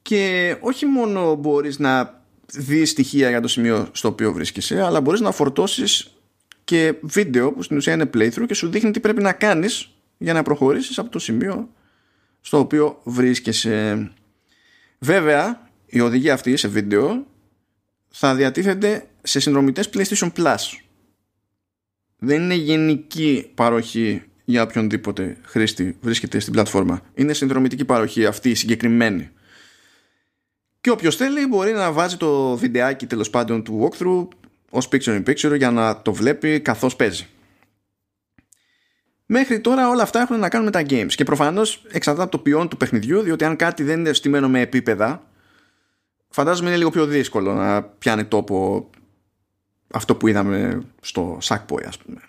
Και 0.07 0.57
όχι 0.61 0.87
μόνο 0.87 1.35
μπορείς 1.35 1.79
να 1.79 2.23
δεις 2.53 2.91
στοιχεία 2.91 3.29
για 3.29 3.41
το 3.41 3.49
σημείο 3.49 3.89
στο 3.93 4.09
οποίο 4.09 4.33
βρίσκεσαι, 4.33 4.83
αλλά 4.83 5.01
μπορείς 5.01 5.21
να 5.21 5.31
φορτώσεις 5.31 6.17
και 6.65 6.95
βίντεο 7.03 7.53
που 7.53 7.63
στην 7.63 7.77
ουσία 7.77 7.93
είναι 7.93 8.11
playthrough 8.15 8.45
και 8.47 8.55
σου 8.55 8.69
δείχνει 8.69 8.91
τι 8.91 9.01
πρέπει 9.01 9.23
να 9.23 9.33
κάνεις 9.33 9.91
για 10.19 10.33
να 10.33 10.43
προχωρήσεις 10.43 10.99
από 10.99 11.11
το 11.11 11.19
σημείο 11.19 11.69
στο 12.41 12.59
οποίο 12.59 13.01
βρίσκεσαι. 13.05 14.11
Βέβαια, 14.99 15.71
η 15.87 16.01
οδηγία 16.01 16.35
αυτή 16.35 16.57
σε 16.57 16.69
βίντεο 16.69 17.27
θα 18.09 18.35
διατίθεται 18.35 19.09
σε 19.23 19.41
συνδρομητές 19.41 19.91
PlayStation 19.93 20.33
Plus. 20.37 20.57
Δεν 22.19 22.43
είναι 22.43 22.55
γενική 22.55 23.51
παροχή 23.55 24.23
για 24.45 24.63
οποιονδήποτε 24.63 25.37
χρήστη 25.43 25.97
βρίσκεται 26.01 26.39
στην 26.39 26.53
πλατφόρμα. 26.53 27.01
Είναι 27.15 27.33
συνδρομητική 27.33 27.85
παροχή 27.85 28.27
αυτή 28.27 28.51
η 28.51 28.55
συγκεκριμένη. 28.55 29.31
Και 30.87 30.93
όποιος 30.93 31.17
θέλει 31.17 31.47
μπορεί 31.47 31.73
να 31.73 31.93
βάζει 31.93 32.17
το 32.17 32.57
βιντεάκι 32.57 33.07
τέλος 33.07 33.31
πάντων 33.31 33.63
του 33.63 33.89
walkthrough 33.89 34.29
ως 34.71 34.89
picture 34.93 35.23
in 35.23 35.29
picture 35.29 35.57
για 35.57 35.71
να 35.71 36.03
το 36.03 36.13
βλέπει 36.13 36.61
καθώς 36.61 36.97
παίζει. 36.97 37.27
Μέχρι 39.27 39.61
τώρα 39.61 39.89
όλα 39.89 40.03
αυτά 40.03 40.21
έχουν 40.21 40.39
να 40.39 40.49
κάνουν 40.49 40.67
με 40.67 40.73
τα 40.73 40.83
games 40.89 41.13
και 41.15 41.25
προφανώς 41.25 41.85
εξαρτάται 41.91 42.23
από 42.23 42.37
το 42.37 42.39
ποιόν 42.39 42.69
του 42.69 42.77
παιχνιδιού 42.77 43.21
διότι 43.21 43.45
αν 43.45 43.57
κάτι 43.57 43.83
δεν 43.83 43.99
είναι 43.99 44.13
στημένο 44.13 44.49
με 44.49 44.61
επίπεδα 44.61 45.31
φαντάζομαι 46.29 46.69
είναι 46.69 46.79
λίγο 46.79 46.91
πιο 46.91 47.07
δύσκολο 47.07 47.55
να 47.55 47.83
πιάνει 47.83 48.25
τόπο 48.25 48.91
αυτό 49.93 50.17
που 50.17 50.27
είδαμε 50.27 50.83
στο 51.01 51.39
Sackboy 51.43 51.85
ας 51.87 51.99
πούμε. 51.99 52.21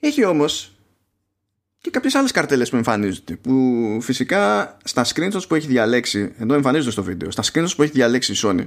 Έχει 0.00 0.24
όμως 0.24 0.77
και 1.80 1.90
κάποιες 1.90 2.14
άλλες 2.14 2.30
καρτέλες 2.30 2.70
που 2.70 2.76
εμφανίζονται 2.76 3.36
που 3.36 3.98
φυσικά 4.02 4.76
στα 4.84 5.04
screenshots 5.04 5.48
που 5.48 5.54
έχει 5.54 5.66
διαλέξει 5.66 6.32
ενώ 6.38 6.54
εμφανίζονται 6.54 6.90
στο 6.90 7.02
βίντεο 7.02 7.30
στα 7.30 7.42
screenshots 7.42 7.76
που 7.76 7.82
έχει 7.82 7.92
διαλέξει 7.92 8.32
η 8.32 8.36
Sony 8.42 8.64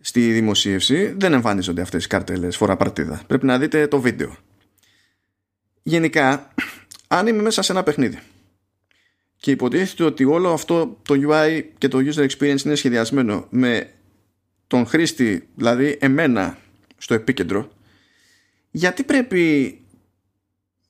στη 0.00 0.32
δημοσίευση 0.32 1.14
δεν 1.16 1.32
εμφανίζονται 1.32 1.82
αυτές 1.82 2.04
οι 2.04 2.08
καρτέλες 2.08 2.56
φορά 2.56 2.76
παρτίδα. 2.76 3.22
Πρέπει 3.26 3.46
να 3.46 3.58
δείτε 3.58 3.86
το 3.86 4.00
βίντεο. 4.00 4.36
Γενικά 5.82 6.54
αν 7.08 7.26
είμαι 7.26 7.42
μέσα 7.42 7.62
σε 7.62 7.72
ένα 7.72 7.82
παιχνίδι 7.82 8.18
και 9.36 9.50
υποτίθεται 9.50 10.04
ότι 10.04 10.24
όλο 10.24 10.52
αυτό 10.52 10.98
το 11.02 11.14
UI 11.28 11.62
και 11.78 11.88
το 11.88 11.98
user 11.98 12.26
experience 12.28 12.64
είναι 12.64 12.74
σχεδιασμένο 12.74 13.46
με 13.50 13.90
τον 14.66 14.86
χρήστη 14.86 15.48
δηλαδή 15.54 15.96
εμένα 16.00 16.58
στο 16.96 17.14
επίκεντρο 17.14 17.70
γιατί 18.70 19.02
πρέπει 19.02 19.72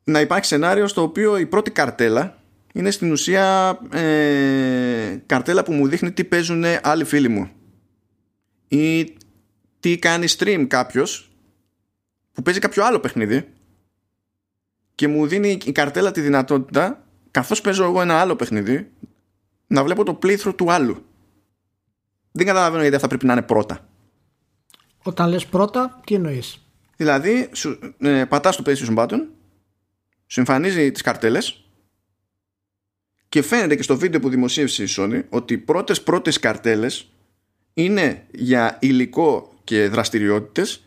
να 0.09 0.21
υπάρχει 0.21 0.45
σενάριο 0.45 0.87
στο 0.87 1.03
οποίο 1.03 1.39
η 1.39 1.47
πρώτη 1.47 1.71
καρτέλα 1.71 2.39
είναι 2.73 2.91
στην 2.91 3.13
ουσία 3.13 3.79
ε, 3.93 5.23
καρτέλα 5.27 5.63
που 5.63 5.73
μου 5.73 5.89
δείχνει 5.89 6.13
τι 6.13 6.25
παίζουν 6.25 6.65
άλλοι 6.83 7.05
φίλοι 7.05 7.29
μου. 7.29 7.51
Ή 8.69 9.15
τι 9.81 9.99
κάνει 9.99 10.27
stream 10.39 10.65
κάποιος 10.69 11.31
που 12.33 12.43
παίζει 12.43 12.61
κάποιο 12.61 12.85
άλλο 12.85 12.99
παιχνίδι 12.99 13.49
και 14.95 15.09
μου 15.09 15.27
δίνει 15.27 15.59
η 15.65 15.73
καρτέλα 15.73 16.11
τη 16.11 16.21
δυνατότητα 16.21 17.07
καθώς 17.31 17.61
παίζω 17.61 17.85
εγώ 17.85 18.01
ένα 18.01 18.21
άλλο 18.21 18.37
παιχνίδι 18.37 18.91
να 19.67 19.85
βλέπω 19.85 20.05
το 20.05 20.19
playthrough 20.23 20.55
του 20.57 20.73
άλλου. 20.73 21.05
Δεν 22.33 22.47
καταλαβαίνω 22.47 22.83
γιατί 22.83 22.99
θα 22.99 23.07
πρέπει 23.07 23.27
να 23.27 23.33
είναι 23.33 23.43
πρώτα. 23.43 23.89
Όταν 25.03 25.29
λες 25.29 25.47
πρώτα 25.47 26.01
τι 26.07 26.15
εννοείς; 26.15 26.67
Δηλαδή 26.97 27.49
σου, 27.53 27.79
ε, 27.99 28.25
πατάς 28.25 28.57
το 28.57 28.63
PlayStation 28.67 28.97
button 28.97 29.21
σου 30.29 30.41
εμφανίζει 30.41 30.93
τις 30.93 31.03
καρτέλες 31.03 31.63
και 33.29 33.43
φαίνεται 33.43 33.77
και 33.77 33.83
στο 33.83 33.97
βίντεο 33.97 34.21
που 34.21 34.29
δημοσίευσε 34.29 34.83
η 34.83 34.89
Sony 34.97 35.23
ότι 35.29 35.55
οι 35.55 35.59
πρώτες 35.59 36.03
πρώτες 36.03 36.39
καρτέλες 36.39 37.11
είναι 37.75 38.27
για 38.31 38.77
υλικό 38.81 39.53
και 39.65 39.89
δραστηριότητες 39.89 40.83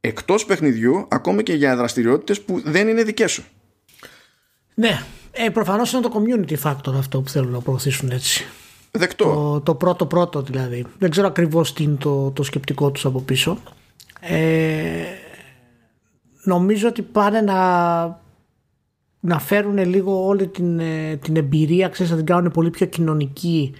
εκτός 0.00 0.44
παιχνιδιού 0.44 1.06
ακόμη 1.10 1.42
και 1.42 1.54
για 1.54 1.76
δραστηριότητες 1.76 2.40
που 2.40 2.60
δεν 2.64 2.88
είναι 2.88 3.02
δικές 3.02 3.32
σου. 3.32 3.44
Ναι, 4.74 5.02
ε, 5.32 5.48
προφανώς 5.48 5.92
είναι 5.92 6.02
το 6.02 6.12
community 6.14 6.56
factor 6.62 6.94
αυτό 6.96 7.20
που 7.20 7.28
θέλουν 7.28 7.50
να 7.50 7.60
προωθήσουν 7.60 8.10
έτσι. 8.10 8.44
Δεκτό. 8.90 9.24
Το, 9.24 9.60
το 9.60 9.74
πρώτο 9.74 10.06
πρώτο 10.06 10.42
δηλαδή. 10.42 10.86
Δεν 10.98 11.10
ξέρω 11.10 11.26
ακριβώς 11.26 11.72
τι 11.72 11.82
είναι 11.82 11.96
το, 11.96 12.30
το 12.30 12.42
σκεπτικό 12.42 12.90
τους 12.90 13.04
από 13.04 13.20
πίσω. 13.20 13.58
Ε, 14.20 15.04
νομίζω 16.44 16.88
ότι 16.88 17.02
πάνε 17.02 17.40
να, 17.40 18.04
να 19.20 19.38
φέρουν 19.38 19.78
λίγο 19.78 20.26
όλη 20.26 20.46
την, 20.46 20.78
ε, 20.78 21.16
την 21.16 21.36
εμπειρία, 21.36 21.88
ξέρεις, 21.88 22.10
να 22.10 22.16
την 22.16 22.26
κάνουν 22.26 22.50
πολύ 22.50 22.70
πιο 22.70 22.86
κοινωνική 22.86 23.74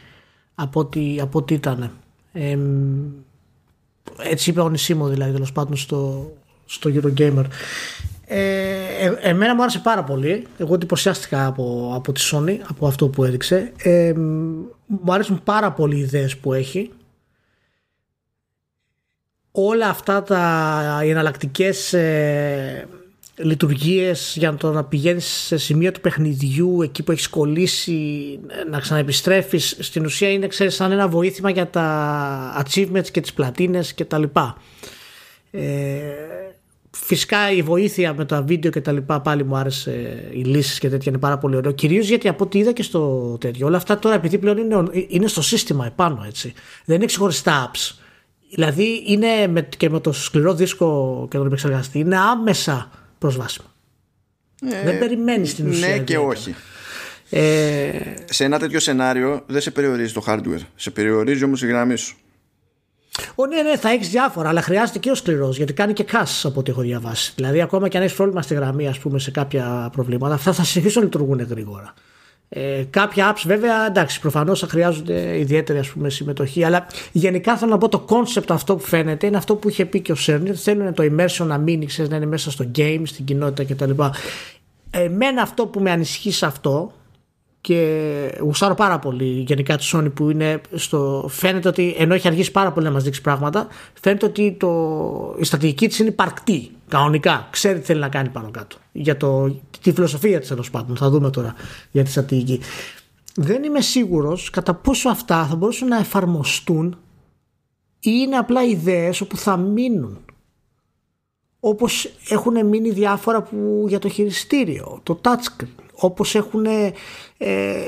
από 0.54 0.80
ό,τι, 0.80 1.20
από 1.20 1.38
ό,τι 1.38 1.54
ήταν. 1.54 1.90
Ε, 2.32 2.58
έτσι 4.18 4.50
είπε 4.50 4.60
ο 4.60 4.68
Νησίμο 4.68 5.08
δηλαδή, 5.08 5.32
τέλος 5.32 5.52
πάντων 5.52 5.76
στο, 5.76 6.32
στο 6.64 6.90
Eurogamer. 6.94 7.44
Ε, 8.26 8.38
ε, 9.00 9.14
εμένα 9.20 9.54
μου 9.54 9.62
άρεσε 9.62 9.78
πάρα 9.78 10.04
πολύ. 10.04 10.46
Εγώ 10.58 10.74
εντυπωσιάστηκα 10.74 11.46
από, 11.46 11.92
από 11.94 12.12
τη 12.12 12.28
Sony, 12.32 12.56
από 12.68 12.86
αυτό 12.86 13.08
που 13.08 13.24
έδειξε. 13.24 13.72
Ε, 13.76 14.12
μου 14.86 15.12
αρέσουν 15.12 15.40
πάρα 15.44 15.72
πολύ 15.72 15.96
οι 15.96 16.00
ιδέες 16.00 16.36
που 16.36 16.52
έχει 16.52 16.90
όλα 19.56 19.88
αυτά 19.88 20.22
τα 20.22 21.00
οι 21.04 21.10
εναλλακτικές 21.10 21.92
ε, 21.92 22.88
λειτουργίες 23.36 24.34
για 24.38 24.54
το 24.54 24.72
να 24.72 24.84
πηγαίνεις 24.84 25.26
σε 25.26 25.56
σημεία 25.56 25.92
του 25.92 26.00
παιχνιδιού 26.00 26.82
εκεί 26.82 27.02
που 27.02 27.12
έχεις 27.12 27.28
κολλήσει 27.28 28.38
να 28.70 28.80
ξαναεπιστρέφεις 28.80 29.76
στην 29.80 30.04
ουσία 30.04 30.30
είναι 30.30 30.46
ξέρεις 30.46 30.74
σαν 30.74 30.92
ένα 30.92 31.08
βοήθημα 31.08 31.50
για 31.50 31.66
τα 31.66 32.64
achievements 32.64 33.08
και 33.10 33.20
τις 33.20 33.32
πλατίνες 33.32 33.94
και 33.94 34.04
τα 34.04 34.18
λοιπά. 34.18 34.56
Ε, 35.50 36.00
φυσικά 36.90 37.50
η 37.52 37.62
βοήθεια 37.62 38.14
με 38.14 38.24
τα 38.24 38.42
βίντεο 38.42 38.70
και 38.70 38.80
τα 38.80 38.92
λοιπά 38.92 39.20
πάλι 39.20 39.44
μου 39.44 39.56
άρεσε 39.56 40.24
οι 40.32 40.42
λύσεις 40.42 40.78
και 40.78 40.88
τέτοια 40.88 41.12
είναι 41.12 41.20
πάρα 41.20 41.38
πολύ 41.38 41.56
ωραίο. 41.56 41.72
Κυρίως 41.72 42.08
γιατί 42.08 42.28
από 42.28 42.44
ό,τι 42.44 42.58
είδα 42.58 42.72
και 42.72 42.82
στο 42.82 43.36
τέτοιο 43.40 43.66
όλα 43.66 43.76
αυτά 43.76 43.98
τώρα 43.98 44.14
επειδή 44.14 44.38
πλέον 44.38 44.58
είναι, 44.58 44.84
είναι 45.08 45.26
στο 45.26 45.42
σύστημα 45.42 45.86
επάνω 45.86 46.24
έτσι. 46.26 46.52
Δεν 46.84 46.96
είναι 46.96 47.06
ξεχωριστά 47.06 47.70
apps 47.70 48.03
Δηλαδή 48.50 49.02
είναι 49.06 49.62
και 49.76 49.90
με 49.90 50.00
το 50.00 50.12
σκληρό 50.12 50.54
δίσκο 50.54 51.26
και 51.30 51.36
τον 51.36 51.46
επεξεργαστή 51.46 51.98
είναι 51.98 52.18
άμεσα 52.18 52.90
προσβάσιμο. 53.18 53.68
Ε, 54.62 54.84
δεν 54.84 54.98
περιμένεις 54.98 55.54
την 55.54 55.68
ουσία. 55.68 55.88
Ναι 55.88 55.98
και 55.98 56.18
όχι. 56.18 56.54
Ε... 57.30 57.90
Σε 58.24 58.44
ένα 58.44 58.58
τέτοιο 58.58 58.80
σενάριο 58.80 59.42
δεν 59.46 59.60
σε 59.60 59.70
περιορίζει 59.70 60.12
το 60.12 60.24
hardware. 60.26 60.60
Σε 60.74 60.90
περιορίζει 60.90 61.44
όμως 61.44 61.62
η 61.62 61.66
γραμμή 61.66 61.96
σου. 61.96 62.16
Ο, 63.34 63.46
ναι, 63.46 63.62
ναι, 63.62 63.76
θα 63.76 63.88
έχεις 63.88 64.08
διάφορα, 64.08 64.48
αλλά 64.48 64.62
χρειάζεται 64.62 64.98
και 64.98 65.10
ο 65.10 65.14
σκληρός 65.14 65.56
γιατί 65.56 65.72
κάνει 65.72 65.92
και 65.92 66.04
cash 66.12 66.40
από 66.42 66.60
ό,τι 66.60 66.70
έχω 66.70 66.80
διαβάσει. 66.80 67.32
Δηλαδή, 67.36 67.60
ακόμα 67.60 67.88
και 67.88 67.96
αν 67.96 68.02
έχεις 68.02 68.16
πρόβλημα 68.16 68.42
στη 68.42 68.54
γραμμή, 68.54 68.88
ας 68.88 68.98
πούμε, 68.98 69.18
σε 69.18 69.30
κάποια 69.30 69.88
προβλήματα, 69.92 70.34
αυτά 70.34 70.52
θα 70.52 70.64
συνεχίσουν 70.64 71.00
να 71.00 71.04
λειτουργούν 71.04 71.40
γρήγορα. 71.40 71.94
Ε, 72.48 72.84
κάποια 72.90 73.32
apps 73.32 73.42
βέβαια 73.46 73.86
εντάξει 73.86 74.20
προφανώς 74.20 74.60
θα 74.60 74.66
χρειάζονται 74.66 75.38
ιδιαίτερη 75.38 75.78
ας 75.78 75.88
πούμε, 75.88 76.10
συμμετοχή 76.10 76.64
αλλά 76.64 76.86
γενικά 77.12 77.56
θέλω 77.56 77.70
να 77.70 77.78
πω 77.78 77.88
το 77.88 78.04
concept 78.08 78.44
αυτό 78.48 78.76
που 78.76 78.82
φαίνεται 78.82 79.26
είναι 79.26 79.36
αυτό 79.36 79.54
που 79.54 79.68
είχε 79.68 79.84
πει 79.84 80.00
και 80.00 80.12
ο 80.12 80.14
Σέρνερ 80.14 80.60
θέλουν 80.60 80.94
το 80.94 81.02
immersion 81.02 81.46
να 81.46 81.58
μείνει 81.58 81.86
ξέρεις, 81.86 82.10
να 82.10 82.16
είναι 82.16 82.26
μέσα 82.26 82.50
στο 82.50 82.70
game, 82.76 83.02
στην 83.04 83.24
κοινότητα 83.24 83.74
κτλ. 83.74 84.02
Εμένα 84.90 85.42
αυτό 85.42 85.66
που 85.66 85.80
με 85.80 85.90
ανησυχεί 85.90 86.32
σε 86.32 86.46
αυτό 86.46 86.92
και 87.64 88.38
γουστάρω 88.40 88.74
πάρα 88.74 88.98
πολύ 88.98 89.24
γενικά 89.24 89.76
τη 89.76 89.90
Sony 89.92 90.10
που 90.14 90.30
είναι 90.30 90.60
στο. 90.74 91.26
Φαίνεται 91.28 91.68
ότι 91.68 91.94
ενώ 91.98 92.14
έχει 92.14 92.28
αργήσει 92.28 92.50
πάρα 92.50 92.72
πολύ 92.72 92.86
να 92.86 92.92
μας 92.92 93.02
δείξει 93.02 93.20
πράγματα, 93.20 93.66
φαίνεται 94.00 94.26
ότι 94.26 94.56
το... 94.58 95.36
η 95.38 95.44
στρατηγική 95.44 95.88
της 95.88 95.98
είναι 95.98 96.08
υπαρκτή. 96.08 96.70
Κανονικά. 96.88 97.48
Ξέρει 97.50 97.78
τι 97.78 97.84
θέλει 97.84 98.00
να 98.00 98.08
κάνει 98.08 98.28
πάνω 98.28 98.50
κάτω. 98.50 98.76
Για 98.92 99.16
το... 99.16 99.56
τη 99.80 99.92
φιλοσοφία 99.92 100.40
της 100.40 100.48
τέλος 100.48 100.70
πάντων. 100.70 100.96
Θα 100.96 101.10
δούμε 101.10 101.30
τώρα 101.30 101.54
για 101.90 102.04
τη 102.04 102.10
στρατηγική. 102.10 102.60
Δεν 103.34 103.62
είμαι 103.62 103.80
σίγουρος 103.80 104.50
κατά 104.50 104.74
πόσο 104.74 105.08
αυτά 105.08 105.46
θα 105.46 105.56
μπορούσαν 105.56 105.88
να 105.88 105.98
εφαρμοστούν 105.98 106.98
ή 108.00 108.10
είναι 108.12 108.36
απλά 108.36 108.62
ιδέες 108.64 109.20
όπου 109.20 109.36
θα 109.36 109.56
μείνουν. 109.56 110.18
Όπως 111.60 112.10
έχουν 112.28 112.66
μείνει 112.66 112.90
διάφορα 112.90 113.42
που 113.42 113.84
για 113.88 113.98
το 113.98 114.08
χειριστήριο, 114.08 115.00
το 115.02 115.20
touchscreen 115.22 115.83
όπως 115.94 116.34
έχουν 116.34 116.66
ε, 116.66 116.92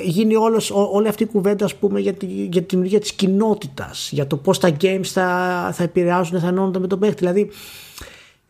γίνει 0.04 0.36
όλος, 0.36 0.70
ό, 0.70 0.88
όλη 0.92 1.08
αυτή 1.08 1.22
η 1.22 1.26
κουβέντα 1.26 1.64
ας 1.64 1.74
πούμε, 1.74 2.00
για, 2.00 2.12
τη, 2.12 2.26
για 2.26 2.60
τη 2.60 2.66
δημιουργία 2.68 3.00
της 3.00 3.12
κοινότητας 3.12 4.08
για 4.12 4.26
το 4.26 4.36
πώς 4.36 4.58
τα 4.58 4.76
games 4.80 5.04
θα, 5.04 5.70
θα 5.72 5.82
επηρεάζουν 5.82 6.40
θα 6.40 6.48
ενώνονται 6.48 6.78
με 6.78 6.86
τον 6.86 6.98
παίχτη. 6.98 7.16
Δηλαδή 7.18 7.50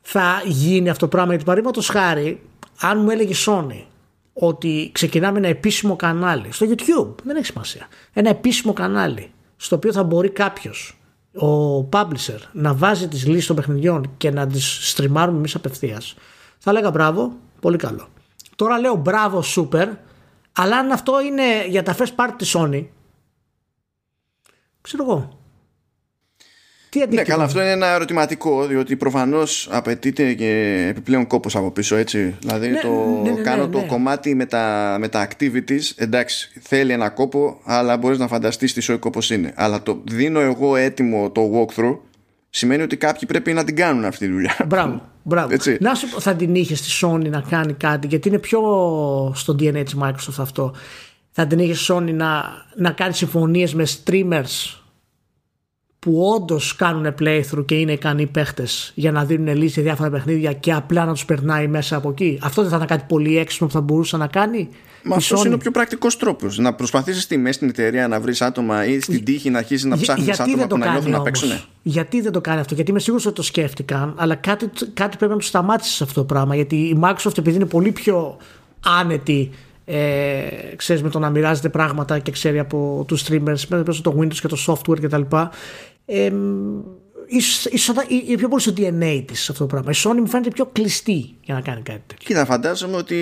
θα 0.00 0.42
γίνει 0.44 0.88
αυτό 0.88 1.04
το 1.04 1.11
πράγμα. 1.11 1.30
Γιατί 1.30 1.44
παραδείγματος 1.44 1.88
χάρη 1.88 2.40
αν 2.80 3.00
μου 3.00 3.11
έλεγε 3.11 3.34
Sony 3.46 3.84
ότι 4.32 4.90
ξεκινάμε 4.92 5.38
ένα 5.38 5.48
επίσημο 5.48 5.96
κανάλι 5.96 6.52
στο 6.52 6.66
YouTube 6.68 7.14
δεν 7.22 7.36
έχει 7.36 7.46
σημασία. 7.46 7.88
Ένα 8.12 8.30
επίσημο 8.30 8.72
κανάλι 8.72 9.30
στο 9.57 9.76
οποίο 9.76 9.92
θα 9.92 10.02
μπορεί 10.02 10.30
κάποιος 10.30 10.98
ο 11.32 11.78
publisher 11.92 12.38
να 12.52 12.74
βάζει 12.74 13.09
τις 13.09 13.26
λύσεις 13.26 13.46
των 13.46 13.57
παιχνιδιών 13.57 14.11
και 14.16 14.30
να 14.30 14.46
τις 14.46 14.90
στριμάρουμε 14.90 15.38
εμείς 15.38 15.54
απευθείας 15.54 16.14
θα 16.59 16.72
λέγα 16.72 16.90
μπράβο, 16.90 17.32
πολύ 17.61 17.76
καλό 17.76 18.09
Τώρα 18.57 18.78
λέω 18.78 18.94
μπράβο, 18.94 19.42
super, 19.57 19.88
αλλά 20.52 20.76
αν 20.76 20.90
αυτό 20.90 21.20
είναι 21.20 21.66
για 21.68 21.82
τα 21.82 21.96
first 21.96 22.14
party 22.16 22.34
της 22.38 22.54
Sony, 22.57 22.84
ξέρω 24.80 25.02
εγώ. 25.02 25.38
Τι 26.88 27.14
ναι, 27.14 27.22
καλά, 27.22 27.44
αυτό 27.44 27.61
είναι 27.61 27.70
ένα 27.70 27.86
ερωτηματικό, 27.86 28.66
διότι 28.66 28.96
προφανώς 28.96 29.68
απαιτείται 29.70 30.34
και 30.34 30.84
επιπλέον 30.90 31.26
κόπος 31.26 31.57
από 31.57 31.70
πίσω, 31.70 31.96
έτσι. 31.96 32.36
Δηλαδή, 32.40 32.68
ναι, 32.68 32.80
το 32.80 33.20
ναι, 33.22 33.30
ναι, 33.30 33.40
κάνω 33.40 33.68
το 33.68 33.84
κομμάτι 33.86 34.34
με 34.34 34.46
τα, 34.46 34.96
με 35.00 35.09
τα 35.09 35.28
activities, 35.28 35.92
εντάξει, 35.96 36.52
θέλει 36.61 36.92
ένα 36.92 37.09
κόπο, 37.09 37.61
αλλά 37.64 37.96
μπορείς 37.96 38.18
να 38.18 38.26
φανταστείς 38.28 38.72
τι 38.72 38.80
σοϊ 38.80 38.98
κόπο 38.98 39.20
είναι. 39.32 39.52
Αλλά 39.57 39.82
το 39.82 40.02
δίνω 40.04 40.40
εγώ 40.40 40.76
έτοιμο 40.76 41.30
το 41.30 41.50
walkthrough, 41.54 41.98
σημαίνει 42.50 42.82
ότι 42.82 42.96
κάποιοι 42.96 43.28
πρέπει 43.28 43.52
να 43.52 43.64
την 43.64 43.76
κάνουν 43.76 44.04
αυτή 44.04 44.26
τη 44.26 44.32
δουλειά. 44.32 44.57
Μπράβο. 44.66 45.14
Μπράβο. 45.29 45.55
Έτσι. 45.55 45.77
Να 45.81 45.95
σου 45.95 46.20
θα 46.20 46.35
την 46.35 46.55
είχες 46.55 46.79
στη 46.79 47.07
Sony 47.07 47.31
να 47.31 47.41
κάνει 47.41 47.72
κάτι, 47.72 48.07
γιατί 48.07 48.29
είναι 48.29 48.39
πιο 48.39 48.61
στο 49.35 49.53
DNA 49.53 49.83
της 49.85 49.97
Microsoft 50.01 50.39
αυτό. 50.39 50.74
Θα 51.31 51.47
την 51.47 51.59
είχες 51.59 51.79
στη 51.83 51.93
Sony 51.95 52.12
να, 52.14 52.45
να 52.77 52.91
κάνει 52.91 53.12
συμφωνίες 53.12 53.74
με 53.74 53.87
streamers 53.87 54.79
που 55.99 56.20
όντως 56.37 56.77
κάνουν 56.77 57.14
playthrough 57.20 57.64
και 57.66 57.74
είναι 57.74 57.93
ικανοί 57.93 58.27
παίχτες 58.27 58.93
για 58.95 59.12
να 59.12 59.24
δίνουν 59.24 59.57
λύσει 59.57 59.72
σε 59.72 59.81
διάφορα 59.81 60.11
παιχνίδια 60.11 60.53
και 60.53 60.72
απλά 60.72 61.05
να 61.05 61.12
τους 61.12 61.24
περνάει 61.24 61.66
μέσα 61.66 61.97
από 61.97 62.09
εκεί. 62.11 62.39
Αυτό 62.43 62.62
δεν 62.62 62.70
θα 62.70 62.77
ήταν 62.77 62.89
κάτι 62.89 63.05
πολύ 63.09 63.39
έξυπνο 63.39 63.66
που 63.66 63.72
θα 63.72 63.81
μπορούσε 63.81 64.16
να 64.16 64.27
κάνει; 64.27 64.68
Μα 65.07 65.16
αυτός 65.16 65.44
είναι 65.44 65.54
ο 65.54 65.59
πιο 65.59 65.70
πρακτικός 65.70 66.16
τρόπος. 66.16 66.59
Να 66.59 66.74
προσπαθήσεις 66.74 67.22
στη 67.22 67.36
μέση 67.36 67.54
στην 67.54 67.68
εταιρεία 67.68 68.09
να 68.09 68.20
βρεις 68.20 68.42
άτομα 68.42 68.86
ή 68.86 69.00
στην 69.00 69.24
τύχη 69.24 69.50
να 69.50 69.59
αρχίσεις 69.59 69.84
να 69.84 69.96
ψάχνεις 69.96 70.40
άτομα 70.40 70.66
που 70.66 70.78
να 70.78 70.90
νιώθουν 70.90 71.11
να 71.11 71.22
παίξουν. 71.22 71.50
Γιατί 71.82 72.20
δεν 72.20 72.32
το 72.32 72.40
κάνει 72.40 72.61
αυτό, 72.61 72.74
Γιατί 72.74 72.90
είμαι 72.90 73.00
σίγουρος 73.00 73.26
ότι 73.26 73.34
το 73.34 73.42
σκέφτηκαν, 73.42 74.14
αλλά 74.16 74.34
κάτι, 74.34 74.70
κάτι 74.94 75.16
πρέπει 75.16 75.32
να 75.32 75.38
του 75.38 75.44
σταμάτησες 75.44 75.94
σε 75.94 76.04
αυτό 76.04 76.20
το 76.20 76.26
πράγμα. 76.26 76.54
Γιατί 76.54 76.76
η 76.76 76.98
Microsoft, 77.02 77.38
επειδή 77.38 77.57
είναι 77.57 77.66
πολύ 77.66 77.92
πιο 77.92 78.36
άνετη 79.00 79.50
ε, 79.88 80.74
ξέρεις, 80.76 81.02
με 81.02 81.11
το 81.11 81.18
να 81.18 81.30
μοιράζεται 81.30 81.68
πράγματα 81.68 82.18
και 82.18 82.30
ξέρει 82.30 82.59
από 82.59 83.04
τους 83.09 83.24
streamers 83.28 83.62
μέσα 83.68 84.02
το 84.02 84.16
Windows 84.20 84.34
και 84.34 84.48
το 84.48 84.57
software 84.66 85.00
κτλ. 85.00 85.22
Ε, 86.07 86.32
ίσως, 87.26 87.64
ίσως 87.64 87.96
είναι 88.09 88.36
πιο 88.36 88.48
πολύ 88.48 88.62
στο 88.62 88.72
DNA 88.76 89.22
της 89.26 89.50
αυτό 89.50 89.66
το 89.66 89.66
πράγμα. 89.66 89.90
Η 89.90 89.94
Sony 90.04 90.20
μου 90.20 90.26
φαίνεται 90.26 90.50
πιο 90.50 90.66
κλειστή 90.72 91.34
για 91.42 91.54
να 91.54 91.61
κάνει 91.61 91.82
κάτι 91.82 92.02
τέτοιο. 92.07 92.26
Κοίτα, 92.26 92.44
φαντάζομαι 92.44 92.96
ότι 92.96 93.16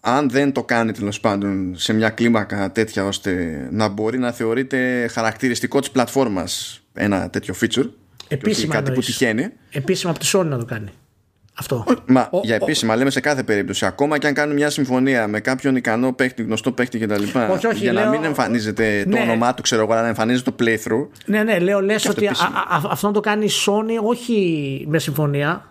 αν 0.00 0.30
δεν 0.30 0.52
το 0.52 0.64
κάνει 0.64 0.92
τέλος 0.92 1.20
πάντων 1.20 1.74
σε 1.76 1.92
μια 1.92 2.10
κλίμακα 2.10 2.72
τέτοια 2.72 3.04
ώστε 3.04 3.32
να 3.70 3.88
μπορεί 3.88 4.18
να 4.18 4.32
θεωρείται 4.32 5.08
χαρακτηριστικό 5.08 5.80
της 5.80 5.90
πλατφόρμας 5.90 6.80
ένα 6.92 7.30
τέτοιο 7.30 7.54
feature 7.60 7.88
Επίσημα 8.28 8.74
κάτι 8.74 8.92
που 8.92 9.00
τυχαίνει 9.00 9.48
Επίσημα 9.70 10.10
από 10.10 10.20
τη 10.20 10.30
Sony 10.32 10.46
να 10.46 10.58
το 10.58 10.64
κάνει 10.64 10.90
αυτό. 11.60 11.84
Μα 12.06 12.28
ο, 12.30 12.40
για 12.42 12.54
επίσημα, 12.54 12.94
ο, 12.94 12.96
λέμε 12.96 13.10
σε 13.10 13.20
κάθε 13.20 13.42
περίπτωση. 13.42 13.86
Ακόμα 13.86 14.18
και 14.18 14.26
αν 14.26 14.34
κάνουν 14.34 14.54
μια 14.54 14.70
συμφωνία 14.70 15.28
με 15.28 15.40
κάποιον 15.40 15.76
ικανό 15.76 16.12
παίχτη, 16.12 16.42
γνωστό 16.42 16.72
παίχτη 16.72 16.98
κτλ. 16.98 17.22
Για 17.74 17.92
λέω... 17.92 18.04
να 18.04 18.10
μην 18.10 18.24
εμφανίζεται 18.24 19.02
το 19.04 19.16
ναι. 19.16 19.20
όνομά 19.20 19.54
του, 19.54 19.62
ξέρω 19.62 19.82
εγώ, 19.82 19.92
αλλά 19.92 20.02
να 20.02 20.08
εμφανίζεται 20.08 20.50
το 20.50 20.56
playthrough. 20.64 21.08
Ναι, 21.26 21.42
ναι, 21.42 21.58
λέω 21.58 21.80
λες 21.80 22.08
ότι 22.08 22.26
α, 22.26 22.30
α, 22.30 22.80
αυτό 22.90 23.06
να 23.06 23.12
το 23.12 23.20
κάνει 23.20 23.44
η 23.44 23.50
Sony 23.66 24.04
όχι 24.04 24.84
με 24.88 24.98
συμφωνία. 24.98 25.64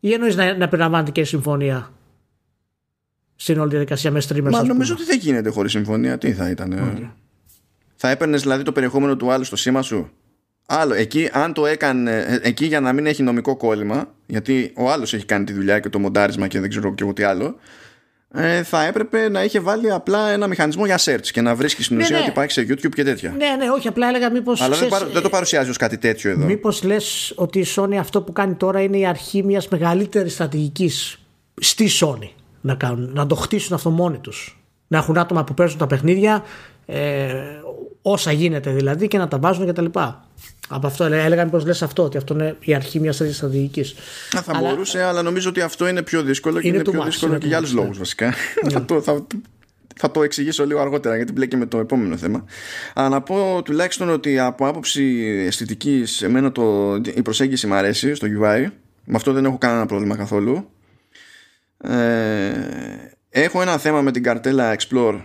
Ή 0.00 0.12
εννοείς 0.12 0.36
να, 0.36 0.56
να 0.56 0.68
περιλαμβάνεται 0.68 1.10
και 1.10 1.24
συμφωνία; 1.24 1.90
Στην 3.36 3.58
όλη 3.58 3.70
διαδικασία 3.70 4.10
με 4.10 4.22
streamers. 4.28 4.50
Μα 4.50 4.64
νομίζω 4.64 4.92
ότι 4.94 5.04
δεν 5.04 5.18
γίνεται 5.18 5.50
χωρίς 5.50 5.70
συμφωνία. 5.70 6.18
Τι 6.18 6.32
θα 6.32 6.50
ήταν. 6.50 6.74
Okay. 6.78 7.10
Θα 7.96 8.10
έπαιρνες 8.10 8.42
δηλαδή 8.42 8.62
το 8.62 8.72
περιεχόμενο 8.72 9.16
του 9.16 9.30
άλλου 9.30 9.44
στο 9.44 9.56
σήμα 9.56 9.82
σου; 9.82 10.10
Άλλο, 10.66 10.94
εκεί, 10.94 11.28
αν 11.32 11.52
το 11.52 11.66
έκανε, 11.66 12.16
ε, 12.16 12.38
εκεί 12.42 12.66
για 12.66 12.80
να 12.80 12.92
μην 12.92 13.06
έχει 13.06 13.22
νομικό 13.22 13.56
κόλλημα, 13.56 14.14
γιατί 14.26 14.72
ο 14.76 14.90
άλλος 14.90 15.14
έχει 15.14 15.24
κάνει 15.24 15.44
τη 15.44 15.52
δουλειά 15.52 15.80
και 15.80 15.88
το 15.88 15.98
μοντάρισμα 15.98 16.46
και 16.46 16.60
δεν 16.60 16.68
ξέρω 16.68 16.94
και 16.94 17.02
εγώ 17.02 17.12
τι 17.12 17.22
άλλο, 17.22 17.56
ε, 18.34 18.62
θα 18.62 18.84
έπρεπε 18.84 19.28
να 19.28 19.44
είχε 19.44 19.60
βάλει 19.60 19.92
απλά 19.92 20.28
ένα 20.28 20.46
μηχανισμό 20.46 20.86
για 20.86 20.98
search 20.98 21.26
και 21.32 21.40
να 21.40 21.54
βρίσκεις 21.54 21.84
στην 21.84 21.96
ναι, 21.96 22.02
ουσία 22.02 22.16
ναι. 22.16 22.22
ότι 22.22 22.30
υπάρχει 22.30 22.52
σε 22.52 22.60
YouTube 22.60 22.94
και 22.94 23.04
τέτοια. 23.04 23.30
Ναι, 23.30 23.64
ναι, 23.64 23.70
όχι, 23.70 23.88
απλά 23.88 24.08
έλεγα 24.08 24.30
μήπως. 24.30 24.60
Αλλά 24.60 24.76
δεν, 24.76 24.88
δεν 25.12 25.22
το 25.22 25.28
παρουσιάζει 25.28 25.70
ως 25.70 25.76
κάτι 25.76 25.98
τέτοιο 25.98 26.30
εδώ. 26.30 26.44
Μήπως 26.44 26.82
λες 26.82 27.32
ότι 27.36 27.58
η 27.58 27.66
Sony 27.76 27.94
αυτό 27.94 28.22
που 28.22 28.32
κάνει 28.32 28.54
τώρα 28.54 28.80
είναι 28.80 28.98
η 28.98 29.06
αρχή 29.06 29.42
μιας 29.42 29.68
μεγαλύτερης 29.68 30.32
στρατηγικής 30.32 31.18
στη 31.60 31.88
Sony; 32.00 32.28
Να, 32.64 32.74
κάνουν, 32.74 33.10
να 33.12 33.26
το 33.26 33.34
χτίσουν 33.34 33.74
αυτό 33.74 33.90
μόνοι 33.90 34.18
τους. 34.18 34.58
Να 34.86 34.98
έχουν 34.98 35.18
άτομα 35.18 35.44
που 35.44 35.54
παίζουν 35.54 35.78
τα 35.78 35.86
παιχνίδια, 35.86 36.44
ε, 36.86 37.32
όσα 38.02 38.32
γίνεται 38.32 38.70
δηλαδή, 38.70 39.08
και 39.08 39.18
να 39.18 39.28
τα 39.28 39.38
βάζουν 39.38 39.66
κτλ. 39.66 39.84
Από 40.68 40.86
αυτό 40.86 41.04
έλεγα 41.04 41.44
μήπως 41.44 41.64
λες 41.64 41.82
αυτό, 41.82 42.02
ότι 42.02 42.16
αυτό 42.16 42.34
είναι 42.34 42.56
η 42.60 42.74
αρχή 42.74 43.00
μιας 43.00 43.16
τέτοιας 43.16 43.36
στρατηγικής. 43.36 43.94
Θα 44.30 44.44
αλλά... 44.46 44.68
μπορούσε, 44.68 45.02
αλλά 45.02 45.22
νομίζω 45.22 45.48
ότι 45.48 45.60
αυτό 45.60 45.88
είναι 45.88 46.02
πιο 46.02 46.22
δύσκολο 46.22 46.60
και 46.60 46.68
είναι, 46.68 46.76
είναι 46.76 46.90
πιο 46.90 47.02
δύσκολο 47.04 47.38
και 47.38 47.46
για 47.46 47.56
άλλους 47.56 47.72
λόγους 47.72 47.98
βασικά. 47.98 48.34
Ναι. 48.62 48.70
θα, 48.70 48.84
το, 48.84 49.00
θα, 49.00 49.26
θα 49.96 50.10
το 50.10 50.22
εξηγήσω 50.22 50.66
λίγο 50.66 50.80
αργότερα 50.80 51.16
γιατί 51.16 51.32
μπλέκει 51.32 51.56
με 51.56 51.66
το 51.66 51.78
επόμενο 51.78 52.16
θέμα. 52.16 52.44
Αλλά 52.94 53.08
να 53.08 53.20
πω 53.20 53.62
τουλάχιστον 53.64 54.08
ότι 54.08 54.38
από 54.38 54.66
άποψη 54.66 55.24
αισθητικής, 55.46 56.22
εμένα 56.22 56.52
το, 56.52 56.94
η 57.14 57.22
προσέγγιση 57.22 57.66
μου 57.66 57.74
αρέσει 57.74 58.14
στο 58.14 58.26
UI. 58.26 58.66
Με 59.04 59.16
αυτό 59.16 59.32
δεν 59.32 59.44
έχω 59.44 59.58
κανένα 59.58 59.86
πρόβλημα 59.86 60.16
καθόλου. 60.16 60.68
Ε, 61.84 63.14
έχω 63.28 63.62
ένα 63.62 63.78
θέμα 63.78 64.00
με 64.00 64.12
την 64.12 64.22
καρτέλα 64.22 64.76
Explore 64.76 65.20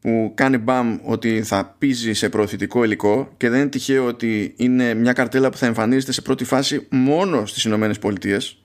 που 0.00 0.32
κάνει 0.34 0.58
μπαμ 0.58 0.98
ότι 1.04 1.42
θα 1.42 1.74
πίζει 1.78 2.12
σε 2.12 2.28
προωθητικό 2.28 2.84
υλικό 2.84 3.32
και 3.36 3.48
δεν 3.48 3.60
είναι 3.60 3.68
τυχαίο 3.68 4.06
ότι 4.06 4.54
είναι 4.56 4.94
μια 4.94 5.12
καρτέλα 5.12 5.50
που 5.50 5.56
θα 5.56 5.66
εμφανίζεται 5.66 6.12
σε 6.12 6.22
πρώτη 6.22 6.44
φάση 6.44 6.86
μόνο 6.90 7.46
στις 7.46 7.64
Ηνωμένες 7.64 7.98
Πολιτείες. 7.98 8.64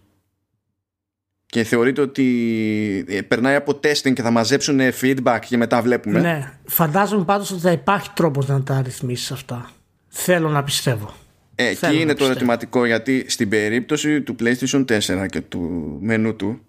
και 1.46 1.64
θεωρείται 1.64 2.02
ότι 2.02 3.06
ε, 3.08 3.22
περνάει 3.22 3.56
από 3.56 3.80
testing 3.84 4.14
και 4.14 4.22
θα 4.22 4.32
μαζέψουν 4.32 4.80
feedback 5.02 5.40
και 5.48 5.58
μετά 5.58 5.82
βλέπουμε. 5.82 6.20
Ναι, 6.20 6.52
φαντάζομαι 6.66 7.24
πάντως 7.24 7.52
ότι 7.52 7.62
θα 7.62 7.72
υπάρχει 7.72 8.10
τρόπος 8.14 8.48
να 8.48 8.64
τα 8.64 8.82
ρυθμίσεις 8.82 9.32
αυτά. 9.32 9.70
Θέλω 10.08 10.50
να 10.50 10.64
πιστεύω. 10.64 11.14
Ε, 11.56 11.68
εκεί 11.68 12.00
είναι 12.00 12.14
το 12.14 12.26
ερωτηματικό 12.26 12.86
γιατί 12.86 13.26
στην 13.28 13.50
περίπτωση 13.50 14.22
του 14.22 14.36
PlayStation 14.40 14.86
4 14.86 15.26
και 15.30 15.42
του 15.42 15.60
μενού 16.02 16.36
του 16.36 16.65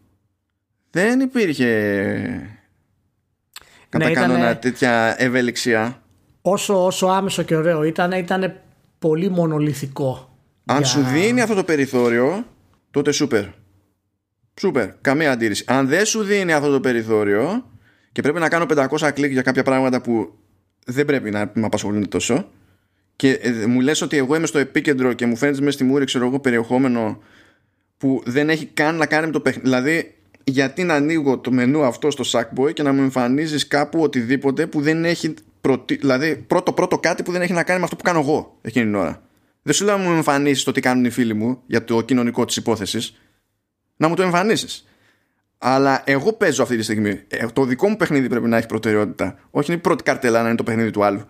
δεν 0.90 1.20
υπήρχε 1.20 2.58
κατά 3.88 4.08
ναι, 4.08 4.14
κανόνα 4.14 4.56
τέτοια 4.56 5.14
ευελιξία. 5.18 6.02
Όσο, 6.42 6.84
όσο 6.84 7.06
άμεσο 7.06 7.42
και 7.42 7.56
ωραίο 7.56 7.82
ήταν, 7.82 8.12
ήταν 8.12 8.60
πολύ 8.98 9.30
μονολυθικό. 9.30 10.38
Αν 10.64 10.84
σου 10.84 11.02
δίνει 11.02 11.40
αυτό 11.40 11.54
το 11.54 11.64
περιθώριο, 11.64 12.46
τότε 12.90 13.12
σούπερ. 13.12 13.44
Σούπερ, 14.60 14.88
καμία 15.00 15.32
αντίρρηση. 15.32 15.64
Αν 15.66 15.88
δεν 15.88 16.04
σου 16.04 16.22
δίνει 16.22 16.52
αυτό 16.52 16.70
το 16.70 16.80
περιθώριο 16.80 17.70
και 18.12 18.22
πρέπει 18.22 18.38
να 18.38 18.48
κάνω 18.48 18.66
500 18.98 19.10
κλικ 19.14 19.30
για 19.30 19.42
κάποια 19.42 19.62
πράγματα 19.62 20.00
που 20.00 20.38
δεν 20.86 21.04
πρέπει 21.04 21.30
να 21.30 21.50
με 21.54 21.66
απασχολούν 21.66 22.08
τόσο 22.08 22.50
και 23.16 23.30
ε, 23.30 23.66
μου 23.66 23.80
λες 23.80 24.02
ότι 24.02 24.16
εγώ 24.16 24.36
είμαι 24.36 24.46
στο 24.46 24.58
επίκεντρο 24.58 25.12
και 25.12 25.26
μου 25.26 25.36
φαίνεται 25.36 25.58
μέσα 25.58 25.70
στη 25.70 25.84
μούρη 25.84 26.04
ξέρω 26.04 26.26
εγώ 26.26 26.40
περιεχόμενο 26.40 27.22
που 27.98 28.22
δεν 28.24 28.50
έχει 28.50 28.66
καν 28.66 28.96
να 28.96 29.06
κάνει 29.06 29.26
με 29.26 29.32
το 29.32 29.40
παιχνίδι. 29.40 29.68
Δηλαδή, 29.68 30.14
γιατί 30.48 30.84
να 30.84 30.94
ανοίγω 30.94 31.38
το 31.38 31.52
μενού 31.52 31.84
αυτό 31.84 32.10
στο 32.10 32.24
Sackboy 32.26 32.72
και 32.72 32.82
να 32.82 32.92
μου 32.92 33.02
εμφανίζεις 33.02 33.66
κάπου 33.66 34.00
οτιδήποτε 34.00 34.66
που 34.66 34.80
δεν 34.80 35.04
έχει. 35.04 35.34
Προτι... 35.60 35.96
Δηλαδή, 35.96 36.36
πρώτο 36.36 36.72
πρώτο 36.72 36.98
κάτι 36.98 37.22
που 37.22 37.32
δεν 37.32 37.42
έχει 37.42 37.52
να 37.52 37.62
κάνει 37.62 37.78
με 37.78 37.84
αυτό 37.84 37.96
που 37.96 38.02
κάνω 38.02 38.18
εγώ 38.18 38.58
εκείνη 38.62 38.84
την 38.84 38.94
ώρα. 38.94 39.22
Δεν 39.62 39.74
σου 39.74 39.84
λέω 39.84 39.96
να 39.96 40.02
μου 40.02 40.12
εμφανίσεις 40.12 40.64
το 40.64 40.72
τι 40.72 40.80
κάνουν 40.80 41.04
οι 41.04 41.10
φίλοι 41.10 41.34
μου 41.34 41.62
για 41.66 41.84
το 41.84 42.00
κοινωνικό 42.02 42.44
της 42.44 42.56
υπόθεσης. 42.56 43.16
Να 43.96 44.08
μου 44.08 44.14
το 44.14 44.22
εμφανίσεις. 44.22 44.84
Αλλά 45.58 46.02
εγώ 46.04 46.32
παίζω 46.32 46.62
αυτή 46.62 46.76
τη 46.76 46.82
στιγμή. 46.82 47.20
Ε, 47.28 47.46
το 47.46 47.64
δικό 47.64 47.88
μου 47.88 47.96
παιχνίδι 47.96 48.28
πρέπει 48.28 48.48
να 48.48 48.56
έχει 48.56 48.66
προτεραιότητα. 48.66 49.38
Όχι 49.50 49.70
είναι 49.70 49.80
η 49.80 49.82
πρώτη 49.82 50.02
καρτέλα 50.02 50.42
να 50.42 50.48
είναι 50.48 50.56
το 50.56 50.62
παιχνίδι 50.62 50.90
του 50.90 51.04
άλλου. 51.04 51.20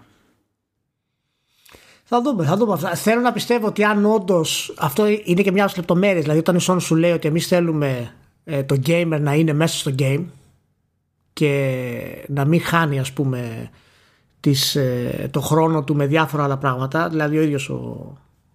Θα 2.04 2.22
δούμε, 2.22 2.44
θα 2.44 2.56
δούμε. 2.56 2.78
Θέλω 2.94 3.20
να 3.20 3.32
πιστεύω 3.32 3.66
ότι 3.66 3.84
αν 3.84 4.04
όντως 4.04 4.74
αυτό 4.78 5.06
είναι 5.24 5.42
και 5.42 5.52
μια 5.52 5.62
από 5.62 5.72
τις 5.72 5.80
λεπτομέρειες. 5.80 6.22
Δηλαδή, 6.22 6.38
όταν 6.38 6.56
η 6.56 6.64
Sony 6.68 6.80
σου 6.80 6.94
λέει 6.94 7.12
ότι 7.12 7.28
εμείς 7.28 7.46
θέλουμε 7.46 8.14
ε, 8.48 8.62
το 8.62 8.80
gamer 8.86 9.18
να 9.20 9.34
είναι 9.34 9.52
μέσα 9.52 9.78
στο 9.78 9.94
game 9.98 10.24
και 11.32 12.24
να 12.28 12.44
μην 12.44 12.60
χάνει, 12.60 12.98
ας 12.98 13.12
πούμε, 13.12 13.70
τις, 14.40 14.74
ε, 14.76 15.28
το 15.30 15.40
χρόνο 15.40 15.84
του 15.84 15.94
με 15.94 16.06
διάφορα 16.06 16.44
άλλα 16.44 16.58
πράγματα. 16.58 17.08
Δηλαδή, 17.08 17.38
ο 17.38 17.42
ίδιος 17.42 17.68
ο, 17.68 17.74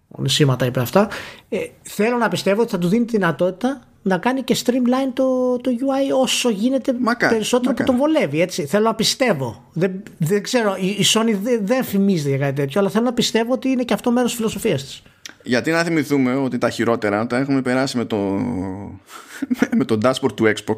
ο 0.08 0.22
Νησίματα 0.22 0.66
είπε 0.66 0.80
αυτά. 0.80 1.08
Ε, 1.48 1.58
θέλω 1.82 2.16
να 2.16 2.28
πιστεύω 2.28 2.60
ότι 2.60 2.70
θα 2.70 2.78
του 2.78 2.88
δίνει 2.88 3.04
τη 3.04 3.16
δυνατότητα 3.16 3.82
να 4.02 4.18
κάνει 4.18 4.42
και 4.42 4.56
streamline 4.64 5.10
το, 5.14 5.56
το 5.56 5.70
UI 5.70 6.22
όσο 6.22 6.50
γίνεται 6.50 6.92
περισσότερο 7.28 7.74
που 7.74 7.84
τον 7.84 7.96
βολεύει. 7.96 8.40
Έτσι. 8.40 8.66
Θέλω 8.66 8.84
να 8.84 8.94
πιστεύω. 8.94 9.64
Δεν, 9.72 10.02
δεν 10.18 10.42
ξέρω, 10.42 10.76
η, 10.80 10.86
η 10.86 11.04
Sony 11.14 11.36
δεν, 11.42 11.66
δεν 11.66 11.84
φημίζεται 11.84 12.28
για 12.28 12.38
κάτι 12.38 12.54
τέτοιο, 12.54 12.80
αλλά 12.80 12.90
θέλω 12.90 13.04
να 13.04 13.12
πιστεύω 13.12 13.52
ότι 13.52 13.68
είναι 13.68 13.82
και 13.82 13.94
αυτό 13.94 14.10
μέρος 14.10 14.30
της 14.30 14.38
φιλοσοφίας 14.38 14.84
της. 14.84 15.02
Γιατί 15.42 15.70
να 15.70 15.82
θυμηθούμε 15.82 16.34
ότι 16.34 16.58
τα 16.58 16.70
χειρότερα 16.70 17.26
τα 17.26 17.36
έχουμε 17.36 17.62
περάσει 17.62 17.96
με 17.96 18.04
το, 18.04 18.16
με 19.78 19.84
το 19.84 19.98
dashboard 20.02 20.36
του 20.36 20.52
Xbox 20.56 20.76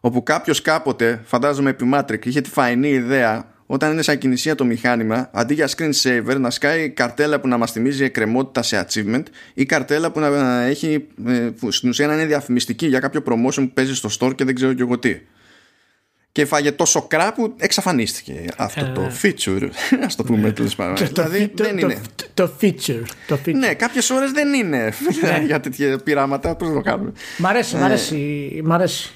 όπου 0.00 0.22
κάποιος 0.22 0.62
κάποτε, 0.62 1.20
φαντάζομαι 1.24 1.70
επί 1.70 1.90
Matrix, 1.94 2.26
είχε 2.26 2.40
τη 2.40 2.50
φαϊνή 2.50 2.88
ιδέα 2.88 3.52
όταν 3.66 3.92
είναι 3.92 4.02
σαν 4.02 4.18
κινησία 4.18 4.54
το 4.54 4.64
μηχάνημα, 4.64 5.30
αντί 5.32 5.54
για 5.54 5.68
screensaver, 5.76 6.36
να 6.38 6.50
σκάει 6.50 6.90
καρτέλα 6.90 7.40
που 7.40 7.48
να 7.48 7.56
μας 7.56 7.72
θυμίζει 7.72 8.04
εκκρεμότητα 8.04 8.62
σε 8.62 8.86
achievement 8.86 9.22
ή 9.54 9.64
καρτέλα 9.64 10.12
που 10.12 10.20
να 10.20 10.62
έχει 10.62 11.06
ε, 11.26 11.50
στην 11.68 11.88
ουσία 11.88 12.06
να 12.06 12.14
είναι 12.14 12.26
διαφημιστική 12.26 12.86
για 12.86 13.00
κάποιο 13.00 13.22
promotion 13.26 13.54
που 13.54 13.70
παίζει 13.74 13.94
στο 13.94 14.08
store 14.18 14.34
και 14.34 14.44
δεν 14.44 14.54
ξέρω 14.54 14.72
και 14.72 14.82
εγώ 14.82 14.98
τι. 14.98 15.20
Και 16.32 16.44
φάγε 16.44 16.72
τόσο 16.72 17.02
κρά 17.02 17.32
που 17.32 17.54
εξαφανίστηκε 17.58 18.44
αυτό 18.56 18.92
το 18.94 19.00
ε. 19.00 19.12
feature. 19.22 19.62
Α 20.04 20.06
το 20.16 20.24
πούμε 20.24 20.52
τέλος 20.52 20.74
πάντων. 20.74 21.06
Δηλαδή 21.06 21.52
δεν 21.54 21.78
είναι. 21.78 22.00
Το 22.34 22.50
feature. 22.60 23.02
Ναι, 23.44 23.74
κάποιες 23.74 24.10
ώρες 24.10 24.30
δεν 24.30 24.52
είναι 24.52 24.92
ναι. 25.22 25.42
για 25.46 25.60
τέτοια 25.60 25.98
πειράματα. 25.98 26.56
Πώς 26.56 26.68
να 26.68 26.74
το 26.74 26.80
κάνουμε; 26.80 27.12
Μ' 27.38 27.46
αρέσει, 27.46 27.76
μ' 27.76 27.82
αρέσει. 27.82 28.60
Μ' 28.62 28.72
αρέσει. 28.72 29.10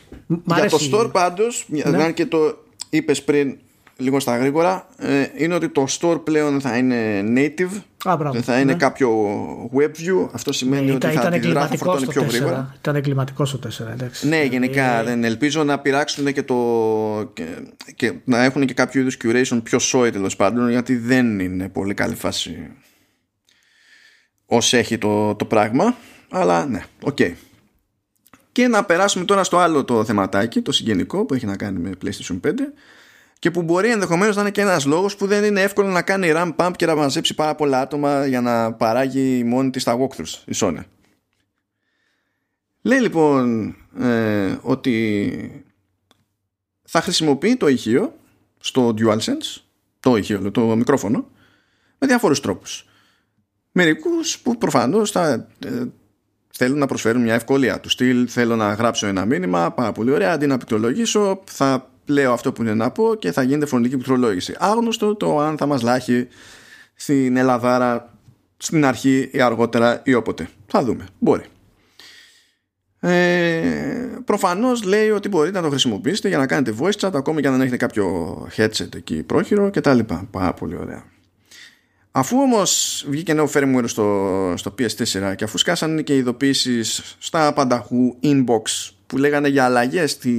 Για 0.46 0.68
το 0.68 0.78
store 0.92 1.12
πάντως, 1.12 1.66
ναι. 1.68 2.02
αν 2.02 2.14
και 2.14 2.26
το 2.26 2.64
είπες 2.90 3.22
πριν 3.22 3.58
λίγο 3.96 4.20
στα 4.20 4.36
γρήγορα 4.36 4.88
ε, 4.98 5.26
είναι 5.36 5.54
ότι 5.54 5.68
το 5.68 5.86
store 6.00 6.20
πλέον 6.24 6.60
θα 6.60 6.76
είναι 6.76 7.24
native 7.36 7.82
Α, 8.04 8.16
δεν 8.32 8.42
θα 8.42 8.60
είναι 8.60 8.72
ναι. 8.72 8.78
κάποιο 8.78 9.10
web 9.74 9.90
view 10.00 10.28
αυτό 10.32 10.52
σημαίνει 10.52 10.86
ναι, 10.86 10.92
ότι 10.92 11.06
θα 11.06 11.20
αντιδράσει 11.20 11.76
φορτώνει 11.76 12.06
πιο 12.06 12.22
γρήγορα 12.22 12.74
ήταν 12.78 12.96
εγκληματικός 12.96 13.48
στο 13.48 13.58
4 13.86 13.86
εντάξει. 13.92 14.28
ναι 14.28 14.42
γενικά 14.42 15.00
ε, 15.00 15.04
δεν 15.04 15.24
ελπίζω 15.24 15.64
να 15.64 15.78
πειράξουν 15.78 16.32
και 16.32 16.42
το 16.42 16.54
και, 17.32 17.44
και, 17.94 18.12
να 18.24 18.44
έχουν 18.44 18.66
και 18.66 18.74
κάποιο 18.74 19.00
είδους 19.00 19.16
curation 19.24 19.60
πιο 19.62 19.78
σόι 19.78 20.10
τέλος 20.10 20.36
πάντων 20.36 20.70
γιατί 20.70 20.96
δεν 20.96 21.40
είναι 21.40 21.68
πολύ 21.68 21.94
καλή 21.94 22.14
φάση 22.14 22.70
ως 24.46 24.72
έχει 24.72 24.98
το, 24.98 25.34
το 25.34 25.44
πράγμα 25.44 25.96
αλλά 26.30 26.66
ναι, 26.66 26.82
OK 27.02 27.16
okay. 27.20 27.32
και 28.52 28.68
να 28.68 28.84
περάσουμε 28.84 29.24
τώρα 29.24 29.44
στο 29.44 29.58
άλλο 29.58 29.84
το 29.84 30.04
θεματάκι 30.04 30.60
το 30.60 30.72
συγγενικό 30.72 31.24
που 31.24 31.34
έχει 31.34 31.46
να 31.46 31.56
κάνει 31.56 31.78
με 31.78 31.90
PlayStation 32.04 32.40
5 32.46 32.50
και 33.46 33.52
που 33.52 33.62
μπορεί 33.62 33.90
ενδεχομένως 33.90 34.34
να 34.34 34.40
είναι 34.40 34.50
και 34.50 34.60
ένας 34.60 34.84
λόγος 34.84 35.16
που 35.16 35.26
δεν 35.26 35.44
είναι 35.44 35.60
εύκολο 35.60 35.88
να 35.88 36.02
κάνει 36.02 36.32
ramp 36.34 36.54
up 36.56 36.70
και 36.76 36.86
να 36.86 36.94
μαζέψει 36.94 37.34
πάρα 37.34 37.54
πολλά 37.54 37.80
άτομα 37.80 38.26
για 38.26 38.40
να 38.40 38.72
παράγει 38.72 39.44
μόνη 39.44 39.70
της 39.70 39.84
τα 39.84 39.98
walkthroughs 39.98 40.42
η 40.44 40.52
Sony. 40.54 40.80
Λέει 42.82 43.00
λοιπόν 43.00 43.66
ε, 44.00 44.58
ότι 44.62 45.64
θα 46.82 47.00
χρησιμοποιεί 47.00 47.56
το 47.56 47.68
ηχείο 47.68 48.16
στο 48.58 48.94
DualSense, 48.98 49.60
το 50.00 50.16
ηχείο, 50.16 50.50
το 50.50 50.76
μικρόφωνο, 50.76 51.30
με 51.98 52.06
διάφορους 52.06 52.40
τρόπους. 52.40 52.88
Μερικούς 53.72 54.38
που 54.38 54.58
προφανώς 54.58 55.10
θα 55.10 55.48
ε, 55.66 55.84
θέλουν 56.50 56.78
να 56.78 56.86
προσφέρουν 56.86 57.22
μια 57.22 57.34
ευκολία 57.34 57.80
του 57.80 57.88
στυλ, 57.88 58.26
θέλω 58.30 58.56
να 58.56 58.72
γράψω 58.72 59.06
ένα 59.06 59.24
μήνυμα, 59.24 59.72
πάρα 59.72 59.92
πολύ 59.92 60.10
ωραία, 60.10 60.32
αντί 60.32 60.46
να 60.46 60.56
πληκτρολογήσω 60.56 61.42
θα 61.44 61.90
λέω 62.06 62.32
αυτό 62.32 62.52
που 62.52 62.62
είναι 62.62 62.74
να 62.74 62.90
πω 62.90 63.14
και 63.14 63.32
θα 63.32 63.42
γίνεται 63.42 63.66
φωνική 63.66 63.94
πληκτρολόγηση. 63.94 64.54
Άγνωστο 64.58 65.14
το 65.14 65.38
αν 65.38 65.56
θα 65.56 65.66
μας 65.66 65.82
λάχει 65.82 66.28
στην 66.94 67.36
Ελλαδάρα 67.36 68.16
στην 68.56 68.84
αρχή 68.84 69.28
ή 69.32 69.40
αργότερα 69.40 70.00
ή 70.04 70.14
όποτε. 70.14 70.48
Θα 70.66 70.84
δούμε. 70.84 71.06
Μπορεί. 71.18 71.44
Ε, 73.00 74.08
προφανώς 74.24 74.82
λέει 74.82 75.10
ότι 75.10 75.28
μπορείτε 75.28 75.56
να 75.56 75.62
το 75.62 75.70
χρησιμοποιήσετε 75.70 76.28
για 76.28 76.38
να 76.38 76.46
κάνετε 76.46 76.74
voice 76.80 77.06
chat 77.06 77.10
ακόμη 77.14 77.40
και 77.40 77.46
αν 77.46 77.52
δεν 77.52 77.62
έχετε 77.62 77.76
κάποιο 77.76 78.36
headset 78.56 78.94
εκεί 78.94 79.22
πρόχειρο 79.22 79.70
και 79.70 79.80
τα 79.80 79.94
λοιπά. 79.94 80.28
Πάρα 80.30 80.54
πολύ 80.54 80.76
ωραία. 80.76 81.04
Αφού 82.10 82.38
όμως 82.38 83.04
βγήκε 83.08 83.32
νέο 83.32 83.48
firmware 83.54 83.84
στο, 83.84 84.54
στο 84.56 84.74
PS4 84.78 85.34
και 85.36 85.44
αφού 85.44 85.58
σκάσανε 85.58 86.02
και 86.02 86.16
ειδοποίησεις 86.16 87.16
στα 87.18 87.52
πανταχού 87.52 88.16
inbox 88.22 88.90
που 89.06 89.18
λέγανε 89.18 89.48
για 89.48 89.64
αλλαγές 89.64 90.10
στη, 90.10 90.34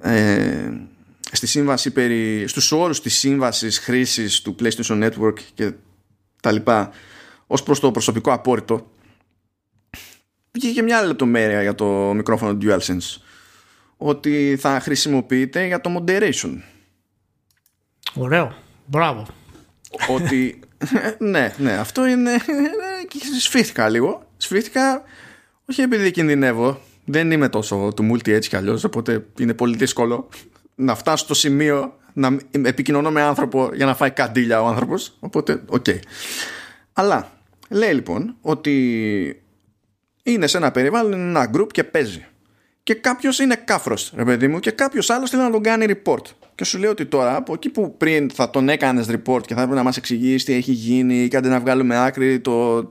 ε, 0.00 0.70
στη 1.32 1.46
σύμβαση 1.46 1.90
περί, 1.90 2.44
στους 2.48 2.72
όρους 2.72 3.00
της 3.00 3.18
σύμβασης 3.18 3.78
χρήσης 3.78 4.40
του 4.40 4.56
PlayStation 4.60 5.10
Network 5.10 5.38
και 5.54 5.72
τα 6.42 6.52
λοιπά 6.52 6.90
ως 7.46 7.62
προς 7.62 7.80
το 7.80 7.90
προσωπικό 7.90 8.32
απόρριτο 8.32 8.90
βγήκε 10.56 10.82
μια 10.82 10.98
άλλη 10.98 11.06
λεπτομέρεια 11.06 11.62
για 11.62 11.74
το 11.74 12.12
μικρόφωνο 12.14 12.58
DualSense 12.62 13.20
ότι 13.96 14.56
θα 14.60 14.80
χρησιμοποιείται 14.80 15.66
για 15.66 15.80
το 15.80 15.96
moderation. 15.98 16.58
Ωραίο, 18.14 18.54
μπράβο. 18.86 19.26
Ότι 20.08 20.60
ναι, 21.18 21.54
ναι, 21.58 21.72
αυτό 21.72 22.06
είναι 22.06 22.30
σφίχτηκα 23.40 23.88
λίγο. 23.88 24.28
Σφίχτηκα 24.36 25.02
όχι 25.70 25.80
επειδή 25.80 26.10
κινδυνεύω 26.10 26.80
δεν 27.06 27.30
είμαι 27.30 27.48
τόσο 27.48 27.92
του 27.96 28.10
multi 28.12 28.28
έτσι 28.28 28.48
κι 28.48 28.56
αλλιώς 28.56 28.84
οπότε 28.84 29.26
είναι 29.38 29.54
πολύ 29.54 29.76
δύσκολο 29.76 30.28
να 30.74 30.94
φτάσω 30.94 31.24
στο 31.24 31.34
σημείο 31.34 31.96
να 32.12 32.36
επικοινωνώ 32.62 33.10
με 33.10 33.22
άνθρωπο 33.22 33.70
για 33.74 33.86
να 33.86 33.94
φάει 33.94 34.10
καντήλια 34.10 34.62
ο 34.62 34.66
άνθρωπος 34.66 35.16
οπότε 35.20 35.62
OK 35.66 35.84
okay. 35.88 35.98
αλλά 36.92 37.30
λέει 37.68 37.92
λοιπόν 37.92 38.36
ότι 38.40 39.42
είναι 40.22 40.46
σε 40.46 40.56
ένα 40.56 40.70
περιβάλλον 40.70 41.12
ένα 41.12 41.50
group 41.54 41.68
και 41.70 41.84
παίζει 41.84 42.26
και 42.86 42.94
κάποιος 42.94 43.38
είναι 43.38 43.54
κάφρος, 43.64 44.12
ρε 44.16 44.24
παιδί 44.24 44.48
μου, 44.48 44.60
και 44.60 44.70
κάποιος 44.70 45.10
άλλος 45.10 45.30
θέλει 45.30 45.42
να 45.42 45.50
τον 45.50 45.62
κάνει 45.62 45.86
report. 45.88 46.22
Και 46.54 46.64
σου 46.64 46.78
λέει 46.78 46.90
ότι 46.90 47.06
τώρα, 47.06 47.36
από 47.36 47.52
εκεί 47.52 47.68
που 47.68 47.96
πριν 47.96 48.30
θα 48.30 48.50
τον 48.50 48.68
έκανες 48.68 49.06
report 49.10 49.40
και 49.46 49.54
θα 49.54 49.60
έπρεπε 49.60 49.74
να 49.74 49.82
μας 49.82 49.96
εξηγήσεις 49.96 50.44
τι 50.44 50.52
έχει 50.52 50.72
γίνει, 50.72 51.14
ή 51.22 51.28
κάτι 51.28 51.48
να 51.48 51.60
βγάλουμε 51.60 52.04
άκρη 52.04 52.40
το 52.40 52.88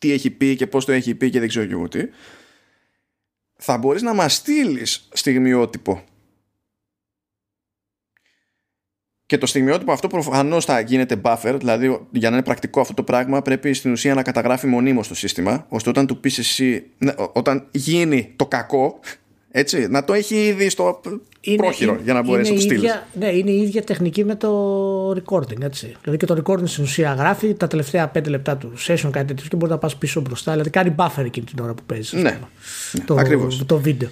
τι 0.00 0.12
έχει 0.12 0.30
πει 0.30 0.56
και 0.56 0.66
πώς 0.66 0.84
το 0.84 0.92
έχει 0.92 1.14
πει 1.14 1.30
και 1.30 1.38
δεν 1.38 1.48
ξέρω 1.48 1.66
και 1.66 1.72
εγώ 1.72 1.88
τι 1.88 2.00
θα 3.56 3.78
μπορείς 3.78 4.02
να 4.02 4.14
μας 4.14 4.34
στείλεις 4.34 5.08
στιγμιότυπο. 5.12 6.04
Και 9.26 9.38
το 9.38 9.46
στιγμιότυπο 9.46 9.92
αυτό 9.92 10.08
προφανώς 10.08 10.64
θα 10.64 10.80
γίνεται 10.80 11.20
buffer 11.24 11.54
δηλαδή 11.58 12.06
για 12.10 12.30
να 12.30 12.36
είναι 12.36 12.44
πρακτικό 12.44 12.80
αυτό 12.80 12.94
το 12.94 13.02
πράγμα 13.02 13.42
πρέπει 13.42 13.72
στην 13.72 13.92
ουσία 13.92 14.14
να 14.14 14.22
καταγράφει 14.22 14.66
μονίμως 14.66 15.08
το 15.08 15.14
σύστημα 15.14 15.66
ώστε 15.68 15.88
όταν 15.88 16.06
του 16.06 16.20
πεις 16.20 16.38
εσύ 16.38 16.90
ναι, 16.98 17.12
όταν 17.32 17.68
γίνει 17.70 18.32
το 18.36 18.46
κακό 18.46 19.00
έτσι, 19.58 19.86
να 19.88 20.04
το 20.04 20.12
έχει 20.12 20.34
ήδη 20.34 20.68
στο 20.68 21.00
είναι, 21.40 21.56
πρόχειρο 21.56 21.98
για 22.02 22.12
να 22.12 22.22
μπορέσει 22.22 22.50
να 22.50 22.56
το 22.56 22.62
στείλει. 22.62 22.88
Ναι, 23.12 23.28
είναι 23.28 23.50
η 23.50 23.62
ίδια 23.62 23.82
τεχνική 23.82 24.24
με 24.24 24.34
το 24.34 25.10
recording. 25.10 25.60
Έτσι. 25.60 25.96
Δηλαδή 26.00 26.16
και 26.18 26.26
το 26.26 26.42
recording 26.44 26.68
στην 26.68 26.84
ουσία 26.84 27.14
γράφει 27.14 27.54
τα 27.54 27.66
τελευταία 27.66 28.12
5 28.14 28.28
λεπτά 28.28 28.56
του 28.56 28.72
session, 28.86 29.08
κάτι 29.10 29.26
τέτοιο 29.26 29.46
και 29.48 29.56
μπορεί 29.56 29.72
να 29.72 29.78
πας 29.78 29.96
πίσω 29.96 30.20
μπροστά. 30.20 30.52
Δηλαδή 30.52 30.70
κάνει 30.70 30.94
buffer 30.98 31.24
εκείνη 31.24 31.46
την 31.46 31.58
ώρα 31.64 31.74
που 31.74 31.82
παίζεις. 31.86 32.12
Ναι, 32.12 32.38
το, 33.04 33.14
ακριβώς. 33.14 33.66
το 33.66 33.78
βίντεο. 33.78 34.08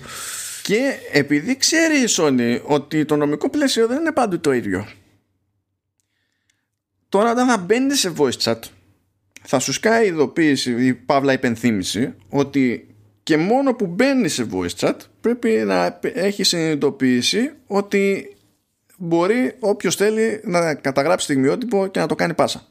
Και 0.63 0.81
επειδή 1.13 1.57
ξέρει 1.57 1.97
η 1.97 2.09
Sony 2.09 2.61
ότι 2.65 3.05
το 3.05 3.17
νομικό 3.17 3.51
πλαίσιο 3.51 3.87
δεν 3.87 4.01
είναι 4.01 4.13
πάντοτε 4.13 4.39
το 4.39 4.53
ίδιο. 4.53 4.87
Τώρα 7.09 7.31
όταν 7.31 7.49
θα 7.49 7.59
μπαίνεις 7.59 8.01
σε 8.01 8.13
voice 8.17 8.43
chat 8.43 8.59
θα 9.43 9.59
σου 9.59 9.73
σκάει 9.73 10.07
ειδοποίηση 10.07 10.87
ή 10.87 10.95
παύλα 10.95 11.33
υπενθύμηση 11.33 12.15
ότι 12.29 12.94
και 13.25 13.37
μόνο 13.37 13.75
που 13.75 13.87
μπαίνει 13.87 14.29
σε 14.29 14.47
voice 14.53 14.75
chat 14.79 14.97
πρέπει 15.21 15.49
να 15.49 16.01
έχει 16.03 16.43
συνειδητοποιήσει 16.43 17.53
ότι 17.67 18.37
μπορεί 18.97 19.57
όποιος 19.61 19.97
θέλει 19.97 20.41
να 20.45 20.75
καταγράψει 20.75 21.25
στιγμιότυπο 21.25 21.87
και 21.87 22.01
να 22.01 22.07
το 22.07 22.15
κάνει 22.15 22.35
πάσα. 22.35 22.67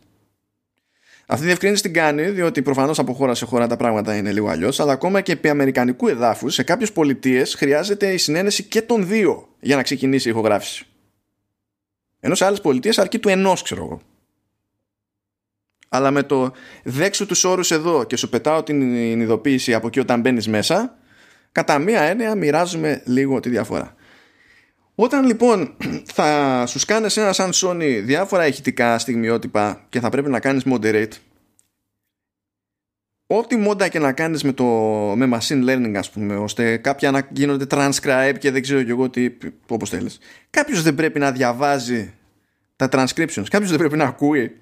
Αυτή 1.26 1.44
η 1.44 1.48
διευκρίνηση 1.48 1.82
την 1.82 1.94
κάνει 1.94 2.30
διότι 2.30 2.62
προφανώς 2.62 3.00
από 3.00 3.14
χώρα 3.14 3.36
σε 3.36 3.46
χώρα 3.46 3.68
τα 3.68 3.78
πράγματα 3.78 4.16
είναι 4.16 4.32
λίγο 4.32 4.48
αλλιώς, 4.48 4.80
αλλά 4.80 4.92
ακόμα 4.92 5.22
και 5.22 5.32
επί 5.32 5.50
αμερικανικού 5.50 6.08
εδάφους 6.08 6.54
σε 6.54 6.64
κάποιες 6.64 6.92
πολιτείες 6.92 7.56
χρειάζεται 7.56 8.14
η 8.14 8.18
συνένεση 8.18 8.64
και 8.64 8.82
των 8.82 9.08
δύο 9.08 9.48
για 9.60 9.76
να 9.76 9.84
ξεκινήσει 9.84 10.28
η 10.28 10.32
ηχογράφηση. 10.32 10.86
Ενώ 12.20 12.36
σε 12.36 12.46
άλλες 12.46 12.62
πολιτείες 12.62 12.98
αρκεί 12.98 13.20
του 13.20 13.30
ενός, 13.30 13.62
ξέρω 13.62 13.84
εγώ. 13.84 14.02
Αλλά 15.96 16.12
με 16.12 16.24
το 16.24 16.52
δέξου 16.84 17.26
τους 17.26 17.44
όρους 17.44 17.72
εδώ 17.72 18.04
και 18.04 18.16
σου 18.16 18.30
πετάω 18.30 18.64
την 18.64 18.96
ειδοποίηση 19.22 19.74
από 19.74 19.88
εκεί 19.88 20.00
όταν 20.00 20.22
μπαίνεις 20.22 20.48
μέσα, 20.48 20.98
κατά 21.52 21.80
μία 21.80 22.02
έννοια 22.02 22.36
μοιράζουμε 22.36 23.02
λίγο 23.06 23.40
τη 23.40 23.50
διαφορά. 23.50 23.96
Όταν 24.96 25.26
λοιπόν 25.26 25.76
θα 26.16 26.66
σου 26.66 26.80
κάνει 26.88 27.08
ένα 27.16 27.34
σαν 27.34 27.52
Sony 27.54 28.02
διάφορα 28.04 28.48
ηχητικά 28.48 29.00
στιγμιότυπα 29.00 29.86
και 29.90 30.00
θα 30.00 30.10
πρέπει 30.10 30.30
να 30.30 30.40
κάνεις 30.40 30.64
moderate 30.66 31.14
ό,τι 33.28 33.56
μόντα 33.56 33.88
και 33.88 34.00
να 34.00 34.12
κάνεις 34.12 34.44
με, 34.44 34.52
το, 34.52 34.66
με 35.16 35.30
machine 35.34 35.70
learning 35.70 35.94
ας 35.96 36.10
πούμε 36.10 36.36
ώστε 36.36 36.78
κάποια 36.78 37.12
να 37.12 37.28
γίνονται 37.32 37.66
transcribe 37.70 38.36
και 38.40 38.52
δεν 38.52 38.62
ξέρω 38.62 38.84
και 38.84 38.92
εγώ 38.92 39.10
τι 39.10 39.30
όπως 39.68 39.90
θέλεις 39.90 40.20
κάποιος 40.50 40.82
δεν 40.82 40.96
πρέπει 40.96 41.20
να 41.20 41.32
διαβάζει 41.32 42.14
τα 42.76 42.90
transcriptions 42.92 43.46
κάποιος 43.50 43.70
δεν 43.70 43.78
πρέπει 43.78 43.98
να 43.98 44.06
ακούει 44.06 44.58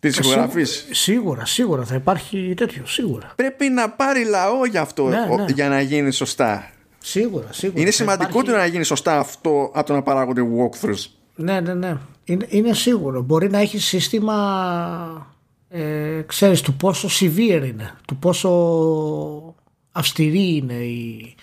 τις 0.00 0.18
ε, 0.18 0.20
ηχογραφίες 0.24 0.86
σίγουρα, 0.90 1.44
σίγουρα 1.44 1.84
θα 1.84 1.94
υπάρχει 1.94 2.54
τέτοιο 2.56 2.86
σίγουρα 2.86 3.32
πρέπει 3.36 3.68
να 3.68 3.90
πάρει 3.90 4.24
λαό 4.24 4.64
για 4.66 4.80
αυτό 4.80 5.08
ναι, 5.08 5.18
ναι. 5.36 5.44
για 5.54 5.68
να 5.68 5.80
γίνει 5.80 6.12
σωστά 6.12 6.70
Σίγουρα, 7.02 7.46
σίγουρα. 7.50 7.80
Είναι 7.80 7.90
σημαντικότερο 7.90 8.56
να 8.56 8.66
γίνει 8.66 8.84
σωστά 8.84 9.18
αυτό 9.18 9.70
από 9.74 9.86
το 9.86 9.92
να 9.92 10.02
παράγονται 10.02 10.42
walkthroughs. 10.42 11.06
Ναι, 11.34 11.60
ναι, 11.60 11.74
ναι. 11.74 11.96
Είναι, 12.24 12.46
είναι 12.48 12.74
σίγουρο. 12.74 13.22
Μπορεί 13.22 13.50
να 13.50 13.58
έχει 13.58 13.78
σύστημα, 13.78 15.36
ε, 15.68 16.22
ξέρεις, 16.26 16.60
του 16.60 16.74
πόσο 16.74 17.08
severe 17.20 17.62
είναι, 17.66 17.94
του 18.06 18.16
πόσο 18.16 19.54
αυστηρή 19.92 20.56
είναι 20.56 20.74
η, 20.74 21.34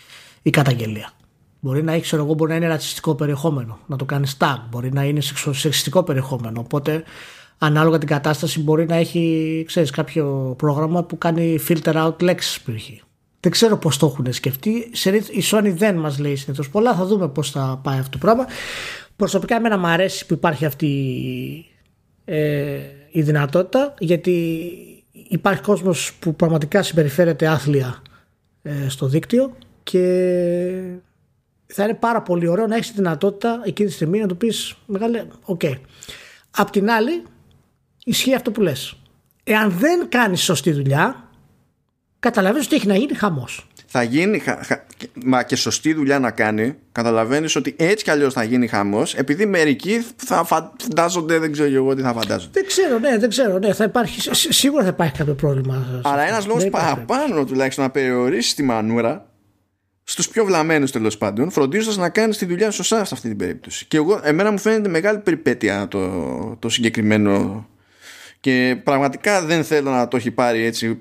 η 0.41 0.49
καταγγελία. 0.49 1.11
Μπορεί 1.59 1.83
να 1.83 1.91
έχει, 1.91 2.01
ξέρω 2.01 2.23
εγώ, 2.23 2.33
μπορεί 2.33 2.51
να 2.51 2.57
είναι 2.57 2.67
ρατσιστικό 2.67 3.15
περιεχόμενο, 3.15 3.79
να 3.85 3.95
το 3.95 4.05
κάνεις 4.05 4.37
tag, 4.39 4.57
μπορεί 4.69 4.93
να 4.93 5.03
είναι 5.03 5.21
σεξιστικό 5.51 6.03
περιεχόμενο. 6.03 6.59
Οπότε, 6.59 7.03
ανάλογα 7.57 7.97
την 7.97 8.07
κατάσταση, 8.07 8.59
μπορεί 8.59 8.85
να 8.85 8.95
έχει, 8.95 9.63
ξέρεις, 9.67 9.89
κάποιο 9.91 10.53
πρόγραμμα 10.57 11.03
που 11.03 11.17
κάνει 11.17 11.59
filter 11.67 12.05
out 12.05 12.21
λέξεις 12.21 12.61
π.χ. 12.61 12.89
Δεν 13.39 13.51
ξέρω 13.51 13.77
πώς 13.77 13.97
το 13.97 14.05
έχουν 14.05 14.33
σκεφτεί. 14.33 14.69
Η 15.31 15.43
Sony 15.51 15.73
δεν 15.75 15.95
μας 15.95 16.19
λέει 16.19 16.35
συνήθως 16.35 16.69
πολλά. 16.69 16.95
Θα 16.95 17.05
δούμε 17.05 17.27
πώς 17.27 17.51
θα 17.51 17.79
πάει 17.83 17.97
αυτό 17.97 18.09
το 18.09 18.17
πράγμα. 18.17 18.45
Προσωπικά, 19.15 19.55
εμένα 19.55 19.77
μου 19.77 19.87
αρέσει 19.87 20.25
που 20.25 20.33
υπάρχει 20.33 20.65
αυτή 20.65 20.85
ε, 22.25 22.79
η 23.11 23.21
δυνατότητα 23.21 23.93
γιατί 23.99 24.71
υπάρχει 25.27 25.61
κόσμος 25.61 26.13
που 26.19 26.35
πραγματικά 26.35 26.83
συμπεριφέρεται 26.83 27.47
άθλια 27.47 28.01
ε, 28.61 28.89
στο 28.89 29.07
δίκτυο 29.07 29.55
και 29.83 30.01
θα 31.65 31.83
είναι 31.83 31.93
πάρα 31.93 32.21
πολύ 32.21 32.47
ωραίο 32.47 32.67
να 32.67 32.75
έχεις 32.75 32.87
τη 32.87 32.95
δυνατότητα 32.95 33.61
εκείνη 33.65 33.89
τη 33.89 33.95
στιγμή 33.95 34.19
να 34.19 34.27
του 34.27 34.37
πεις 34.37 34.75
μεγάλη, 34.85 35.27
OK. 35.43 35.61
Okay. 35.63 35.73
Απ' 36.51 36.69
την 36.69 36.89
άλλη, 36.89 37.23
ισχύει 38.07 38.35
αυτό 38.35 38.51
που 38.51 38.61
λες. 38.61 38.97
Εάν 39.43 39.71
δεν 39.79 40.09
κάνεις 40.09 40.41
σωστή 40.41 40.71
δουλειά, 40.71 41.29
καταλαβαίνεις 42.19 42.65
ότι 42.65 42.75
έχει 42.75 42.87
να 42.87 42.95
γίνει 42.95 43.13
χαμός. 43.13 43.67
Θα 43.85 44.03
γίνει, 44.03 44.41
μα 45.25 45.43
και 45.43 45.55
σωστή 45.55 45.93
δουλειά 45.93 46.19
να 46.19 46.31
κάνει, 46.31 46.75
καταλαβαίνεις 46.91 47.55
ότι 47.55 47.75
έτσι 47.77 48.03
κι 48.03 48.11
αλλιώς 48.11 48.33
θα 48.33 48.43
γίνει 48.43 48.67
χαμός, 48.67 49.15
επειδή 49.15 49.45
μερικοί 49.45 50.05
θα 50.15 50.43
φαντάζονται, 50.43 51.39
δεν 51.39 51.51
ξέρω 51.51 51.73
εγώ 51.73 51.95
τι 51.95 52.01
θα 52.01 52.13
φαντάζονται. 52.13 52.51
Δεν 52.51 52.67
ξέρω, 52.67 52.99
ναι, 52.99 53.17
δεν 53.17 53.29
ξέρω, 53.29 53.59
ναι, 53.59 53.73
θα 53.73 53.83
υπάρχει, 53.83 54.29
σίγουρα 54.33 54.83
θα 54.83 54.89
υπάρχει 54.89 55.13
κάποιο 55.13 55.33
πρόβλημα. 55.33 56.01
Αλλά 56.03 56.27
ένας 56.27 56.47
λόγος 56.47 56.69
παραπάνω 56.69 57.45
τουλάχιστον 57.45 57.83
να 57.83 57.89
περιορίσεις 57.89 58.53
τη 58.53 58.63
μανούρα 58.63 59.29
στους 60.03 60.29
πιο 60.29 60.45
βλαμμένους 60.45 60.91
τέλος 60.91 61.17
πάντων, 61.17 61.51
φροντίζοντας 61.51 61.97
να 61.97 62.09
κάνεις 62.09 62.37
τη 62.37 62.45
δουλειά 62.45 62.71
σωστά 62.71 63.05
σε 63.05 63.13
αυτή 63.13 63.27
την 63.27 63.37
περίπτωση. 63.37 63.85
Και 63.85 63.97
εγώ, 63.97 64.19
εμένα 64.23 64.51
μου 64.51 64.57
φαίνεται 64.57 64.89
μεγάλη 64.89 65.19
περιπέτεια 65.19 65.87
το, 65.87 66.55
το 66.59 66.69
συγκεκριμένο. 66.69 67.67
Και 68.47 68.75
πραγματικά 68.83 69.45
δεν 69.45 69.63
θέλω 69.63 69.91
να 69.91 70.07
το 70.07 70.17
έχει 70.17 70.31
πάρει 70.31 70.63
έτσι 70.63 70.99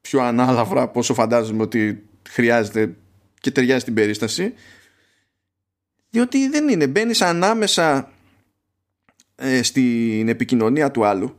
πιο 0.00 0.20
ανάλαφρα 0.20 0.82
από 0.82 0.98
όσο 0.98 1.14
φαντάζομαι 1.14 1.62
ότι 1.62 2.04
χρειάζεται 2.28 2.94
και 3.40 3.50
ταιριάζει 3.50 3.80
στην 3.80 3.94
περίσταση. 3.94 4.54
Διότι 6.10 6.48
δεν 6.48 6.68
είναι. 6.68 6.86
Μπαίνεις 6.86 7.22
ανάμεσα 7.22 8.12
ε, 9.34 9.62
στην 9.62 10.28
επικοινωνία 10.28 10.90
του 10.90 11.04
άλλου 11.04 11.36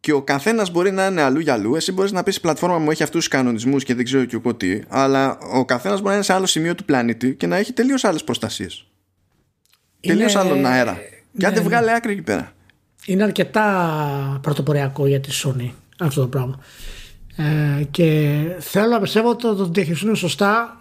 και 0.00 0.12
ο 0.12 0.22
καθένας 0.22 0.70
μπορεί 0.70 0.90
να 0.90 1.06
είναι 1.06 1.22
αλλού 1.22 1.40
για 1.40 1.52
αλλού. 1.52 1.74
Εσύ 1.74 1.92
μπορείς 1.92 2.12
να 2.12 2.22
πεις 2.22 2.36
η 2.36 2.40
πλατφόρμα 2.40 2.78
μου 2.78 2.90
έχει 2.90 3.02
αυτούς 3.02 3.20
τους 3.20 3.28
κανονισμούς 3.28 3.84
και 3.84 3.94
δεν 3.94 4.04
ξέρω 4.04 4.24
και 4.24 4.36
εγώ 4.36 4.54
τι 4.54 4.80
αλλά 4.88 5.38
ο 5.38 5.64
καθένας 5.64 5.96
μπορεί 5.98 6.08
να 6.08 6.14
είναι 6.14 6.24
σε 6.24 6.32
άλλο 6.32 6.46
σημείο 6.46 6.74
του 6.74 6.84
πλανήτη 6.84 7.34
και 7.34 7.46
να 7.46 7.56
έχει 7.56 7.72
τελείως 7.72 8.04
άλλες 8.04 8.24
προστασίες. 8.24 8.86
Είναι... 10.00 10.14
τελείως 10.14 10.36
άλλον 10.36 10.66
αέρα. 10.66 10.98
Και 11.36 11.46
αν 11.46 11.54
δεν 11.54 11.62
βγάλει 11.62 11.90
άκρη 11.90 12.12
εκεί 12.12 12.22
πέρα 12.22 12.54
είναι 13.06 13.22
αρκετά 13.22 14.38
πρωτοποριακό 14.42 15.06
για 15.06 15.20
τη 15.20 15.30
Sony 15.44 15.70
αυτό 15.98 16.20
το 16.20 16.26
πράγμα. 16.26 16.58
Ε, 17.36 17.84
και 17.90 18.40
θέλω 18.58 18.88
να 18.88 19.00
πιστεύω 19.00 19.28
ότι 19.28 19.46
θα 19.46 19.54
το 19.54 19.64
διαχειριστούν 19.64 20.16
σωστά. 20.16 20.80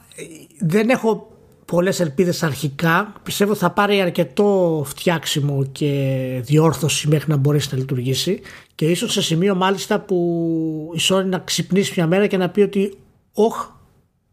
Δεν 0.60 0.90
έχω 0.90 1.34
πολλές 1.66 2.00
ελπίδες 2.00 2.44
αρχικά. 2.44 3.14
Πιστεύω 3.24 3.52
ότι 3.52 3.60
θα 3.60 3.72
πάρει 3.72 4.02
αρκετό 4.02 4.84
φτιάξιμο 4.88 5.66
και 5.72 6.42
διόρθωση 6.44 7.08
μέχρι 7.08 7.30
να 7.30 7.38
μπορέσει 7.38 7.68
να 7.72 7.78
λειτουργήσει 7.78 8.42
και 8.76 8.86
ίσως 8.86 9.12
σε 9.12 9.22
σημείο 9.22 9.56
μάλιστα 9.56 10.00
που 10.00 10.92
η 10.96 11.00
Sony 11.10 11.26
να 11.26 11.40
ξυπνήσει 11.40 11.94
μια 11.96 12.08
μέρα 12.08 12.28
και 12.28 12.38
να 12.38 12.50
πει 12.50 12.62
ότι 12.62 12.98
όχ, 13.34 13.68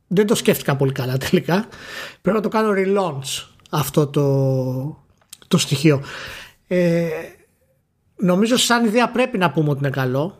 δεν 0.06 0.26
το 0.26 0.34
σκέφτηκα 0.34 0.76
πολύ 0.76 0.92
καλά 0.92 1.16
τελικά. 1.16 1.68
Πρέπει 2.22 2.36
να 2.36 2.42
το 2.42 2.48
κάνω 2.48 2.72
relaunch 2.76 3.46
αυτό 3.70 4.06
το, 4.06 4.24
το 5.48 5.58
στοιχείο. 5.58 6.02
Ε, 6.66 7.08
νομίζω 8.20 8.56
σαν 8.56 8.84
ιδέα 8.84 9.10
πρέπει 9.10 9.38
να 9.38 9.50
πούμε 9.50 9.70
ότι 9.70 9.78
είναι 9.78 9.90
καλό. 9.90 10.38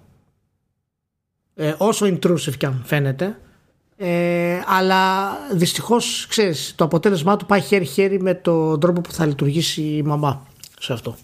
Ε, 1.55 1.75
όσο 1.79 2.07
intrusive 2.07 2.57
και 2.57 2.67
αν 2.67 2.83
φαίνεται. 2.85 3.39
Ε, 3.97 4.61
αλλά 4.67 5.31
δυστυχώς 5.53 6.27
ξέρεις 6.29 6.73
το 6.77 6.85
αποτέλεσμά 6.85 7.37
του 7.37 7.47
πάει 7.47 7.61
χέρι-χέρι 7.61 8.21
με 8.21 8.35
τον 8.35 8.81
τρόπο 8.81 9.01
που 9.01 9.13
θα 9.13 9.27
λειτουργήσει 9.27 9.83
η 9.83 10.03
μαμά 10.03 10.47
σε 10.81 10.93
αυτό. 10.93 11.17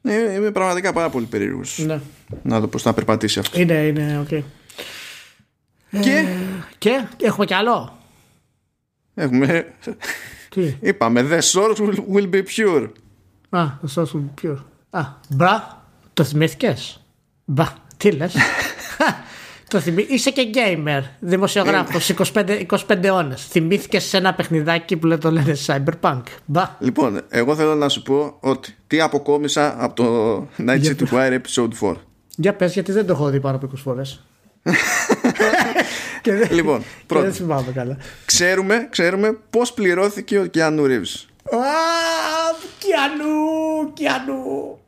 Ναι, 0.00 0.14
είμαι 0.14 0.50
πραγματικά 0.50 0.92
πάρα 0.92 1.10
πολύ 1.10 1.26
περίεργος. 1.26 1.78
Ναι. 1.86 2.00
να 2.42 2.60
δω 2.60 2.66
πως 2.66 2.82
θα 2.82 2.94
περπατήσει 2.94 3.38
αυτό. 3.38 3.60
Είναι, 3.60 3.86
είναι, 3.86 4.18
OK. 4.18 4.28
Okay. 4.30 4.42
και, 6.00 6.10
ε, 6.10 6.26
και; 6.78 7.06
Έχουμε 7.22 7.46
κι 7.46 7.54
άλλο; 7.54 7.98
Έχουμε. 9.14 9.74
Τι; 10.48 10.76
είπαμε 10.80 11.26
the 11.30 11.40
source 11.40 11.76
will, 12.14 12.30
be 12.30 12.42
pure. 12.56 12.88
Α, 13.48 13.66
the 13.82 13.94
source 13.94 14.12
will 14.12 14.24
be 14.42 14.46
pure 14.46 14.58
α, 14.98 15.02
μπρα, 15.28 15.82
το 16.14 16.24
θυμήθηκες; 16.24 17.00
Μπα, 17.44 17.64
τι 17.96 18.10
λες; 18.10 18.34
Το 19.68 19.80
θυμί... 19.80 20.06
Είσαι 20.08 20.30
και 20.30 20.50
gamer, 20.54 21.02
δημοσιογράφος, 21.20 22.12
25, 22.32 22.66
25 22.66 23.04
αιώνες. 23.04 23.46
Θυμήθηκες 23.46 24.04
σε 24.04 24.16
ένα 24.16 24.34
παιχνιδάκι 24.34 24.96
που 24.96 25.18
το 25.18 25.30
λένε 25.30 25.56
Cyberpunk. 25.66 26.22
Μπα. 26.44 26.70
Λοιπόν, 26.78 27.20
εγώ 27.28 27.54
θέλω 27.56 27.74
να 27.74 27.88
σου 27.88 28.02
πω 28.02 28.36
ότι 28.40 28.76
τι 28.86 29.00
αποκόμισα 29.00 29.76
από 29.78 29.94
το 29.94 30.36
Night 30.66 30.84
City 30.84 31.08
Wire 31.10 31.38
Episode 31.40 31.88
4. 31.90 31.94
Για 32.36 32.54
πες 32.54 32.72
γιατί 32.72 32.92
δεν 32.92 33.06
το 33.06 33.12
έχω 33.12 33.28
δει 33.28 33.40
πάνω 33.40 33.56
από 33.56 33.68
20 33.74 33.78
φορές 33.82 34.24
λοιπόν, 36.50 36.82
πρώτα. 37.06 37.24
δεν 37.24 37.32
θυμάμαι 37.34 37.72
καλά. 37.74 37.96
Ξέρουμε, 38.24 38.86
ξέρουμε 38.90 39.38
πώς 39.50 39.72
πληρώθηκε 39.72 40.38
ο 40.38 40.46
Keanu 40.54 40.80
Reeves. 40.80 41.24
Κιανού, 42.78 43.92
Κιανού. 43.92 44.78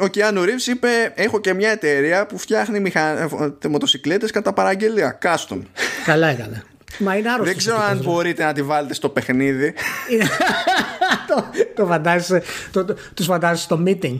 Ο 0.00 0.06
Κιανού 0.06 0.44
Ρίβς 0.44 0.66
είπε: 0.66 0.88
Έχω 1.14 1.40
και 1.40 1.54
μια 1.54 1.70
εταιρεία 1.70 2.26
που 2.26 2.38
φτιάχνει 2.38 2.80
μηχα... 2.80 3.28
μοτοσυκλέτες 3.68 4.30
κατά 4.30 4.52
παραγγελία. 4.52 5.18
Custom. 5.22 5.60
Καλά 6.04 6.26
έκανε. 6.26 6.62
Μα 6.98 7.16
είναι 7.16 7.28
άρρωστος. 7.28 7.48
Δεν 7.48 7.56
ξέρω 7.56 7.78
αν 7.78 8.00
μπορείτε 8.04 8.44
να 8.44 8.52
τη 8.52 8.62
βάλετε 8.62 8.94
στο 8.94 9.08
παιχνίδι. 9.08 9.74
το, 11.28 11.44
το 11.74 11.86
φαντάζεσαι, 11.86 12.42
το, 12.70 12.84
το, 12.84 12.96
τους 13.14 13.26
φαντάζεσαι 13.26 13.62
στο 13.62 13.82
meeting. 13.86 14.18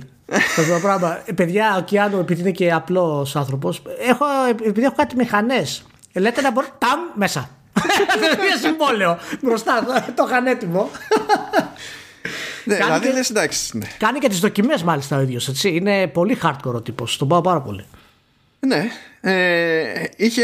το 0.57 0.79
πράγμα. 0.83 1.23
Παιδιά, 1.35 1.77
ο 1.79 1.83
Κιάνου, 1.83 2.19
επειδή 2.19 2.41
είναι 2.41 2.51
και 2.51 2.73
απλός 2.73 3.37
άνθρωπος, 3.37 3.83
επειδή 4.51 4.83
έχω 4.83 4.95
κάτι 4.97 5.17
μηχανές. 5.17 5.85
Λέτε 6.13 6.41
να 6.41 6.51
μπορεί. 6.51 6.67
Ταμ 6.79 7.01
μέσα. 7.15 7.51
Είναι 8.17 8.57
συμβόλαιο 8.63 9.19
μπροστά. 9.41 9.85
Το 10.17 10.27
είχαν 10.29 10.47
έτοιμο. 10.47 10.91
Ναι, 12.65 12.77
κάνει 12.77 12.99
δηλαδή 12.99 13.21
και, 13.21 13.27
εντάξει. 13.31 13.79
Ναι. 13.79 13.87
Κάνει 13.99 14.19
και 14.19 14.29
τις 14.29 14.39
δοκιμές 14.39 14.83
μάλιστα 14.83 15.17
ο 15.17 15.21
ίδιος. 15.21 15.65
Είναι 15.65 16.07
πολύ 16.07 16.39
hardcore 16.43 16.75
ο 16.75 16.81
τύπος. 16.81 17.17
Τον 17.17 17.29
πάω 17.29 17.41
πάρα 17.41 17.61
πολύ. 17.61 17.85
Ναι. 18.67 18.91
Ε, 19.21 20.05
είχε, 20.17 20.43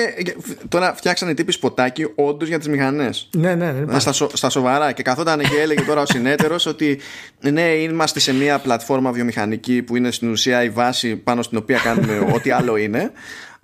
τώρα 0.68 0.94
φτιάξανε 0.94 1.34
τύπη 1.34 1.52
σποτάκι 1.52 2.06
όντως 2.14 2.48
για 2.48 2.58
τις 2.58 2.68
μηχανές. 2.68 3.28
Ναι, 3.36 3.54
ναι, 3.54 3.72
ναι. 3.72 3.98
Στα, 3.98 4.12
στα 4.12 4.50
σοβαρά. 4.50 4.92
Και 4.92 5.02
καθόταν 5.02 5.40
και 5.40 5.60
έλεγε 5.60 5.82
τώρα 5.82 6.00
ο 6.00 6.06
συνέτερος 6.06 6.66
ότι 6.66 7.00
ναι, 7.40 7.62
είμαστε 7.62 8.20
σε 8.20 8.32
μια 8.32 8.58
πλατφόρμα 8.58 9.12
βιομηχανική 9.12 9.82
που 9.82 9.96
είναι 9.96 10.10
στην 10.10 10.30
ουσία 10.30 10.62
η 10.62 10.70
βάση 10.70 11.16
πάνω 11.16 11.42
στην 11.42 11.58
οποία 11.58 11.78
κάνουμε 11.78 12.18
ό,τι 12.34 12.50
άλλο 12.50 12.76
είναι. 12.76 13.12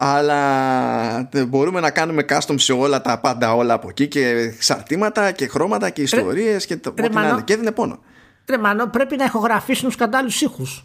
Αλλά 0.07 1.29
μπορούμε 1.49 1.81
να 1.81 1.91
κάνουμε 1.91 2.25
custom 2.29 2.55
σε 2.57 2.73
όλα 2.73 3.01
τα 3.03 3.21
πάντα 3.21 3.55
όλα 3.55 3.75
από 3.75 3.89
εκεί 3.89 4.09
και 4.09 4.55
σαρτήματα 4.59 5.31
και 5.31 5.47
χρώματα 5.47 5.91
και 5.91 6.03
ιστορίες 6.03 6.67
και 6.67 6.79
ό,τι 6.87 7.09
να 7.09 7.29
είναι. 7.29 7.43
Και 7.45 7.53
έδινε 7.53 7.71
πόνο. 7.71 7.99
Ρε 8.49 8.59
Μανώ, 8.59 8.87
πρέπει 8.87 9.17
να 9.17 9.25
ηχογραφήσουν 9.25 9.91
του 9.91 9.97
κατάλληλου 9.97 10.33
ήχους. 10.41 10.85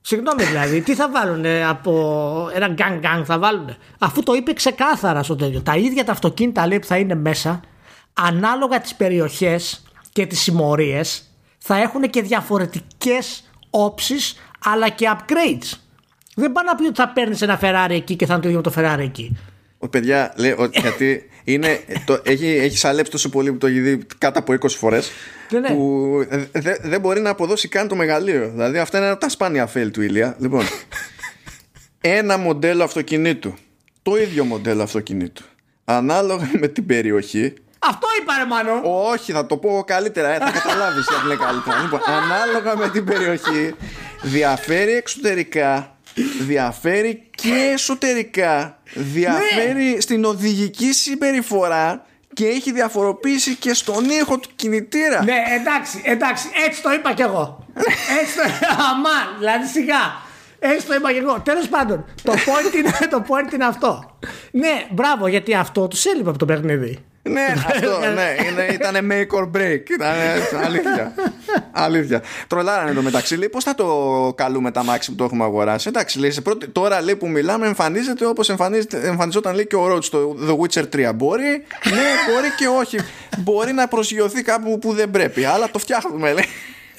Συγγνώμη 0.00 0.44
δηλαδή, 0.44 0.80
τι 0.80 0.94
θα 0.94 1.10
βάλουν 1.10 1.46
από 1.68 2.50
ένα 2.54 2.68
γκάν 2.68 2.98
γκάν 2.98 3.24
θα 3.24 3.38
βάλουν. 3.38 3.76
Αφού 3.98 4.22
το 4.22 4.34
είπε 4.34 4.52
ξεκάθαρα 4.52 5.22
στο 5.22 5.36
τέλειο. 5.36 5.62
Τα 5.62 5.76
ίδια 5.76 6.04
τα 6.04 6.12
αυτοκίνητα 6.12 6.66
λέει 6.66 6.78
που 6.78 6.86
θα 6.86 6.96
είναι 6.96 7.14
μέσα, 7.14 7.60
ανάλογα 8.12 8.80
τις 8.80 8.94
περιοχές 8.94 9.82
και 10.12 10.26
τις 10.26 10.40
συμμορίες, 10.40 11.30
θα 11.58 11.76
έχουν 11.76 12.10
και 12.10 12.22
διαφορετικές 12.22 13.50
όψεις 13.70 14.36
αλλά 14.64 14.88
και 14.88 15.10
upgrades. 15.16 15.78
Δεν 16.38 16.52
πάει 16.52 16.64
να 16.64 16.74
πεις 16.74 16.86
ότι 16.86 17.00
θα 17.00 17.08
παίρνεις 17.08 17.42
ένα 17.42 17.60
Ferrari 17.62 17.90
εκεί 17.90 18.16
και 18.16 18.26
θα 18.26 18.32
είναι 18.32 18.42
το 18.42 18.48
ίδιο 18.48 18.62
με 18.64 18.70
το 18.70 18.72
Ferrari 18.76 19.04
εκεί. 19.04 19.38
Ο 19.78 19.88
παιδιά 19.88 20.32
λέει 20.36 20.54
ότι 20.58 20.80
γιατί 20.84 21.30
είναι, 21.44 21.80
το, 22.04 22.20
έχει, 22.22 22.46
έχει 22.46 22.78
σαλέψει 22.78 23.10
τόσο 23.10 23.28
πολύ 23.28 23.52
που 23.52 23.58
το 23.58 23.66
έχει 23.66 23.80
δει 23.80 24.06
κάτω 24.18 24.38
από 24.38 24.52
20 24.52 24.68
φορές. 24.68 25.10
Ναι, 25.50 25.58
ναι. 25.58 25.68
Που 25.68 26.26
δεν 26.82 27.00
μπορεί 27.00 27.20
να 27.20 27.30
αποδώσει 27.30 27.68
καν 27.68 27.88
το 27.88 27.96
μεγαλείο. 27.96 28.50
Δηλαδή 28.50 28.78
αυτά 28.78 28.98
είναι 28.98 29.16
τα 29.16 29.28
σπάνια 29.28 29.70
fail 29.74 29.88
του 29.92 30.02
Ηλία. 30.02 30.36
Λοιπόν, 30.38 30.64
ένα 32.00 32.36
μοντέλο 32.36 32.84
αυτοκινήτου. 32.84 33.54
Το 34.02 34.16
ίδιο 34.16 34.44
μοντέλο 34.44 34.82
αυτοκινήτου. 34.82 35.42
Ανάλογα 35.84 36.50
με 36.58 36.68
την 36.68 36.86
περιοχή. 36.86 37.54
Αυτό 37.78 38.06
είπα 38.20 38.32
ρε 38.38 38.46
Μάνο. 38.46 38.80
Όχι, 39.10 39.32
θα 39.32 39.46
το 39.46 39.56
πω 39.56 39.84
καλύτερα. 39.86 40.28
Ε, 40.28 40.38
θα 40.38 40.50
καταλάβεις 40.50 41.06
γιατί 41.08 41.24
είναι 41.26 41.44
καλύτερα. 41.44 41.82
Λοιπόν, 41.82 42.00
ανάλογα 42.06 42.76
με 42.76 42.88
την 42.88 43.04
περιοχή 43.04 43.74
διαφέρει 44.34 44.92
εξωτερικά 44.92 45.97
διαφέρει 46.40 47.22
και 47.30 47.70
εσωτερικά 47.72 48.78
διαφέρει 48.94 49.92
ναι. 49.94 50.00
στην 50.00 50.24
οδηγική 50.24 50.92
συμπεριφορά 50.92 52.06
και 52.32 52.46
έχει 52.46 52.72
διαφοροποίηση 52.72 53.54
και 53.54 53.74
στον 53.74 54.10
ήχο 54.10 54.38
του 54.38 54.48
κινητήρα. 54.56 55.24
Ναι, 55.24 55.42
εντάξει, 55.60 56.02
εντάξει, 56.04 56.48
έτσι 56.66 56.82
το 56.82 56.92
είπα 56.92 57.12
κι 57.12 57.22
εγώ. 57.22 57.66
έτσι 58.20 58.34
το 58.34 58.42
Αμάν, 58.90 59.38
δηλαδή 59.38 59.66
σιγά. 59.66 60.26
Έτσι 60.58 60.86
το 60.86 60.94
είπα 60.94 61.12
κι 61.12 61.18
εγώ. 61.18 61.40
Τέλος 61.44 61.68
πάντων, 61.68 62.04
το 62.22 62.32
point, 62.32 62.74
είναι, 62.74 62.92
το 63.10 63.24
point 63.28 63.52
είναι 63.52 63.64
αυτό. 63.64 64.18
Ναι, 64.50 64.86
μπράβο, 64.90 65.26
γιατί 65.26 65.54
αυτό 65.54 65.88
τους 65.88 66.04
έλειπε 66.04 66.28
από 66.28 66.38
το 66.38 66.44
παιχνίδι. 66.44 66.98
Ναι, 67.28 67.54
αυτό, 67.66 67.98
ναι, 68.14 68.34
είναι, 68.50 68.66
ήταν 68.72 69.08
make 69.10 69.38
or 69.38 69.50
break. 69.56 69.90
Ήταν 69.90 70.14
αλήθεια. 70.64 71.14
αλήθεια. 71.84 72.22
Τρολάρανε 72.46 72.92
το 72.92 73.02
μεταξύ. 73.02 73.36
Λέει, 73.36 73.48
πώς 73.48 73.64
θα 73.64 73.74
το 73.74 73.86
καλούμε 74.36 74.70
τα 74.70 74.84
μάξι 74.84 75.10
που 75.10 75.16
το 75.16 75.24
έχουμε 75.24 75.44
αγοράσει. 75.44 75.88
Εντάξει, 75.88 76.18
λέει, 76.18 76.34
πρώτη, 76.42 76.68
τώρα 76.68 77.02
λέει 77.02 77.16
που 77.16 77.28
μιλάμε 77.28 77.66
εμφανίζεται 77.66 78.26
όπως 78.26 78.50
εμφανιζόταν 79.02 79.54
λέει 79.54 79.66
και 79.66 79.76
ο 79.76 79.86
Ρότς 79.86 80.06
στο 80.06 80.36
The 80.48 80.56
Witcher 80.56 80.84
3. 81.08 81.12
Μπορεί, 81.14 81.62
ναι, 81.84 82.32
μπορεί 82.32 82.48
και 82.56 82.66
όχι. 82.66 82.98
Μπορεί 83.38 83.72
να 83.72 83.88
προσγειωθεί 83.88 84.42
κάπου 84.42 84.78
που 84.78 84.92
δεν 84.92 85.10
πρέπει. 85.10 85.44
Αλλά 85.44 85.70
το 85.70 85.78
φτιάχνουμε, 85.78 86.32
λέει. 86.32 86.44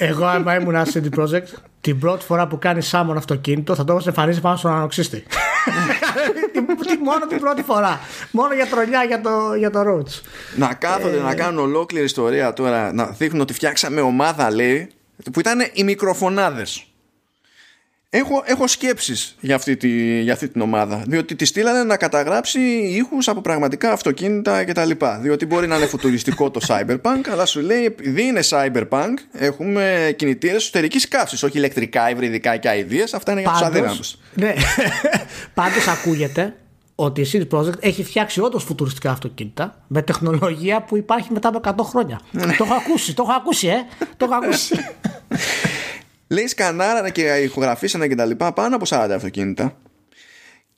Εγώ, 0.02 0.26
άμα 0.26 0.56
ήμουν 0.56 0.76
CD 0.76 1.20
Project, 1.20 1.48
την 1.82 2.00
πρώτη 2.00 2.26
φορά 2.26 2.48
που 2.48 2.60
κάνει 2.60 2.82
σάμον 2.82 3.18
αυτοκίνητο 3.18 3.76
θα 3.76 3.84
το 3.84 3.94
έχω 3.94 4.04
εμφανίσει 4.08 4.42
πάνω 4.42 4.58
στον 4.58 4.72
ανοξίστη. 4.72 5.24
Μόνο 7.04 7.28
την 7.28 7.40
πρώτη 7.40 7.62
φορά. 7.64 8.00
Μόνο 8.32 8.54
για 8.54 8.68
τρολιά 8.68 9.04
για 9.04 9.22
το, 9.22 9.54
για 9.58 9.70
το 9.70 9.80
Roots. 9.80 10.22
Να 10.56 10.74
κάθονται 10.74 11.18
ε... 11.18 11.22
να 11.22 11.36
κάνουν 11.36 11.60
ολόκληρη 11.60 12.06
ιστορία 12.06 12.54
τώρα. 12.54 12.94
Να 12.94 13.06
δείχνουν 13.06 13.42
ότι 13.42 13.54
φτιάξαμε 13.54 14.02
ομάδα, 14.02 14.52
λέει, 14.52 14.90
που 15.34 15.40
ήταν 15.40 15.60
οι 15.74 15.84
μικροφωνάδες. 15.84 16.89
Έχω, 18.12 18.44
έχω 18.46 18.68
σκέψεις 18.68 19.36
για 19.40 19.56
αυτή, 19.56 19.78
τη, 19.78 20.22
για 20.22 20.34
αυτή 20.34 20.48
την 20.48 20.62
ομάδα 20.62 21.04
Διότι 21.08 21.36
τη 21.36 21.46
στείλανε 21.46 21.84
να 21.84 21.98
καταγράψει 21.98 22.60
ήχους 22.96 23.28
από 23.28 23.42
πραγματικά 23.42 23.92
αυτοκίνητα 23.92 24.64
κτλ 24.64 24.92
Διότι 25.22 25.46
μπορεί 25.46 25.68
να 25.68 25.76
είναι 25.76 25.86
φουτουριστικό 25.86 26.52
το 26.52 26.60
Cyberpunk 26.68 27.22
Αλλά 27.32 27.46
σου 27.46 27.60
λέει 27.60 27.86
επειδή 27.86 28.24
είναι 28.24 28.40
Cyberpunk 28.50 29.14
Έχουμε 29.32 30.14
κινητήρες 30.16 30.56
εσωτερικής 30.56 31.08
καύσης 31.08 31.44
Όχι 31.44 31.58
ηλεκτρικά, 31.58 32.10
υβριδικά 32.10 32.58
και 32.58 32.70
αηδίες 32.70 33.14
Αυτά 33.14 33.32
είναι 33.32 33.42
για 33.42 33.50
τους 33.52 33.62
αδύναμους 33.62 34.18
ναι. 34.34 34.54
Πάντως 35.54 35.88
ακούγεται 35.88 36.56
ότι 36.96 37.22
η 37.22 37.30
CD 37.34 37.58
Projekt 37.58 37.80
έχει 37.80 38.04
φτιάξει 38.04 38.42
όντως 38.42 38.64
φουτουριστικά 38.64 39.12
αυτοκίνητα 39.12 39.84
με 39.88 40.02
τεχνολογία 40.02 40.82
που 40.82 40.98
υπάρχει 40.98 41.32
μετά 41.32 41.48
από 41.48 41.84
100 41.84 41.86
χρόνια. 41.86 42.20
Ναι. 42.32 42.56
το 42.56 42.64
έχω 42.64 42.74
ακούσει, 42.74 43.14
το 43.14 43.24
έχω 43.28 43.32
ακούσει, 43.32 43.68
ε. 43.68 43.86
το 44.18 44.26
έχω 44.26 44.36
ακούσει. 44.36 44.76
Λέει 46.32 46.48
σκανάρανε 46.48 47.10
και 47.10 47.22
ηχογραφήσανε 47.22 48.08
και 48.08 48.16
τα 48.16 48.26
λοιπά 48.26 48.54
πάνω 48.54 48.76
από 48.76 48.86
40 48.90 49.10
αυτοκίνητα 49.16 49.78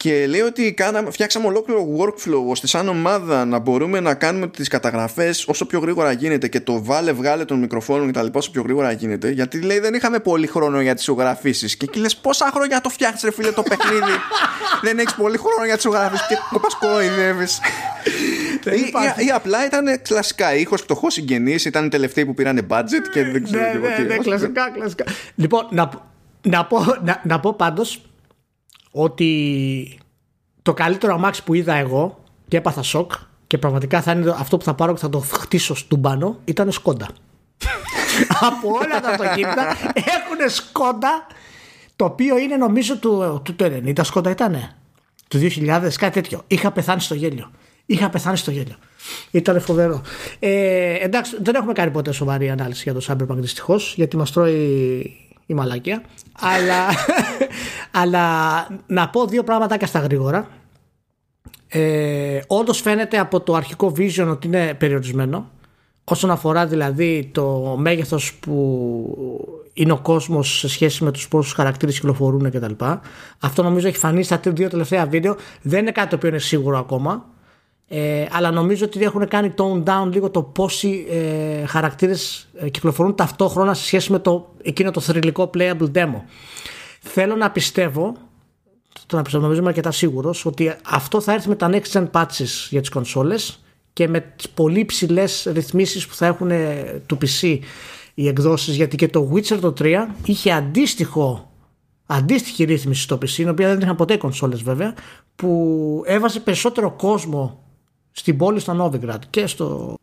και 0.01 0.27
λέει 0.27 0.41
ότι 0.41 0.73
κάναμε, 0.73 1.11
φτιάξαμε 1.11 1.47
ολόκληρο 1.47 1.87
workflow 1.97 2.43
ώστε 2.47 2.67
σαν 2.67 2.87
ομάδα 2.87 3.45
να 3.45 3.59
μπορούμε 3.59 3.99
να 3.99 4.13
κάνουμε 4.13 4.47
τις 4.47 4.67
καταγραφές 4.67 5.47
όσο 5.47 5.65
πιο 5.65 5.79
γρήγορα 5.79 6.11
γίνεται 6.11 6.47
και 6.47 6.59
το 6.59 6.83
βάλε 6.83 7.11
βγάλε 7.11 7.45
των 7.45 7.59
μικροφώνων 7.59 8.05
και 8.05 8.11
τα 8.11 8.23
λοιπά 8.23 8.39
όσο 8.39 8.51
πιο 8.51 8.61
γρήγορα 8.61 8.91
γίνεται 8.91 9.29
γιατί 9.29 9.61
λέει 9.61 9.79
δεν 9.79 9.93
είχαμε 9.93 10.19
πολύ 10.19 10.47
χρόνο 10.47 10.81
για 10.81 10.95
τις 10.95 11.07
ηχογραφήσεις 11.07 11.75
και 11.75 11.85
εκεί 11.89 11.99
λες 11.99 12.15
πόσα 12.15 12.51
χρόνια 12.53 12.81
το 12.81 12.89
φτιάχνεις 12.89 13.23
ρε 13.23 13.31
φίλε 13.31 13.51
το 13.51 13.63
παιχνίδι; 13.63 14.11
Δεν 14.85 14.99
έχεις 14.99 15.15
πολύ 15.15 15.37
χρόνο 15.37 15.65
για 15.65 15.75
τις 15.75 15.83
ηχογραφήσεις 15.83 16.27
και 16.27 16.35
το 16.53 16.59
πας 16.59 16.75
κοροϊδεύεις 16.75 17.59
ή, 18.65 19.25
ή, 19.25 19.29
απλά 19.29 19.65
ήταν 19.65 20.01
κλασικά 20.01 20.55
ήχος 20.55 20.81
φτωχό 20.81 21.09
συγγενή, 21.09 21.55
ήταν 21.65 21.85
οι 21.85 21.89
τελευταίοι 21.89 22.25
που 22.25 22.33
πήραν 22.33 22.67
budget 22.69 23.07
και 23.13 23.23
δεν 23.23 23.43
ξέρω 23.43 23.63
ναι, 23.63 23.79
ναι, 23.97 24.03
ναι, 24.03 24.17
κλασικά, 24.17 24.69
κλασικά. 24.69 25.05
Λοιπόν, 25.35 25.67
να, 25.71 25.89
να, 26.41 26.65
πω, 26.65 26.85
να, 27.03 27.21
να 27.23 27.39
πω 27.39 27.53
πάντως 27.53 28.01
ότι 28.91 29.99
το 30.61 30.73
καλύτερο 30.73 31.13
αμάξι 31.13 31.43
που 31.43 31.53
είδα 31.53 31.73
εγώ 31.73 32.23
και 32.47 32.57
έπαθα 32.57 32.81
σοκ 32.81 33.11
και 33.47 33.57
πραγματικά 33.57 34.01
θα 34.01 34.11
είναι 34.11 34.35
αυτό 34.37 34.57
που 34.57 34.63
θα 34.63 34.73
πάρω 34.73 34.93
και 34.93 34.99
θα 34.99 35.09
το 35.09 35.19
χτίσω 35.19 35.75
στον 35.75 36.01
πάνω 36.01 36.39
ήταν 36.45 36.71
σκόντα. 36.71 37.07
Από 38.49 38.67
όλα 38.67 39.01
τα 39.01 39.09
αυτοκίνητα 39.09 39.77
έχουν 39.93 40.49
σκόντα 40.49 41.27
το 41.95 42.05
οποίο 42.05 42.37
είναι 42.37 42.57
νομίζω 42.57 42.97
του, 42.97 43.41
του, 43.43 43.55
90 43.59 43.99
σκόντα 44.01 44.29
ήτανε 44.29 44.75
του 45.27 45.39
2000 45.39 45.89
κάτι 45.97 46.21
τέτοιο. 46.21 46.41
Είχα 46.47 46.71
πεθάνει 46.71 47.01
στο 47.01 47.13
γέλιο. 47.13 47.51
Είχα 47.85 48.09
πεθάνει 48.09 48.37
στο 48.37 48.51
γέλιο. 48.51 48.75
Ήταν 49.31 49.61
φοβερό. 49.61 50.01
Ε, 50.39 50.93
εντάξει, 50.93 51.37
δεν 51.41 51.55
έχουμε 51.55 51.73
κάνει 51.73 51.91
ποτέ 51.91 52.11
σοβαρή 52.11 52.49
ανάλυση 52.49 52.81
για 52.83 52.93
το 52.93 53.05
Cyberpunk 53.07 53.37
δυστυχώς, 53.37 53.93
γιατί 53.95 54.17
μας 54.17 54.31
τρώει 54.31 55.30
η 55.45 55.53
μαλακία. 55.53 56.03
αλλά, 56.39 56.87
αλλά 57.91 58.67
να 58.87 59.09
πω 59.09 59.25
δύο 59.25 59.43
πράγματα 59.43 59.85
στα 59.85 59.99
γρήγορα. 59.99 60.47
Ε, 61.67 62.39
Όντως 62.47 62.81
φαίνεται 62.81 63.17
από 63.17 63.39
το 63.41 63.53
αρχικό 63.53 63.93
vision 63.97 64.27
ότι 64.29 64.47
είναι 64.47 64.73
περιορισμένο. 64.73 65.49
Όσον 66.03 66.31
αφορά 66.31 66.65
δηλαδή 66.65 67.29
το 67.31 67.75
μέγεθος 67.79 68.33
που 68.33 68.51
είναι 69.73 69.91
ο 69.91 69.99
κόσμος 69.99 70.57
σε 70.57 70.69
σχέση 70.69 71.03
με 71.03 71.11
τους 71.11 71.27
πόσους 71.27 71.53
χαρακτήρες 71.53 71.95
κυκλοφορούν 71.95 72.51
κτλ. 72.51 72.85
Αυτό 73.39 73.63
νομίζω 73.63 73.87
έχει 73.87 73.97
φανεί 73.97 74.23
στα 74.23 74.39
δύο 74.43 74.69
τελευταία 74.69 75.05
βίντεο. 75.05 75.35
Δεν 75.61 75.79
είναι 75.79 75.91
κάτι 75.91 76.09
το 76.09 76.15
οποίο 76.15 76.29
είναι 76.29 76.39
σίγουρο 76.39 76.77
ακόμα. 76.77 77.25
Ε, 77.93 78.25
αλλά 78.31 78.51
νομίζω 78.51 78.85
ότι 78.85 79.03
έχουν 79.03 79.27
κάνει 79.27 79.53
tone 79.57 79.83
down 79.83 80.11
λίγο 80.11 80.29
το 80.29 80.43
πόσοι 80.43 81.05
ε, 81.09 81.65
χαρακτήρες 81.65 82.47
ε, 82.53 82.69
κυκλοφορούν 82.69 83.15
ταυτόχρονα 83.15 83.73
σε 83.73 83.85
σχέση 83.85 84.11
με 84.11 84.19
το, 84.19 84.53
εκείνο 84.61 84.91
το 84.91 84.99
θρηλυκό 84.99 85.49
playable 85.53 85.91
demo. 85.93 86.21
Θέλω 86.99 87.35
να 87.35 87.51
πιστεύω, 87.51 88.15
το 89.05 89.15
να 89.15 89.21
πιστεύω 89.21 89.43
νομίζω 89.43 89.61
είμαι 89.61 89.69
αρκετά 89.69 89.91
σίγουρος, 89.91 90.45
ότι 90.45 90.75
αυτό 90.85 91.21
θα 91.21 91.33
έρθει 91.33 91.49
με 91.49 91.55
τα 91.55 91.69
next 91.71 91.91
gen 91.91 92.07
patches 92.11 92.67
για 92.69 92.79
τις 92.79 92.89
κονσόλες 92.89 93.63
και 93.93 94.07
με 94.07 94.19
τις 94.19 94.49
πολύ 94.49 94.85
ψηλέ 94.85 95.23
ρυθμίσεις 95.45 96.07
που 96.07 96.15
θα 96.15 96.25
έχουν 96.25 96.51
ε, 96.51 97.01
του 97.05 97.17
PC 97.21 97.59
οι 98.13 98.27
εκδόσεις 98.27 98.75
γιατί 98.75 98.95
και 98.95 99.07
το 99.07 99.31
Witcher 99.33 99.57
το 99.61 99.73
3 99.79 99.95
είχε 100.25 100.51
αντίστοιχο 100.51 101.51
αντίστοιχη 102.05 102.63
ρύθμιση 102.63 103.01
στο 103.01 103.15
PC, 103.15 103.37
η 103.37 103.49
οποία 103.49 103.67
δεν 103.67 103.79
είχαν 103.79 103.95
ποτέ 103.95 104.17
κονσόλες 104.17 104.61
βέβαια, 104.61 104.93
που 105.35 106.03
έβαζε 106.05 106.39
περισσότερο 106.39 106.91
κόσμο 106.91 107.59
στην 108.11 108.37
πόλη 108.37 108.59
στο 108.59 108.73
Νόβιγκρατ 108.73 109.23
και 109.29 109.47
στο. 109.47 109.95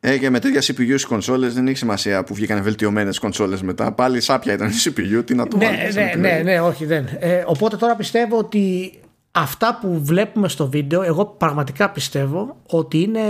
Ε, 0.00 0.18
και 0.18 0.30
με 0.30 0.38
τέτοια 0.38 0.60
CPU 0.60 0.86
στις 0.86 1.04
κονσόλες 1.04 1.54
δεν 1.54 1.66
έχει 1.66 1.76
σημασία 1.76 2.24
που 2.24 2.34
βγήκαν 2.34 2.62
βελτιωμένες 2.62 3.18
κονσόλες 3.18 3.62
μετά. 3.62 3.92
Πάλι 3.92 4.20
σάπια 4.20 4.52
ήταν 4.52 4.68
η 4.68 4.72
CPU, 4.84 5.22
τι 5.26 5.34
να 5.34 5.48
το 5.48 5.56
ναι, 5.56 5.88
ναι, 5.94 6.12
ναι, 6.16 6.40
ναι, 6.44 6.60
όχι, 6.60 6.84
δεν. 6.84 7.08
Ε, 7.18 7.44
οπότε 7.46 7.76
τώρα 7.76 7.96
πιστεύω 7.96 8.38
ότι 8.38 8.92
αυτά 9.30 9.78
που 9.80 10.04
βλέπουμε 10.04 10.48
στο 10.48 10.68
βίντεο, 10.68 11.02
εγώ 11.02 11.26
πραγματικά 11.26 11.90
πιστεύω 11.90 12.56
ότι 12.66 13.00
είναι 13.00 13.22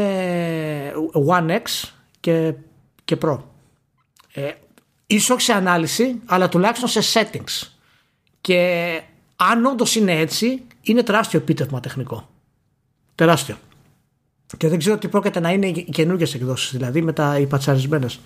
One 1.28 1.50
X 1.50 1.90
και, 2.20 2.54
και 3.04 3.16
Pro. 3.22 3.38
Ε, 4.32 4.50
ίσως 5.06 5.44
σε 5.44 5.52
ανάλυση, 5.52 6.20
αλλά 6.26 6.48
τουλάχιστον 6.48 6.88
σε 6.88 7.00
settings. 7.20 7.68
Και 8.40 9.00
αν 9.36 9.64
όντως 9.64 9.94
είναι 9.94 10.12
έτσι, 10.12 10.62
είναι 10.82 11.02
τεράστιο 11.02 11.38
επίτευγμα 11.38 11.80
τεχνικό. 11.80 12.28
Τεράστιο. 13.14 13.56
Και 14.56 14.68
δεν 14.68 14.78
ξέρω 14.78 14.98
τι 14.98 15.08
πρόκειται 15.08 15.40
να 15.40 15.52
είναι 15.52 15.66
οι 15.66 15.88
καινούργιες 15.92 16.34
εκδόσεις, 16.34 16.70
δηλαδή 16.70 17.02
με 17.02 17.12
τα 17.12 17.38
υπατσαρισμένες. 17.38 18.20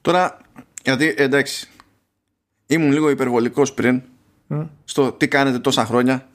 Τώρα, 0.00 0.38
γιατί 0.82 1.14
εντάξει, 1.16 1.68
ήμουν 2.66 2.92
λίγο 2.92 3.10
υπερβολικός 3.10 3.72
πριν 3.72 4.02
στο 4.84 5.12
τι 5.12 5.28
κάνετε 5.28 5.58
τόσα 5.58 5.84
χρόνια 5.84 6.26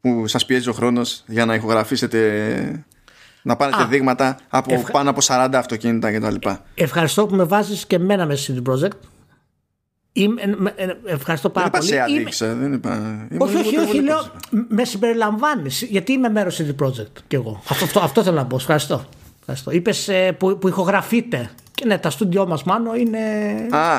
που 0.00 0.26
σας 0.26 0.46
πιέζει 0.46 0.68
ο 0.68 0.72
χρόνος 0.72 1.24
για 1.26 1.44
να 1.44 1.54
ηχογραφήσετε 1.54 2.84
να 3.42 3.56
πάρετε 3.56 3.84
δείγματα 3.84 4.38
από 4.48 4.84
πάνω 4.92 5.10
από 5.10 5.20
40 5.22 5.50
αυτοκίνητα 5.54 6.12
κτλ. 6.12 6.48
Ευχαριστώ 6.74 7.26
που 7.26 7.34
με 7.34 7.44
βάζεις 7.44 7.86
και 7.86 7.98
μένα 7.98 8.26
μέσα 8.26 8.54
CD 8.54 8.72
Projekt. 8.72 8.98
Είμαι, 10.12 10.74
ε, 10.76 10.84
ε, 10.84 10.96
ευχαριστώ 11.04 11.50
πάρα 11.50 11.70
δεν 11.70 11.80
πολύ. 11.80 12.20
Είμαι... 12.20 12.54
δεν 12.54 12.72
είπα. 12.72 13.26
όχι, 13.38 13.56
όχι, 13.56 13.78
όχι, 13.78 14.00
λέω, 14.00 14.32
με 14.68 14.84
συμπεριλαμβάνεις. 14.84 15.82
Γιατί 15.82 16.12
είμαι 16.12 16.28
μέρος 16.28 16.60
CD 16.60 16.84
Projekt 16.84 17.22
κι 17.26 17.34
εγώ. 17.34 17.62
Αυτό, 17.68 17.84
αυτό, 17.84 18.00
αυτό 18.00 18.22
θέλω 18.22 18.36
να 18.36 18.46
πω. 18.46 18.56
Ευχαριστώ. 18.56 19.04
ευχαριστώ. 19.40 19.70
Είπες 19.70 20.08
ε, 20.08 20.32
που, 20.32 20.58
που 20.58 20.68
ηχογραφείτε. 20.68 21.50
Και 21.74 21.84
ναι, 21.86 21.98
τα 21.98 22.10
στούντιό 22.10 22.46
μας 22.46 22.62
μάλλον 22.62 22.94
είναι. 22.94 23.18
Α, 23.70 23.96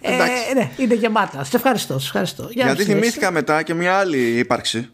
ε, 0.00 0.16
ναι, 0.54 0.70
είναι 0.76 0.94
γεμάτα. 0.94 1.44
Σε 1.44 1.56
ευχαριστώ. 1.56 1.98
Σε 1.98 2.06
ευχαριστώ. 2.06 2.48
Για 2.50 2.64
Γιατί 2.64 2.84
θυμήθηκα 2.84 3.30
μετά 3.30 3.62
και 3.62 3.74
μια 3.74 3.94
άλλη 3.96 4.38
ύπαρξη. 4.38 4.88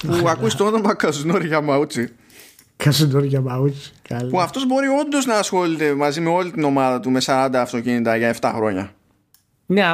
που 0.20 0.28
ακούει 0.28 0.50
το 0.50 0.64
όνομα 0.64 0.94
Καζουνόρι 0.94 1.46
Γιαμαούτσι. 1.46 2.14
Καζουνόρι 2.84 3.26
Γιαμαούτσι. 3.26 3.92
Που 4.30 4.40
αυτός 4.40 4.66
μπορεί 4.66 4.86
όντως 4.86 5.26
να 5.26 5.34
ασχολείται 5.34 5.94
μαζί 5.94 6.20
με 6.20 6.28
όλη 6.28 6.50
την 6.50 6.64
ομάδα 6.64 7.00
του 7.00 7.10
με 7.10 7.20
40 7.24 7.50
αυτοκίνητα 7.54 8.16
για 8.16 8.36
7 8.40 8.52
χρόνια. 8.54 8.92
Ναι, 9.66 9.84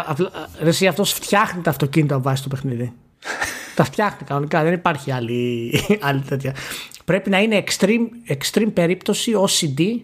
εσύ 0.61 0.87
αυτός 0.87 1.13
φτιάχνει 1.13 1.63
τα 1.63 1.71
αυτοκίνητα 1.71 2.21
βάσει 2.21 2.43
το 2.43 2.49
παιχνίδι. 2.49 2.93
τα 3.75 3.85
φτιάχνει 3.85 4.27
κανονικά. 4.27 4.63
Δεν 4.63 4.73
υπάρχει 4.73 5.11
άλλη, 5.11 5.73
άλλη 6.01 6.21
τέτοια. 6.21 6.55
Πρέπει 7.05 7.31
να 7.31 7.39
είναι 7.39 7.65
extreme, 7.67 8.07
extreme 8.29 8.73
περίπτωση 8.73 9.33
OCD 9.37 10.01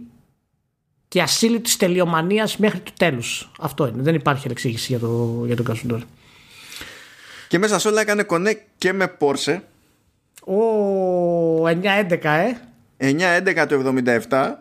και 1.09 1.23
ασύλλητη 1.23 1.77
τελειομανίας 1.77 2.57
μέχρι 2.57 2.79
το 2.79 2.91
τέλου. 2.97 3.23
Αυτό 3.61 3.87
είναι. 3.87 4.03
Δεν 4.03 4.15
υπάρχει 4.15 4.49
εξήγηση 4.51 4.87
για, 4.87 4.99
το, 4.99 5.43
για 5.47 5.57
τον 5.57 5.65
Καζουνόρι. 5.65 6.05
Και 7.49 7.59
μέσα 7.59 7.79
σε 7.79 7.89
όλα 7.89 8.01
έκανε 8.01 8.27
connect 8.29 8.61
και 8.79 8.93
με 8.93 9.17
Porsche. 9.21 9.61
Ο 10.45 11.67
9-11, 11.67 11.79
ε. 12.23 12.57
9-11 13.03 13.67
το 13.69 13.95
77 14.31 14.53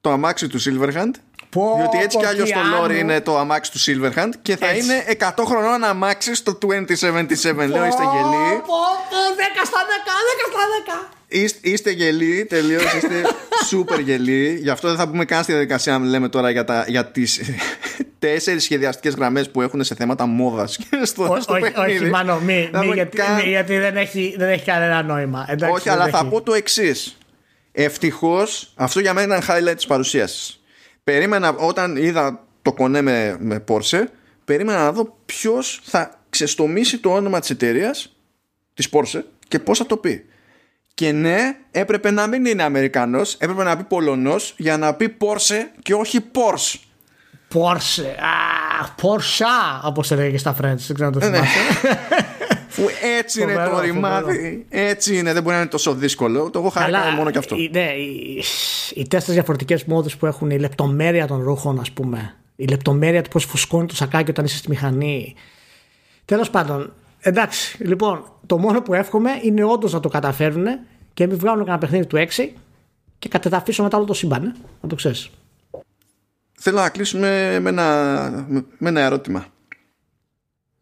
το 0.00 0.10
αμάξι 0.10 0.48
του 0.48 0.60
Silverhand 0.62 1.10
Πω, 1.50 1.74
διότι 1.76 1.98
έτσι 1.98 2.18
κι 2.18 2.26
αλλιώς 2.26 2.50
το 2.50 2.60
lore 2.74 2.98
είναι 2.98 3.20
το 3.20 3.38
αμάξι 3.38 3.70
του 3.72 3.78
Silverhand 3.78 4.30
και 4.42 4.56
θα 4.56 4.68
έτσι. 4.68 4.84
είναι 4.84 5.04
100 5.36 5.44
χρονών 5.46 5.84
αμάξι 5.84 6.34
στο 6.34 6.58
2077 6.62 6.66
Λέω 6.66 7.86
είστε 7.86 8.04
γελοί 8.12 8.46
10 8.56 8.66
στα 9.64 9.80
10, 9.88 9.90
10 9.90 10.44
στα 10.50 11.08
10 11.08 11.14
Είστε, 11.28 11.58
είστε 11.70 11.90
γελοί, 11.90 12.44
τελείως. 12.44 12.82
Είστε 12.82 13.22
σούπερ 13.68 13.98
γελοί. 13.98 14.58
Γι' 14.62 14.70
αυτό 14.70 14.88
δεν 14.88 14.96
θα 14.96 15.08
πούμε 15.08 15.24
καν 15.24 15.42
στη 15.42 15.52
διαδικασία 15.52 15.98
να 15.98 16.06
λέμε 16.06 16.28
τώρα 16.28 16.50
για, 16.50 16.64
τα, 16.64 16.84
για 16.88 17.06
τις 17.06 17.40
τέσσερις 18.18 18.62
σχεδιαστικές 18.62 19.14
γραμμές 19.14 19.50
που 19.50 19.62
έχουν 19.62 19.84
σε 19.84 19.94
θέματα 19.94 20.26
μόδας. 20.26 20.78
στο, 21.02 21.36
στο 21.40 21.54
όχι, 21.54 21.72
όχι, 21.76 22.04
μάλλον 22.04 22.42
μη, 22.42 22.70
μη, 22.72 22.90
γιατί, 22.94 23.16
καν... 23.16 23.34
μη, 23.34 23.42
γιατί 23.42 23.78
δεν 23.78 23.96
έχει, 23.96 24.34
δεν 24.38 24.48
έχει 24.48 24.64
κανένα 24.64 25.02
νόημα. 25.02 25.46
Εντάξει, 25.48 25.74
όχι, 25.74 25.88
αλλά 25.88 26.02
έχει. 26.02 26.16
θα 26.16 26.24
πω 26.24 26.42
το 26.42 26.54
εξής. 26.54 27.16
Ευτυχώς, 27.76 28.72
αυτό 28.74 29.00
για 29.00 29.14
μένα 29.14 29.34
είναι 29.34 29.44
highlight 29.48 29.76
της 29.76 29.86
παρουσίασης. 29.86 30.62
Περίμενα 31.04 31.54
όταν 31.54 31.96
είδα 31.96 32.44
το 32.62 32.72
κονέ 32.72 33.00
με, 33.00 33.36
με 33.38 33.64
Porsche, 33.68 34.04
περίμενα 34.44 34.78
να 34.78 34.92
δω 34.92 35.16
ποιος 35.26 35.80
θα 35.84 36.20
ξεστομίσει 36.30 36.98
το 36.98 37.10
όνομα 37.10 37.40
της 37.40 37.50
εταιρείας, 37.50 38.16
της 38.74 38.88
Porsche, 38.92 39.22
και 39.48 39.58
πώς 39.58 39.78
θα 39.78 39.86
το 39.86 39.96
πει. 39.96 40.24
Και 40.94 41.12
ναι, 41.12 41.56
έπρεπε 41.70 42.10
να 42.10 42.26
μην 42.26 42.44
είναι 42.44 42.62
Αμερικανός, 42.62 43.34
έπρεπε 43.34 43.62
να 43.62 43.76
πει 43.76 43.82
Πολωνός 43.82 44.54
για 44.56 44.76
να 44.76 44.94
πει 44.94 45.16
Porsche 45.20 45.62
και 45.82 45.94
όχι 45.94 46.20
Porsche. 46.32 46.78
Porsche. 47.54 48.06
Α, 48.82 48.94
Porsche, 49.02 49.82
όπως 49.82 50.10
έλεγε 50.10 50.38
στα 50.38 50.56
French. 50.56 50.76
Δεν 50.86 50.94
ξέρω 50.94 51.10
να 51.10 51.12
το 51.12 51.18
ναι, 51.18 51.28
ναι. 51.28 51.36
θυμάσαι. 51.36 51.58
Που 51.80 52.24
έτσι 53.18 53.42
είναι 53.42 53.54
το 53.54 53.80
ρημάδι. 53.80 54.66
Έτσι 54.68 55.16
είναι, 55.16 55.32
δεν 55.32 55.42
μπορεί 55.42 55.54
να 55.54 55.60
είναι 55.60 55.70
τόσο 55.70 55.94
δύσκολο. 55.94 56.50
Το 56.50 56.58
έχω 56.58 56.68
χαρά 56.68 57.10
μόνο 57.10 57.30
και 57.30 57.38
αυτό. 57.38 57.56
Ναι, 57.70 57.90
οι, 57.92 58.42
οι 58.94 59.08
τέσσερις 59.08 59.34
διαφορετικές 59.34 59.84
μόδες 59.84 60.16
που 60.16 60.26
έχουν 60.26 60.50
η 60.50 60.58
λεπτομέρεια 60.58 61.26
των 61.26 61.42
ρούχων, 61.42 61.80
ας 61.80 61.90
πούμε. 61.90 62.34
Η 62.56 62.66
λεπτομέρεια 62.66 63.22
του 63.22 63.30
πώς 63.30 63.44
φουσκώνει 63.44 63.86
το 63.86 63.94
σακάκι 63.94 64.30
όταν 64.30 64.44
είσαι 64.44 64.56
στη 64.56 64.68
μηχανή. 64.68 65.34
Τέλος 66.24 66.50
πάντων, 66.50 66.92
εντάξει, 67.20 67.84
λοιπόν, 67.84 68.32
το 68.46 68.58
μόνο 68.58 68.82
που 68.82 68.94
εύχομαι 68.94 69.30
είναι 69.42 69.64
όντως 69.64 69.92
να 69.92 70.00
το 70.00 70.08
καταφέρουν 70.08 70.66
και 71.14 71.26
μην 71.26 71.38
βγάλουν 71.38 71.64
κανένα 71.64 71.78
παιχνίδι 71.78 72.06
του 72.06 72.16
6 72.16 72.48
και 73.18 73.28
κατεδαφίσουν 73.28 73.84
μετά 73.84 73.96
όλο 73.96 74.06
το 74.06 74.14
σύμπαν. 74.14 74.44
Ε, 74.44 74.52
να 74.80 74.88
το 74.88 74.94
ξέρεις. 74.94 75.30
Θέλω 76.58 76.78
να 76.78 76.88
κλείσουμε 76.88 77.58
με 77.60 77.68
ένα, 77.68 78.46
με 78.78 78.88
ένα 78.88 79.00
ερώτημα. 79.00 79.46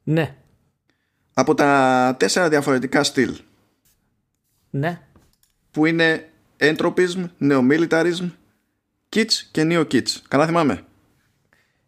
Ναι. 0.03 0.37
Από 1.35 1.55
τα 1.55 2.15
τέσσερα 2.19 2.49
διαφορετικά 2.49 3.05
στυλ. 3.05 3.37
Ναι. 4.71 5.01
Που 5.71 5.87
είναι 5.87 6.31
Entropism, 6.59 7.29
Neomilitarism, 7.41 8.31
Kits 9.09 9.33
και 9.51 9.67
Neo 9.69 9.87
Kits. 9.93 10.09
Καλά 10.29 10.47
θυμάμαι. 10.47 10.85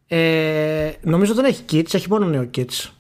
Ε, 0.07 0.93
νομίζω 1.03 1.35
δεν 1.35 1.45
έχει 1.45 1.65
Kits, 1.71 1.95
έχει 1.95 2.09
μόνο 2.11 2.31
Neo 2.33 2.59
Kits. 2.59 2.91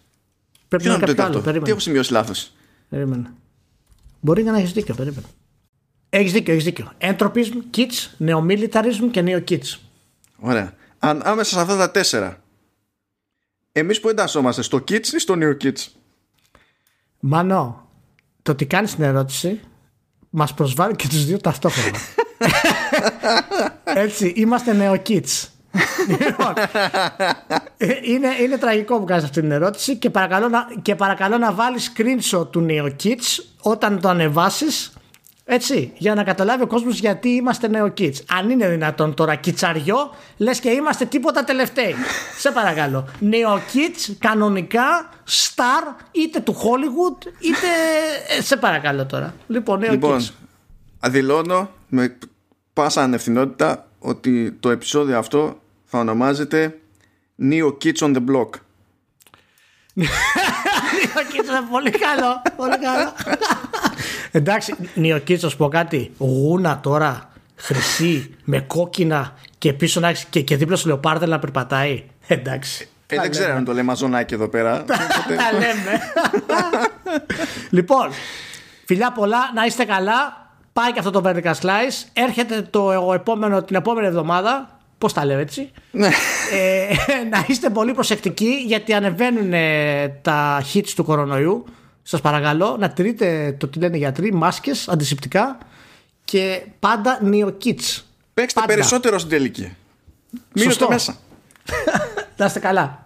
Πρέπει 0.69 0.85
να 0.85 0.95
είναι 0.95 1.07
κάτι 1.07 1.21
άλλο. 1.21 1.41
Τι 1.41 1.71
έχω 1.71 1.81
σημειώσει 1.81 2.12
λάθος; 2.12 2.53
Περίμενε. 2.89 3.33
Μπορεί 4.21 4.43
να 4.43 4.59
έχεις 4.59 4.73
δίκιο, 4.73 4.95
περίμενε. 4.95 5.27
Έχεις 6.09 6.33
δίκιο, 6.33 6.53
έχεις 6.53 6.65
δίκιο. 6.65 6.93
Entropy, 6.99 7.45
Kits, 7.75 8.09
Neomilitarism 8.19 9.09
και 9.11 9.23
Neo 9.27 9.45
Kits. 9.49 9.79
Ωραία. 10.39 10.75
Αν 10.99 11.21
άμεσα 11.25 11.55
σε 11.55 11.61
αυτά 11.61 11.77
τα 11.77 11.91
τέσσερα, 11.91 12.43
εμείς 13.73 14.01
που 14.01 14.09
εντασσόμαστε 14.09 14.62
στο 14.62 14.79
Kits 14.79 15.07
ή 15.07 15.19
στο 15.19 15.35
Neo 15.39 15.57
Kits. 15.62 15.87
Μανώ, 17.26 17.88
το 18.42 18.51
ότι 18.51 18.66
κάνεις 18.66 18.94
την 18.94 19.05
ερώτηση 19.05 19.60
μας 20.30 20.55
προσβάλλει 20.55 20.96
και 20.96 21.09
τους 21.09 21.24
δύο 21.24 21.38
ταυτόχρονα. 21.38 21.98
Έτσι, 23.84 24.32
είμαστε 24.36 24.76
Neo 24.78 25.09
Kits. 25.09 25.48
Λοιπόν, 26.06 26.52
ε, 27.76 27.86
είναι, 28.02 28.28
είναι 28.42 28.56
τραγικό 28.56 28.98
που 28.98 29.05
κάνεις 29.05 29.24
αυτή 29.24 29.40
την 29.40 29.51
ερώτηση 29.51 29.96
και 29.96 30.10
παρακαλώ 30.10 30.48
να, 30.48 30.66
και 30.82 30.94
παρακαλώ 30.94 31.38
να 31.38 31.52
βάλεις 31.52 31.92
screenshot 31.96 32.51
του 32.51 32.66
NeoKids 32.70 33.44
όταν 33.62 34.01
το 34.01 34.09
ανεβάσεις 34.09 34.92
έτσι, 35.47 35.93
για 35.97 36.15
να 36.15 36.25
καταλάβει 36.25 36.62
ο 36.62 36.66
κόσμος 36.66 36.99
γιατί 36.99 37.29
είμαστε 37.29 37.71
NeoKids. 37.73 38.15
Αν 38.39 38.51
είναι 38.51 38.69
δυνατόν 38.69 39.15
τώρα 39.15 39.35
κιτσαριό, 39.35 40.15
λες 40.37 40.61
και 40.61 40.71
είμαστε 40.71 41.05
τίποτα 41.05 41.45
τελευταίοι. 41.45 41.95
Σε 42.43 42.51
παρακαλώ. 42.51 43.09
NeoKids 43.21 44.15
κανονικά, 44.19 45.11
star, 45.27 46.05
είτε 46.12 46.41
του 46.41 46.55
Hollywood, 46.55 47.27
είτε... 47.39 47.66
Ε, 48.39 48.43
σε 48.43 48.57
παρακαλώ 48.57 49.07
τώρα. 49.07 49.35
Λοιπόν, 49.47 49.81
NeoKids. 49.81 49.91
Λοιπόν, 49.91 50.27
αδηλώνω 51.01 51.71
με 51.89 52.19
πάσα 52.73 53.03
ανευθυνότητα 53.03 53.87
ότι 53.99 54.53
το 54.53 54.71
επεισόδιο 54.71 55.19
αυτό 55.19 55.61
θα 55.85 55.99
ονομάζεται 55.99 56.79
Neo 57.43 57.73
Kids 57.85 57.99
on 57.99 58.15
the 58.15 58.25
Block. 58.31 58.51
Neo 60.97 61.21
Kids 61.33 61.49
είναι 61.49 61.66
πολύ 61.71 61.91
καλό. 61.91 62.43
Πολύ 62.57 62.79
καλό. 62.79 63.12
Εντάξει, 64.36 64.74
Neo 64.97 65.15
Kids, 65.28 65.36
θα 65.36 65.48
σου 65.48 65.56
πω 65.56 65.69
κάτι. 65.69 66.12
Γούνα 66.19 66.81
τώρα, 66.81 67.31
χρυσή, 67.56 68.35
με 68.44 68.61
κόκκινα 68.61 69.35
και 69.59 69.73
πίσω 69.73 70.01
να 70.01 70.09
έχεις 70.09 70.24
και, 70.24 70.40
και 70.40 70.56
δίπλα 70.56 70.77
σου 70.77 70.86
λεοπάρδελ 70.86 71.31
να 71.31 71.39
περπατάει. 71.39 72.05
Εντάξει. 72.27 72.89
Ε, 73.06 73.20
δεν 73.20 73.31
ξέρω 73.31 73.55
αν 73.55 73.65
το 73.65 73.73
λέμε 73.73 73.82
μαζονάκι 73.82 74.35
εδώ 74.35 74.48
πέρα. 74.48 74.85
Τα 75.40 75.52
λέμε. 75.52 76.01
λοιπόν, 77.70 78.09
φιλιά 78.86 79.12
πολλά, 79.12 79.39
να 79.55 79.65
είστε 79.65 79.85
καλά. 79.85 80.48
Πάει 80.73 80.93
και 80.93 80.98
αυτό 80.98 81.11
το 81.11 81.23
Vertical 81.24 81.55
Slice. 81.61 82.09
Έρχεται 82.12 82.62
το 82.70 83.12
επόμενο, 83.12 83.62
την 83.62 83.77
επόμενη 83.77 84.06
εβδομάδα 84.06 84.74
Πώς 84.98 85.12
τα 85.12 85.24
λέω 85.24 85.39
έτσι. 85.39 85.70
Ναι. 85.90 86.09
ε, 86.52 86.94
να 87.31 87.44
είστε 87.48 87.70
πολύ 87.70 87.93
προσεκτικοί 87.93 88.65
γιατί 88.66 88.93
ανεβαίνουν 88.93 89.52
ε, 89.52 90.09
τα 90.23 90.62
hits 90.73 90.89
του 90.94 91.05
κορονοϊού. 91.05 91.65
Σας 92.06 92.20
παρακαλώ 92.20 92.76
να 92.76 92.89
τηρείτε 92.90 93.56
το 93.59 93.68
τι 93.68 93.78
λένε 93.78 93.97
οι 93.97 93.98
γιατροί, 93.98 94.32
μάσκες, 94.32 94.89
αντισηπτικά 94.89 95.59
και 96.24 96.66
πάντα 96.78 97.20
neo 97.24 97.52
kits. 97.64 98.02
Παίξτε 98.35 98.60
περισσότερο 98.66 99.18
στην 99.18 99.31
τελική. 99.31 99.76
Μείνετε 100.52 100.86
μέσα. 100.89 101.16
να 102.36 102.44
είστε 102.44 102.59
καλά. 102.59 103.03